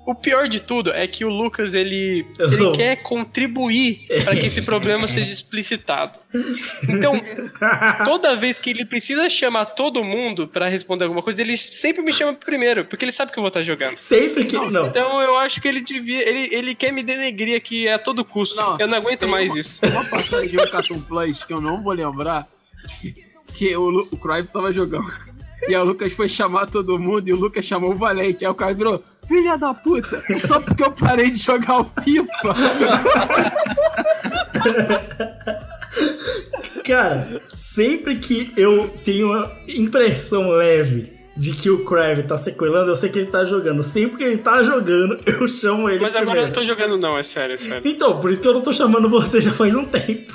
O 0.07 0.15
pior 0.15 0.47
de 0.47 0.61
tudo 0.61 0.89
é 0.91 1.05
que 1.05 1.25
o 1.25 1.29
Lucas, 1.29 1.75
ele, 1.75 2.25
ele 2.39 2.57
sou- 2.57 2.71
quer 2.71 2.95
contribuir 3.03 4.07
para 4.23 4.35
que 4.37 4.45
esse 4.45 4.61
problema 4.61 5.05
seja 5.09 5.31
explicitado. 5.31 6.17
Então, 6.87 7.19
toda 8.05 8.35
vez 8.35 8.57
que 8.57 8.69
ele 8.69 8.85
precisa 8.85 9.29
chamar 9.29 9.65
todo 9.65 10.03
mundo 10.03 10.47
para 10.47 10.67
responder 10.67 11.03
alguma 11.03 11.21
coisa, 11.21 11.41
ele 11.41 11.57
sempre 11.57 12.01
me 12.01 12.13
chama 12.13 12.33
primeiro, 12.33 12.85
porque 12.85 13.03
ele 13.03 13.11
sabe 13.11 13.31
que 13.31 13.37
eu 13.37 13.41
vou 13.41 13.49
estar 13.49 13.63
jogando. 13.63 13.97
Sempre 13.97 14.45
que. 14.45 14.55
Não. 14.57 14.87
Então 14.87 15.21
eu 15.21 15.37
acho 15.37 15.59
que 15.61 15.67
ele 15.67 15.81
devia. 15.81 16.27
Ele, 16.27 16.49
ele 16.55 16.73
quer 16.75 16.91
me 16.93 17.03
denegrir 17.03 17.57
aqui 17.57 17.87
a 17.87 17.97
todo 17.99 18.23
custo. 18.23 18.55
Não, 18.55 18.77
eu 18.79 18.87
não 18.87 18.97
aguento 18.97 19.27
mais 19.27 19.51
uma- 19.51 19.59
isso. 19.59 19.79
Uma 19.85 20.05
passagem 20.05 20.49
de 20.49 20.57
um 20.57 20.69
Cartoon 20.71 21.01
Plus 21.01 21.43
que 21.43 21.53
eu 21.53 21.59
não 21.61 21.81
vou 21.83 21.93
lembrar, 21.93 22.47
que, 23.01 23.13
que 23.57 23.75
o, 23.75 24.07
o 24.11 24.17
Cruyff 24.17 24.49
tava 24.51 24.71
jogando. 24.71 25.05
E 25.67 25.73
aí 25.75 25.81
o 25.81 25.83
Lucas 25.83 26.13
foi 26.13 26.29
chamar 26.29 26.67
todo 26.67 26.97
mundo 26.99 27.27
e 27.27 27.33
o 27.33 27.35
Lucas 27.35 27.65
chamou 27.65 27.91
o 27.91 27.95
Valente. 27.95 28.45
Aí 28.45 28.51
o 28.51 28.55
Cruyff 28.55 28.75
virou, 28.75 29.03
filha 29.27 29.57
da 29.57 29.73
puta, 29.73 30.23
só 30.47 30.59
porque 30.59 30.83
eu 30.83 30.91
parei 30.91 31.29
de 31.29 31.37
jogar 31.39 31.81
o 31.81 31.91
FIFA. 32.01 32.55
Cara, 36.85 37.27
sempre 37.55 38.17
que 38.17 38.51
eu 38.55 38.89
tenho 39.03 39.27
uma 39.27 39.51
impressão 39.67 40.49
leve 40.51 41.13
de 41.35 41.51
que 41.51 41.69
o 41.69 41.85
Crave 41.85 42.23
tá 42.23 42.35
sequelando, 42.35 42.89
eu 42.89 42.95
sei 42.95 43.09
que 43.09 43.19
ele 43.19 43.27
tá 43.29 43.43
jogando. 43.43 43.83
Sempre 43.83 44.17
que 44.17 44.23
ele 44.23 44.37
tá 44.37 44.63
jogando, 44.63 45.19
eu 45.27 45.47
chamo 45.47 45.89
ele 45.89 45.99
Mas 45.99 46.15
agora 46.15 46.39
eu 46.39 46.45
primeiro. 46.45 46.47
não 46.47 46.53
tô 46.53 46.65
jogando, 46.65 46.97
não, 46.97 47.17
é 47.17 47.23
sério, 47.23 47.53
é 47.53 47.57
sério. 47.57 47.81
Então, 47.85 48.19
por 48.19 48.31
isso 48.31 48.41
que 48.41 48.47
eu 48.47 48.53
não 48.53 48.61
tô 48.61 48.73
chamando 48.73 49.07
você 49.09 49.39
já 49.39 49.51
faz 49.51 49.75
um 49.75 49.85
tempo. 49.85 50.33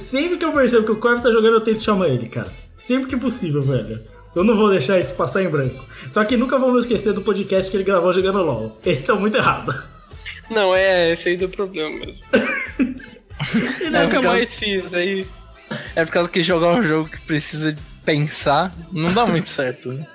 Sempre 0.00 0.36
que 0.38 0.44
eu 0.44 0.52
percebo 0.52 0.84
que 0.84 0.92
o 0.92 0.96
Crave 0.96 1.22
tá 1.22 1.30
jogando, 1.30 1.54
eu 1.54 1.60
tento 1.60 1.82
chamar 1.82 2.08
ele, 2.08 2.28
cara. 2.28 2.48
Sempre 2.80 3.08
que 3.08 3.16
possível, 3.16 3.62
velho. 3.62 3.98
Eu 4.34 4.44
não 4.44 4.56
vou 4.56 4.70
deixar 4.70 4.98
isso 4.98 5.14
passar 5.14 5.42
em 5.42 5.48
branco. 5.48 5.84
Só 6.10 6.24
que 6.24 6.36
nunca 6.36 6.58
vamos 6.58 6.84
esquecer 6.84 7.12
do 7.12 7.20
podcast 7.22 7.70
que 7.70 7.76
ele 7.76 7.84
gravou 7.84 8.12
jogando 8.12 8.42
LOL. 8.42 8.78
Esse 8.84 9.04
tá 9.04 9.14
muito 9.14 9.36
errado. 9.36 9.74
Não, 10.50 10.74
é 10.74 11.12
esse 11.12 11.30
aí 11.30 11.36
do 11.36 11.48
problema 11.48 11.90
mesmo. 11.90 12.20
E 13.80 13.84
Nunca 13.84 13.90
não, 13.90 14.08
porque- 14.10 14.26
mais 14.26 14.54
fiz, 14.54 14.92
aí. 14.92 15.26
É 15.96 16.04
por 16.04 16.12
causa 16.12 16.28
que 16.28 16.42
jogar 16.42 16.74
um 16.74 16.82
jogo 16.82 17.08
que 17.08 17.20
precisa 17.22 17.72
de 17.72 17.80
pensar 18.04 18.70
não 18.92 19.12
dá 19.14 19.24
muito 19.24 19.48
certo. 19.48 19.90
né? 19.92 20.06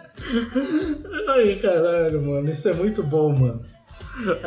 Ai, 1.28 1.56
caralho, 1.56 2.22
mano. 2.22 2.52
Isso 2.52 2.68
é 2.70 2.74
muito 2.74 3.02
bom, 3.02 3.36
mano. 3.36 3.66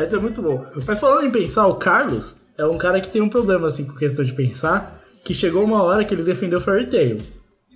Isso 0.01 0.17
é 0.17 0.19
muito 0.21 0.41
bom. 0.41 0.65
Mas 0.87 0.99
falando 0.99 1.27
em 1.27 1.31
pensar, 1.31 1.67
o 1.67 1.75
Carlos 1.75 2.37
é 2.57 2.65
um 2.65 2.79
cara 2.79 3.01
que 3.01 3.11
tem 3.11 3.21
um 3.21 3.29
problema, 3.29 3.67
assim, 3.69 3.85
com 3.85 3.95
questão 3.97 4.25
de 4.25 4.33
pensar, 4.33 5.01
que 5.25 5.35
chegou 5.35 5.65
uma 5.65 5.83
hora 5.83 6.05
que 6.05 6.15
ele 6.15 6.23
defendeu 6.23 6.61
Fairy 6.61 6.87
Tail. 6.87 7.19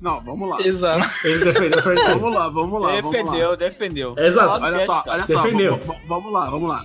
Não, 0.03 0.21
vamos 0.21 0.51
lá. 0.51 0.61
Exato. 0.61 1.09
Ele 1.25 1.45
defendeu 1.45 1.81
Fairy 1.81 2.03
Tail. 2.03 2.19
Vamos 2.19 2.35
lá, 2.37 2.49
vamos 2.49 2.83
lá. 2.83 2.89
vamos 3.01 3.05
lá. 3.05 3.23
defendeu, 3.23 3.57
defendeu. 3.57 4.15
Exato. 4.19 4.65
Olha 4.65 4.85
só, 4.85 5.05
olha 5.07 5.27
só, 5.29 5.43
Defendeu. 5.43 5.79
vamos 6.09 6.33
lá, 6.33 6.51
vamos 6.51 6.69
lá. 6.69 6.85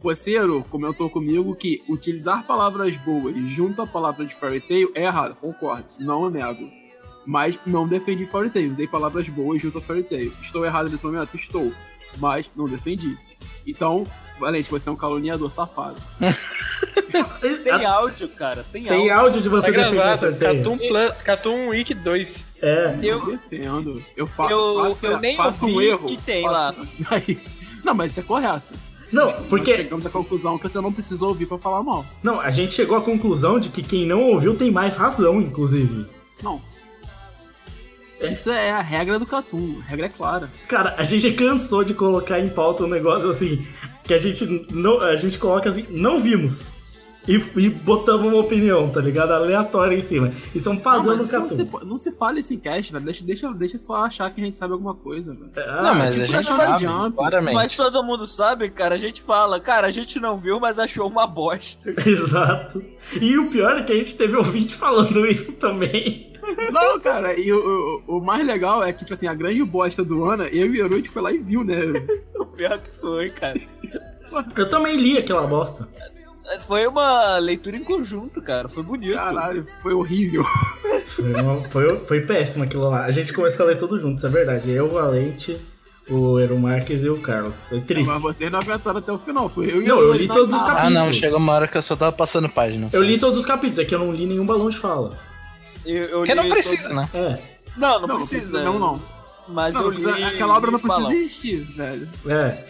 Você, 0.00 0.36
Eru, 0.36 0.64
comentou 0.70 1.10
comigo 1.10 1.54
que 1.56 1.82
utilizar 1.88 2.46
palavras 2.46 2.96
boas 2.98 3.36
junto 3.48 3.82
à 3.82 3.86
palavra 3.86 4.24
de 4.24 4.34
Fairy 4.34 4.60
Tail 4.60 4.92
é 4.94 5.04
errado. 5.04 5.34
Concordo, 5.34 5.86
não 5.98 6.30
nego. 6.30 6.70
Mas 7.26 7.58
não 7.66 7.86
defendi 7.86 8.24
Fairy 8.26 8.48
Tail, 8.48 8.70
usei 8.70 8.86
palavras 8.86 9.28
boas 9.28 9.60
junto 9.60 9.78
a 9.78 9.82
Fairy 9.82 10.04
Tail. 10.04 10.32
Estou 10.40 10.64
errado 10.64 10.88
nesse 10.88 11.04
momento? 11.04 11.34
Estou. 11.36 11.72
Mas 12.18 12.48
não 12.56 12.66
defendi. 12.66 13.18
Então, 13.66 14.06
Valente, 14.40 14.70
você 14.70 14.88
é 14.88 14.92
um 14.92 14.96
caluniador 14.96 15.50
safado. 15.50 15.96
Tem 17.64 17.84
áudio, 17.84 18.28
cara. 18.28 18.64
Tem, 18.72 18.84
Tem 18.84 19.10
áudio. 19.10 19.14
áudio 19.26 19.42
de 19.42 19.48
você 19.48 19.70
Tá 19.72 19.78
defender 19.78 19.96
gravado. 19.96 20.36
Cartoon, 20.36 20.78
Plus, 20.78 21.12
Cartoon 21.22 21.68
Week 21.68 21.92
2. 21.94 22.44
É. 22.62 22.94
Eu 23.02 23.36
defendo. 23.50 24.02
Eu, 24.16 24.26
fa 24.26 24.44
Eu- 24.50 24.84
faço, 24.84 25.06
eu 25.06 25.18
nem 25.20 25.36
faço 25.36 25.66
um 25.66 25.72
ouvi 25.74 25.86
erro. 25.88 26.10
e 26.10 26.16
tem 26.18 26.44
faço... 26.44 26.88
Aí, 27.10 27.38
Não, 27.84 27.94
mas 27.94 28.10
isso 28.12 28.20
é 28.20 28.22
correto. 28.22 28.62
Não, 29.12 29.26
Nós 29.26 29.46
porque. 29.48 29.74
chegamos 29.76 30.06
à 30.06 30.10
conclusão 30.10 30.56
que 30.56 30.68
você 30.68 30.80
não 30.80 30.92
precisa 30.92 31.24
ouvir 31.26 31.46
pra 31.46 31.58
falar 31.58 31.82
mal. 31.82 32.06
Não, 32.22 32.40
a 32.40 32.48
gente 32.50 32.74
chegou 32.74 32.96
à 32.96 33.00
conclusão 33.00 33.58
de 33.58 33.68
que 33.68 33.82
quem 33.82 34.06
não 34.06 34.22
ouviu 34.30 34.54
tem 34.56 34.70
mais 34.70 34.94
razão, 34.94 35.40
inclusive. 35.40 36.06
Não. 36.42 36.62
Isso 38.20 38.50
é 38.52 38.70
a 38.70 38.80
regra 38.82 39.18
do 39.18 39.24
Catum. 39.26 39.80
A 39.80 39.90
regra 39.90 40.06
é 40.06 40.08
clara. 40.10 40.50
Cara, 40.68 40.94
a 40.98 41.02
gente 41.02 41.32
cansou 41.32 41.82
de 41.82 41.94
colocar 41.94 42.38
em 42.38 42.48
pauta 42.50 42.84
um 42.84 42.88
negócio 42.88 43.30
assim, 43.30 43.66
que 44.10 44.14
a 44.14 44.18
gente 44.18 44.66
não, 44.72 45.00
a 45.00 45.14
gente 45.14 45.38
coloca 45.38 45.70
assim, 45.70 45.86
não 45.88 46.18
vimos. 46.18 46.72
E, 47.28 47.34
e 47.34 47.68
botamos 47.68 48.26
uma 48.32 48.40
opinião, 48.40 48.88
tá 48.88 49.00
ligado? 49.00 49.30
Aleatória 49.32 49.94
em 49.94 50.02
cima. 50.02 50.32
Isso 50.52 50.68
é 50.68 50.72
um 50.72 50.74
Não, 50.74 50.80
padrão 50.80 51.16
do 51.16 51.22
isso 51.22 51.38
não, 51.38 51.48
se, 51.48 51.64
Catum. 51.64 51.86
não 51.86 51.98
se 51.98 52.54
em 52.54 52.58
cast, 52.58 52.92
velho. 52.92 53.04
Deixa, 53.04 53.24
deixa, 53.24 53.52
deixa 53.52 53.78
só 53.78 53.96
achar 53.96 54.28
que 54.32 54.40
a 54.40 54.44
gente 54.44 54.56
sabe 54.56 54.72
alguma 54.72 54.94
coisa, 54.94 55.32
velho. 55.32 55.50
Ah, 55.56 55.82
não, 55.82 55.94
mas 55.94 56.14
tipo, 56.14 56.24
a 56.24 56.26
gente 56.26 56.48
National 56.48 56.66
sabe, 56.66 56.84
Jump. 56.84 57.16
claramente. 57.16 57.54
Mas 57.54 57.76
todo 57.76 58.02
mundo 58.02 58.26
sabe, 58.26 58.68
cara, 58.70 58.96
a 58.96 58.98
gente 58.98 59.22
fala, 59.22 59.60
cara, 59.60 59.86
a 59.86 59.90
gente 59.92 60.18
não 60.18 60.36
viu, 60.36 60.58
mas 60.58 60.80
achou 60.80 61.06
uma 61.06 61.26
bosta. 61.26 61.94
Exato. 62.04 62.82
E 63.20 63.38
o 63.38 63.48
pior 63.48 63.78
é 63.78 63.82
que 63.84 63.92
a 63.92 63.96
gente 63.96 64.16
teve 64.16 64.34
ouvinte 64.36 64.74
falando 64.74 65.24
isso 65.24 65.52
também. 65.52 66.29
Não, 66.72 67.00
cara, 67.00 67.38
e 67.38 67.52
o, 67.52 68.02
o, 68.06 68.18
o 68.18 68.20
mais 68.20 68.44
legal 68.46 68.82
é 68.82 68.92
que, 68.92 69.00
tipo 69.00 69.12
assim, 69.12 69.26
a 69.26 69.34
grande 69.34 69.62
bosta 69.64 70.04
do 70.04 70.24
ano, 70.24 70.44
eu 70.44 70.66
e 70.74 70.80
o 70.80 70.84
Eru, 70.84 70.94
a 70.94 70.96
gente 70.98 71.08
foi 71.10 71.22
lá 71.22 71.32
e 71.32 71.38
viu, 71.38 71.62
né? 71.64 71.76
O 72.38 72.46
pior 72.46 72.78
que 72.78 72.90
foi, 72.90 73.30
cara. 73.30 73.60
Eu 74.56 74.68
também 74.70 74.96
li 74.96 75.18
aquela 75.18 75.46
bosta. 75.46 75.88
Foi 76.66 76.86
uma 76.86 77.38
leitura 77.38 77.76
em 77.76 77.84
conjunto, 77.84 78.40
cara. 78.42 78.66
Foi 78.68 78.82
bonito. 78.82 79.14
Caralho, 79.14 79.66
foi 79.82 79.92
horrível. 79.94 80.44
Foi, 81.14 81.32
uma- 81.34 81.62
foi, 81.64 81.96
foi 82.00 82.20
péssimo 82.22 82.64
aquilo 82.64 82.88
lá. 82.88 83.04
A 83.04 83.10
gente 83.12 83.32
começou 83.32 83.64
a 83.64 83.68
ler 83.68 83.78
tudo 83.78 83.98
junto, 83.98 84.16
isso 84.18 84.26
é 84.26 84.30
verdade. 84.30 84.70
Eu, 84.70 84.86
o 84.86 84.90
Valente, 84.90 85.56
o 86.08 86.40
Eero 86.40 86.58
Marques 86.58 87.02
e 87.02 87.08
o 87.08 87.18
Carlos. 87.20 87.66
Foi 87.66 87.80
triste. 87.80 88.08
Mas 88.08 88.20
vocês 88.22 88.50
não 88.50 88.58
aguentaram 88.60 88.98
até 88.98 89.12
o 89.12 89.18
final. 89.18 89.48
Foi 89.48 89.66
eu 89.66 89.82
e 89.82 89.86
Não, 89.86 90.00
eu 90.00 90.08
Eru 90.10 90.18
li 90.18 90.28
todos 90.28 90.54
os 90.54 90.62
capítulos. 90.62 90.86
Ah, 90.86 90.90
não, 90.90 91.12
chegou 91.12 91.38
uma 91.38 91.52
hora 91.52 91.68
que 91.68 91.76
eu 91.76 91.82
só 91.82 91.94
tava 91.94 92.12
passando 92.12 92.48
páginas. 92.48 92.94
Eu 92.94 93.02
li 93.02 93.18
todos 93.18 93.38
os 93.38 93.44
capítulos, 93.44 93.78
é 93.78 93.84
que 93.84 93.94
eu 93.94 93.98
não 94.00 94.12
li 94.12 94.26
nenhum 94.26 94.46
balão 94.46 94.68
de 94.68 94.76
fala. 94.76 95.10
Eu, 95.84 95.96
eu 96.04 96.18
Porque 96.18 96.34
não 96.34 96.48
precisa, 96.48 96.88
todo- 96.88 96.94
né? 96.96 97.08
É, 97.14 97.38
Não, 97.76 98.00
não, 98.00 98.08
Não, 98.08 98.16
precisa. 98.16 98.62
Não, 98.62 98.78
não. 98.78 99.02
Mas 99.48 99.74
Não, 99.74 99.82
eu 99.82 99.90
li. 99.90 100.02
precisa- 100.02 100.26
aquela 100.28 100.56
obra 100.56 100.70
não 100.70 100.78
precisa 100.80 101.12
existir, 101.14 101.56
velho. 101.76 102.08
é. 102.28 102.64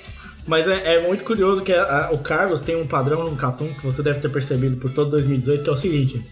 Mas 0.46 0.66
é, 0.66 0.96
é 0.96 1.06
muito 1.06 1.22
curioso 1.24 1.62
que 1.62 1.72
a- 1.72 2.06
a- 2.06 2.12
o 2.12 2.18
Carlos 2.18 2.60
tem 2.62 2.74
um 2.74 2.86
padrão 2.86 3.24
no 3.24 3.36
Catum 3.36 3.72
que 3.74 3.84
você 3.84 4.02
deve 4.02 4.20
ter 4.20 4.28
percebido 4.30 4.76
por 4.78 4.90
todo 4.90 5.10
2018, 5.10 5.62
que 5.62 5.68
é 5.68 5.72
o 5.72 5.76
seguinte. 5.76 6.24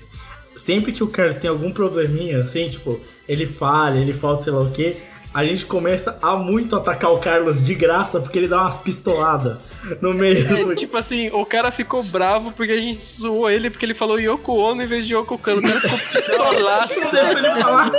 Sempre 0.56 0.92
que 0.92 1.02
o 1.02 1.06
Carlos 1.08 1.36
tem 1.36 1.48
algum 1.50 1.70
probleminha, 1.72 2.40
assim, 2.40 2.68
tipo, 2.68 2.98
ele 3.28 3.46
falha, 3.46 3.98
ele 3.98 4.12
falta 4.14 4.44
sei 4.44 4.52
lá 4.52 4.60
o 4.62 4.70
quê, 4.70 4.96
a 5.32 5.44
gente 5.44 5.66
começa 5.66 6.18
a 6.22 6.36
muito 6.36 6.74
atacar 6.74 7.12
o 7.12 7.18
Carlos 7.18 7.62
de 7.64 7.74
graça, 7.74 8.20
porque 8.20 8.38
ele 8.38 8.48
dá 8.48 8.62
umas 8.62 8.76
pistoladas 8.78 9.58
no 10.00 10.14
meio. 10.14 10.72
É, 10.72 10.74
tipo 10.74 10.96
assim, 10.96 11.28
o 11.30 11.44
cara 11.44 11.70
ficou 11.70 12.02
bravo 12.02 12.50
porque 12.52 12.72
a 12.72 12.80
gente 12.80 13.04
zoou 13.20 13.48
ele 13.50 13.70
porque 13.70 13.84
ele 13.84 13.94
falou 13.94 14.18
Yoko 14.18 14.54
Ono 14.54 14.82
em 14.82 14.86
vez 14.86 15.06
de 15.06 15.14
Yoko 15.14 15.38
Kano. 15.38 15.60
O 15.60 15.62
cara 15.62 15.80
ficou 15.80 15.98
pistolaço. 15.98 17.00
Não 17.00 17.10
deixa 17.10 17.38
ele 17.38 17.62
falar. 17.62 17.92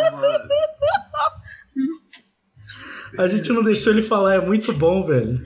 A 3.17 3.27
gente 3.27 3.51
não 3.51 3.63
deixou 3.63 3.93
ele 3.93 4.01
falar, 4.01 4.35
é 4.35 4.41
muito 4.41 4.73
bom, 4.73 5.03
velho. 5.03 5.39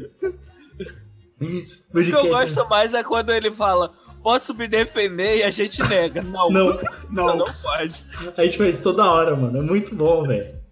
O 1.93 2.03
que 2.03 2.11
eu 2.11 2.27
gosto 2.29 2.67
mais 2.69 2.93
é 2.93 3.03
quando 3.03 3.31
ele 3.31 3.51
fala, 3.51 3.91
posso 4.21 4.53
me 4.53 4.67
defender 4.67 5.39
e 5.39 5.43
a 5.43 5.51
gente 5.51 5.83
nega. 5.83 6.21
Não, 6.21 6.49
Não. 6.49 6.79
não, 7.11 7.37
não 7.37 7.53
pode. 7.61 8.05
A 8.37 8.43
gente 8.45 8.57
faz 8.57 8.79
toda 8.79 9.03
hora, 9.03 9.35
mano. 9.35 9.57
É 9.57 9.61
muito 9.61 9.93
bom, 9.93 10.23
velho. 10.23 10.62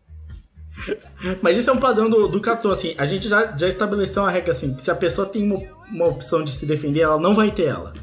Mas 1.41 1.57
isso 1.57 1.69
é 1.69 1.73
um 1.73 1.77
padrão 1.77 2.09
do, 2.09 2.27
do 2.27 2.39
Catum, 2.39 2.71
assim. 2.71 2.95
A 2.97 3.05
gente 3.05 3.27
já, 3.27 3.55
já 3.57 3.67
estabeleceu 3.67 4.23
uma 4.23 4.31
regra 4.31 4.51
assim: 4.51 4.73
que 4.73 4.81
se 4.81 4.91
a 4.91 4.95
pessoa 4.95 5.27
tem 5.27 5.43
uma, 5.43 5.61
uma 5.91 6.07
opção 6.07 6.43
de 6.43 6.51
se 6.51 6.65
defender, 6.65 7.01
ela 7.01 7.19
não 7.19 7.33
vai 7.33 7.51
ter 7.51 7.65
ela. 7.65 7.93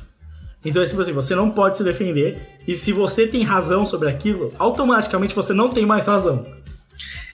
Então 0.65 0.83
é 0.83 0.87
tipo 0.87 1.01
assim: 1.01 1.13
você 1.13 1.35
não 1.35 1.51
pode 1.51 1.77
se 1.77 1.85
defender. 1.85 2.39
E 2.67 2.77
se 2.77 2.93
você 2.93 3.27
tem 3.27 3.43
razão 3.43 3.87
sobre 3.87 4.09
aquilo, 4.09 4.53
automaticamente 4.59 5.35
você 5.35 5.53
não 5.53 5.69
tem 5.69 5.87
mais 5.87 6.07
razão. 6.07 6.45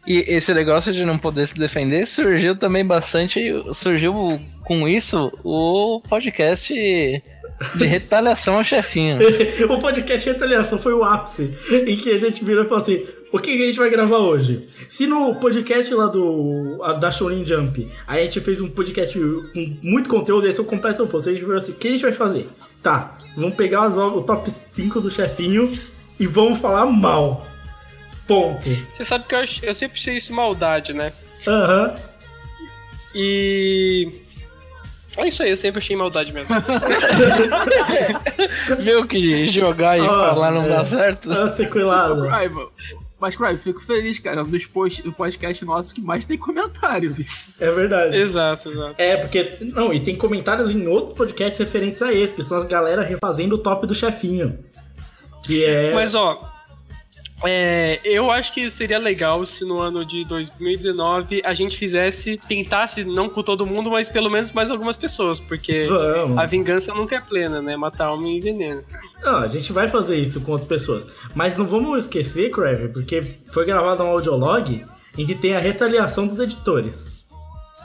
E 0.07 0.25
esse 0.29 0.53
negócio 0.53 0.93
de 0.93 1.05
não 1.05 1.17
poder 1.17 1.47
se 1.47 1.55
defender 1.55 2.07
surgiu 2.07 2.57
também 2.57 2.85
bastante. 2.85 3.41
Surgiu 3.73 4.39
com 4.65 4.87
isso 4.87 5.33
o 5.43 6.01
podcast 6.09 6.73
de 7.75 7.87
retaliação 7.87 8.57
ao 8.57 8.65
chefinho. 8.65 9.19
o 9.71 9.79
podcast 9.79 10.29
Retaliação 10.29 10.79
foi 10.79 10.93
o 10.93 11.05
ápice 11.05 11.57
em 11.71 11.97
que 11.97 12.11
a 12.11 12.17
gente 12.17 12.45
virou 12.45 12.65
e 12.65 12.69
falou 12.69 12.83
assim: 12.83 13.07
o 13.37 13.41
que 13.41 13.51
a 13.51 13.67
gente 13.67 13.79
vai 13.79 13.91
gravar 13.91 14.19
hoje? 14.19 14.67
Se 14.85 15.07
no 15.07 15.35
podcast 15.37 15.93
lá 15.95 16.07
do 16.07 16.79
a- 16.83 16.93
da 16.95 17.11
Shonen 17.11 17.45
Jump 17.45 17.89
a 18.07 18.17
gente 18.19 18.41
fez 18.41 18.61
um 18.61 18.69
podcast 18.71 19.19
com 19.19 19.79
muito 19.83 20.09
conteúdo, 20.09 20.47
esse 20.47 20.61
é 20.61 20.63
o 20.63 20.67
completo 20.67 21.03
oposto. 21.03 21.29
A 21.29 21.33
gente 21.33 21.43
virou 21.43 21.57
assim: 21.59 21.73
o 21.73 21.75
que 21.75 21.89
a 21.89 21.91
gente 21.91 22.03
vai 22.03 22.13
fazer? 22.13 22.49
Tá, 22.83 23.17
vamos 23.37 23.55
pegar 23.57 23.83
as 23.85 23.97
o 23.97 24.23
top 24.23 24.49
5 24.51 25.01
do 25.01 25.11
chefinho 25.11 25.77
e 26.21 26.27
vamos 26.27 26.61
falar 26.61 26.87
mal. 26.87 27.47
Ponto. 28.27 28.69
Você 28.97 29.05
sabe 29.05 29.25
que 29.27 29.35
eu, 29.35 29.45
eu 29.63 29.75
sempre 29.75 29.99
achei 29.99 30.17
isso 30.17 30.33
maldade, 30.33 30.93
né? 30.93 31.13
Aham. 31.47 31.95
E. 33.15 34.21
É 35.17 35.29
isso 35.29 35.43
aí, 35.45 35.51
eu 35.51 35.57
sempre 35.57 35.79
achei 35.79 35.95
maldade 35.95 36.33
mesmo. 36.33 36.49
Viu 38.81 39.07
que 39.07 39.47
jogar 39.49 39.99
e 39.99 40.01
Ah, 40.01 40.05
falar 40.09 40.51
não 40.51 40.63
é. 40.65 40.69
dá 40.69 40.85
certo? 40.85 41.31
Ah, 41.33 41.55
sequelado. 41.55 42.29
Mas, 43.25 43.37
Crive, 43.37 43.57
fico 43.57 43.81
feliz, 43.81 44.19
cara. 44.19 44.43
Um 44.43 44.51
dos 44.51 44.67
posts 44.67 45.03
do 45.03 45.11
podcast 45.11 45.65
nosso 45.65 45.95
que 45.95 46.03
mais 46.03 46.27
tem 46.27 46.37
comentário, 46.37 47.11
viu? 47.11 47.25
É 47.59 47.71
verdade. 47.71 48.19
exato, 48.19 48.71
exato. 48.71 48.95
É, 48.99 49.17
porque. 49.17 49.57
Não, 49.63 49.95
e 49.95 50.01
tem 50.01 50.15
comentários 50.15 50.71
em 50.71 50.87
outros 50.87 51.17
podcasts 51.17 51.59
referentes 51.59 52.03
a 52.03 52.13
esse, 52.13 52.37
que 52.37 52.43
são 52.43 52.59
as 52.59 52.65
galera 52.65 53.03
refazendo 53.03 53.55
o 53.55 53.59
top 53.59 53.87
do 53.87 53.95
chefinho. 53.95 54.59
Que 55.43 55.65
é. 55.65 55.95
Mas 55.95 56.15
ó, 56.15 56.54
é, 57.43 58.01
eu 58.05 58.31
acho 58.31 58.53
que 58.53 58.71
seria 58.71 58.99
legal 58.99 59.45
se 59.45 59.65
no 59.65 59.79
ano 59.79 60.05
de 60.05 60.25
2019 60.25 61.43
a 61.45 61.53
gente 61.53 61.77
fizesse, 61.77 62.39
tentasse, 62.49 63.05
não 63.05 63.29
com 63.29 63.43
todo 63.43 63.67
mundo, 63.67 63.91
mas 63.91 64.09
pelo 64.09 64.31
menos 64.31 64.53
mais 64.53 64.71
algumas 64.71 64.97
pessoas, 64.97 65.41
porque 65.41 65.87
Vamos. 65.87 66.39
a 66.39 66.47
vingança 66.47 66.95
nunca 66.95 67.17
é 67.17 67.21
plena, 67.21 67.61
né? 67.61 67.77
Matar 67.77 68.13
homem 68.13 68.39
e 68.39 68.41
veneno. 68.41 68.83
Não, 69.23 69.39
a 69.39 69.49
gente 69.49 69.73
vai 69.73 69.89
fazer 69.89 70.17
isso 70.17 70.41
com 70.43 70.53
outras 70.53 70.69
pessoas. 70.69 71.07
Mas 71.35 71.57
não 71.57 71.67
vamos 71.67 72.05
esquecer, 72.05 72.51
Crave, 72.51 72.89
porque 72.89 73.23
foi 73.53 73.67
gravado 73.67 74.03
um 74.03 74.09
audiolog 74.09 74.85
em 75.19 75.27
que 75.27 75.35
tem 75.35 75.55
a 75.55 75.61
retaliação 75.61 76.27
dos 76.27 76.39
editores. 76.39 77.25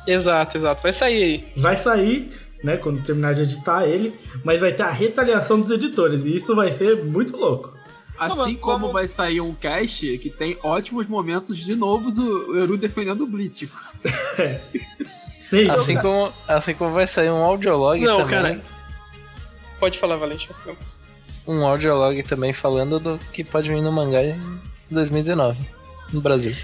Exato, 0.08 0.58
exato. 0.58 0.82
Vai 0.82 0.94
sair 0.94 1.24
aí. 1.24 1.48
Vai 1.58 1.78
sair, 1.78 2.30
né, 2.64 2.78
quando 2.78 3.04
terminar 3.04 3.36
de 3.36 3.42
editar 3.44 3.86
ele, 3.86 4.14
mas 4.44 4.60
vai 4.60 4.74
ter 4.74 4.84
a 4.84 4.92
retaliação 4.92 5.60
dos 5.60 5.70
editores. 5.70 6.26
E 6.26 6.36
isso 6.36 6.56
vai 6.56 6.72
ser 6.72 7.04
muito 7.04 7.36
louco. 7.38 7.79
Assim 8.20 8.56
Como- 8.56 8.80
como, 8.82 8.92
vai 8.94 9.08
sair 9.08 9.40
um 9.40 9.54
cast 9.56 10.18
que 10.18 10.30
tem 10.30 10.58
ótimos 10.62 11.08
momentos 11.08 11.58
de 11.58 11.74
novo 11.76 12.12
do 12.12 12.58
Eru 12.60 12.78
defendendo 12.78 13.22
o 13.22 13.28
Blitz. 13.28 13.70
Sei. 15.40 15.70
Assim 15.70 15.98
como, 15.98 16.32
assim 16.48 16.74
como 16.76 16.94
vai 16.94 17.08
sair 17.08 17.30
um 17.32 17.42
audiolog 17.42 18.00
Não, 18.04 18.18
também. 18.18 18.36
cara. 18.60 18.64
Pode 19.80 19.98
falar, 19.98 20.18
Valente. 20.18 20.48
Um 21.48 21.66
audiolog 21.66 22.22
também 22.24 22.54
falando 22.54 23.00
do 23.00 23.18
que 23.34 23.44
pode 23.44 23.70
vir 23.70 23.82
no 23.82 23.92
mangá 23.92 24.22
em 24.22 24.40
2019, 24.92 25.66
no 26.14 26.22
Brasil. 26.22 26.56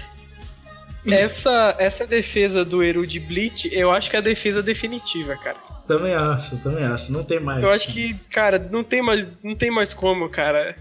Essa, 1.06 1.74
essa 1.78 2.06
defesa 2.06 2.64
do 2.64 2.82
Eru 2.82 3.06
de 3.06 3.18
Bleach, 3.18 3.68
eu 3.72 3.90
acho 3.90 4.10
que 4.10 4.16
é 4.16 4.18
a 4.18 4.22
defesa 4.22 4.62
definitiva, 4.62 5.36
cara. 5.36 5.56
Também 5.86 6.14
acho, 6.14 6.56
também 6.58 6.84
acho. 6.84 7.10
Não 7.12 7.24
tem 7.24 7.40
mais. 7.40 7.62
Eu 7.62 7.70
acho 7.70 7.88
que, 7.92 8.14
cara, 8.30 8.58
não 8.70 8.82
tem 8.84 9.00
mais, 9.00 9.26
não 9.42 9.54
tem 9.54 9.70
mais 9.70 9.94
como, 9.94 10.28
cara. 10.28 10.76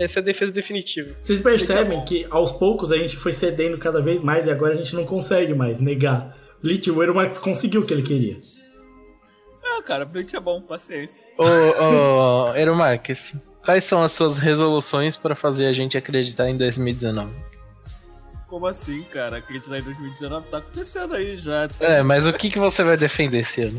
Essa 0.00 0.20
é 0.20 0.22
a 0.22 0.24
defesa 0.24 0.50
definitiva. 0.50 1.14
Vocês 1.20 1.40
percebem 1.40 2.02
que 2.06 2.26
aos 2.30 2.50
poucos 2.50 2.90
a 2.90 2.96
gente 2.96 3.18
foi 3.18 3.32
cedendo 3.32 3.76
cada 3.76 4.00
vez 4.00 4.22
mais 4.22 4.46
e 4.46 4.50
agora 4.50 4.72
a 4.72 4.76
gente 4.76 4.96
não 4.96 5.04
consegue 5.04 5.52
mais 5.52 5.78
negar. 5.78 6.34
Bleach, 6.62 6.90
o 6.90 7.02
Eero 7.02 7.14
Marx 7.14 7.36
conseguiu 7.36 7.82
o 7.82 7.84
que 7.84 7.92
ele 7.92 8.02
queria. 8.02 8.38
Ah, 9.62 9.82
cara, 9.82 10.06
Bleach 10.06 10.34
é 10.34 10.40
bom, 10.40 10.62
paciência. 10.62 11.26
Ô, 11.36 11.44
ô, 11.44 12.48
Ero 12.56 12.74
Marques, 12.74 13.36
quais 13.62 13.84
são 13.84 14.02
as 14.02 14.12
suas 14.12 14.38
resoluções 14.38 15.18
para 15.18 15.36
fazer 15.36 15.66
a 15.66 15.72
gente 15.72 15.98
acreditar 15.98 16.48
em 16.48 16.56
2019? 16.56 17.30
Como 18.48 18.66
assim, 18.66 19.02
cara? 19.02 19.36
Acreditar 19.36 19.80
em 19.80 19.82
2019 19.82 20.48
tá 20.48 20.58
acontecendo 20.58 21.14
aí 21.14 21.36
já. 21.36 21.68
É, 21.78 22.02
mas 22.02 22.26
o 22.26 22.32
que, 22.32 22.48
que 22.48 22.58
você 22.58 22.82
vai 22.82 22.96
defender 22.96 23.40
esse 23.40 23.60
ano? 23.60 23.78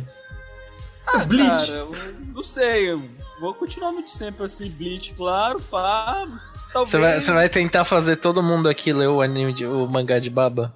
Ah, 1.07 1.26
Bleach. 1.26 1.65
cara, 1.65 1.88
não 2.31 2.43
sei. 2.43 2.95
Vou 3.41 3.53
continuar 3.55 3.91
no 3.91 4.03
de 4.03 4.11
sempre 4.11 4.45
assim, 4.45 4.69
Bleach, 4.69 5.13
claro, 5.13 5.59
pá. 5.59 6.26
Talvez. 6.72 6.91
Você 6.91 6.97
vai, 6.99 7.19
você 7.19 7.31
vai 7.31 7.49
tentar 7.49 7.84
fazer 7.85 8.15
todo 8.18 8.41
mundo 8.43 8.69
aqui 8.69 8.93
ler 8.93 9.07
o 9.09 9.19
anime, 9.22 9.51
de, 9.51 9.65
o 9.65 9.85
mangá 9.88 10.19
de 10.19 10.30
Baba? 10.30 10.73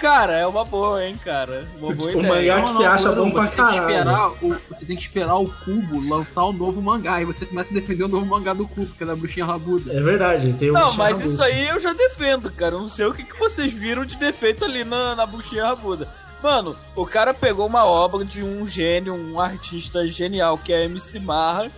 Cara, 0.00 0.32
é 0.32 0.46
uma 0.46 0.64
boa, 0.64 1.04
hein, 1.04 1.16
cara. 1.24 1.68
Uma 1.78 1.92
boa 1.92 2.10
O 2.12 2.20
ideia. 2.20 2.56
mangá 2.56 2.62
que 2.68 2.72
você 2.76 2.84
acha 2.84 3.12
bom 3.12 3.30
pra 3.32 3.42
você 3.42 3.48
tem 3.48 3.50
que 3.50 3.56
caralho. 3.56 3.88
esperar 3.92 4.28
o, 4.30 4.56
Você 4.68 4.86
tem 4.86 4.96
que 4.96 5.02
esperar 5.02 5.34
o 5.36 5.52
Cubo 5.64 6.08
lançar 6.08 6.44
o 6.44 6.52
novo 6.52 6.80
mangá. 6.80 7.20
E 7.20 7.24
você 7.24 7.44
começa 7.44 7.72
a 7.72 7.74
defender 7.74 8.04
o 8.04 8.08
novo 8.08 8.24
mangá 8.24 8.54
do 8.54 8.66
Cubo, 8.66 8.86
que 8.94 9.02
é 9.02 9.06
da 9.06 9.16
bruxinha 9.16 9.44
rabuda. 9.44 9.92
É 9.92 10.00
verdade, 10.00 10.52
tem 10.52 10.70
o 10.70 10.72
Não, 10.72 10.92
mas 10.94 11.16
Shinabu. 11.18 11.32
isso 11.34 11.42
aí 11.42 11.68
eu 11.68 11.80
já 11.80 11.92
defendo, 11.92 12.50
cara. 12.52 12.76
Eu 12.76 12.80
não 12.80 12.88
sei 12.88 13.06
o 13.06 13.12
que, 13.12 13.24
que 13.24 13.36
vocês 13.38 13.74
viram 13.74 14.04
de 14.04 14.16
defeito 14.16 14.64
ali 14.64 14.84
na, 14.84 15.16
na 15.16 15.26
buchinha 15.26 15.66
rabuda. 15.66 16.08
Mano, 16.42 16.76
o 16.94 17.04
cara 17.04 17.34
pegou 17.34 17.66
uma 17.66 17.84
obra 17.84 18.24
de 18.24 18.42
um 18.42 18.66
gênio, 18.66 19.14
um 19.14 19.40
artista 19.40 20.06
genial 20.06 20.56
que 20.56 20.72
é 20.72 20.84
MC 20.84 21.18
Marra, 21.18 21.70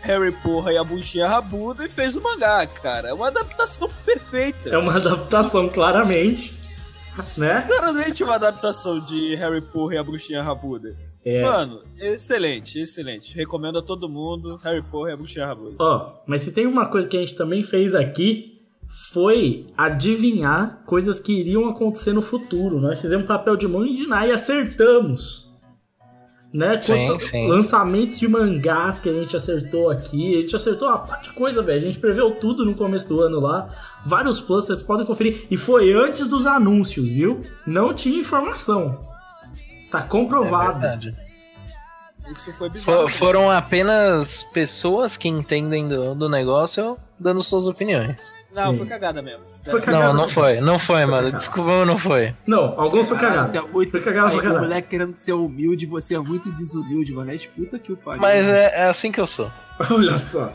Harry 0.00 0.32
Porra 0.32 0.72
e 0.72 0.78
a 0.78 0.84
Bunchinha 0.84 1.28
Rabuda 1.28 1.84
e 1.84 1.88
fez 1.88 2.16
o 2.16 2.22
mangá, 2.22 2.66
cara. 2.66 3.08
É 3.08 3.14
uma 3.14 3.28
adaptação 3.28 3.88
perfeita. 4.04 4.70
É 4.70 4.78
uma 4.78 4.96
adaptação, 4.96 5.68
claramente. 5.68 6.58
Né? 7.36 7.64
Claramente 7.66 8.22
uma 8.22 8.36
adaptação 8.36 9.00
de 9.00 9.34
Harry 9.34 9.60
Porra 9.60 9.94
e 9.94 9.98
a 9.98 10.04
Bruxinha 10.04 10.42
Rabuda. 10.42 10.88
É. 11.24 11.42
Mano, 11.42 11.80
excelente, 12.00 12.78
excelente. 12.78 13.34
Recomendo 13.34 13.78
a 13.78 13.82
todo 13.82 14.08
mundo 14.08 14.56
Harry 14.62 14.82
Porra 14.82 15.10
e 15.10 15.12
a 15.12 15.16
Bruxinha 15.16 15.46
Rabuda. 15.46 15.76
Ó, 15.80 16.12
mas 16.26 16.42
se 16.42 16.52
tem 16.52 16.66
uma 16.66 16.86
coisa 16.86 17.08
que 17.08 17.16
a 17.16 17.20
gente 17.20 17.34
também 17.34 17.62
fez 17.62 17.94
aqui, 17.94 18.57
foi 18.88 19.66
adivinhar 19.76 20.82
coisas 20.86 21.20
que 21.20 21.32
iriam 21.32 21.68
acontecer 21.68 22.12
no 22.12 22.22
futuro. 22.22 22.80
Nós 22.80 23.00
fizemos 23.00 23.26
papel 23.26 23.56
de 23.56 23.68
mão 23.68 23.84
e 23.86 23.94
de 23.94 24.06
nada 24.06 24.26
e 24.26 24.32
acertamos. 24.32 25.46
Né? 26.52 26.80
Sim, 26.80 27.18
sim. 27.18 27.46
Lançamentos 27.46 28.18
de 28.18 28.26
mangás 28.26 28.98
que 28.98 29.08
a 29.08 29.12
gente 29.12 29.36
acertou 29.36 29.90
aqui. 29.90 30.38
A 30.38 30.42
gente 30.42 30.56
acertou 30.56 30.88
uma 30.88 30.98
parte 30.98 31.28
de 31.28 31.34
coisa, 31.34 31.60
velho. 31.60 31.78
A 31.82 31.84
gente 31.84 31.98
preveu 31.98 32.30
tudo 32.36 32.64
no 32.64 32.74
começo 32.74 33.06
do 33.06 33.20
ano 33.20 33.38
lá. 33.38 33.68
Vários 34.06 34.40
planos, 34.40 34.64
vocês 34.64 34.80
podem 34.80 35.04
conferir. 35.04 35.46
E 35.50 35.58
foi 35.58 35.92
antes 35.92 36.26
dos 36.26 36.46
anúncios, 36.46 37.06
viu? 37.10 37.42
Não 37.66 37.92
tinha 37.92 38.18
informação. 38.18 38.98
Tá 39.90 40.00
comprovado. 40.02 40.86
É 40.86 40.90
Verdade. 40.90 41.14
Isso 42.30 42.50
foi 42.52 42.70
bizarro. 42.70 43.08
Fo- 43.10 43.18
foram 43.18 43.50
apenas 43.50 44.42
pessoas 44.44 45.18
que 45.18 45.28
entendem 45.28 45.86
do, 45.86 46.14
do 46.14 46.28
negócio 46.30 46.96
dando 47.20 47.42
suas 47.42 47.66
opiniões. 47.68 48.34
Não, 48.54 48.70
Sim. 48.72 48.78
foi 48.78 48.86
cagada 48.86 49.20
mesmo. 49.22 49.42
Foi 49.70 49.80
cagada. 49.80 50.04
Não, 50.08 50.14
não 50.14 50.28
foi, 50.28 50.60
não 50.60 50.78
foi, 50.78 51.04
mano. 51.04 51.16
cagada. 51.24 51.36
Desculpa, 51.36 51.84
não 51.84 51.98
foi. 51.98 52.34
Não, 52.46 52.80
alguns 52.80 53.08
foi 53.08 53.18
cagado. 53.18 53.52
Caraca, 53.52 53.72
muito- 53.72 53.90
Foi 53.90 54.00
cagado 54.00 54.32
Aí, 54.32 54.40
pra 54.40 54.52
o 54.54 54.58
moleque 54.60 54.88
querendo 54.88 55.14
ser 55.14 55.32
humilde, 55.34 55.84
você 55.86 56.14
é 56.14 56.18
muito 56.18 56.50
desumilde, 56.52 57.12
mano. 57.12 57.30
É 57.30 57.38
puta 57.54 57.78
que 57.78 57.92
o 57.92 57.96
pariu. 57.96 58.20
Mas 58.22 58.48
é, 58.48 58.72
é 58.80 58.84
assim 58.88 59.12
que 59.12 59.20
eu 59.20 59.26
sou. 59.26 59.50
Olha 59.90 60.18
só. 60.18 60.52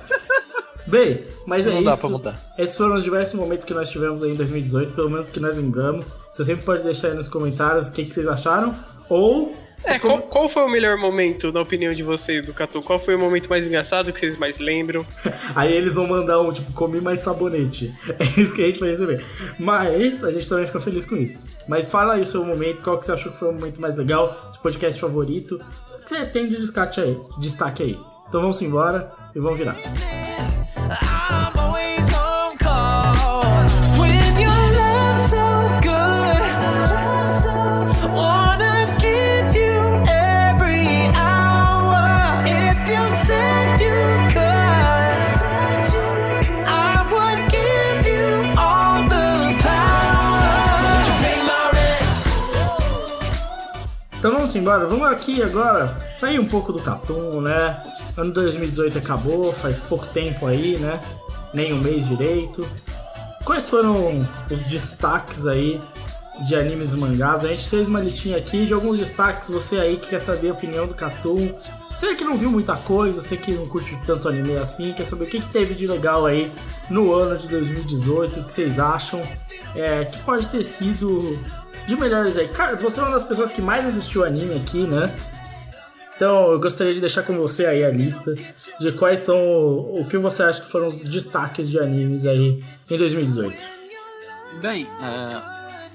Bem, 0.86 1.24
mas 1.48 1.66
é 1.66 1.70
Não 1.70 1.78
isso. 1.82 1.90
dá 1.92 1.96
pra 1.98 2.10
mudar. 2.10 2.54
Esses 2.58 2.76
foram 2.76 2.96
os 2.96 3.04
diversos 3.04 3.36
momentos 3.36 3.64
que 3.64 3.74
nós 3.74 3.90
tivemos 3.90 4.22
aí 4.22 4.32
em 4.32 4.36
2018, 4.36 4.94
pelo 4.94 5.10
menos 5.10 5.30
que 5.30 5.40
nós 5.40 5.56
lembramos. 5.56 6.14
Você 6.32 6.44
sempre 6.44 6.66
pode 6.66 6.84
deixar 6.84 7.08
aí 7.10 7.14
nos 7.16 7.28
comentários 7.30 7.88
o 7.88 7.94
que, 7.94 8.04
que 8.04 8.14
vocês 8.14 8.28
acharam. 8.28 8.76
Ou. 9.08 9.56
É, 9.86 9.94
os 9.94 10.00
com- 10.00 10.08
qual, 10.08 10.22
qual 10.24 10.50
foi 10.50 10.64
o 10.64 10.70
melhor 10.70 10.98
momento, 10.98 11.52
na 11.52 11.62
opinião 11.62 11.94
de 11.94 12.04
vocês, 12.04 12.46
do 12.46 12.54
Catu? 12.54 12.82
Qual 12.82 12.98
foi 12.98 13.16
o 13.16 13.20
momento 13.20 13.50
mais 13.50 13.66
engraçado 13.66 14.12
que 14.14 14.20
vocês 14.20 14.38
mais 14.38 14.60
lembram? 14.60 15.06
Aí 15.56 15.74
eles 15.74 15.96
vão 15.96 16.08
mandar 16.08 16.40
um 16.42 16.52
tipo, 16.52 16.72
comi 16.74 17.02
mais 17.02 17.20
sabonete. 17.20 17.94
É 18.20 18.40
isso 18.40 18.54
que 18.54 18.64
a 18.64 18.68
gente 18.68 18.80
vai 18.80 18.90
receber. 18.90 19.26
Mas 19.60 20.24
a 20.24 20.32
gente 20.32 20.48
também 20.48 20.66
fica 20.66 20.80
feliz 20.80 21.06
com 21.06 21.16
isso. 21.16 21.50
Mas 21.68 21.88
fala 21.88 22.14
aí 22.14 22.22
o 22.22 22.26
seu 22.26 22.44
momento, 22.46 22.84
qual 22.84 22.98
que 22.98 23.06
você 23.06 23.12
achou 23.12 23.32
que 23.32 23.38
foi 23.38 23.50
o 23.50 23.54
momento 23.54 23.82
mais 23.82 23.96
legal, 23.96 24.48
seu 24.50 24.62
podcast 24.62 25.00
favorito. 25.00 25.56
O 25.56 26.04
que 26.04 26.10
você 26.10 26.26
tem 26.26 26.48
de 26.48 26.58
destaque 26.58 27.02
aí? 27.02 27.18
Destaque 27.40 27.84
aí. 27.84 28.00
Então 28.30 28.42
vamos 28.42 28.62
embora 28.62 29.12
e 29.36 29.40
vamos 29.40 29.58
virar. 29.58 29.76
I'm 30.76 31.63
vamos 54.54 54.56
embora, 54.56 54.86
vamos 54.86 55.08
aqui 55.08 55.42
agora 55.42 55.98
sair 56.14 56.40
um 56.40 56.46
pouco 56.46 56.72
do 56.72 56.80
Catum, 56.80 57.42
né? 57.42 57.82
Ano 58.16 58.32
2018 58.34 59.00
acabou, 59.00 59.52
faz 59.52 59.82
pouco 59.82 60.06
tempo 60.08 60.46
aí, 60.46 60.78
né? 60.78 61.00
Nem 61.54 61.74
um 61.74 61.80
mês 61.80 62.08
direito. 62.08 62.68
Quais 63.44 63.68
foram 63.68 64.20
os 64.52 64.60
destaques 64.68 65.48
aí 65.48 65.80
de 66.46 66.56
animes 66.56 66.94
e 66.94 66.98
mangás? 66.98 67.44
A 67.44 67.48
gente 67.48 67.68
fez 67.68 67.88
uma 67.88 68.00
listinha 68.00 68.38
aqui 68.38 68.66
de 68.68 68.74
alguns 68.74 69.00
destaques. 69.00 69.50
Você 69.50 69.78
aí 69.78 69.98
que 69.98 70.10
quer 70.10 70.20
saber 70.20 70.50
a 70.50 70.54
opinião 70.54 70.86
do 70.86 70.94
Catum. 70.94 71.52
Você 71.90 72.14
que 72.14 72.24
não 72.24 72.38
viu 72.38 72.52
muita 72.52 72.76
coisa, 72.76 73.22
você 73.22 73.36
que 73.36 73.52
não 73.52 73.66
curte 73.68 73.98
tanto 74.06 74.28
anime 74.28 74.56
assim, 74.58 74.94
quer 74.94 75.06
saber 75.06 75.26
o 75.26 75.28
que, 75.28 75.40
que 75.40 75.48
teve 75.48 75.74
de 75.74 75.88
legal 75.88 76.26
aí 76.26 76.52
no 76.90 77.14
ano 77.14 77.38
de 77.38 77.48
2018, 77.48 78.40
o 78.40 78.44
que 78.44 78.54
vocês 78.54 78.80
acham? 78.80 79.22
É, 79.76 80.06
que 80.06 80.20
pode 80.22 80.48
ter 80.50 80.64
sido 80.64 81.40
de 81.88 81.96
melhores 81.96 82.38
aí. 82.38 82.48
Cara, 82.48 82.76
você 82.76 83.00
é 83.00 83.04
uma 83.04 83.12
das 83.12 83.24
pessoas 83.24 83.52
que 83.52 83.62
mais 83.62 83.86
assistiu 83.86 84.24
anime 84.24 84.56
aqui, 84.56 84.86
né? 84.86 85.14
Então 86.16 86.52
eu 86.52 86.60
gostaria 86.60 86.94
de 86.94 87.00
deixar 87.00 87.24
com 87.24 87.34
você 87.38 87.66
aí 87.66 87.84
a 87.84 87.90
lista 87.90 88.34
de 88.80 88.92
quais 88.94 89.20
são 89.20 89.42
o, 89.42 90.02
o 90.02 90.08
que 90.08 90.18
você 90.18 90.44
acha 90.44 90.62
que 90.62 90.70
foram 90.70 90.88
os 90.88 91.02
destaques 91.02 91.70
de 91.70 91.80
animes 91.80 92.26
aí 92.26 92.64
em 92.90 92.98
2018. 92.98 93.58
Bem, 94.62 94.88
é, 95.02 95.42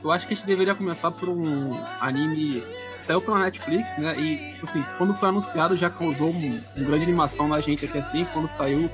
eu 0.03 0.11
acho 0.11 0.27
que 0.27 0.35
a 0.35 0.37
gente 0.37 0.47
deveria 0.47 0.75
começar 0.75 1.11
por 1.11 1.29
um 1.29 1.73
anime 2.01 2.63
que 2.97 3.05
saiu 3.05 3.23
pela 3.23 3.39
Netflix, 3.39 3.97
né? 3.99 4.15
E, 4.19 4.57
assim, 4.63 4.85
quando 4.99 5.15
foi 5.15 5.29
anunciado 5.29 5.77
já 5.77 5.89
causou 5.89 6.31
um, 6.31 6.57
um 6.57 6.85
grande 6.85 7.05
animação 7.05 7.49
na 7.49 7.61
gente 7.61 7.85
aqui 7.85 7.99
assim. 7.99 8.25
Quando 8.33 8.49
saiu, 8.49 8.91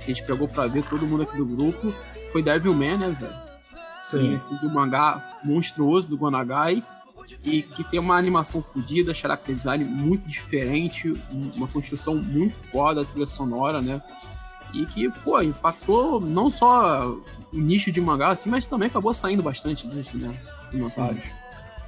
a 0.00 0.06
gente 0.06 0.22
pegou 0.22 0.48
pra 0.48 0.66
ver 0.66 0.84
todo 0.84 1.06
mundo 1.06 1.24
aqui 1.24 1.36
do 1.36 1.44
grupo. 1.44 1.92
Foi 2.32 2.42
Devilman, 2.42 2.96
né, 2.96 3.16
velho? 3.18 3.47
Sim. 4.10 4.34
Esse 4.34 4.58
de 4.58 4.66
um 4.66 4.70
mangá 4.72 5.38
monstruoso 5.44 6.08
do 6.10 6.16
Gonagai. 6.16 6.82
E 7.44 7.62
que 7.62 7.84
tem 7.84 8.00
uma 8.00 8.16
animação 8.16 8.62
fodida, 8.62 9.12
character 9.12 9.54
design 9.54 9.84
muito 9.84 10.26
diferente, 10.26 11.12
um- 11.30 11.50
uma 11.56 11.66
construção 11.68 12.14
muito 12.14 12.54
foda, 12.54 13.04
trilha 13.04 13.26
sonora, 13.26 13.82
né? 13.82 14.00
E 14.72 14.86
que, 14.86 15.10
pô, 15.10 15.40
impactou 15.42 16.20
não 16.22 16.48
só 16.48 17.06
o 17.06 17.22
nicho 17.58 17.92
de 17.92 18.00
mangá, 18.00 18.28
assim, 18.28 18.48
mas 18.48 18.64
também 18.66 18.88
acabou 18.88 19.12
saindo 19.12 19.42
bastante 19.42 19.86
disso, 19.88 20.16
né? 20.16 20.34
Comentários. 20.72 21.22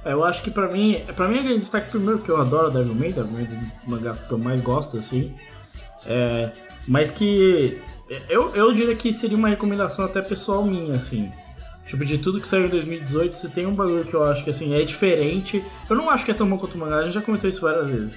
É, 0.05 0.13
Eu 0.13 0.23
acho 0.23 0.43
que 0.43 0.51
pra 0.51 0.67
mim, 0.71 1.03
pra 1.15 1.27
mim 1.27 1.39
é 1.39 1.43
grande 1.43 1.59
destaque 1.59 1.89
primeiro 1.89 2.19
que 2.19 2.29
eu 2.29 2.39
adoro 2.39 2.69
Devilman, 2.71 3.11
Devilman 3.11 3.41
é 3.41 3.43
um 3.43 3.59
dos 3.59 3.87
mangás 3.87 4.19
que 4.21 4.31
eu 4.31 4.37
mais 4.37 4.61
gosto, 4.61 4.97
assim. 4.97 5.33
É, 6.05 6.51
mas 6.87 7.09
que 7.09 7.81
eu, 8.29 8.55
eu 8.55 8.73
diria 8.73 8.95
que 8.95 9.11
seria 9.13 9.37
uma 9.37 9.49
recomendação 9.49 10.05
até 10.05 10.21
pessoal 10.21 10.63
minha, 10.65 10.95
assim. 10.95 11.31
Tipo, 11.91 12.05
de 12.05 12.17
tudo 12.17 12.39
que 12.39 12.47
saiu 12.47 12.67
em 12.67 12.69
2018, 12.69 13.35
você 13.35 13.49
tem 13.49 13.65
um 13.65 13.75
bagulho 13.75 14.05
que 14.05 14.13
eu 14.13 14.23
acho 14.23 14.45
que 14.45 14.49
assim, 14.49 14.73
é 14.73 14.81
diferente. 14.81 15.61
Eu 15.89 15.95
não 15.97 16.09
acho 16.09 16.23
que 16.23 16.31
é 16.31 16.33
tão 16.33 16.49
bom 16.49 16.57
quanto 16.57 16.75
o 16.75 16.77
mangá, 16.77 16.99
a 16.99 17.03
gente 17.03 17.15
já 17.15 17.21
comentou 17.21 17.49
isso 17.49 17.59
várias 17.59 17.89
vezes. 17.89 18.13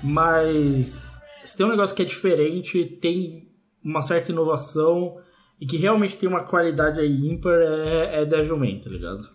Mas 0.00 1.20
se 1.44 1.56
tem 1.56 1.66
um 1.66 1.70
negócio 1.70 1.96
que 1.96 2.02
é 2.02 2.04
diferente, 2.04 2.84
tem 3.00 3.50
uma 3.84 4.02
certa 4.02 4.30
inovação 4.30 5.16
e 5.60 5.66
que 5.66 5.76
realmente 5.76 6.16
tem 6.16 6.28
uma 6.28 6.44
qualidade 6.44 7.00
aí 7.00 7.26
ímpar, 7.26 7.58
é, 7.60 8.22
é 8.22 8.24
Devilman, 8.24 8.78
tá 8.78 8.88
ligado? 8.88 9.28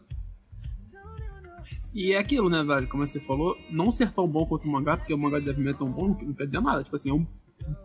E 1.94 2.14
é 2.14 2.18
aquilo, 2.18 2.50
né, 2.50 2.64
velho? 2.64 2.88
Como 2.88 3.06
você 3.06 3.20
falou, 3.20 3.54
não 3.70 3.92
ser 3.92 4.14
tão 4.14 4.26
bom 4.26 4.46
quanto 4.46 4.66
o 4.66 4.72
mangá, 4.72 4.96
porque 4.96 5.14
o 5.14 5.18
mangá 5.18 5.40
de 5.40 5.46
Devilman 5.46 5.74
é 5.74 5.78
tão 5.78 5.92
bom, 5.92 6.08
não 6.08 6.34
quer 6.34 6.46
dizer 6.46 6.62
nada. 6.62 6.86
Tipo 6.86 6.96
assim, 6.96 7.10
é 7.10 7.14
um 7.14 7.28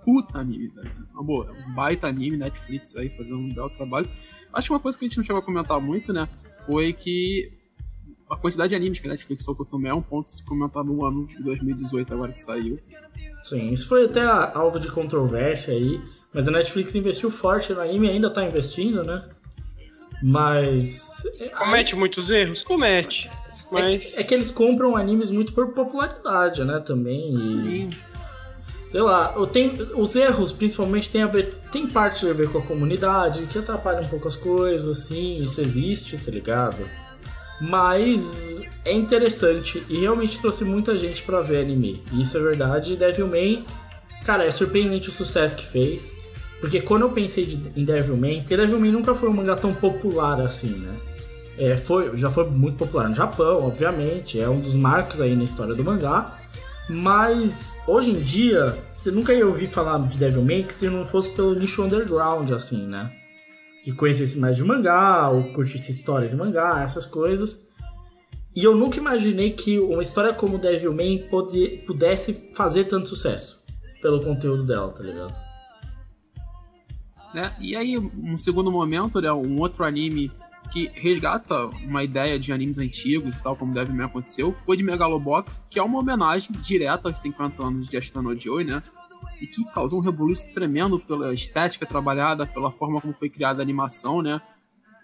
puta 0.05 0.39
anime, 0.39 0.69
velho. 0.69 1.09
Uma 1.13 1.25
boa, 1.25 1.53
é 1.53 1.69
um 1.69 1.75
baita 1.75 2.07
anime, 2.07 2.37
Netflix 2.37 2.95
aí, 2.95 3.09
fazendo 3.09 3.39
um 3.39 3.53
belo 3.53 3.71
trabalho. 3.71 4.09
Acho 4.53 4.69
que 4.69 4.73
uma 4.74 4.81
coisa 4.81 4.97
que 4.99 5.05
a 5.05 5.09
gente 5.09 5.16
não 5.16 5.24
chegou 5.24 5.41
a 5.41 5.45
comentar 5.45 5.81
muito, 5.81 6.12
né, 6.12 6.29
foi 6.66 6.93
que 6.93 7.53
a 8.31 8.37
quantidade 8.37 8.70
de 8.70 8.74
animes 8.77 8.99
que 8.99 9.07
a 9.07 9.11
Netflix 9.11 9.45
soltou 9.45 9.65
também 9.66 9.91
é 9.91 9.95
um 9.95 10.01
ponto 10.03 10.29
se 10.29 10.43
comentar 10.45 10.83
no 10.85 11.05
ano 11.05 11.27
de 11.27 11.43
2018, 11.43 12.15
agora 12.15 12.33
que 12.33 12.41
saiu. 12.41 12.79
Sim, 13.43 13.73
isso 13.73 13.89
foi 13.89 14.05
até 14.07 14.20
a- 14.20 14.53
alvo 14.55 14.79
de 14.79 14.89
controvérsia 14.91 15.74
aí, 15.74 16.01
mas 16.33 16.47
a 16.49 16.51
Netflix 16.51 16.95
investiu 16.95 17.29
forte 17.31 17.73
no 17.74 17.81
anime 17.81 18.07
e 18.07 18.11
ainda 18.11 18.31
tá 18.33 18.45
investindo, 18.45 19.03
né? 19.03 19.29
Mas. 20.23 21.23
Comete 21.59 21.97
muitos 21.97 22.31
erros? 22.31 22.62
Comete. 22.62 23.29
Mas. 23.70 24.15
É, 24.16 24.20
é 24.20 24.24
que 24.24 24.33
eles 24.33 24.51
compram 24.51 24.97
animes 24.97 25.31
muito 25.31 25.53
por 25.53 25.73
popularidade, 25.73 26.62
né? 26.65 26.79
Também. 26.81 27.35
E, 27.37 27.89
sei 28.93 29.01
lá, 29.01 29.35
os 29.97 30.14
erros 30.14 30.52
principalmente 30.52 31.10
tem 31.10 31.23
a 31.23 31.27
ver. 31.27 31.55
Tem 31.73 31.86
parte 31.86 32.28
a 32.28 32.32
ver 32.35 32.51
com 32.51 32.59
a 32.59 32.62
comunidade, 32.62 33.47
que 33.47 33.59
atrapalha 33.59 34.02
um 34.02 34.06
pouco 34.09 34.28
as 34.28 34.36
coisas, 34.36 34.86
assim, 34.86 35.39
isso 35.39 35.60
existe, 35.62 36.19
tá 36.19 36.31
ligado? 36.31 36.77
Mas 37.60 38.60
é 38.85 38.93
interessante 38.93 39.82
e 39.89 40.01
realmente 40.01 40.39
trouxe 40.40 40.64
muita 40.64 40.97
gente 40.97 41.23
pra 41.23 41.40
ver 41.40 41.59
anime. 41.62 42.02
Isso 42.12 42.36
é 42.36 42.40
verdade. 42.40 42.93
E 42.93 42.97
Devilman, 42.97 43.64
cara, 44.24 44.44
é 44.44 44.51
surpreendente 44.51 45.09
o 45.09 45.12
sucesso 45.12 45.56
que 45.56 45.66
fez. 45.66 46.14
Porque 46.60 46.81
quando 46.81 47.02
eu 47.02 47.10
pensei 47.10 47.44
de- 47.47 47.73
em 47.81 47.85
Devilman, 47.85 48.40
porque 48.40 48.56
Devilman 48.56 48.93
nunca 48.93 49.14
foi 49.14 49.28
um 49.28 49.32
mangá 49.32 49.56
tão 49.56 49.73
popular 49.73 50.40
assim, 50.40 50.70
né? 50.70 50.94
É, 51.59 51.77
foi, 51.77 52.16
já 52.16 52.31
foi 52.31 52.44
muito 52.48 52.77
popular 52.77 53.09
no 53.09 53.14
Japão, 53.14 53.64
obviamente, 53.64 54.40
é 54.40 54.48
um 54.48 54.60
dos 54.60 54.74
marcos 54.74 55.20
aí 55.20 55.35
na 55.35 55.44
história 55.44 55.74
do 55.74 55.82
mangá. 55.85 56.39
Mas 56.93 57.78
hoje 57.86 58.10
em 58.10 58.20
dia, 58.20 58.77
você 58.94 59.10
nunca 59.10 59.32
ia 59.32 59.47
ouvir 59.47 59.66
falar 59.69 59.98
de 60.06 60.19
Devilman 60.19 60.62
que 60.64 60.74
se 60.74 60.89
não 60.90 61.06
fosse 61.06 61.31
pelo 61.31 61.55
nicho 61.55 61.82
underground, 61.82 62.51
assim, 62.52 62.86
né? 62.86 63.10
Que 63.82 63.93
conhecesse 63.93 64.39
mais 64.39 64.56
de 64.56 64.62
mangá, 64.62 65.31
ou 65.31 65.52
curtisse 65.52 65.90
história 65.90 66.28
de 66.28 66.36
mangá, 66.36 66.82
essas 66.82 67.06
coisas. 67.06 67.66
E 68.55 68.62
eu 68.62 68.77
nunca 68.77 68.98
imaginei 68.98 69.52
que 69.52 69.78
uma 69.78 70.02
história 70.02 70.35
como 70.35 70.59
Devilman 70.59 71.27
pode- 71.31 71.82
pudesse 71.86 72.51
fazer 72.55 72.85
tanto 72.85 73.09
sucesso 73.09 73.62
pelo 74.02 74.23
conteúdo 74.23 74.64
dela, 74.64 74.93
tá 74.93 75.02
ligado? 75.02 75.35
né? 77.35 77.56
E 77.59 77.74
aí, 77.74 77.97
um 77.97 78.36
segundo 78.36 78.70
momento, 78.70 79.19
né, 79.19 79.32
um 79.32 79.59
outro 79.59 79.85
anime 79.85 80.31
que 80.73 80.90
resgata 80.94 81.66
uma 81.85 82.03
ideia 82.03 82.39
de 82.39 82.51
animes 82.53 82.78
antigos 82.78 83.36
e 83.36 83.43
tal, 83.43 83.55
como 83.55 83.74
Devilman 83.74 84.07
aconteceu, 84.07 84.53
foi 84.53 84.77
de 84.77 84.82
Megalobox, 84.82 85.62
que 85.69 85.78
é 85.78 85.82
uma 85.82 85.99
homenagem 85.99 86.51
direta 86.61 87.09
aos 87.09 87.19
50 87.19 87.62
anos 87.62 87.89
de 87.89 87.97
Astano 87.97 88.36
Joy, 88.39 88.65
né? 88.65 88.82
E 89.40 89.47
que 89.47 89.65
causou 89.73 89.99
um 89.99 90.03
rebuliço 90.03 90.53
tremendo 90.55 90.99
pela 90.99 91.35
estética 91.35 91.85
trabalhada, 91.85 92.47
pela 92.47 92.70
forma 92.70 93.01
como 93.01 93.12
foi 93.12 93.28
criada 93.28 93.61
a 93.61 93.62
animação, 93.62 94.23
né? 94.23 94.40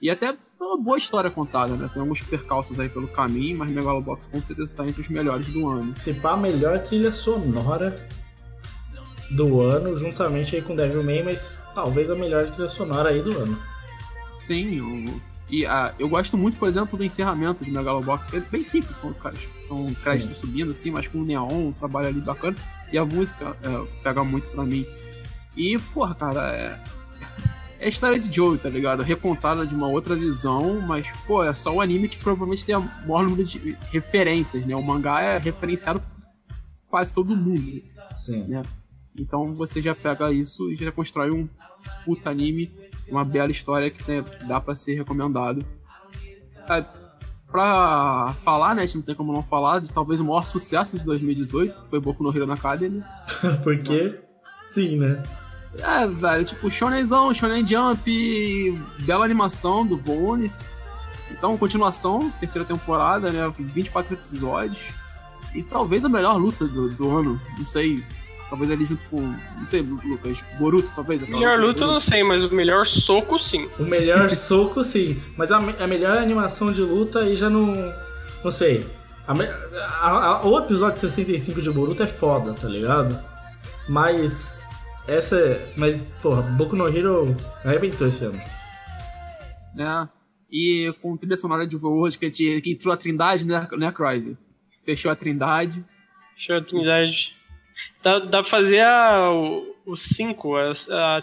E 0.01 0.09
até 0.11 0.37
pela 0.59 0.77
boa 0.79 0.97
história 0.97 1.31
contada, 1.31 1.75
né? 1.77 1.91
Tem 1.93 2.01
alguns 2.01 2.23
percalços 2.23 2.81
aí 2.81 2.89
pelo 2.89 3.09
caminho, 3.09 3.59
mas 3.59 3.69
Megalobox 3.71 4.27
com 4.27 4.41
certeza 4.41 4.73
está 4.73 4.87
entre 4.87 5.01
os 5.03 5.09
melhores 5.09 5.49
do 5.49 5.69
ano. 5.69 5.93
Se 5.99 6.15
pá, 6.15 6.33
a 6.33 6.37
melhor 6.37 6.79
trilha 6.81 7.13
sonora 7.13 8.09
do 9.31 9.61
ano, 9.61 9.97
juntamente 9.97 10.57
aí 10.57 10.63
com 10.63 10.75
Devilman, 10.75 11.25
mas 11.25 11.59
talvez 11.75 12.09
a 12.09 12.15
melhor 12.15 12.49
trilha 12.51 12.69
sonora 12.69 13.11
aí 13.11 13.23
do 13.23 13.37
ano. 13.39 13.59
Sim, 14.41 14.81
o- 14.81 15.21
e 15.51 15.65
ah, 15.65 15.95
eu 15.99 16.09
gosto 16.09 16.37
muito, 16.37 16.59
por 16.59 16.69
exemplo, 16.69 16.99
do 16.99 17.05
encerramento 17.05 17.65
de 17.65 17.71
Megalobox, 17.71 18.27
que 18.27 18.37
é 18.37 18.41
bem 18.41 18.65
simples, 18.65 18.97
são, 18.99 19.15
são 19.67 19.95
créditos 19.95 20.39
subindo 20.39 20.71
assim, 20.71 20.91
mas 20.91 21.07
com 21.07 21.23
neon, 21.23 21.69
um 21.69 21.73
trabalho 21.73 22.09
ali 22.09 22.21
bacana, 22.21 22.57
e 22.93 22.99
a 22.99 23.05
música 23.05 23.57
é, 23.63 24.03
pega 24.03 24.23
muito 24.23 24.49
pra 24.49 24.65
mim. 24.65 24.87
E, 25.57 25.79
porra, 25.79 26.15
cara, 26.15 26.55
é, 26.55 26.81
é 27.81 27.87
a 27.87 27.89
história 27.89 28.19
de 28.19 28.35
Joe, 28.35 28.59
tá 28.59 28.69
ligado? 28.69 29.03
Recontada 29.03 29.67
de 29.67 29.75
uma 29.75 29.89
outra 29.89 30.15
visão, 30.15 30.81
mas, 30.81 31.07
pô, 31.27 31.43
é 31.43 31.53
só 31.55 31.75
o 31.75 31.81
anime 31.81 32.09
que 32.09 32.19
provavelmente 32.19 32.67
tem 32.67 32.77
o 32.77 32.83
maior 33.07 33.25
número 33.25 33.45
de 33.45 33.77
referências, 33.91 34.67
né? 34.67 34.77
O 34.77 34.83
mangá 34.83 35.23
é 35.23 35.39
referenciado 35.39 36.01
por 36.01 36.91
quase 36.91 37.13
todo 37.13 37.37
mundo. 37.37 37.83
Sim. 38.25 38.45
né? 38.45 38.63
Então 39.19 39.55
você 39.55 39.81
já 39.81 39.95
pega 39.95 40.33
isso 40.33 40.71
e 40.71 40.77
já 40.77 40.93
constrói 40.93 41.31
um 41.31 41.49
puta 42.05 42.31
anime, 42.31 42.71
uma 43.11 43.25
bela 43.25 43.51
história 43.51 43.91
que 43.91 44.03
tem- 44.05 44.25
dá 44.47 44.61
pra 44.61 44.75
ser 44.75 44.95
recomendado. 44.95 45.65
É, 46.69 46.85
pra 47.51 48.35
falar, 48.45 48.75
né, 48.75 48.83
a 48.83 48.87
gente 48.87 48.97
não 48.97 49.03
tem 49.03 49.15
como 49.15 49.33
não 49.33 49.43
falar 49.43 49.81
de 49.81 49.91
talvez 49.93 50.21
o 50.21 50.25
maior 50.25 50.45
sucesso 50.47 50.99
de 50.99 51.05
2018, 51.05 51.79
que 51.83 51.89
foi 51.89 52.01
Boku 52.01 52.23
no 52.23 52.31
Hero 52.35 52.47
na 52.47 52.55
Academy. 52.55 53.03
Porque, 53.65 54.19
sim, 54.71 54.99
né? 54.99 55.23
É, 55.79 56.07
velho, 56.07 56.45
tipo, 56.45 56.71
Shonenzão, 56.71 57.33
Shonen 57.33 57.65
Jump, 57.65 58.81
bela 59.01 59.25
animação 59.25 59.87
do 59.87 59.97
Bones. 59.97 60.77
Então, 61.31 61.57
continuação, 61.59 62.31
terceira 62.41 62.67
temporada, 62.67 63.31
né, 63.31 63.53
24 63.59 64.15
episódios. 64.15 64.81
E 65.55 65.63
talvez 65.63 66.05
a 66.05 66.09
melhor 66.09 66.37
luta 66.37 66.67
do, 66.67 66.91
do 66.95 67.17
ano, 67.17 67.41
não 67.59 67.67
sei. 67.67 68.05
Talvez 68.49 68.71
ali 68.71 68.85
junto 68.87 69.03
com, 69.11 69.21
não 69.21 69.67
sei, 69.67 69.83
Lucas, 69.83 70.43
Boruto, 70.59 70.91
talvez. 70.95 71.23
aquela 71.23 71.39
Melhor 71.39 71.61
luta 71.61 71.85
eu 71.85 71.89
não 71.89 72.01
sei, 72.01 72.25
mas 72.25 72.43
o 72.43 72.55
melhor 72.55 72.87
soco 72.87 73.39
sim. 73.39 73.69
O 73.79 73.85
melhor 73.85 74.31
soco, 74.31 74.83
sim. 74.83 75.23
Mas 75.37 75.53
a, 75.53 75.59
a 75.59 75.87
melhor 75.87 76.17
animação 76.17 76.73
de 76.73 76.81
luta 76.81 77.21
aí 77.21 77.37
já 77.37 77.51
não. 77.51 77.75
Não 78.43 78.51
sei. 78.51 78.87
A 79.27 79.33
a- 79.35 80.27
a- 80.41 80.47
o 80.47 80.59
episódio 80.59 80.99
65 80.99 81.61
de 81.61 81.71
Boruto 81.71 82.03
é 82.03 82.07
foda, 82.07 82.55
tá 82.55 82.67
ligado? 82.67 83.19
Mas. 83.89 84.67
Essa. 85.07 85.39
é- 85.39 85.73
Mas, 85.77 86.01
porra, 86.23 86.41
Boku 86.41 86.75
no 86.75 86.89
Hero 86.89 87.37
arrebentou 87.65 88.07
esse 88.09 88.25
ano. 88.25 88.41
né? 89.75 90.09
E 90.51 90.93
com 91.03 91.15
trilha 91.17 91.37
sonora 91.37 91.67
de 91.67 91.77
Overworld, 91.77 92.19
que, 92.19 92.31
que 92.63 92.71
entrou 92.73 92.93
a 92.93 92.97
Trindade, 92.97 93.47
né, 93.47 93.69
né 93.77 93.93
Crive? 93.93 94.37
Fechou 94.85 95.11
a 95.11 95.15
Trindade. 95.15 95.85
Deixa 96.35 96.55
eu 96.55 96.65
Trindade. 96.65 97.37
Dá, 98.03 98.19
dá 98.19 98.43
pra 98.43 98.51
fazer 98.51 98.81
a, 98.81 99.31
o 99.87 99.97
5. 99.97 100.57
A, 100.57 100.73
a- 100.91 101.23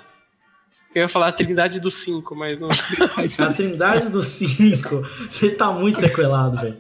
eu 0.94 1.02
ia 1.02 1.10
falar 1.10 1.28
a 1.28 1.32
Trindade 1.32 1.80
do 1.80 1.92
5, 1.92 2.34
mas 2.36 2.58
não. 2.60 2.70
A 3.46 3.54
Trindade 3.54 4.10
dos 4.10 4.28
5. 4.28 5.02
Você 5.28 5.50
tá 5.52 5.70
muito 5.72 6.00
sequelado, 6.00 6.56
velho. 6.62 6.78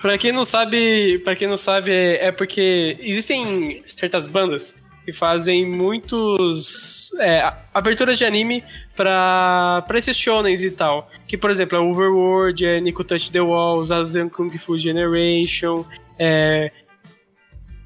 pra 0.00 0.16
quem 0.16 0.30
não 0.32 0.44
sabe, 0.44 1.18
para 1.24 1.34
quem 1.34 1.48
não 1.48 1.56
sabe, 1.56 1.90
é, 1.92 2.30
porque 2.30 2.96
existem 3.00 3.82
certas 3.88 4.28
bandas 4.28 4.72
que 5.04 5.12
fazem 5.12 5.66
muitos 5.68 7.10
é, 7.18 7.40
a- 7.40 7.58
aberturas 7.74 8.16
de 8.18 8.24
anime 8.24 8.62
pra, 8.94 9.82
pra 9.88 9.98
esses 9.98 10.16
shonens 10.16 10.60
e 10.62 10.70
tal. 10.70 11.10
Que, 11.26 11.36
por 11.36 11.50
exemplo, 11.50 11.76
é 11.76 11.80
Overworld, 11.80 12.64
é 12.64 12.80
Nico 12.80 13.02
Touch 13.02 13.32
the 13.32 13.40
Walls, 13.40 13.90
Azen 13.90 14.28
Kung 14.28 14.48
Fu 14.58 14.78
Generation, 14.78 15.84
é 16.18 16.70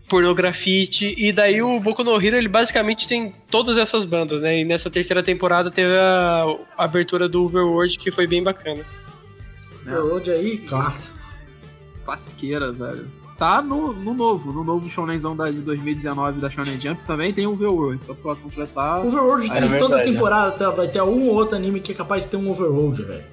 Pornografite, 0.08 1.14
e 1.18 1.32
daí 1.32 1.60
o 1.62 1.80
Boku 1.80 2.04
no 2.04 2.20
Hero, 2.20 2.36
ele 2.36 2.48
basicamente 2.48 3.08
tem 3.08 3.34
todas 3.50 3.76
essas 3.78 4.04
bandas, 4.04 4.40
né? 4.42 4.60
E 4.60 4.64
nessa 4.64 4.88
terceira 4.90 5.22
temporada 5.22 5.70
teve 5.70 5.96
a, 5.98 6.44
a 6.76 6.84
abertura 6.84 7.28
do 7.28 7.44
Overworld, 7.44 7.98
que 7.98 8.10
foi 8.10 8.26
bem 8.26 8.42
bacana. 8.42 8.84
Overworld 9.82 10.30
aí, 10.30 10.58
clássico. 10.58 11.16
Classiqueira, 12.04 12.72
velho. 12.72 13.06
Tá 13.38 13.60
no, 13.60 13.92
no 13.92 14.14
novo, 14.14 14.50
no 14.52 14.64
novo 14.64 14.88
Shonenzão 14.88 15.36
da, 15.36 15.50
de 15.50 15.60
2019 15.60 16.40
da 16.40 16.48
Shonen 16.48 16.80
Jump 16.80 17.02
também 17.06 17.34
tem 17.34 17.46
o 17.46 17.52
Overworld, 17.52 18.02
só 18.04 18.14
pra 18.14 18.34
completar. 18.34 19.04
Overworld 19.04 19.46
É 19.46 19.50
tem 19.52 19.60
verdade, 19.60 19.78
toda 19.78 19.96
né? 19.98 20.04
temporada, 20.04 20.52
tá? 20.52 20.70
vai 20.70 20.88
ter 20.88 21.02
um 21.02 21.28
ou 21.28 21.34
outro 21.34 21.54
anime 21.56 21.80
que 21.80 21.92
é 21.92 21.94
capaz 21.94 22.24
de 22.24 22.30
ter 22.30 22.36
um 22.38 22.48
Overworld, 22.50 23.02
velho. 23.02 23.24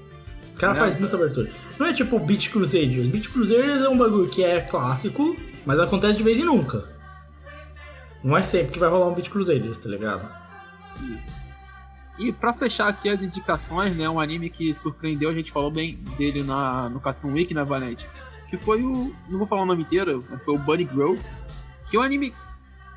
Os 0.52 0.58
caras 0.58 0.78
É, 0.78 0.82
fazem 0.82 1.00
muita 1.00 1.16
abertura. 1.16 1.50
Não 1.80 1.86
é 1.88 1.94
tipo 1.94 2.20
Beat 2.20 2.50
Crusaders. 2.52 3.08
Beat 3.08 3.30
Crusaders 3.30 3.82
é 3.82 3.88
um 3.90 3.98
bagulho 3.98 4.28
que 4.28 4.44
é 4.44 4.60
clássico, 4.60 5.38
mas 5.66 5.80
acontece 5.80 6.18
de 6.18 6.24
vez 6.24 6.40
em 6.40 6.44
nunca. 6.44 6.90
Não 8.24 8.38
é 8.38 8.42
sempre 8.42 8.74
que 8.74 8.80
vai 8.80 8.90
rolar 8.90 9.08
um 9.08 9.14
Beat 9.14 9.30
Crusaders, 9.30 9.78
tá 9.78 9.90
ligado? 9.90 10.30
Isso. 11.02 11.44
E 12.18 12.32
pra 12.32 12.54
fechar 12.54 12.88
aqui 12.88 13.10
as 13.10 13.22
indicações, 13.22 13.96
né, 13.96 14.08
um 14.08 14.20
anime 14.20 14.50
que 14.50 14.74
surpreendeu, 14.74 15.30
a 15.30 15.34
gente 15.34 15.52
falou 15.52 15.72
bem 15.72 15.96
dele 16.18 16.44
na, 16.44 16.88
no 16.90 17.00
Cartoon 17.00 17.34
Week, 17.34 17.54
né, 17.54 17.64
Valente? 17.64 18.08
Que 18.48 18.58
foi 18.58 18.84
o. 18.84 19.14
Não 19.28 19.40
vou 19.40 19.48
falar 19.48 19.64
o 19.64 19.66
nome 19.66 19.82
inteiro, 19.82 20.24
mas 20.30 20.44
foi 20.44 20.54
o 20.54 20.60
Bunny 20.60 20.86
Girl, 20.86 21.16
que 21.90 21.98
é 21.98 22.00
um 22.00 22.04
anime 22.04 22.34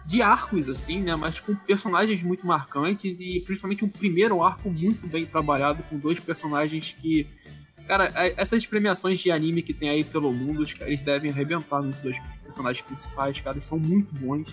de 0.05 0.21
arcos, 0.21 0.69
assim, 0.69 1.01
né? 1.01 1.17
Mas 1.17 1.41
com 1.41 1.55
personagens 1.55 2.23
muito 2.23 2.47
marcantes 2.47 3.19
e 3.19 3.41
principalmente 3.41 3.85
um 3.85 3.89
primeiro 3.89 4.43
arco 4.43 4.71
muito 4.71 5.07
bem 5.07 5.25
trabalhado, 5.25 5.83
com 5.85 5.99
dois 5.99 6.21
personagens 6.21 6.95
que. 6.99 7.27
Cara, 7.87 8.13
essas 8.37 8.67
premiações 8.67 9.21
de 9.21 9.31
anime 9.31 9.63
que 9.63 9.73
tem 9.73 9.89
aí 9.89 10.03
pelo 10.03 10.33
mundo, 10.33 10.65
eles 10.81 11.03
devem 11.03 11.31
arrebentar 11.31 11.81
nos 11.81 11.97
dois 11.99 12.17
personagens 12.43 12.85
principais, 12.85 13.41
cara, 13.41 13.57
eles 13.57 13.65
são 13.65 13.79
muito 13.79 14.15
bons. 14.15 14.53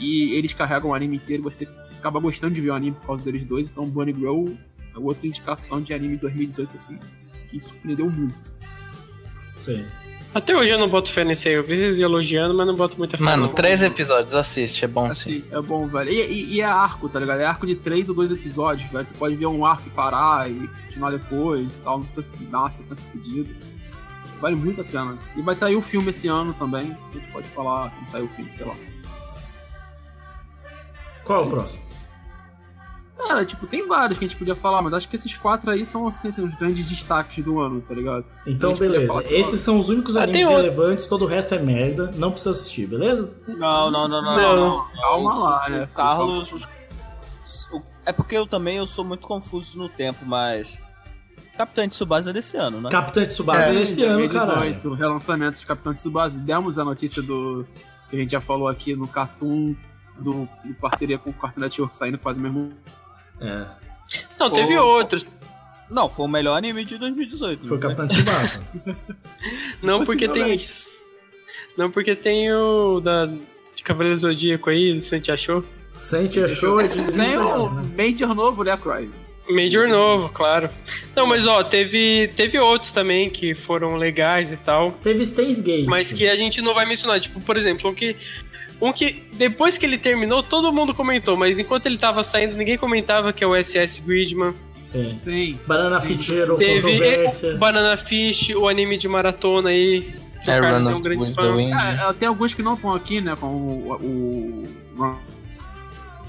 E 0.00 0.32
eles 0.34 0.52
carregam 0.52 0.90
o 0.90 0.94
anime 0.94 1.16
inteiro, 1.16 1.42
você 1.42 1.68
acaba 1.96 2.18
gostando 2.18 2.54
de 2.54 2.60
ver 2.60 2.70
o 2.70 2.74
anime 2.74 2.96
por 2.96 3.06
causa 3.06 3.24
deles 3.24 3.44
dois. 3.44 3.70
Então, 3.70 3.88
Bunny 3.88 4.12
Girl 4.12 4.44
é 4.94 4.98
outra 4.98 5.26
indicação 5.26 5.80
de 5.80 5.94
anime 5.94 6.16
de 6.16 6.22
2018, 6.22 6.76
assim, 6.76 6.98
que 7.48 7.60
surpreendeu 7.60 8.10
muito. 8.10 8.52
Sim. 9.56 9.86
Até 10.34 10.56
hoje 10.56 10.70
eu 10.70 10.78
não 10.78 10.88
boto 10.88 11.12
fé 11.12 11.22
nesse 11.24 11.48
aí. 11.48 11.54
Eu 11.54 11.62
vi 11.62 11.76
vocês 11.76 11.98
elogiando, 12.00 12.52
mas 12.54 12.66
não 12.66 12.74
boto 12.74 12.98
muita 12.98 13.16
fé. 13.16 13.22
Mano, 13.22 13.46
não. 13.46 13.54
três 13.54 13.82
episódios, 13.82 14.34
assiste, 14.34 14.84
é 14.84 14.88
bom 14.88 15.04
sim. 15.12 15.30
Assim, 15.38 15.44
é 15.52 15.62
bom, 15.62 15.86
velho. 15.86 16.10
E, 16.10 16.20
e- 16.26 16.54
e 16.54 16.60
é 16.60 16.64
arco, 16.64 17.08
tá 17.08 17.20
ligado? 17.20 17.38
É 17.40 17.46
arco 17.46 17.64
de 17.66 17.76
três 17.76 18.08
ou 18.08 18.16
dois 18.16 18.32
episódios, 18.32 18.90
velho. 18.90 19.06
Tu 19.06 19.14
pode 19.14 19.36
ver 19.36 19.46
um 19.46 19.64
arco 19.64 19.84
e 19.86 19.90
parar 19.90 20.50
e 20.50 20.68
continuar 20.86 21.12
depois 21.12 21.72
e 21.72 21.80
tal. 21.84 21.98
Não 21.98 22.04
precisa 22.04 22.28
dar 22.50 22.70
sequência 22.72 23.06
fodida. 23.12 23.54
Vale 24.40 24.56
muito 24.56 24.80
a 24.80 24.84
pena. 24.84 25.16
E 25.36 25.40
vai 25.42 25.54
sair 25.54 25.76
o 25.76 25.80
filme 25.80 26.10
esse 26.10 26.26
ano 26.26 26.52
também. 26.54 26.96
A 27.10 27.14
gente 27.14 27.30
pode 27.32 27.46
falar 27.48 27.90
quando 27.90 28.08
sair 28.08 28.22
o 28.22 28.28
filme, 28.28 28.50
sei 28.50 28.66
lá. 28.66 28.74
Qual 31.22 31.44
é 31.44 31.46
o 31.46 31.48
próximo? 31.50 31.83
Cara, 33.16 33.44
tipo, 33.44 33.66
tem 33.66 33.86
vários 33.86 34.18
que 34.18 34.24
a 34.24 34.28
gente 34.28 34.36
podia 34.36 34.56
falar, 34.56 34.82
mas 34.82 34.92
acho 34.92 35.08
que 35.08 35.14
esses 35.14 35.36
quatro 35.36 35.70
aí 35.70 35.86
são, 35.86 36.06
assim, 36.08 36.28
assim, 36.28 36.42
os 36.42 36.52
grandes 36.54 36.84
destaques 36.84 37.44
do 37.44 37.60
ano, 37.60 37.80
tá 37.80 37.94
ligado? 37.94 38.24
Então, 38.44 38.74
beleza. 38.74 39.12
Esses 39.30 39.60
são 39.60 39.78
os 39.78 39.88
únicos 39.88 40.16
Ah, 40.16 40.24
animes 40.24 40.48
relevantes, 40.48 41.06
todo 41.06 41.24
o 41.24 41.28
resto 41.28 41.54
é 41.54 41.58
merda. 41.60 42.10
Não 42.16 42.30
precisa 42.32 42.50
assistir, 42.50 42.86
beleza? 42.88 43.32
Não, 43.46 43.90
não, 43.90 44.08
não, 44.08 44.20
não, 44.20 44.36
Não. 44.36 44.56
não. 44.56 44.86
Calma 45.00 45.34
lá, 45.34 45.68
né? 45.68 45.84
O 45.84 45.88
Carlos. 45.94 46.66
É 48.04 48.12
porque 48.12 48.36
eu 48.36 48.46
também 48.46 48.76
eu 48.78 48.86
sou 48.86 49.04
muito 49.04 49.26
confuso 49.26 49.78
no 49.78 49.88
tempo, 49.88 50.24
mas. 50.26 50.80
Capitã 51.56 51.88
Tsubasa 51.88 52.30
é 52.30 52.32
desse 52.32 52.56
ano, 52.56 52.80
né? 52.80 52.90
Capitã 52.90 53.24
Tsubasa 53.24 53.72
é, 53.72 53.82
esse 53.82 54.02
ano, 54.02 54.28
caralho. 54.28 54.72
2018, 54.72 54.94
relançamento 54.94 55.58
de 55.60 55.64
Capitão 55.66 55.94
Tsubasa. 55.94 56.40
Demos 56.40 56.80
a 56.80 56.84
notícia 56.84 57.22
do 57.22 57.64
que 58.10 58.16
a 58.16 58.18
gente 58.18 58.32
já 58.32 58.40
falou 58.40 58.66
aqui 58.66 58.96
no 58.96 59.06
Cartoon, 59.06 59.74
do, 60.18 60.48
em 60.64 60.72
parceria 60.72 61.16
com 61.16 61.30
o 61.30 61.32
Cartoon 61.32 61.60
Network 61.60 61.96
saindo 61.96 62.18
quase 62.18 62.40
mesmo. 62.40 62.72
É, 63.40 63.66
Não, 64.38 64.50
teve 64.50 64.76
Pô, 64.76 64.84
outros. 64.84 65.26
Não, 65.90 66.08
foi 66.08 66.26
o 66.26 66.28
melhor 66.28 66.56
anime 66.56 66.84
de 66.84 66.98
2018. 66.98 67.66
foi 67.66 67.76
o 67.76 67.80
não 67.82 67.90
foi? 67.90 67.94
Capitã 67.94 68.08
Tsubasa. 68.08 68.70
Não 69.82 70.04
porque 70.04 70.28
tem. 70.28 70.60
Não 71.76 71.90
porque 71.90 72.14
tem 72.14 72.52
o 72.52 73.00
da 73.00 73.26
de 73.74 73.82
Cavaleiro 73.82 74.18
Zodíaco 74.18 74.70
aí, 74.70 75.00
você 75.00 75.20
te 75.20 75.32
achou? 75.32 75.64
Sente 75.94 76.40
achou 76.40 76.80
é 76.80 76.88
de 76.88 76.98
Nem 77.16 77.36
o 77.36 77.70
né? 77.70 77.82
Major 77.96 78.34
novo, 78.34 78.64
né, 78.64 78.76
Cry? 78.76 79.10
Major 79.48 79.88
novo, 79.88 80.30
claro. 80.30 80.70
Não, 81.14 81.26
mas 81.26 81.46
ó, 81.46 81.62
teve, 81.62 82.28
teve 82.34 82.58
outros 82.58 82.92
também 82.92 83.28
que 83.28 83.54
foram 83.54 83.96
legais 83.96 84.50
e 84.50 84.56
tal. 84.56 84.92
Teve 84.92 85.22
Stains 85.24 85.60
Gate. 85.60 85.86
Mas 85.86 86.10
que 86.10 86.26
a 86.26 86.34
gente 86.34 86.62
não 86.62 86.74
vai 86.74 86.86
mencionar. 86.86 87.20
Tipo, 87.20 87.40
por 87.40 87.56
exemplo, 87.56 87.90
um 87.90 87.94
que. 87.94 88.16
Um 88.80 88.92
que 88.92 89.22
depois 89.34 89.78
que 89.78 89.86
ele 89.86 89.96
terminou, 89.98 90.42
todo 90.42 90.72
mundo 90.72 90.94
comentou, 90.94 91.36
mas 91.36 91.58
enquanto 91.58 91.86
ele 91.86 91.96
tava 91.98 92.22
saindo, 92.24 92.56
ninguém 92.56 92.76
comentava 92.76 93.32
que 93.32 93.42
é 93.42 93.46
o 93.46 93.54
SS 93.54 94.00
Gridman. 94.00 94.54
Sim. 94.90 95.14
Sim. 95.18 95.58
Banana 95.66 96.00
Ficheiro, 96.00 96.56
Teve 96.56 96.80
controvérsia. 96.82 97.46
é, 97.48 97.54
Banana 97.56 97.96
Fish, 97.96 98.50
o 98.50 98.68
anime 98.68 98.96
de 98.98 99.08
maratona 99.08 99.70
aí. 99.70 100.14
que 100.44 100.50
o 100.50 100.52
É, 100.52 100.58
Run 100.60 100.90
é 100.90 100.94
um 100.94 101.00
grande 101.00 101.34
fã. 101.34 101.56
Wind. 101.56 101.72
É, 101.72 102.12
tem 102.12 102.28
alguns 102.28 102.54
que 102.54 102.62
não 102.62 102.74
estão 102.74 102.92
aqui, 102.92 103.20
né? 103.20 103.34
Com 103.34 103.46
o, 103.46 103.92
o, 103.94 104.64
o 104.98 105.16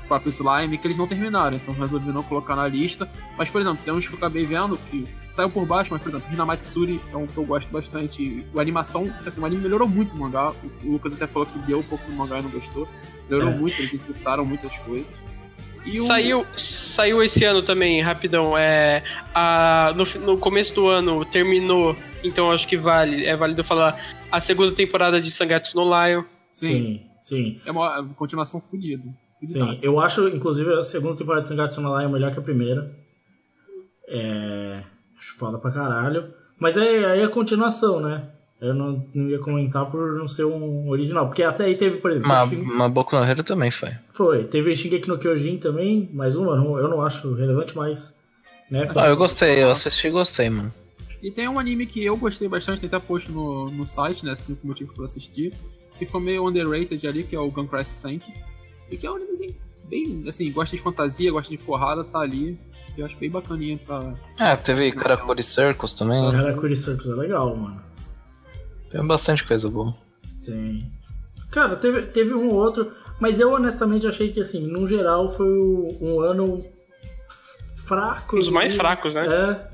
próprio 0.08 0.30
Slime, 0.30 0.78
que 0.78 0.88
eles 0.88 0.98
não 0.98 1.06
terminaram, 1.08 1.56
então 1.58 1.74
resolvi 1.74 2.12
não 2.12 2.24
colocar 2.24 2.56
na 2.56 2.68
lista. 2.68 3.08
Mas, 3.38 3.50
por 3.50 3.60
exemplo, 3.62 3.80
tem 3.84 3.94
uns 3.94 4.08
que 4.08 4.14
eu 4.14 4.18
acabei 4.18 4.46
vendo 4.46 4.80
que 4.90 5.06
saiu 5.36 5.50
por 5.50 5.66
baixo, 5.66 5.90
mas, 5.92 6.02
por 6.02 6.10
exemplo, 6.10 6.32
Hinamatsuri 6.34 7.02
é 7.12 7.18
um 7.18 7.28
que 7.28 7.38
eu 7.38 7.46
gosto 7.46 7.70
bastante. 7.72 8.46
A 8.56 8.62
animação, 8.62 9.14
assim, 9.26 9.42
o 9.42 9.46
anime 9.46 9.62
melhorou 9.64 9.88
muito 9.88 10.16
o 10.16 10.20
mangá. 10.20 10.52
O 10.84 10.92
Lucas 10.94 11.14
até 11.14 11.28
falou 11.28 11.46
que 11.48 11.60
deu 11.60 11.80
um 11.80 11.84
pouco 11.84 12.06
do 12.10 12.14
mangá 12.14 12.40
e 12.40 12.42
não 12.42 12.50
gostou. 12.50 12.88
Melhorou 13.30 13.52
É. 13.52 13.56
muito, 13.58 13.80
eles 13.80 13.94
encurtaram 13.94 14.46
muitas 14.46 14.76
coisas. 14.80 15.08
E 15.86 16.00
o- 16.00 16.06
Saiu, 16.08 16.46
saiu 16.58 17.22
esse 17.22 17.44
ano 17.44 17.62
também, 17.62 18.02
rapidão. 18.02 18.58
É, 18.58 19.04
a, 19.36 19.94
no, 19.96 20.06
no 20.26 20.38
começo 20.40 20.74
do 20.74 20.88
ano 20.88 21.24
terminou, 21.26 21.96
então 22.24 22.50
acho 22.52 22.68
que 22.68 22.76
vale, 22.78 23.24
é 23.26 23.36
válido 23.36 23.64
falar 23.64 23.96
a 24.32 24.42
segunda 24.42 24.72
temporada 24.72 25.22
de 25.22 25.30
Sangatsu 25.30 25.76
no 25.76 25.84
Lion. 25.84 26.24
Sim, 26.52 27.02
Sim, 27.20 27.60
sim. 27.60 27.62
é 27.66 27.72
uma, 27.72 27.98
é 27.98 28.00
uma 28.00 28.14
continuação 28.16 28.60
fodida. 28.60 29.04
Sim, 29.44 29.76
eu 29.84 30.00
acho, 30.00 30.28
inclusive, 30.30 30.74
a 30.74 30.82
segunda 30.82 31.16
temporada 31.18 31.44
de 31.44 31.50
Sangatsu 31.50 31.80
no 31.82 31.96
Lion 32.00 32.10
melhor 32.10 32.32
que 32.32 32.40
a 32.40 32.42
primeira. 32.42 32.92
É... 34.08 34.82
Acho 35.18 35.36
foda 35.36 35.58
pra 35.58 35.72
caralho. 35.72 36.34
Mas 36.60 36.78
é, 36.78 37.06
aí 37.06 37.20
é 37.22 37.24
a 37.26 37.30
continuação, 37.30 38.00
né? 38.00 38.30
Eu 38.62 38.74
não, 38.74 39.06
não 39.14 39.30
ia 39.30 39.40
comentar 39.40 39.86
por 39.92 40.14
não 40.18 40.28
ser 40.28 40.46
um 40.46 40.90
original. 40.90 41.28
Porque 41.28 41.44
até 41.44 41.66
aí 41.66 41.76
teve, 41.76 41.98
por 41.98 42.12
exemplo... 42.12 42.30
Mas, 42.30 42.50
Shing- 42.50 42.64
mas 42.64 42.92
Boku 42.92 43.16
no 43.16 43.24
Hero 43.24 43.44
também 43.44 43.70
foi. 43.70 43.92
Foi. 44.14 44.44
Teve 44.46 44.76
Shingeki 44.76 45.08
no 45.10 45.18
Kyojin 45.18 45.58
também, 45.58 46.10
mais 46.14 46.36
uma. 46.36 46.56
Não, 46.56 46.78
eu 46.80 46.88
não 46.88 47.02
acho 47.02 47.34
relevante, 47.34 47.76
mas... 47.76 48.14
Né? 48.72 48.90
Ah, 48.96 49.08
eu 49.08 49.18
gostei, 49.18 49.62
eu 49.62 49.70
assisti 49.70 50.08
e 50.08 50.12
gostei, 50.12 50.50
mano. 50.50 50.74
E 51.22 51.30
tem 51.30 51.48
um 51.48 51.60
anime 51.60 51.86
que 51.86 52.04
eu 52.04 52.16
gostei 52.18 52.48
bastante, 52.48 52.82
tem 52.82 52.88
até 52.88 53.00
post 53.00 53.32
no, 53.32 53.70
no 53.70 53.86
site, 53.86 54.26
né? 54.26 54.34
Cinco 54.36 54.66
motivos 54.66 54.96
pra 54.96 55.06
assistir. 55.06 55.54
Que 56.00 56.06
ficou 56.06 56.20
meio 56.20 56.48
underrated 56.48 57.06
ali, 57.08 57.24
que 57.24 57.36
é 57.36 57.40
o 57.40 57.52
Gun 57.52 57.68
Crash 57.68 57.90
Sank. 57.90 58.34
E 58.90 58.98
que 58.98 59.06
é 59.06 59.12
um 59.12 59.16
animezinho 59.18 59.56
bem, 59.88 60.24
assim, 60.28 60.52
gosta 60.52 60.76
de 60.76 60.82
fantasia, 60.82 61.32
gosta 61.32 61.52
de 61.52 61.58
porrada, 61.58 62.04
tá 62.04 62.20
ali. 62.20 62.58
Eu 62.98 63.06
acho 63.06 63.18
bem 63.18 63.30
bacaninha 63.30 63.78
pra. 63.78 64.14
Ah, 64.40 64.56
teve 64.56 64.92
Karakuri 64.92 65.44
Circus 65.44 65.94
também. 65.94 66.32
Karakuri 66.32 66.76
Circus 66.76 67.10
é 67.10 67.14
legal, 67.14 67.56
mano. 67.56 67.82
Tem 68.90 69.06
bastante 69.06 69.46
coisa 69.46 69.70
boa. 69.70 69.94
Sim. 70.40 70.90
Cara, 71.52 71.76
teve, 71.76 72.04
teve 72.04 72.34
um 72.34 72.48
ou 72.48 72.56
outro, 72.56 72.92
mas 73.20 73.40
eu 73.40 73.52
honestamente 73.52 74.08
achei 74.08 74.32
que, 74.32 74.40
assim, 74.40 74.66
no 74.68 74.88
geral 74.88 75.32
foi 75.32 75.48
um 76.02 76.20
ano 76.22 76.66
fraco. 77.86 78.36
Um 78.36 78.40
dos 78.40 78.50
mais 78.50 78.74
fracos, 78.74 79.16
né? 79.16 79.28
É, 79.28 79.68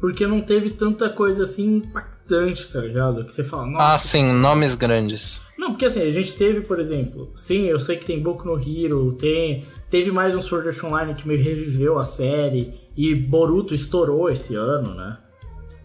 porque 0.00 0.26
não 0.26 0.40
teve 0.40 0.70
tanta 0.70 1.08
coisa 1.08 1.42
assim 1.42 1.76
impactante, 1.76 2.70
tá 2.70 2.80
ligado? 2.80 3.24
Que 3.24 3.32
você 3.32 3.42
fala, 3.42 3.66
nossa. 3.66 3.94
Ah, 3.94 3.98
sim, 3.98 4.32
nomes 4.32 4.74
grandes. 4.74 5.42
Não, 5.58 5.70
porque 5.70 5.86
assim, 5.86 6.02
a 6.02 6.10
gente 6.10 6.36
teve, 6.36 6.60
por 6.60 6.78
exemplo, 6.78 7.30
sim, 7.34 7.64
eu 7.64 7.78
sei 7.78 7.96
que 7.96 8.04
tem 8.04 8.22
Boku 8.22 8.46
no 8.46 8.58
Hero, 8.58 9.12
tem, 9.14 9.66
teve 9.90 10.10
mais 10.10 10.34
um 10.34 10.40
Sword 10.40 10.68
Art 10.68 10.84
Online 10.84 11.14
que 11.14 11.26
meio 11.26 11.42
reviveu 11.42 11.98
a 11.98 12.04
série, 12.04 12.74
e 12.96 13.14
Boruto 13.14 13.74
estourou 13.74 14.30
esse 14.30 14.54
ano, 14.54 14.94
né? 14.94 15.18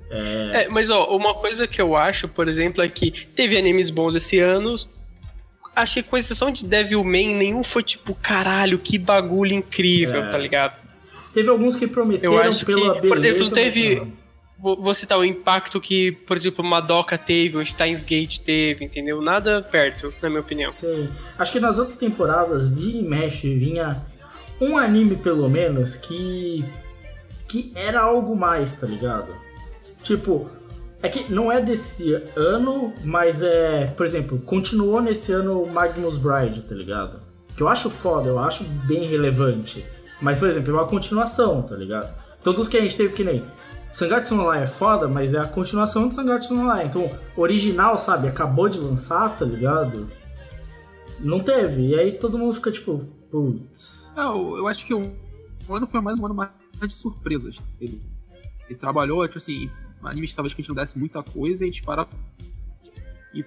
É, 0.10 0.68
mas 0.69 0.90
ó, 0.90 1.15
uma 1.15 1.34
coisa 1.34 1.65
que 1.65 1.82
eu 1.82 1.95
acho, 1.95 2.28
por 2.28 2.48
exemplo, 2.49 2.82
é 2.82 2.90
que 2.90 3.11
teve 3.28 3.57
animes 3.57 3.90
bons 3.90 4.14
esse 4.14 4.40
ano. 4.40 4.78
Achei 5.73 6.03
que 6.03 6.10
com 6.10 6.18
exceção 6.18 6.52
de 6.52 6.65
Devilman, 6.65 7.34
nenhum 7.36 7.64
foi 7.64 7.82
tipo, 7.82 8.14
caralho, 8.15 8.78
que 8.78 8.98
bagulho 8.98 9.53
incrível, 9.53 10.22
É. 10.22 10.28
tá 10.30 10.38
ligado? 10.38 10.76
Teve 11.34 11.49
alguns 11.49 11.78
que 11.78 11.88
prometeram 11.88 12.34
Eu 12.34 12.41
acho 12.41 12.65
que, 12.65 12.73
pela 12.73 12.95
por 12.95 13.02
beleza, 13.02 13.28
exemplo, 13.28 13.44
mas 13.45 13.53
teve-. 13.53 14.02
Vou, 14.62 14.94
citar 14.94 15.18
o 15.18 15.26
impacto 15.26 15.82
que, 15.82 16.12
por 16.12 16.38
exemplo, 16.38 16.64
Madoka 16.64 17.18
teve, 17.18 17.58
o 17.58 17.66
Steins 17.66 18.04
Gate 18.04 18.38
teve, 18.40 18.86
entendeu? 18.86 19.20
Nada 19.20 19.62
perto, 19.62 20.14
na 20.22 20.30
minha 20.30 20.42
opinião. 20.42 20.72
Sim. 20.72 21.10
Acho 21.38 21.52
que 21.52 21.60
nas 21.60 21.80
outras 21.80 21.98
temporadas, 21.98 22.70
vira 22.70 22.98
e 23.00 23.02
mexe, 23.02 23.56
vinha 23.56 24.06
um 24.62 24.78
anime 24.78 25.16
pelo 25.16 25.50
menos 25.50 25.96
que. 25.96 26.64
que 27.50 27.72
era 27.76 28.02
algo 28.02 28.36
mais, 28.36 28.74
tá 28.74 28.86
ligado? 28.86 29.34
Tipo, 30.04 30.48
é 31.02 31.10
que 31.10 31.32
não 31.34 31.52
é 31.52 31.60
desse 31.60 32.14
ano, 32.36 32.94
mas 33.04 33.42
é. 33.42 33.88
Por 33.98 34.06
exemplo, 34.06 34.40
continuou 34.42 35.02
nesse 35.02 35.32
ano 35.32 35.64
o 35.64 35.72
Magnus 35.72 36.18
Bride, 36.18 36.62
tá 36.62 36.76
ligado? 36.76 37.20
Que 37.58 37.64
eu 37.64 37.68
acho 37.68 37.90
foda, 37.90 38.28
eu 38.28 38.38
acho 38.38 38.64
bem 38.64 39.08
relevante. 39.08 39.84
Mas, 40.22 40.38
por 40.38 40.48
exemplo, 40.48 40.70
é 40.70 40.74
uma 40.74 40.88
continuação, 40.88 41.64
tá 41.64 41.76
ligado? 41.76 42.08
Então, 42.40 42.54
dos 42.54 42.68
que 42.68 42.78
a 42.78 42.82
gente 42.82 42.96
teve 42.96 43.14
que 43.14 43.24
nem. 43.24 43.44
Sangatsu 43.92 44.36
Lion 44.36 44.54
é 44.54 44.66
foda, 44.68 45.08
mas 45.08 45.34
é 45.34 45.40
a 45.40 45.46
continuação 45.46 46.08
de 46.08 46.16
Sangatsu 46.16 46.54
Lion. 46.54 46.82
Então, 46.86 47.20
original, 47.36 47.98
sabe? 47.98 48.28
Acabou 48.28 48.70
de 48.70 48.80
lançar, 48.80 49.36
tá 49.38 49.46
ligado? 49.46 50.10
Não 51.20 51.40
teve. 51.40 51.88
E 51.90 52.00
aí 52.00 52.12
todo 52.14 52.38
mundo 52.38 52.54
fica 52.54 52.72
tipo, 52.72 53.00
putz. 53.30 54.12
É, 54.16 54.22
eu, 54.22 54.68
acho 54.68 54.86
que 54.86 54.94
o, 54.94 55.14
ano 55.70 55.86
foi 55.86 56.02
mais 56.02 56.20
um 56.20 56.26
ano 56.26 56.36
mais 56.36 56.52
de 56.82 56.94
surpresas. 56.94 57.60
Ele, 57.80 58.02
ele 58.68 58.80
trabalhou, 58.80 59.26
tipo 59.28 59.38
assim, 59.38 59.70
animes 60.04 60.34
talvez 60.34 60.54
que 60.54 60.62
a 60.62 60.64
gente 60.64 60.70
não 60.70 60.76
desse 60.76 60.98
muita 60.98 61.22
coisa 61.22 61.64
e 61.64 61.70
a 61.70 61.72
gente 61.72 61.84
para. 61.84 62.08
E. 63.34 63.46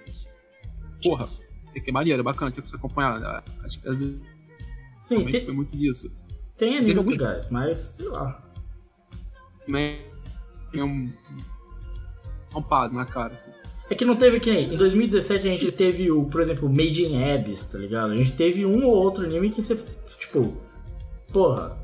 Porra, 1.03 1.27
é 1.75 1.79
que 1.79 1.89
é 1.89 1.93
maneiro, 1.93 2.21
é 2.21 2.23
bacana, 2.23 2.51
tinha 2.51 2.63
que 2.63 2.69
se 2.69 2.75
acompanhar. 2.75 3.19
né? 3.19 3.41
Acho 3.63 3.79
que 3.79 4.19
Sim, 4.95 5.25
tem, 5.25 5.45
foi 5.45 5.53
muito 5.53 5.75
disso. 5.75 6.11
tem 6.57 6.77
animes 6.77 6.97
alguns- 6.97 7.17
legais, 7.17 7.49
mas 7.51 7.77
sei 7.77 8.07
lá. 8.07 8.41
Também 9.65 10.14
um. 10.83 11.11
um 12.55 12.61
pado 12.61 12.93
na 12.93 13.05
cara, 13.05 13.33
assim. 13.33 13.51
É 13.89 13.95
que 13.95 14.03
não 14.05 14.15
teve 14.15 14.39
que. 14.39 14.49
Em 14.51 14.75
2017 14.75 15.47
a 15.47 15.51
gente 15.51 15.71
teve 15.71 16.09
o, 16.11 16.25
por 16.25 16.41
exemplo, 16.41 16.67
Made 16.69 17.03
in 17.05 17.23
Abyss, 17.33 17.65
tá 17.65 17.77
ligado? 17.77 18.11
A 18.13 18.17
gente 18.17 18.33
teve 18.33 18.65
um 18.65 18.83
ou 18.85 18.95
outro 18.95 19.23
anime 19.25 19.49
que 19.51 19.61
você. 19.61 19.75
Tipo. 20.19 20.57
Porra. 21.31 21.77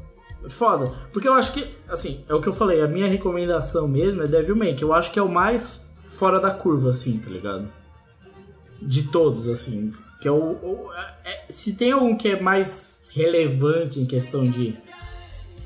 Foda. 0.49 0.91
Porque 1.13 1.27
eu 1.27 1.35
acho 1.35 1.53
que, 1.53 1.67
assim, 1.87 2.23
é 2.27 2.33
o 2.33 2.41
que 2.41 2.49
eu 2.49 2.53
falei, 2.53 2.81
a 2.81 2.87
minha 2.87 3.07
recomendação 3.07 3.87
mesmo 3.87 4.23
é 4.23 4.27
Devilman, 4.27 4.75
que 4.75 4.83
eu 4.83 4.91
acho 4.91 5.11
que 5.11 5.19
é 5.19 5.21
o 5.21 5.29
mais 5.29 5.85
fora 6.07 6.39
da 6.39 6.49
curva, 6.49 6.89
assim, 6.89 7.19
tá 7.19 7.29
ligado? 7.29 7.69
De 8.81 9.03
todos, 9.03 9.47
assim. 9.47 9.93
Que 10.19 10.27
é 10.27 10.31
o. 10.31 10.53
o- 10.53 10.89
é- 11.23 11.45
se 11.49 11.75
tem 11.75 11.91
algum 11.91 12.15
que 12.17 12.27
é 12.29 12.41
mais 12.41 13.03
relevante 13.09 13.99
em 13.99 14.05
questão 14.05 14.49
de 14.49 14.75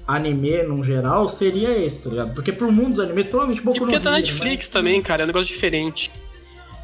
anime 0.07 0.63
no 0.63 0.83
geral, 0.83 1.27
seria 1.27 1.77
esse, 1.83 2.03
tá 2.03 2.09
ligado? 2.09 2.33
Porque 2.33 2.51
pro 2.51 2.71
mundo 2.71 2.91
dos 2.95 2.99
animes, 2.99 3.25
provavelmente 3.25 3.61
E 3.61 3.65
Boku 3.65 3.79
porque 3.79 3.97
no 3.97 4.03
tá 4.03 4.11
Netflix 4.11 4.65
mas- 4.65 4.69
também, 4.69 5.01
cara, 5.01 5.21
é 5.21 5.25
um 5.25 5.27
negócio 5.27 5.53
diferente. 5.53 6.11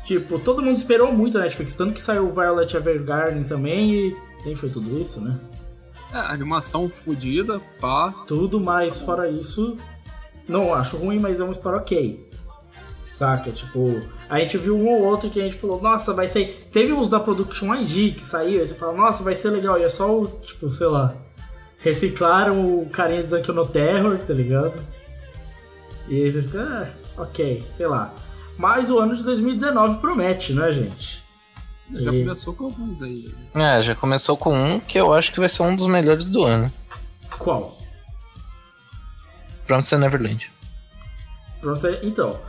Tipo, 0.06 0.40
todo 0.40 0.62
mundo 0.62 0.76
esperou 0.78 1.12
muito 1.14 1.38
a 1.38 1.42
Netflix, 1.42 1.76
tanto 1.76 1.94
que 1.94 2.02
saiu 2.02 2.32
Violet 2.34 2.76
Evergarden 2.76 3.44
também 3.44 3.94
e 3.94 4.18
nem 4.46 4.56
foi 4.56 4.70
tudo 4.70 5.00
isso, 5.00 5.22
né? 5.22 5.38
É, 6.12 6.18
animação 6.18 6.90
fodida, 6.90 7.62
pá. 7.80 8.12
Tudo, 8.28 8.60
mas 8.60 9.00
fora 9.00 9.30
isso, 9.30 9.78
não 10.48 10.74
acho 10.74 10.98
ruim, 10.98 11.20
mas 11.20 11.40
é 11.40 11.44
uma 11.44 11.54
história 11.54 11.78
ok. 11.80 12.28
Saca? 13.12 13.52
Tipo, 13.52 14.02
a 14.28 14.40
gente 14.40 14.58
viu 14.58 14.76
um 14.76 14.88
ou 14.88 15.04
outro 15.04 15.30
que 15.30 15.40
a 15.40 15.44
gente 15.44 15.56
falou, 15.56 15.80
nossa, 15.82 16.12
vai 16.14 16.28
ser. 16.28 16.68
Teve 16.72 16.92
uns 16.92 17.08
da 17.08 17.20
Production 17.20 17.74
IG 17.76 18.14
que 18.14 18.26
saiu, 18.26 18.60
aí 18.60 18.66
você 18.66 18.74
fala, 18.74 18.94
nossa, 18.94 19.24
vai 19.24 19.36
ser 19.36 19.52
legal. 19.52 19.78
E 19.80 19.84
é 19.84 19.90
só 19.90 20.20
o, 20.20 20.26
tipo, 20.28 20.70
sei 20.72 20.88
lá. 20.88 21.14
Reciclaram 21.84 22.78
o 22.78 22.90
carinha 22.90 23.24
de 23.24 23.30
Zankiyo 23.30 23.54
no 23.54 23.66
Terror, 23.68 24.18
tá 24.20 24.34
ligado? 24.34 24.80
E 26.08 26.24
aí 26.24 26.32
você 26.32 26.44
fica, 26.44 26.94
ah, 27.18 27.22
ok, 27.22 27.66
sei 27.70 27.88
lá. 27.88 28.14
Mas 28.58 28.90
o 28.90 29.00
ano 29.00 29.16
de 29.16 29.24
2019 29.24 30.00
promete, 30.00 30.54
né, 30.54 30.72
gente? 30.72 31.24
Já 31.94 32.12
E- 32.14 32.24
começou 32.24 32.54
com 32.54 32.66
alguns 32.66 33.02
aí. 33.02 33.34
É, 33.56 33.82
já 33.82 33.96
começou 33.96 34.38
com 34.38 34.54
um 34.56 34.80
que 34.80 35.00
eu 35.00 35.14
acho 35.14 35.32
que 35.34 35.40
vai 35.40 35.50
ser 35.50 35.64
um 35.64 35.76
dos 35.76 35.88
melhores 35.88 36.30
do 36.30 36.44
ano. 36.44 36.72
Qual? 37.40 37.78
Promised 39.66 40.00
Neverland. 40.00 40.52
Promised, 41.62 42.00
então, 42.04 42.40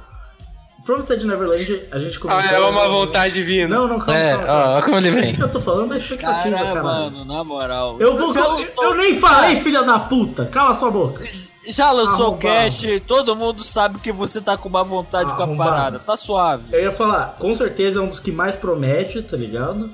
Promised 0.85 1.25
Neverland, 1.25 1.85
a 1.93 1.99
gente 1.99 2.19
comentou... 2.19 2.45
Ah, 2.45 2.53
é 2.55 2.59
uma 2.61 2.89
vontade 2.89 3.41
vindo. 3.43 3.69
Não, 3.71 3.87
não, 3.87 3.99
calma, 4.01 4.15
É, 4.21 4.33
calma, 4.37 4.79
ó, 4.79 4.83
como 4.83 4.97
ele 4.97 5.11
vem. 5.13 5.39
Eu 5.39 5.49
tô 5.49 5.61
falando 5.61 5.91
da 5.91 5.97
expectativa, 5.97 6.57
Cara, 6.57 6.67
cara. 6.69 6.83
mano, 6.83 7.25
na 7.25 7.45
moral. 7.45 7.97
Eu 8.01 8.17
vou. 8.17 8.35
Eu, 8.35 8.51
lançou- 8.51 8.67
eu 8.83 8.95
nem 8.97 9.17
falei, 9.17 9.61
filha 9.63 9.83
da 9.85 9.99
puta! 10.01 10.47
Cala 10.47 10.75
sua 10.75 10.91
boca! 10.91 11.25
Já 11.69 11.93
lançou 11.93 12.17
o 12.17 12.29
Arrombado. 12.31 12.39
cast, 12.41 13.01
todo 13.01 13.37
mundo 13.37 13.63
sabe 13.63 14.01
que 14.01 14.11
você 14.11 14.41
tá 14.41 14.57
com 14.57 14.69
má 14.69 14.83
vontade 14.83 15.33
com 15.35 15.41
a 15.41 15.45
Arrombado. 15.45 15.71
parada. 15.71 15.99
Tá 16.01 16.17
suave. 16.17 16.65
Eu 16.73 16.81
ia 16.83 16.91
falar, 16.93 17.37
com 17.39 17.55
certeza 17.55 18.01
é 18.01 18.03
um 18.03 18.09
dos 18.09 18.19
que 18.19 18.33
mais 18.33 18.57
promete, 18.57 19.23
tá 19.23 19.37
ligado? 19.37 19.89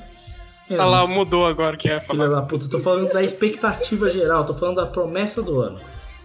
É, 0.70 0.74
Olha 0.74 0.84
lá, 0.84 1.06
mudou 1.06 1.46
agora 1.46 1.76
que 1.76 1.88
ia 1.88 2.00
Filha 2.00 2.28
da 2.28 2.40
puta, 2.42 2.64
eu 2.64 2.70
tô 2.70 2.78
falando 2.78 3.12
da 3.12 3.22
expectativa 3.22 4.08
geral, 4.08 4.44
tô 4.44 4.54
falando 4.54 4.76
da 4.76 4.86
promessa 4.86 5.42
do 5.42 5.60
ano. 5.60 5.78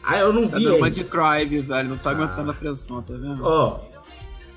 Ah, 0.05 0.19
eu 0.19 0.31
não 0.33 0.47
Tá 0.47 0.57
vi 0.57 0.65
dando 0.65 0.77
uma 0.77 0.89
de 0.89 1.03
Crive, 1.03 1.61
velho. 1.61 1.89
Não 1.89 1.97
tá 1.97 2.11
aguentando 2.11 2.51
a 2.51 2.53
pressão, 2.53 3.01
tá 3.01 3.13
vendo? 3.13 3.39
Ó, 3.45 3.79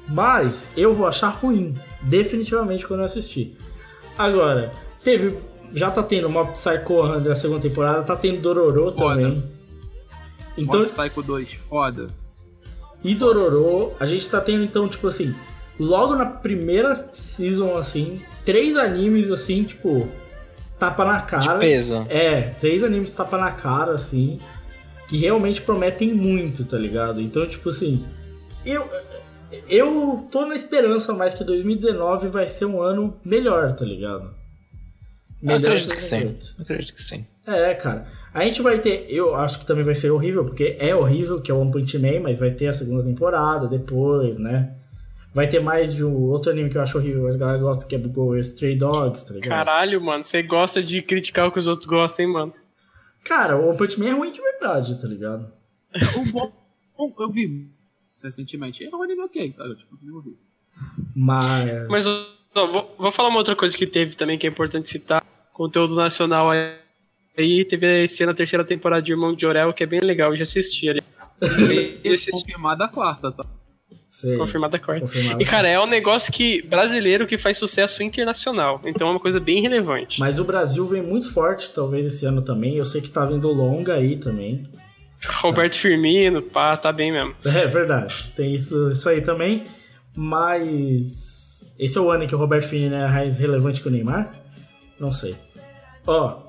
mas 0.09 0.71
eu 0.77 0.93
vou 0.95 1.07
achar 1.07 1.29
ruim, 1.29 1.75
definitivamente, 2.03 2.87
quando 2.87 3.01
eu 3.01 3.07
assistir. 3.07 3.57
Agora, 4.17 4.71
teve. 5.03 5.37
Já 5.73 5.91
tá 5.91 6.03
tendo 6.03 6.31
Mob 6.31 6.53
Psycho 6.53 7.13
100 7.15 7.23
da 7.23 7.35
segunda 7.35 7.61
temporada, 7.61 8.03
tá 8.03 8.15
tendo 8.17 8.41
Dororo 8.41 8.93
Foda. 8.97 9.15
também. 9.23 9.45
Então, 10.57 10.81
Mob 10.81 10.87
Psycho 10.89 11.23
2, 11.23 11.53
foda. 11.55 12.07
e 13.05 13.15
Dororo, 13.15 13.93
a 14.01 14.07
gente 14.07 14.29
tá 14.31 14.41
tendo 14.41 14.63
então, 14.65 14.89
tipo 14.89 15.09
assim, 15.09 15.35
logo 15.79 16.15
na 16.15 16.25
primeira 16.25 16.95
season, 17.13 17.77
assim, 17.77 18.23
três 18.45 18.77
animes, 18.77 19.31
assim, 19.31 19.65
tipo, 19.65 20.09
tapa 20.79 21.05
na 21.05 21.19
De 21.19 21.27
cara. 21.27 21.59
peso. 21.59 22.07
É, 22.09 22.43
três 22.61 22.83
animes 22.85 23.13
tapa 23.13 23.37
na 23.37 23.51
cara, 23.51 23.93
assim, 23.93 24.39
que 25.09 25.19
realmente 25.19 25.61
prometem 25.61 26.15
muito, 26.15 26.65
tá 26.65 26.79
ligado? 26.79 27.21
Então, 27.21 27.47
tipo 27.47 27.69
assim, 27.69 28.05
eu, 28.65 28.89
eu 29.69 30.27
tô 30.31 30.45
na 30.47 30.55
esperança 30.55 31.13
mais 31.13 31.35
que 31.35 31.45
2019 31.45 32.29
vai 32.29 32.49
ser 32.49 32.65
um 32.65 32.81
ano 32.81 33.19
melhor, 33.25 33.73
tá 33.73 33.85
ligado? 33.85 34.35
Eu 35.43 35.57
acredito 35.57 35.95
que 35.95 36.01
2018. 36.01 36.45
sim. 36.45 36.55
Eu 36.59 36.63
acredito 36.63 36.95
que 36.95 37.03
sim. 37.03 37.27
É, 37.47 37.75
cara. 37.75 38.07
A 38.35 38.43
gente 38.43 38.61
vai 38.61 38.79
ter. 38.79 39.07
Eu 39.09 39.35
acho 39.35 39.61
que 39.61 39.67
também 39.67 39.85
vai 39.85 39.95
ser 39.95 40.11
horrível, 40.11 40.45
porque 40.45 40.77
é 40.79 40.95
horrível, 40.95 41.41
que 41.41 41.51
é 41.51 41.55
o 41.55 41.61
One 41.61 41.73
Punch 41.73 41.99
Man, 41.99 42.21
mas 42.21 42.39
vai 42.39 42.51
ter 42.51 42.67
a 42.67 42.73
segunda 42.73 43.03
temporada 43.03 43.67
depois, 43.67 44.39
né? 44.39 44.75
Vai 45.33 45.49
ter 45.49 45.61
mais 45.61 45.95
de 45.95 46.05
um 46.05 46.15
outro 46.25 46.51
anime 46.51 46.71
que 46.71 46.77
eu 46.77 46.83
acho 46.83 46.99
horrível, 46.99 47.23
mas 47.25 47.35
a 47.35 47.39
galera 47.39 47.59
gosta 47.59 47.87
que 47.87 47.95
é 47.95 47.99
Go 47.99 48.37
Stray 48.37 48.77
Dogs, 48.77 49.27
tá 49.27 49.35
ligado? 49.35 49.51
Caralho, 49.51 50.01
mano, 50.01 50.25
você 50.25 50.43
gosta 50.43 50.83
de 50.83 51.01
criticar 51.03 51.49
o 51.49 51.53
que 51.53 51.59
os 51.59 51.67
outros 51.67 51.87
gostam, 51.87 52.27
hein, 52.27 52.33
mano? 52.33 52.55
Cara, 53.23 53.57
o 53.57 53.69
One 53.69 53.79
Punch 53.79 53.99
Man 53.99 54.09
é 54.09 54.13
ruim 54.13 54.33
de 54.33 54.41
verdade, 54.41 55.01
tá 55.01 55.07
ligado? 55.07 55.51
O 56.99 57.07
bom, 57.07 57.15
eu 57.19 57.31
vi 57.31 57.71
recentemente. 58.23 58.85
É 58.85 58.95
um 58.95 59.03
anime 59.03 59.23
ok, 59.23 59.53
cara. 59.53 59.75
Tipo, 59.75 59.99
eu 60.07 60.21
vi. 60.21 60.37
Mas. 61.15 61.89
Mas 61.89 62.07
ó, 62.07 62.67
vou, 62.67 62.95
vou 62.99 63.13
falar 63.13 63.29
uma 63.29 63.39
outra 63.39 63.57
coisa 63.57 63.77
que 63.77 63.87
teve 63.87 64.17
também 64.17 64.39
que 64.39 64.47
é 64.47 64.51
importante 64.51 64.89
citar. 64.89 65.25
Conteúdo 65.53 65.95
nacional 65.95 66.51
aí. 66.51 66.77
Aí 67.39 67.65
teve 67.67 68.05
esse 68.05 68.23
ano 68.23 68.33
a 68.33 68.35
terceira 68.35 68.65
temporada 68.65 69.03
de 69.03 69.13
Irmão 69.13 69.35
de 69.35 69.43
Jorel, 69.43 69.73
que 69.73 69.83
é 69.83 69.87
bem 69.87 70.01
legal, 70.01 70.31
eu 70.33 70.37
já 70.39 70.43
assisti 70.45 70.89
ali. 70.89 71.03
Eu 72.03 72.15
assisti, 72.15 72.31
Confirmada 72.31 72.87
a 72.87 72.89
quarta, 72.89 73.31
tá? 73.31 73.45
sei, 74.09 74.39
confirmada 74.39 74.79
a 74.79 74.81
quarta. 74.81 75.03
confirmado. 75.03 75.43
E, 75.43 75.45
cara, 75.45 75.69
é 75.69 75.79
um 75.79 75.87
negócio 75.87 76.33
que 76.33 76.63
brasileiro 76.63 77.27
que 77.27 77.37
faz 77.37 77.59
sucesso 77.59 78.03
internacional. 78.03 78.81
Então 78.87 79.09
é 79.09 79.11
uma 79.11 79.21
coisa 79.21 79.39
bem 79.39 79.61
relevante. 79.61 80.19
Mas 80.19 80.39
o 80.39 80.45
Brasil 80.45 80.87
vem 80.87 81.03
muito 81.03 81.31
forte, 81.31 81.71
talvez, 81.75 82.07
esse 82.07 82.25
ano 82.25 82.41
também. 82.41 82.77
Eu 82.79 82.87
sei 82.87 83.03
que 83.03 83.11
tá 83.11 83.27
vindo 83.27 83.49
longa 83.49 83.95
aí 83.95 84.17
também. 84.17 84.67
Roberto 85.25 85.77
Firmino, 85.77 86.43
pá, 86.43 86.77
tá 86.77 86.93
bem 86.93 87.13
mesmo. 87.13 87.35
É 87.45 87.67
verdade, 87.67 88.33
tem 88.37 88.55
isso, 88.55 88.91
isso 88.91 89.09
aí 89.09 89.21
também. 89.21 89.65
Mas. 90.17 91.75
Esse 91.79 91.99
é 91.99 92.01
o 92.01 92.11
ano 92.11 92.25
em 92.25 92.27
que 92.27 92.35
o 92.35 92.39
Roberto 92.39 92.69
Firmino 92.69 92.95
é 92.95 93.07
mais 93.07 93.39
relevante 93.39 93.83
que 93.83 93.89
o 93.89 93.91
Neymar? 93.91 94.35
Não 94.99 95.13
sei. 95.13 95.37
Ó, 96.07 96.43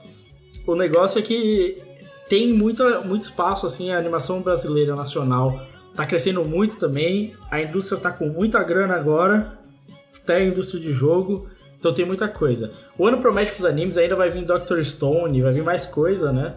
o 0.65 0.75
negócio 0.75 1.19
é 1.19 1.21
que 1.21 1.81
tem 2.29 2.53
muita, 2.53 3.01
muito 3.01 3.23
espaço, 3.23 3.65
assim, 3.65 3.91
a 3.91 3.97
animação 3.97 4.41
brasileira 4.41 4.95
nacional 4.95 5.67
tá 5.95 6.05
crescendo 6.05 6.45
muito 6.45 6.77
também. 6.77 7.33
A 7.49 7.61
indústria 7.61 7.99
tá 7.99 8.11
com 8.11 8.27
muita 8.27 8.63
grana 8.63 8.95
agora, 8.95 9.57
até 10.15 10.37
a 10.37 10.45
indústria 10.45 10.79
de 10.79 10.91
jogo. 10.91 11.49
Então 11.79 11.93
tem 11.93 12.05
muita 12.05 12.27
coisa. 12.27 12.71
O 12.97 13.05
ano 13.07 13.19
promete 13.19 13.51
pros 13.51 13.65
animes, 13.65 13.97
ainda 13.97 14.15
vai 14.15 14.29
vir 14.29 14.45
Doctor 14.45 14.83
Stone, 14.83 15.41
vai 15.41 15.53
vir 15.53 15.63
mais 15.63 15.85
coisa, 15.85 16.31
né? 16.31 16.53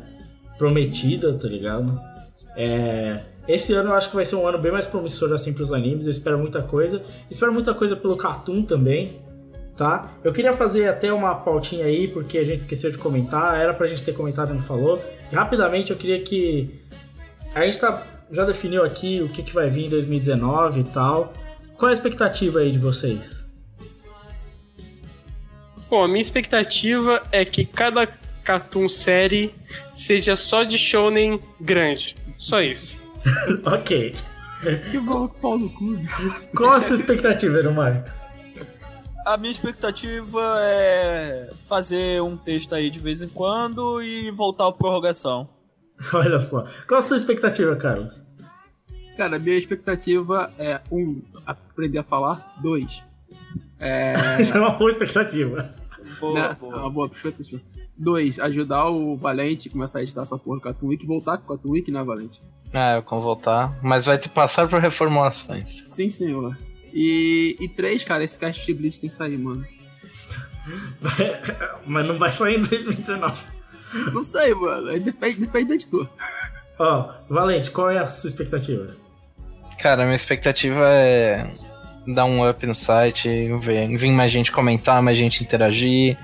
Prometida, 0.61 1.33
tá 1.33 1.49
ligado? 1.49 1.99
É, 2.55 3.19
esse 3.49 3.73
ano 3.73 3.89
eu 3.89 3.95
acho 3.95 4.11
que 4.11 4.17
vai 4.17 4.27
ser 4.27 4.37
um 4.37 4.47
ano 4.47 4.59
bem 4.59 4.71
mais 4.71 4.87
promissor 4.87 5.33
assim 5.33 5.55
pros 5.55 5.73
animes. 5.73 6.05
Eu 6.05 6.11
espero 6.11 6.39
muita 6.39 6.61
coisa. 6.61 7.03
Espero 7.31 7.51
muita 7.51 7.73
coisa 7.73 7.97
pelo 7.97 8.15
Cartoon 8.15 8.63
também, 8.63 9.11
tá? 9.75 10.07
Eu 10.23 10.35
queria 10.35 10.53
fazer 10.53 10.87
até 10.87 11.11
uma 11.11 11.35
pautinha 11.35 11.87
aí, 11.87 12.09
porque 12.09 12.37
a 12.37 12.45
gente 12.45 12.59
esqueceu 12.59 12.91
de 12.91 12.99
comentar. 12.99 13.59
Era 13.59 13.73
pra 13.73 13.87
gente 13.87 14.05
ter 14.05 14.13
comentado 14.13 14.51
e 14.51 14.53
não 14.53 14.63
falou. 14.63 15.03
Rapidamente 15.33 15.93
eu 15.93 15.97
queria 15.97 16.21
que. 16.21 16.79
A 17.55 17.65
gente 17.65 17.81
tá, 17.81 18.07
já 18.31 18.45
definiu 18.45 18.85
aqui 18.85 19.23
o 19.23 19.31
que, 19.31 19.43
que 19.43 19.55
vai 19.55 19.71
vir 19.71 19.87
em 19.87 19.89
2019 19.89 20.81
e 20.81 20.85
tal. 20.85 21.33
Qual 21.79 21.89
é 21.89 21.93
a 21.93 21.95
expectativa 21.95 22.59
aí 22.59 22.71
de 22.71 22.79
vocês? 22.79 23.43
Bom, 25.89 26.05
a 26.05 26.07
minha 26.07 26.21
expectativa 26.21 27.23
é 27.33 27.47
que 27.47 27.65
cada 27.65 28.07
cartoon 28.51 28.89
série 28.89 29.55
seja 29.95 30.35
só 30.35 30.65
de 30.65 30.77
shounen 30.77 31.41
grande. 31.61 32.17
Só 32.37 32.61
isso. 32.61 32.99
ok. 33.65 34.15
Que 34.91 34.99
bom 34.99 35.29
que 35.29 35.41
pau 35.41 35.57
no 35.57 35.71
cu. 35.71 35.97
Qual 36.57 36.73
a 36.73 36.81
sua 36.81 36.97
expectativa, 36.97 37.59
Eero 37.59 37.73
Marques? 37.73 38.21
A 39.25 39.37
minha 39.37 39.53
expectativa 39.53 40.41
é 40.59 41.49
fazer 41.69 42.21
um 42.23 42.37
texto 42.37 42.75
aí 42.75 42.91
de 42.91 42.99
vez 42.99 43.23
em 43.23 43.29
quando 43.29 44.03
e 44.03 44.33
voltar 44.33 44.65
ao 44.65 44.73
prorrogação. 44.73 45.49
Olha 46.13 46.41
só. 46.41 46.67
Qual 46.89 46.99
a 46.99 47.03
sua 47.03 47.19
expectativa, 47.19 47.77
Carlos? 47.77 48.25
Cara, 49.17 49.39
minha 49.39 49.57
expectativa 49.57 50.53
é, 50.59 50.81
um, 50.91 51.23
aprender 51.47 51.99
a 51.99 52.03
falar. 52.03 52.57
Dois, 52.61 53.05
é... 53.79 54.15
Isso 54.43 54.57
é 54.57 54.61
uma 54.61 54.71
boa 54.71 54.91
expectativa. 54.91 55.73
Boa, 56.21 56.35
né, 56.35 56.57
boa. 56.61 56.75
é 56.75 56.79
uma 56.79 56.91
boa. 56.91 57.11
Dois, 57.97 58.39
ajudar 58.39 58.89
o 58.89 59.17
Valente 59.17 59.69
a 59.69 59.73
começar 59.73 59.99
a 59.99 60.03
editar 60.03 60.23
essa 60.23 60.39
porra 60.39 60.57
do 60.57 60.63
Cartoon 60.63 60.89
Week 60.89 61.05
e 61.05 61.07
voltar 61.07 61.39
com 61.39 61.45
o 61.45 61.49
Cartoon 61.49 61.71
Week, 61.71 61.91
né, 61.91 62.03
Valente? 62.05 62.41
Ah, 62.73 62.97
eu 62.97 63.05
vou 63.09 63.21
voltar. 63.21 63.79
Mas 63.83 64.05
vai 64.05 64.17
te 64.17 64.29
passar 64.29 64.69
por 64.69 64.81
reformulações. 64.81 65.87
Sim, 65.91 66.09
senhor. 66.09 66.57
E, 66.93 67.57
e 67.61 67.69
três, 67.69 68.05
cara, 68.05 68.23
esse 68.23 68.39
cast 68.39 68.65
de 68.65 68.75
Blitz 68.75 68.99
tem 68.99 69.09
que 69.11 69.17
sair, 69.17 69.39
mano. 69.39 69.67
Mas 71.87 72.07
não 72.07 72.19
vai 72.19 72.31
sair 72.31 72.57
em 72.57 72.63
2019. 72.63 73.41
Não 74.13 74.23
sei, 74.23 74.55
mano. 74.55 74.99
Depende, 75.01 75.41
depende 75.41 75.65
do 75.67 75.75
editor. 75.75 76.09
Ó, 76.79 77.13
Valente, 77.29 77.71
qual 77.71 77.91
é 77.91 77.99
a 77.99 78.07
sua 78.07 78.29
expectativa? 78.29 78.87
Cara, 79.79 80.05
minha 80.05 80.15
expectativa 80.15 80.87
é 80.87 81.51
dar 82.07 82.25
um 82.25 82.49
up 82.49 82.65
no 82.67 82.75
site, 82.75 83.29
ver, 83.61 83.89
vir 83.97 84.13
mais 84.13 84.31
gente 84.31 84.53
comentar, 84.53 85.03
mais 85.03 85.19
gente 85.19 85.43
interagir. 85.43 86.17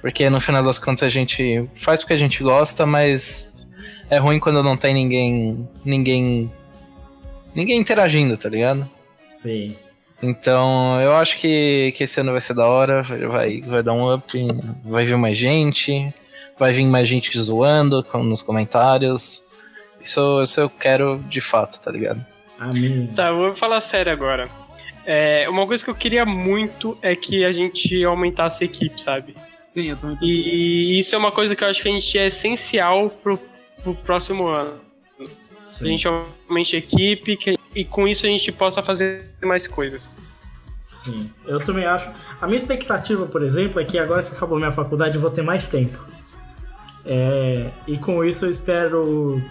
Porque 0.00 0.30
no 0.30 0.40
final 0.40 0.62
das 0.62 0.78
contas 0.78 1.02
a 1.02 1.08
gente 1.08 1.68
faz 1.74 2.00
porque 2.00 2.14
a 2.14 2.16
gente 2.16 2.42
gosta, 2.42 2.86
mas 2.86 3.50
é 4.08 4.18
ruim 4.18 4.38
quando 4.38 4.62
não 4.62 4.76
tem 4.76 4.94
ninguém. 4.94 5.68
ninguém. 5.84 6.50
ninguém 7.54 7.78
interagindo, 7.78 8.36
tá 8.36 8.48
ligado? 8.48 8.88
Sim. 9.30 9.76
Então 10.22 11.00
eu 11.00 11.14
acho 11.16 11.38
que, 11.38 11.92
que 11.96 12.04
esse 12.04 12.20
ano 12.20 12.32
vai 12.32 12.40
ser 12.40 12.54
da 12.54 12.66
hora, 12.66 13.02
vai, 13.02 13.60
vai 13.62 13.82
dar 13.82 13.92
um 13.92 14.14
up, 14.14 14.38
vai 14.84 15.04
vir 15.04 15.16
mais 15.16 15.36
gente, 15.36 16.12
vai 16.58 16.72
vir 16.72 16.84
mais 16.84 17.08
gente 17.08 17.38
zoando 17.38 18.04
nos 18.14 18.42
comentários. 18.42 19.44
Isso, 20.02 20.42
isso 20.42 20.60
eu 20.60 20.70
quero 20.70 21.18
de 21.28 21.40
fato, 21.40 21.80
tá 21.80 21.90
ligado? 21.90 22.24
Amém. 22.58 23.06
Tá, 23.14 23.28
eu 23.28 23.36
vou 23.36 23.54
falar 23.54 23.80
sério 23.80 24.12
agora. 24.12 24.48
É, 25.12 25.48
uma 25.48 25.66
coisa 25.66 25.82
que 25.82 25.90
eu 25.90 25.94
queria 25.94 26.24
muito 26.24 26.96
é 27.02 27.16
que 27.16 27.44
a 27.44 27.52
gente 27.52 28.04
aumentasse 28.04 28.62
a 28.62 28.66
equipe, 28.66 29.02
sabe? 29.02 29.34
Sim, 29.66 29.88
eu 29.88 29.96
também 29.96 30.16
pensei. 30.16 30.38
E 30.38 31.00
isso 31.00 31.12
é 31.16 31.18
uma 31.18 31.32
coisa 31.32 31.56
que 31.56 31.64
eu 31.64 31.68
acho 31.68 31.82
que 31.82 31.88
a 31.88 31.92
gente 31.92 32.16
é 32.16 32.28
essencial 32.28 33.10
pro, 33.10 33.36
pro 33.82 33.92
próximo 33.92 34.46
ano. 34.46 34.74
Que 35.18 35.24
a 35.24 35.68
Sim. 35.68 35.86
gente 35.86 36.06
aumente 36.06 36.76
a 36.76 36.78
equipe 36.78 37.36
que- 37.36 37.58
e 37.74 37.84
com 37.84 38.06
isso 38.06 38.24
a 38.24 38.28
gente 38.28 38.52
possa 38.52 38.84
fazer 38.84 39.24
mais 39.42 39.66
coisas. 39.66 40.08
Sim, 41.02 41.28
eu 41.44 41.58
também 41.58 41.86
acho. 41.86 42.08
A 42.40 42.46
minha 42.46 42.56
expectativa, 42.58 43.26
por 43.26 43.42
exemplo, 43.42 43.80
é 43.80 43.84
que 43.84 43.98
agora 43.98 44.22
que 44.22 44.30
acabou 44.30 44.58
minha 44.58 44.70
faculdade 44.70 45.16
eu 45.16 45.20
vou 45.20 45.30
ter 45.32 45.42
mais 45.42 45.66
tempo. 45.66 45.98
É, 47.04 47.70
e 47.88 47.98
com 47.98 48.24
isso 48.24 48.44
eu 48.46 48.50
espero. 48.50 49.42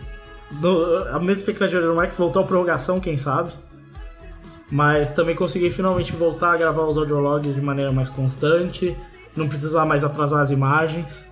no- 0.61 1.07
a 1.13 1.19
minha 1.19 1.33
expectativa 1.33 1.81
do 1.81 1.95
Mike 1.99 2.15
voltar 2.15 2.39
à 2.39 2.43
prorrogação, 2.43 2.99
quem 3.01 3.17
sabe. 3.17 3.51
Mas 4.71 5.09
também 5.09 5.35
conseguir 5.35 5.71
finalmente 5.71 6.11
voltar 6.13 6.53
a 6.53 6.57
gravar 6.57 6.83
os 6.83 6.97
audiologs 6.97 7.55
de 7.55 7.61
maneira 7.61 7.91
mais 7.91 8.07
constante. 8.09 8.95
Não 9.35 9.47
precisar 9.47 9.85
mais 9.85 10.03
atrasar 10.03 10.41
as 10.41 10.51
imagens. 10.51 11.27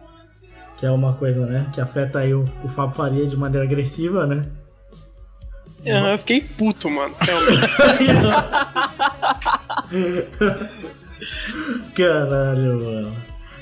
Que 0.78 0.86
é 0.86 0.92
uma 0.92 1.14
coisa, 1.14 1.46
né? 1.46 1.68
Que 1.74 1.82
afeta 1.82 2.20
aí 2.20 2.34
o, 2.34 2.46
o 2.64 2.68
Fábio 2.68 2.96
Faria 2.96 3.26
de 3.26 3.36
maneira 3.38 3.66
agressiva, 3.66 4.26
né? 4.26 4.46
Ah, 5.86 6.12
Eu 6.14 6.18
fiquei 6.20 6.42
puto, 6.42 6.90
mano. 6.90 7.16
Caralho, 11.96 12.84
mano. 12.84 13.16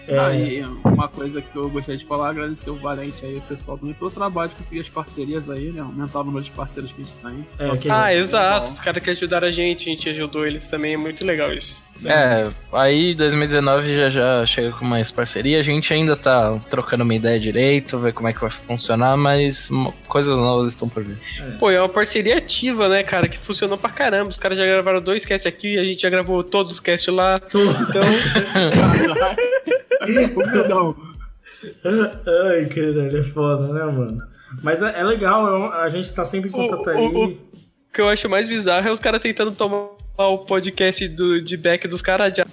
É, 0.07 0.19
Ah, 0.19 0.33
e 0.35 0.63
uma 0.83 1.07
coisa 1.07 1.41
que 1.41 1.55
eu 1.55 1.69
gostaria 1.69 1.97
de 1.97 2.05
falar, 2.05 2.29
agradecer 2.29 2.69
o 2.69 2.75
Valente 2.75 3.25
aí, 3.25 3.37
o 3.37 3.41
pessoal 3.41 3.77
também 3.77 3.93
pelo 3.93 4.09
trabalho 4.11 4.49
de 4.49 4.55
conseguir 4.55 4.81
as 4.81 4.89
parcerias 4.89 5.49
aí, 5.49 5.71
né? 5.71 5.81
Aumentar 5.81 6.21
o 6.21 6.23
número 6.23 6.43
de 6.43 6.51
parceiros 6.51 6.91
que 6.91 7.01
a 7.01 7.05
gente 7.05 7.17
tem. 7.17 7.47
é, 7.59 7.75
que- 7.77 7.89
Ah, 7.89 8.13
exato. 8.13 8.71
Os 8.71 8.79
caras 8.79 9.03
que 9.03 9.09
ajudaram 9.09 9.47
a 9.47 9.51
gente, 9.51 9.89
a 9.89 9.93
gente 9.93 10.09
ajudou 10.09 10.45
eles 10.45 10.67
também. 10.67 10.93
É 10.93 10.97
muito 10.97 11.23
legal 11.25 11.51
isso. 11.53 11.81
É, 12.05 12.49
aí 12.73 13.13
2019 13.15 13.95
já 13.95 14.09
já 14.09 14.45
chega 14.45 14.71
com 14.73 14.83
mais 14.85 15.09
parceria. 15.11 15.59
A 15.59 15.63
gente 15.63 15.93
ainda 15.93 16.15
tá 16.15 16.57
trocando 16.69 17.03
uma 17.03 17.15
ideia 17.15 17.39
direito, 17.39 17.97
ver 17.99 18.13
como 18.13 18.27
é 18.27 18.33
que 18.33 18.41
vai 18.41 18.51
funcionar, 18.51 19.15
mas 19.15 19.69
coisas 20.07 20.37
novas 20.37 20.67
estão 20.73 20.89
por 20.89 21.03
vir. 21.03 21.17
Pô, 21.57 21.69
é 21.71 21.79
uma 21.79 21.87
parceria 21.89 22.37
ativa, 22.37 22.89
né, 22.89 23.01
cara? 23.03 23.27
Que 23.29 23.37
funcionou 23.37 23.77
pra 23.77 23.89
caramba. 23.89 24.29
Os 24.29 24.37
caras 24.37 24.57
já 24.57 24.65
gravaram 24.65 25.01
dois 25.01 25.25
casts 25.25 25.45
aqui, 25.47 25.77
a 25.79 25.83
gente 25.83 26.01
já 26.01 26.09
gravou 26.09 26.43
todos 26.43 26.73
os 26.73 26.79
casts 26.81 27.13
lá. 27.13 27.41
Então, 27.47 28.01
Humildão. 30.05 30.95
Ai, 31.83 32.65
caralho, 32.65 33.17
é 33.17 33.23
foda, 33.23 33.67
né, 33.73 33.83
mano? 33.85 34.21
Mas 34.63 34.81
é, 34.81 34.99
é 34.99 35.03
legal, 35.03 35.73
é 35.73 35.83
a 35.83 35.89
gente 35.89 36.13
tá 36.13 36.25
sempre 36.25 36.49
em 36.49 36.51
contato 36.51 36.85
O- 36.85 36.89
aí. 36.89 36.97
o- 36.97 37.25
o 37.29 37.37
que 37.93 38.01
eu 38.01 38.09
acho 38.09 38.27
mais 38.29 38.47
bizarro 38.47 38.87
é 38.87 38.91
os 38.91 38.99
caras 38.99 39.21
tentando 39.21 39.51
tomar 39.53 39.87
o 40.17 40.37
podcast 40.39 41.07
do, 41.07 41.41
de 41.41 41.55
back 41.57 41.87
dos 41.87 42.01
caras 42.01 42.33
já. 42.35 42.45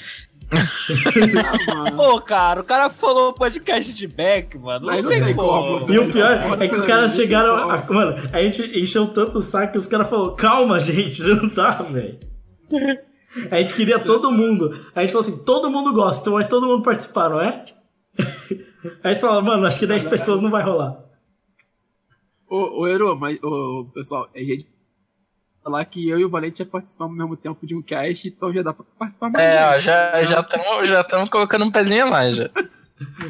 Pô, 1.96 2.20
cara, 2.20 2.60
o 2.60 2.64
cara 2.64 2.90
falou 2.90 3.32
podcast 3.32 3.92
de 3.94 4.06
back, 4.06 4.56
mano. 4.58 4.86
Não 4.86 5.02
não 5.02 5.08
tem 5.08 5.24
tem 5.24 5.34
como. 5.34 5.80
como. 5.80 5.92
E 5.92 5.98
o 5.98 6.10
pior 6.10 6.62
é 6.62 6.68
que 6.68 6.76
os 6.76 6.86
caras 6.86 7.14
chegaram. 7.14 7.56
A, 7.70 7.82
mano, 7.90 8.28
a 8.32 8.42
gente 8.42 8.62
encheu 8.78 9.06
tanto 9.08 9.38
o 9.38 9.40
saco 9.40 9.72
que 9.72 9.78
os 9.78 9.86
caras 9.86 10.08
falaram: 10.08 10.36
calma, 10.36 10.78
gente, 10.78 11.22
não 11.24 11.48
tá, 11.48 11.70
velho. 11.82 12.18
A 13.50 13.56
gente 13.56 13.74
queria 13.74 13.98
todo 13.98 14.30
mundo. 14.30 14.86
A 14.94 15.00
gente 15.00 15.12
falou 15.12 15.26
assim: 15.26 15.44
todo 15.44 15.70
mundo 15.70 15.92
gosta, 15.92 16.20
então 16.22 16.34
vai 16.34 16.46
todo 16.46 16.66
mundo 16.66 16.82
participar, 16.82 17.30
não 17.30 17.40
é? 17.40 17.64
Aí 19.02 19.14
você 19.14 19.20
fala, 19.20 19.40
mano, 19.40 19.66
acho 19.66 19.78
que 19.78 19.86
10 19.86 20.04
pessoas 20.06 20.40
não 20.40 20.50
vai 20.50 20.62
rolar. 20.62 21.02
Ô, 22.48 22.82
ô 22.82 22.86
Eru, 22.86 23.16
mas, 23.16 23.42
ô, 23.42 23.86
pessoal, 23.94 24.28
a 24.34 24.38
gente 24.38 24.68
falar 25.62 25.84
que 25.84 26.08
eu 26.08 26.18
e 26.18 26.24
o 26.24 26.28
Valente 26.28 26.58
já 26.58 26.66
participamos 26.66 27.12
ao 27.12 27.26
mesmo 27.26 27.36
tempo 27.36 27.66
de 27.66 27.74
um 27.74 27.80
cast, 27.80 28.28
então 28.28 28.52
já 28.52 28.62
dá 28.62 28.74
pra 28.74 28.84
participar 28.98 29.30
mais. 29.30 29.44
É, 29.44 29.68
ó, 29.68 29.72
gente. 29.74 29.84
já 29.84 30.24
já 30.24 30.40
estamos 30.40 30.88
já 30.88 31.04
tamo 31.04 31.30
colocando 31.30 31.64
um 31.64 31.70
pezinho 31.70 32.04
a 32.04 32.10
mais 32.10 32.36
já. 32.36 32.50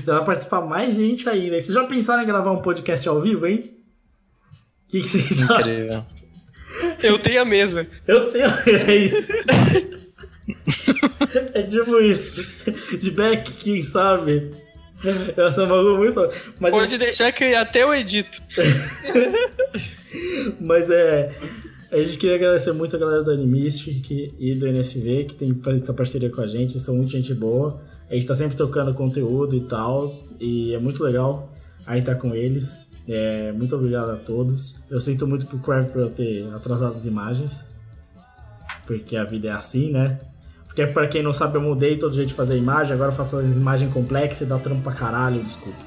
Já 0.05 0.17
vai 0.17 0.25
participar 0.27 0.61
mais 0.61 0.97
gente 0.97 1.27
ainda. 1.31 1.57
E 1.57 1.63
vocês 1.63 1.73
já 1.73 1.85
pensaram 1.87 2.23
em 2.23 2.27
gravar 2.27 2.51
um 2.51 2.61
podcast 2.61 3.09
ao 3.09 3.23
vivo, 3.23 3.47
hein? 3.47 3.75
O 4.85 4.91
que, 4.91 5.01
que 5.01 5.09
vocês 5.09 5.43
acham? 5.51 6.07
Eu 7.03 7.19
tenho 7.19 7.43
a 7.43 7.45
mesa. 7.45 7.87
Eu 8.07 8.31
tenho. 8.31 8.47
É 8.89 8.97
isso. 8.97 9.33
É 11.55 11.63
tipo 11.63 12.01
isso. 12.01 12.45
De 12.99 13.11
back, 13.11 13.51
quem 13.53 13.83
sabe? 13.83 14.51
Essa 15.37 15.63
é 15.63 15.65
uma 15.65 15.77
bagulho 15.77 15.99
muito. 15.99 16.29
Mas 16.59 16.71
Pode 16.71 16.99
deixar 16.99 17.33
que 17.33 17.55
até 17.55 17.83
eu 17.83 17.95
edito. 17.95 18.43
Mas 20.61 20.91
é. 20.91 21.35
A 21.91 21.99
gente 21.99 22.17
queria 22.17 22.37
agradecer 22.37 22.73
muito 22.73 22.97
a 22.97 22.99
galera 22.99 23.23
do 23.23 23.31
Animistic 23.31 24.11
e 24.11 24.55
do 24.55 24.67
NSV 24.67 25.25
que 25.25 25.35
tem 25.35 25.55
feito 25.55 25.93
parceria 25.93 26.31
com 26.31 26.41
a 26.41 26.47
gente, 26.47 26.73
eles 26.73 26.83
são 26.83 26.97
muito 26.97 27.11
gente 27.11 27.35
boa. 27.35 27.83
A 28.09 28.15
gente 28.15 28.27
tá 28.27 28.35
sempre 28.35 28.57
tocando 28.57 28.95
conteúdo 28.95 29.55
e 29.55 29.61
tal, 29.61 30.15
e 30.41 30.75
é 30.75 30.79
muito 30.79 31.05
legal 31.05 31.53
aí 31.87 32.01
estar 32.01 32.15
com 32.15 32.35
eles. 32.35 32.87
É, 33.09 33.53
muito 33.53 33.75
obrigado 33.75 34.11
a 34.11 34.17
todos. 34.17 34.77
Eu 34.91 35.01
sinto 35.01 35.27
muito 35.27 35.47
pro 35.47 35.59
Crave 35.59 35.89
por 35.91 36.03
eu 36.03 36.11
ter 36.11 36.49
atrasado 36.55 36.95
as 36.95 37.05
imagens, 37.07 37.65
porque 38.87 39.17
a 39.17 39.25
vida 39.25 39.49
é 39.49 39.53
assim, 39.53 39.91
né? 39.91 40.21
Porque 40.67 40.87
pra 40.87 41.07
quem 41.07 41.23
não 41.23 41.33
sabe, 41.33 41.57
eu 41.59 41.61
mudei 41.61 41.99
todo 41.99 42.15
jeito 42.15 42.29
de 42.29 42.35
fazer 42.35 42.57
imagem, 42.57 42.95
agora 42.95 43.11
eu 43.11 43.15
faço 43.15 43.37
as 43.37 43.57
imagens 43.57 43.93
complexas 43.93 44.47
e 44.47 44.51
dá 44.51 44.59
trampo 44.59 44.83
pra 44.83 44.93
caralho, 44.93 45.43
desculpa. 45.43 45.79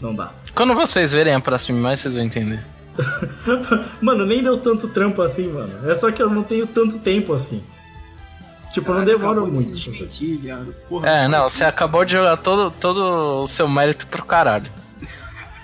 Não 0.00 0.14
dá. 0.14 0.32
Quando 0.54 0.74
vocês 0.74 1.12
verem 1.12 1.34
a 1.34 1.40
próxima 1.40 1.78
imagem, 1.78 1.96
vocês 1.98 2.14
vão 2.14 2.24
entender. 2.24 2.64
Mano, 4.00 4.26
nem 4.26 4.42
deu 4.42 4.58
tanto 4.58 4.88
trampo 4.88 5.22
assim, 5.22 5.48
mano. 5.48 5.88
É 5.88 5.94
só 5.94 6.10
que 6.10 6.22
eu 6.22 6.28
não 6.28 6.42
tenho 6.42 6.66
tanto 6.66 6.98
tempo 6.98 7.32
assim. 7.32 7.62
Tipo, 8.72 8.92
não 8.92 9.00
Caraca, 9.00 9.18
demora 9.18 9.40
acabou 9.40 9.50
de 9.50 9.56
muito. 9.66 9.78
se 9.78 9.90
desmentir, 9.90 10.38
viado. 10.38 10.74
Porra, 10.88 11.08
É, 11.08 11.28
não, 11.28 11.48
você 11.48 11.64
acabou 11.64 12.04
de 12.04 12.12
jogar 12.12 12.36
todo, 12.36 12.70
todo 12.72 13.42
o 13.42 13.46
seu 13.46 13.68
mérito 13.68 14.06
pro 14.06 14.24
caralho. 14.24 14.70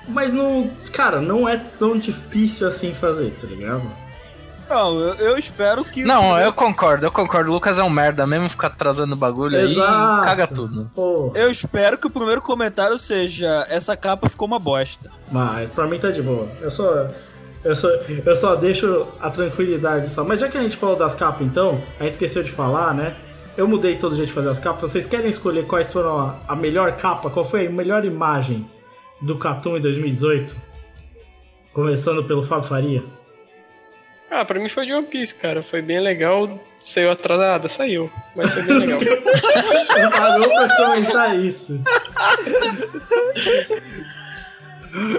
Mas 0.08 0.32
não. 0.32 0.70
Cara, 0.92 1.20
não 1.20 1.48
é 1.48 1.56
tão 1.56 1.98
difícil 1.98 2.66
assim 2.66 2.94
fazer, 2.94 3.36
tá 3.40 3.46
ligado? 3.46 3.82
Não, 4.68 4.98
eu, 4.98 5.14
eu 5.14 5.38
espero 5.38 5.84
que. 5.84 6.02
Não, 6.04 6.38
eu 6.38 6.52
concordo, 6.52 7.06
eu 7.06 7.12
concordo. 7.12 7.50
O 7.50 7.54
Lucas 7.54 7.78
é 7.78 7.84
um 7.84 7.90
merda 7.90 8.26
mesmo, 8.26 8.48
ficar 8.48 8.66
atrasando 8.68 9.14
o 9.14 9.16
bagulho 9.16 9.56
aí 9.56 9.64
Exato. 9.64 10.24
caga 10.24 10.46
tudo. 10.46 10.90
Pô, 10.94 11.32
Eu 11.34 11.50
espero 11.50 11.96
que 11.96 12.06
o 12.06 12.10
primeiro 12.10 12.42
comentário 12.42 12.98
seja: 12.98 13.66
essa 13.68 13.96
capa 13.96 14.28
ficou 14.28 14.46
uma 14.48 14.58
bosta. 14.58 15.10
mas 15.30 15.70
pra 15.70 15.86
mim 15.86 15.98
tá 15.98 16.10
de 16.10 16.22
boa. 16.22 16.48
Eu 16.60 16.70
só. 16.70 17.06
Eu 17.64 17.74
só, 17.74 17.88
eu 17.88 18.36
só 18.36 18.54
deixo 18.54 19.08
a 19.20 19.28
tranquilidade 19.28 20.10
só. 20.12 20.22
Mas 20.22 20.40
já 20.40 20.48
que 20.48 20.56
a 20.56 20.62
gente 20.62 20.76
falou 20.76 20.94
das 20.94 21.16
capas 21.16 21.44
então, 21.44 21.80
a 21.98 22.04
gente 22.04 22.12
esqueceu 22.12 22.42
de 22.44 22.50
falar, 22.50 22.94
né? 22.94 23.16
Eu 23.56 23.66
mudei 23.66 23.96
todo 23.96 24.14
jeito 24.14 24.28
de 24.28 24.34
fazer 24.34 24.50
as 24.50 24.60
capas. 24.60 24.90
Vocês 24.92 25.06
querem 25.06 25.28
escolher 25.28 25.66
quais 25.66 25.92
foram 25.92 26.18
a, 26.18 26.34
a 26.46 26.54
melhor 26.54 26.92
capa? 26.92 27.28
Qual 27.28 27.44
foi 27.44 27.66
a 27.66 27.70
melhor 27.70 28.04
imagem 28.04 28.68
do 29.20 29.36
Catum 29.38 29.76
em 29.76 29.80
2018? 29.80 30.56
Começando 31.72 32.24
pelo 32.24 32.42
Fábio 32.42 32.68
Faria. 32.68 33.02
Ah, 34.30 34.44
pra 34.44 34.58
mim 34.58 34.68
foi 34.68 34.86
de 34.86 34.92
One 34.92 35.06
Piece, 35.06 35.34
cara. 35.34 35.62
Foi 35.62 35.80
bem 35.80 36.00
legal. 36.00 36.58
Saiu 36.80 37.10
atrasada? 37.10 37.68
Saiu. 37.68 38.10
Mas 38.34 38.50
foi 38.50 38.62
bem 38.64 38.78
legal. 38.78 39.00
Parou 40.10 40.48
pra 40.48 40.76
comentar 40.76 41.38
isso. 41.38 41.80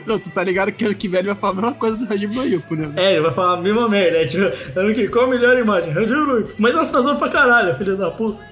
Não, 0.06 0.18
tu 0.18 0.34
tá 0.34 0.44
ligado 0.44 0.72
que 0.72 0.84
ano 0.86 0.95
que 0.95 1.07
vem 1.07 1.19
ele 1.19 1.28
vai 1.28 1.38
falar 1.38 1.53
a 1.53 1.56
mesma 1.56 1.74
coisa 1.74 2.06
do 2.06 2.11
Hajime 2.11 2.36
no 2.36 2.76
né? 2.76 2.94
É, 2.95 3.11
ele 3.14 3.22
vai 3.22 3.32
falar 3.32 3.53
a 3.53 3.61
mesma 3.61 3.88
merda. 3.88 4.18
É, 4.18 4.26
tipo, 4.26 4.80
ano 4.80 4.94
que 4.94 5.07
qual 5.07 5.26
a 5.26 5.30
melhor 5.30 5.57
imagem? 5.57 5.94
Randiru, 5.94 6.52
Mas 6.57 6.76
atrasou 6.76 7.15
pra 7.18 7.30
caralho, 7.30 7.76
filho 7.76 7.95
da 7.95 8.10
puta. 8.11 8.44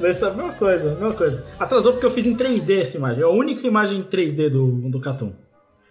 Vai 0.00 0.12
ser 0.12 0.26
a 0.26 0.30
mesma 0.30 0.52
coisa, 0.52 0.90
a 0.92 0.94
mesma 0.94 1.14
coisa. 1.14 1.44
Atrasou 1.58 1.92
porque 1.92 2.06
eu 2.06 2.10
fiz 2.10 2.26
em 2.26 2.36
3D 2.36 2.80
essa 2.80 2.96
imagem. 2.96 3.22
É 3.22 3.24
a 3.24 3.30
única 3.30 3.66
imagem 3.66 3.98
em 3.98 4.02
3D 4.02 4.50
do, 4.50 4.90
do 4.90 5.00
Catum. 5.00 5.32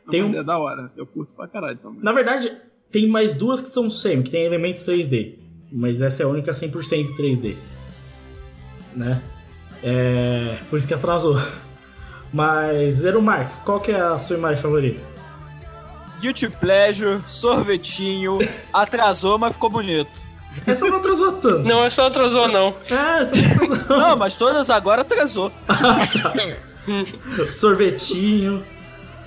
Tem 0.10 0.24
um, 0.24 0.34
É 0.36 0.44
da 0.44 0.58
hora. 0.60 0.92
Eu 0.96 1.06
curto 1.08 1.34
pra 1.34 1.48
caralho 1.48 1.78
também. 1.80 2.00
na 2.04 2.12
verdade, 2.12 2.52
tem 2.92 3.08
mais 3.08 3.34
duas 3.34 3.62
que 3.62 3.70
são 3.70 3.90
semi, 3.90 4.24
que 4.24 4.30
tem 4.30 4.46
elementos 4.46 4.84
3D. 4.86 5.40
Mas 5.72 6.02
essa 6.02 6.22
é 6.22 6.26
a 6.26 6.30
única 6.30 6.52
100% 6.52 7.16
3D. 7.18 7.56
Né? 8.96 9.22
É, 9.84 10.58
por 10.70 10.78
isso 10.78 10.88
que 10.88 10.94
atrasou. 10.94 11.38
Mas, 12.32 12.96
Zero 12.96 13.22
Marx, 13.22 13.62
qual 13.64 13.80
que 13.80 13.92
é 13.92 14.00
a 14.00 14.18
sua 14.20 14.36
imagem 14.38 14.62
favorita? 14.62 15.00
Guilty 16.20 16.50
Pleasure, 16.50 17.22
sorvetinho, 17.28 18.40
atrasou, 18.74 19.38
mas 19.38 19.54
ficou 19.54 19.70
bonito. 19.70 20.26
Essa 20.66 20.86
não 20.88 20.98
atrasou 20.98 21.34
tanto. 21.34 21.60
Não, 21.60 21.84
é 21.84 21.90
só 21.90 22.08
atrasou, 22.08 22.48
não. 22.48 22.76
É, 22.90 23.22
essa 23.22 23.32
não 23.36 23.74
atrasou. 23.74 23.98
Não, 23.98 24.16
mas 24.18 24.34
todas 24.36 24.70
agora 24.70 25.02
atrasou. 25.02 25.52
sorvetinho, 27.60 28.64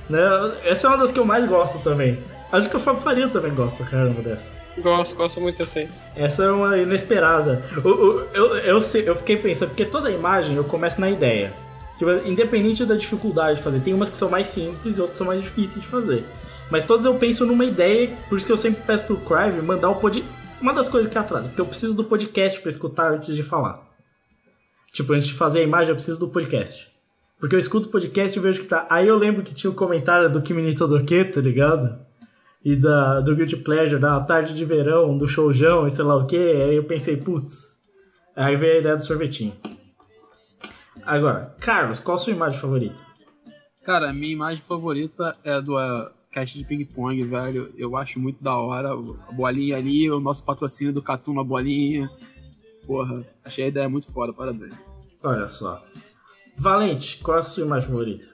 né? 0.09 0.21
Essa 0.65 0.87
é 0.87 0.91
uma 0.91 0.99
das 0.99 1.13
que 1.13 1.19
eu 1.19 1.25
mais 1.25 1.45
gosto 1.47 1.79
também. 1.81 2.19
Acho 2.51 2.69
que 2.69 2.77
o 2.77 2.81
Fábio 2.81 3.03
Faria 3.03 3.29
também 3.29 3.53
gosta 3.55 3.77
pra 3.77 3.87
caramba 3.87 4.23
dessa. 4.23 4.53
Gosto, 4.79 5.15
gosto 5.15 5.41
muito 5.41 5.63
assim. 5.63 5.87
Essa 6.17 6.45
é 6.45 6.51
uma 6.51 6.79
inesperada. 6.79 7.63
Eu, 7.85 8.27
eu, 8.65 8.81
sei- 8.81 9.07
eu 9.07 9.15
fiquei 9.17 9.37
pensando, 9.37 9.69
porque 9.69 9.85
toda 9.85 10.11
imagem 10.11 10.57
eu 10.57 10.65
começo 10.65 10.99
na 11.01 11.11
ideia. 11.11 11.53
Tipo, 11.99 12.11
independente 12.27 12.87
da 12.87 12.95
dificuldade 12.95 13.59
de 13.59 13.63
fazer. 13.63 13.81
Tem 13.81 13.93
umas 13.93 14.09
que 14.09 14.17
são 14.17 14.31
mais 14.31 14.49
simples 14.49 14.97
e 14.97 15.01
outras 15.01 15.19
são 15.19 15.27
mais 15.27 15.43
difíceis 15.43 15.83
de 15.83 15.89
fazer. 15.89 16.25
Mas 16.71 16.85
todas 16.85 17.05
eu 17.05 17.15
penso 17.17 17.45
numa 17.45 17.65
ideia, 17.65 18.11
por 18.29 18.39
isso 18.39 18.47
que 18.47 18.53
eu 18.53 18.57
sempre 18.57 18.83
peço 18.87 19.05
pro 19.05 19.17
Crive 19.17 19.61
mandar 19.63 19.91
o 19.91 19.97
pod... 19.97 20.25
Uma 20.61 20.73
das 20.73 20.89
coisas 20.89 21.11
que 21.11 21.17
atrasa, 21.17 21.49
porque 21.49 21.61
eu 21.61 21.67
preciso 21.67 21.97
do 21.97 22.05
podcast 22.05 22.61
pra 22.61 22.69
escutar 22.69 23.13
antes 23.13 23.35
de 23.35 23.43
falar. 23.43 23.87
Tipo, 24.93 25.13
antes 25.13 25.29
de 25.29 25.35
fazer 25.35 25.61
a 25.61 25.63
imagem, 25.63 25.91
eu 25.91 25.95
preciso 25.95 26.19
do 26.19 26.29
podcast. 26.29 26.93
Porque 27.39 27.55
eu 27.55 27.59
escuto 27.59 27.89
o 27.89 27.93
podcast 27.93 28.37
e 28.37 28.43
vejo 28.43 28.63
que 28.63 28.67
tá. 28.67 28.85
Aí 28.91 29.07
eu 29.07 29.17
lembro 29.17 29.45
que 29.45 29.55
tinha 29.55 29.71
o 29.71 29.75
comentário 29.75 30.29
do 30.29 30.43
Kimi 30.43 30.75
Todoke, 30.75 31.25
tá 31.27 31.41
ligado? 31.41 32.01
E 32.65 32.75
da, 32.75 33.21
do 33.21 33.37
Guilty 33.37 33.59
Pleasure, 33.59 34.01
da 34.01 34.19
tarde 34.21 34.53
de 34.53 34.65
verão, 34.65 35.17
do 35.17 35.29
showjão 35.29 35.87
e 35.87 35.91
sei 35.91 36.05
lá 36.05 36.17
o 36.17 36.27
que. 36.27 36.37
Aí 36.37 36.75
eu 36.75 36.85
pensei, 36.85 37.17
putz. 37.17 37.79
Aí 38.35 38.57
veio 38.57 38.75
a 38.75 38.79
ideia 38.79 38.97
do 38.97 39.05
sorvetinho. 39.05 39.55
Agora, 41.07 41.55
Carlos, 41.61 42.01
qual 42.01 42.17
a 42.17 42.19
sua 42.19 42.33
imagem 42.33 42.61
favorita? 42.61 43.01
Cara, 43.85 44.13
minha 44.13 44.33
imagem 44.33 44.63
favorita 44.63 45.33
é 45.45 45.63
do 45.63 45.79
caixa 46.31 46.59
de 46.59 46.65
ping-pong, 46.65 47.23
velho. 47.23 47.73
Eu 47.77 47.97
acho 47.97 48.21
muito 48.21 48.43
da 48.43 48.57
hora. 48.57 48.91
A 48.93 49.33
bolinha 49.33 49.77
ali, 49.77 50.11
o 50.11 50.21
nosso 50.21 50.45
patrocínio 50.45 50.93
do 50.93 51.03
Catum 51.03 51.35
na 51.35 51.45
bolinha. 51.45 52.11
Porra, 52.87 53.25
achei 53.45 53.65
a 53.65 53.69
ideia 53.69 53.89
muito 53.89 54.11
foda, 54.13 54.33
parabéns. 54.33 54.75
Olha 55.23 55.49
só. 55.49 55.85
Valente, 56.57 57.19
qual 57.19 57.39
a 57.39 57.43
sua 57.43 57.65
imagem 57.65 57.89
favorita? 57.89 58.29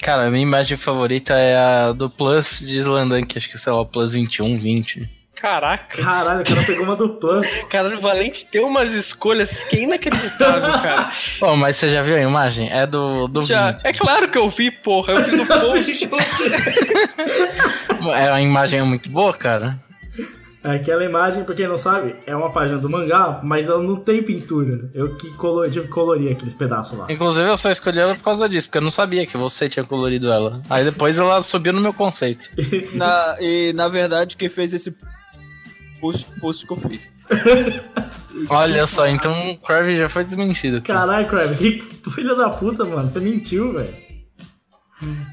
Cara, 0.00 0.26
a 0.26 0.30
minha 0.30 0.42
imagem 0.42 0.76
favorita 0.76 1.34
é 1.34 1.56
a 1.56 1.92
do 1.92 2.08
Plus 2.08 2.60
de 2.60 2.78
Slandank, 2.78 3.36
acho 3.36 3.50
que 3.50 3.58
sei 3.58 3.72
lá, 3.72 3.80
o 3.80 3.86
Plus 3.86 4.14
21, 4.14 4.58
20. 4.58 5.21
Caraca. 5.42 6.00
Caralho, 6.00 6.40
o 6.40 6.44
cara 6.44 6.62
pegou 6.62 6.84
uma 6.84 6.94
do 6.94 7.08
plano. 7.10 7.44
Caralho, 7.68 7.98
o 7.98 8.00
Valente 8.00 8.46
tem 8.46 8.64
umas 8.64 8.92
escolhas 8.92 9.50
que 9.68 9.76
é 9.76 9.80
inacreditável, 9.82 10.70
cara. 10.80 11.10
Pô, 11.40 11.56
mas 11.56 11.74
você 11.76 11.88
já 11.88 12.00
viu 12.00 12.14
a 12.14 12.20
imagem? 12.20 12.70
É 12.70 12.86
do, 12.86 13.26
do 13.26 13.44
Já, 13.44 13.72
vídeo. 13.72 13.80
é 13.84 13.92
claro 13.92 14.28
que 14.28 14.38
eu 14.38 14.48
vi, 14.48 14.70
porra. 14.70 15.14
Eu 15.14 15.24
fiz 15.24 15.40
o 15.40 15.44
post. 15.46 16.10
É, 18.14 18.28
a 18.30 18.40
imagem 18.40 18.78
é 18.78 18.82
muito 18.84 19.10
boa, 19.10 19.32
cara. 19.34 19.76
Aquela 20.62 21.04
imagem, 21.04 21.42
pra 21.42 21.56
quem 21.56 21.66
não 21.66 21.76
sabe, 21.76 22.14
é 22.24 22.36
uma 22.36 22.52
página 22.52 22.78
do 22.78 22.88
mangá, 22.88 23.40
mas 23.42 23.66
ela 23.66 23.82
não 23.82 23.96
tem 23.96 24.22
pintura. 24.22 24.88
Eu 24.94 25.16
que 25.16 25.28
colori, 25.32 25.72
tive 25.72 25.86
que 25.86 25.92
colorir 25.92 26.30
aqueles 26.30 26.54
pedaços 26.54 26.96
lá. 26.96 27.06
Inclusive, 27.10 27.48
eu 27.48 27.56
só 27.56 27.68
escolhi 27.72 27.98
ela 27.98 28.14
por 28.14 28.22
causa 28.22 28.48
disso, 28.48 28.68
porque 28.68 28.78
eu 28.78 28.82
não 28.82 28.90
sabia 28.92 29.26
que 29.26 29.36
você 29.36 29.68
tinha 29.68 29.84
colorido 29.84 30.30
ela. 30.30 30.62
Aí 30.70 30.84
depois 30.84 31.18
ela 31.18 31.42
subiu 31.42 31.72
no 31.72 31.80
meu 31.80 31.92
conceito. 31.92 32.48
Na- 32.92 33.36
e 33.40 33.72
na 33.74 33.88
verdade, 33.88 34.36
quem 34.36 34.48
fez 34.48 34.72
esse 34.72 34.94
post, 36.02 36.30
post 36.40 36.66
que 36.66 36.72
eu 36.72 36.76
fiz. 36.76 37.10
Olha 38.50 38.86
só, 38.86 39.06
então 39.06 39.52
o 39.52 39.58
Crave 39.58 39.96
já 39.96 40.08
foi 40.08 40.24
desmentido. 40.24 40.78
aqui. 40.78 40.86
Caralho, 40.88 41.26
Crab, 41.28 41.54
que 41.56 41.80
filho 42.10 42.36
da 42.36 42.50
puta, 42.50 42.84
mano. 42.84 43.08
Você 43.08 43.20
mentiu, 43.20 43.72
velho. 43.72 44.12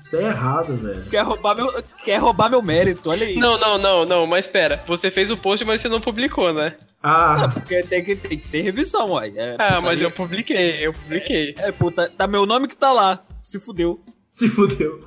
Isso 0.03 0.15
é 0.15 0.23
errado, 0.23 0.75
velho. 0.77 1.05
Quer 1.09 1.21
roubar 1.23 1.55
meu, 1.55 1.67
quer 2.03 2.17
roubar 2.17 2.49
meu 2.49 2.61
mérito, 2.61 3.09
olha 3.11 3.25
aí. 3.27 3.35
Não, 3.35 3.59
não, 3.59 3.77
não, 3.77 4.03
não, 4.05 4.25
mas 4.27 4.47
pera. 4.47 4.83
Você 4.87 5.11
fez 5.11 5.29
o 5.29 5.37
post, 5.37 5.63
mas 5.63 5.79
você 5.81 5.87
não 5.89 6.01
publicou, 6.01 6.51
né? 6.51 6.75
Ah, 7.03 7.47
Porque 7.53 7.83
tem 7.83 8.03
que, 8.03 8.15
tem 8.15 8.39
que 8.39 8.49
ter 8.49 8.61
revisão, 8.61 9.11
uai. 9.11 9.31
É, 9.35 9.55
Ah, 9.59 9.73
mas 9.79 9.99
putaria. 9.99 10.03
eu 10.05 10.11
publiquei, 10.11 10.87
eu 10.87 10.93
publiquei. 10.93 11.53
É, 11.59 11.71
puta, 11.71 12.09
tá 12.09 12.25
meu 12.27 12.45
nome 12.47 12.67
que 12.67 12.75
tá 12.75 12.91
lá. 12.91 13.19
Se 13.41 13.59
fudeu. 13.59 14.03
se 14.33 14.49
fudeu. 14.49 14.99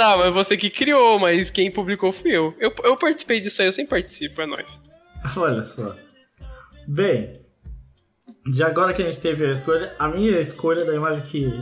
Tá, 0.00 0.16
mas 0.16 0.32
você 0.32 0.56
que 0.56 0.70
criou, 0.70 1.18
mas 1.18 1.50
quem 1.50 1.70
publicou 1.70 2.10
fui 2.10 2.34
eu. 2.34 2.54
Eu, 2.58 2.72
eu 2.84 2.96
participei 2.96 3.38
disso 3.38 3.60
aí, 3.60 3.68
eu 3.68 3.72
sempre 3.72 3.90
participo, 3.90 4.40
é 4.40 4.46
nóis. 4.46 4.80
Olha 5.36 5.66
só. 5.66 5.94
Bem, 6.88 7.34
de 8.46 8.64
agora 8.64 8.94
que 8.94 9.02
a 9.02 9.04
gente 9.04 9.20
teve 9.20 9.44
a 9.44 9.50
escolha, 9.50 9.94
a 9.98 10.08
minha 10.08 10.40
escolha 10.40 10.86
da 10.86 10.94
imagem 10.94 11.20
que 11.20 11.52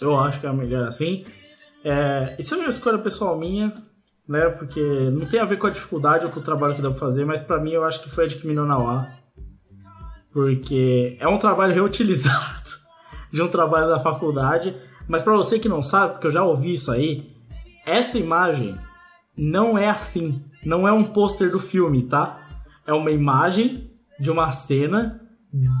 eu 0.00 0.16
acho 0.16 0.38
que 0.38 0.46
é 0.46 0.48
a 0.48 0.52
melhor 0.52 0.86
assim, 0.86 1.24
é, 1.82 2.36
isso 2.38 2.54
é 2.54 2.58
uma 2.58 2.68
escolha 2.68 2.98
pessoal 2.98 3.36
minha, 3.36 3.74
né? 4.28 4.48
Porque 4.50 4.80
não 4.80 5.26
tem 5.26 5.40
a 5.40 5.44
ver 5.44 5.58
com 5.58 5.66
a 5.66 5.70
dificuldade 5.70 6.24
ou 6.24 6.30
com 6.30 6.38
o 6.38 6.44
trabalho 6.44 6.76
que 6.76 6.82
dá 6.82 6.90
pra 6.90 7.00
fazer, 7.00 7.24
mas 7.24 7.40
pra 7.40 7.58
mim 7.58 7.72
eu 7.72 7.82
acho 7.82 8.00
que 8.00 8.08
foi 8.08 8.26
a 8.26 8.28
de 8.28 8.36
Kimi 8.36 8.54
no 8.54 8.64
Nawa. 8.64 9.08
Porque 10.32 11.16
é 11.18 11.26
um 11.26 11.36
trabalho 11.36 11.74
reutilizado 11.74 12.78
de 13.32 13.42
um 13.42 13.48
trabalho 13.48 13.88
da 13.88 13.98
faculdade. 13.98 14.72
Mas 15.08 15.20
pra 15.20 15.34
você 15.34 15.58
que 15.58 15.68
não 15.68 15.82
sabe, 15.82 16.12
porque 16.12 16.28
eu 16.28 16.32
já 16.32 16.44
ouvi 16.44 16.74
isso 16.74 16.92
aí, 16.92 17.37
essa 17.88 18.18
imagem 18.18 18.78
não 19.36 19.78
é 19.78 19.88
assim. 19.88 20.42
Não 20.64 20.86
é 20.86 20.92
um 20.92 21.04
pôster 21.04 21.50
do 21.50 21.60
filme, 21.60 22.02
tá? 22.02 22.40
É 22.86 22.92
uma 22.92 23.10
imagem 23.10 23.90
de 24.18 24.30
uma 24.30 24.50
cena 24.50 25.20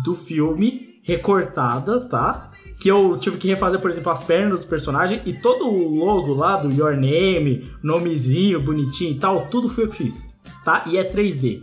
do 0.04 0.14
filme 0.14 1.00
recortada, 1.02 2.00
tá? 2.00 2.50
Que 2.80 2.88
eu 2.88 3.18
tive 3.18 3.38
que 3.38 3.48
refazer, 3.48 3.80
por 3.80 3.90
exemplo, 3.90 4.12
as 4.12 4.22
pernas 4.22 4.60
do 4.60 4.66
personagem 4.66 5.20
e 5.26 5.32
todo 5.32 5.66
o 5.66 5.96
logo 5.96 6.32
lá 6.32 6.56
do 6.56 6.70
Your 6.70 6.94
Name, 6.94 7.70
nomezinho 7.82 8.60
bonitinho 8.60 9.12
e 9.12 9.18
tal, 9.18 9.46
tudo 9.46 9.68
foi 9.68 9.84
eu 9.84 9.88
que 9.88 9.96
fiz, 9.96 10.28
tá? 10.64 10.84
E 10.86 10.96
é 10.96 11.10
3D. 11.10 11.62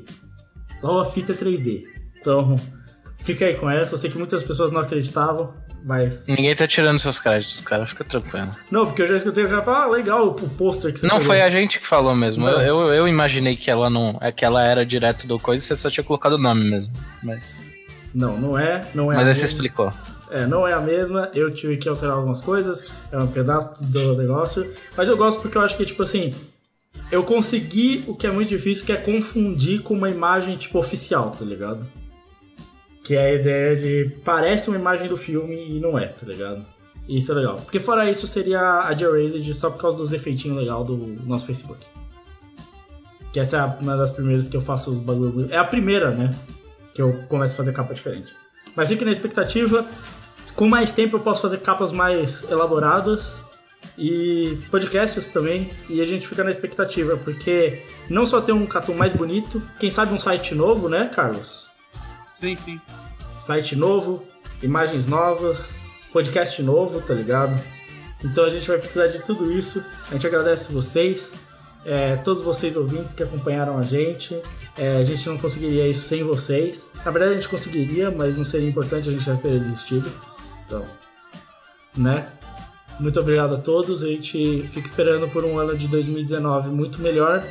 Só 0.81 1.01
a 1.01 1.05
fita 1.05 1.31
é 1.31 1.35
3D. 1.35 1.83
Então, 2.19 2.55
fica 3.19 3.45
aí 3.45 3.55
com 3.55 3.69
essa. 3.69 3.93
Eu 3.93 3.97
sei 3.97 4.09
que 4.09 4.17
muitas 4.17 4.43
pessoas 4.43 4.71
não 4.71 4.81
acreditavam, 4.81 5.53
mas. 5.85 6.25
Ninguém 6.27 6.55
tá 6.55 6.67
tirando 6.67 6.97
seus 6.97 7.19
créditos, 7.19 7.61
cara. 7.61 7.85
Fica 7.85 8.03
tranquilo. 8.03 8.49
Não, 8.71 8.87
porque 8.87 9.03
eu 9.03 9.07
já 9.07 9.17
escutei 9.17 9.45
o 9.45 9.49
cara 9.49 9.61
falar, 9.61 9.83
ah, 9.83 9.87
legal 9.87 10.27
o 10.27 10.33
pôster 10.33 10.91
que 10.91 10.99
você 10.99 11.05
Não 11.05 11.19
pegou." 11.19 11.27
foi 11.27 11.41
a 11.41 11.51
gente 11.51 11.77
que 11.77 11.85
falou 11.85 12.15
mesmo. 12.15 12.49
Eu, 12.49 12.59
eu, 12.59 12.93
eu 12.93 13.07
imaginei 13.07 13.55
que 13.55 13.69
ela 13.69 13.87
não. 13.87 14.17
é 14.19 14.31
que 14.31 14.43
ela 14.43 14.63
era 14.63 14.83
direto 14.83 15.27
do 15.27 15.37
coisa 15.37 15.63
e 15.63 15.67
você 15.67 15.75
só 15.75 15.89
tinha 15.91 16.03
colocado 16.03 16.33
o 16.33 16.37
nome 16.39 16.67
mesmo. 16.67 16.91
Mas. 17.21 17.63
Não, 18.13 18.35
não 18.35 18.57
é. 18.57 18.83
Não 18.95 19.11
é 19.11 19.15
Mas 19.17 19.27
aí 19.27 19.35
você 19.35 19.45
explicou. 19.45 19.93
É, 20.31 20.47
não 20.47 20.67
é 20.67 20.73
a 20.73 20.81
mesma, 20.81 21.29
eu 21.35 21.53
tive 21.53 21.77
que 21.77 21.87
alterar 21.87 22.15
algumas 22.15 22.41
coisas, 22.41 22.91
é 23.11 23.17
um 23.17 23.27
pedaço 23.27 23.75
do 23.79 24.17
negócio, 24.17 24.73
mas 24.97 25.07
eu 25.07 25.15
gosto 25.15 25.39
porque 25.39 25.55
eu 25.55 25.61
acho 25.61 25.77
que, 25.77 25.85
tipo 25.85 26.01
assim, 26.01 26.33
eu 27.11 27.23
consegui 27.23 28.03
o 28.07 28.15
que 28.15 28.25
é 28.25 28.31
muito 28.31 28.49
difícil, 28.49 28.83
que 28.83 28.91
é 28.91 28.95
confundir 28.95 29.83
com 29.83 29.93
uma 29.93 30.09
imagem, 30.09 30.57
tipo, 30.57 30.79
oficial, 30.79 31.29
tá 31.29 31.45
ligado? 31.45 31.85
Que 33.05 33.15
é 33.15 33.27
a 33.27 33.33
ideia 33.35 33.75
de, 33.75 34.09
parece 34.25 34.67
uma 34.67 34.77
imagem 34.77 35.07
do 35.07 35.15
filme 35.15 35.77
e 35.77 35.79
não 35.79 35.97
é, 35.97 36.07
tá 36.07 36.25
ligado? 36.25 36.65
Isso 37.07 37.31
é 37.31 37.35
legal. 37.35 37.57
Porque 37.57 37.79
fora 37.79 38.09
isso, 38.09 38.25
seria 38.25 38.81
a 38.81 38.91
de 38.93 39.05
Erased 39.05 39.53
só 39.53 39.69
por 39.69 39.79
causa 39.79 39.95
dos 39.95 40.11
efeitinhos 40.11 40.57
legais 40.57 40.87
do 40.87 40.97
nosso 41.23 41.45
Facebook. 41.45 41.85
Que 43.31 43.39
essa 43.39 43.57
é 43.57 43.83
uma 43.83 43.95
das 43.95 44.11
primeiras 44.11 44.49
que 44.49 44.57
eu 44.57 44.61
faço 44.61 44.89
os 44.89 44.99
bagulho. 44.99 45.47
É 45.51 45.57
a 45.57 45.63
primeira, 45.63 46.11
né? 46.11 46.31
Que 46.95 47.01
eu 47.01 47.23
começo 47.29 47.53
a 47.53 47.57
fazer 47.57 47.73
capa 47.73 47.93
diferente. 47.93 48.35
Mas 48.75 48.89
fique 48.89 49.05
na 49.05 49.11
expectativa. 49.11 49.85
Com 50.55 50.67
mais 50.67 50.95
tempo 50.95 51.17
eu 51.17 51.19
posso 51.19 51.43
fazer 51.43 51.59
capas 51.59 51.91
mais 51.91 52.49
elaboradas 52.49 53.39
e 53.97 54.57
podcasts 54.71 55.27
também. 55.27 55.69
E 55.87 56.01
a 56.01 56.05
gente 56.05 56.27
fica 56.27 56.43
na 56.43 56.49
expectativa, 56.49 57.17
porque 57.17 57.83
não 58.09 58.25
só 58.25 58.41
tem 58.41 58.53
um 58.53 58.65
cartoon 58.65 58.95
mais 58.95 59.13
bonito, 59.13 59.61
quem 59.79 59.91
sabe 59.91 60.13
um 60.13 60.19
site 60.19 60.55
novo, 60.55 60.89
né, 60.89 61.07
Carlos? 61.13 61.64
Sim, 62.35 62.53
sim. 62.57 62.81
Site 63.39 63.77
novo, 63.77 64.21
imagens 64.61 65.07
novas, 65.07 65.73
podcast 66.11 66.61
novo, 66.61 66.99
tá 66.99 67.13
ligado? 67.13 67.57
Então 68.21 68.43
a 68.43 68.49
gente 68.49 68.67
vai 68.67 68.77
precisar 68.77 69.07
de 69.07 69.19
tudo 69.19 69.49
isso. 69.53 69.81
A 70.09 70.11
gente 70.11 70.27
agradece 70.27 70.69
vocês, 70.69 71.33
é, 71.85 72.17
todos 72.17 72.43
vocês 72.43 72.75
ouvintes 72.75 73.13
que 73.13 73.23
acompanharam 73.23 73.77
a 73.77 73.83
gente. 73.83 74.37
É, 74.77 74.97
a 74.97 75.03
gente 75.05 75.25
não 75.29 75.37
conseguiria 75.37 75.87
isso 75.87 76.09
sem 76.09 76.23
vocês. 76.23 76.89
Na 77.05 77.09
verdade 77.09 77.31
a 77.31 77.35
gente 77.35 77.47
conseguiria, 77.47 78.11
mas 78.11 78.35
não 78.35 78.43
seria 78.43 78.67
importante, 78.67 79.07
a 79.07 79.13
gente 79.13 79.23
já 79.23 79.37
teria 79.37 79.59
desistido. 79.59 80.11
Então, 80.65 80.85
né? 81.97 82.25
Muito 82.99 83.17
obrigado 83.17 83.55
a 83.55 83.59
todos. 83.59 84.03
A 84.03 84.07
gente 84.07 84.67
fica 84.73 84.85
esperando 84.85 85.29
por 85.29 85.45
um 85.45 85.57
ano 85.57 85.77
de 85.77 85.87
2019 85.87 86.69
muito 86.69 87.01
melhor 87.01 87.47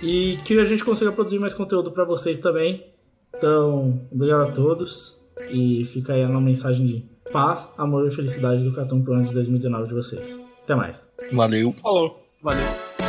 e 0.00 0.38
que 0.44 0.60
a 0.60 0.64
gente 0.64 0.84
consiga 0.84 1.10
produzir 1.10 1.40
mais 1.40 1.52
conteúdo 1.52 1.90
para 1.90 2.04
vocês 2.04 2.38
também. 2.38 2.86
Então, 3.34 4.00
obrigado 4.10 4.48
a 4.48 4.52
todos 4.52 5.18
e 5.50 5.84
fica 5.84 6.12
aí 6.12 6.24
uma 6.24 6.40
mensagem 6.40 6.86
de 6.86 7.04
paz, 7.32 7.72
amor 7.76 8.06
e 8.06 8.10
felicidade 8.10 8.62
do 8.62 8.72
cartão 8.72 9.00
pro 9.00 9.14
ano 9.14 9.24
de 9.24 9.34
2019 9.34 9.88
de 9.88 9.94
vocês. 9.94 10.40
Até 10.64 10.74
mais. 10.74 11.10
Valeu. 11.32 11.74
Falou. 11.82 12.22
Valeu. 12.42 13.07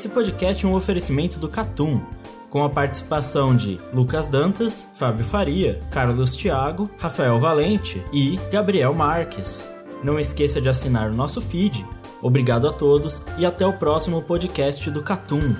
Esse 0.00 0.08
podcast 0.08 0.64
é 0.64 0.66
um 0.66 0.74
oferecimento 0.74 1.38
do 1.38 1.46
Catum, 1.46 2.00
com 2.48 2.64
a 2.64 2.70
participação 2.70 3.54
de 3.54 3.78
Lucas 3.92 4.28
Dantas, 4.28 4.88
Fábio 4.94 5.22
Faria, 5.22 5.78
Carlos 5.90 6.34
Thiago, 6.34 6.88
Rafael 6.96 7.38
Valente 7.38 8.02
e 8.10 8.38
Gabriel 8.50 8.94
Marques. 8.94 9.68
Não 10.02 10.18
esqueça 10.18 10.58
de 10.58 10.70
assinar 10.70 11.10
o 11.10 11.14
nosso 11.14 11.38
feed. 11.38 11.86
Obrigado 12.22 12.66
a 12.66 12.72
todos 12.72 13.20
e 13.36 13.44
até 13.44 13.66
o 13.66 13.74
próximo 13.74 14.22
podcast 14.22 14.90
do 14.90 15.02
Catum. 15.02 15.54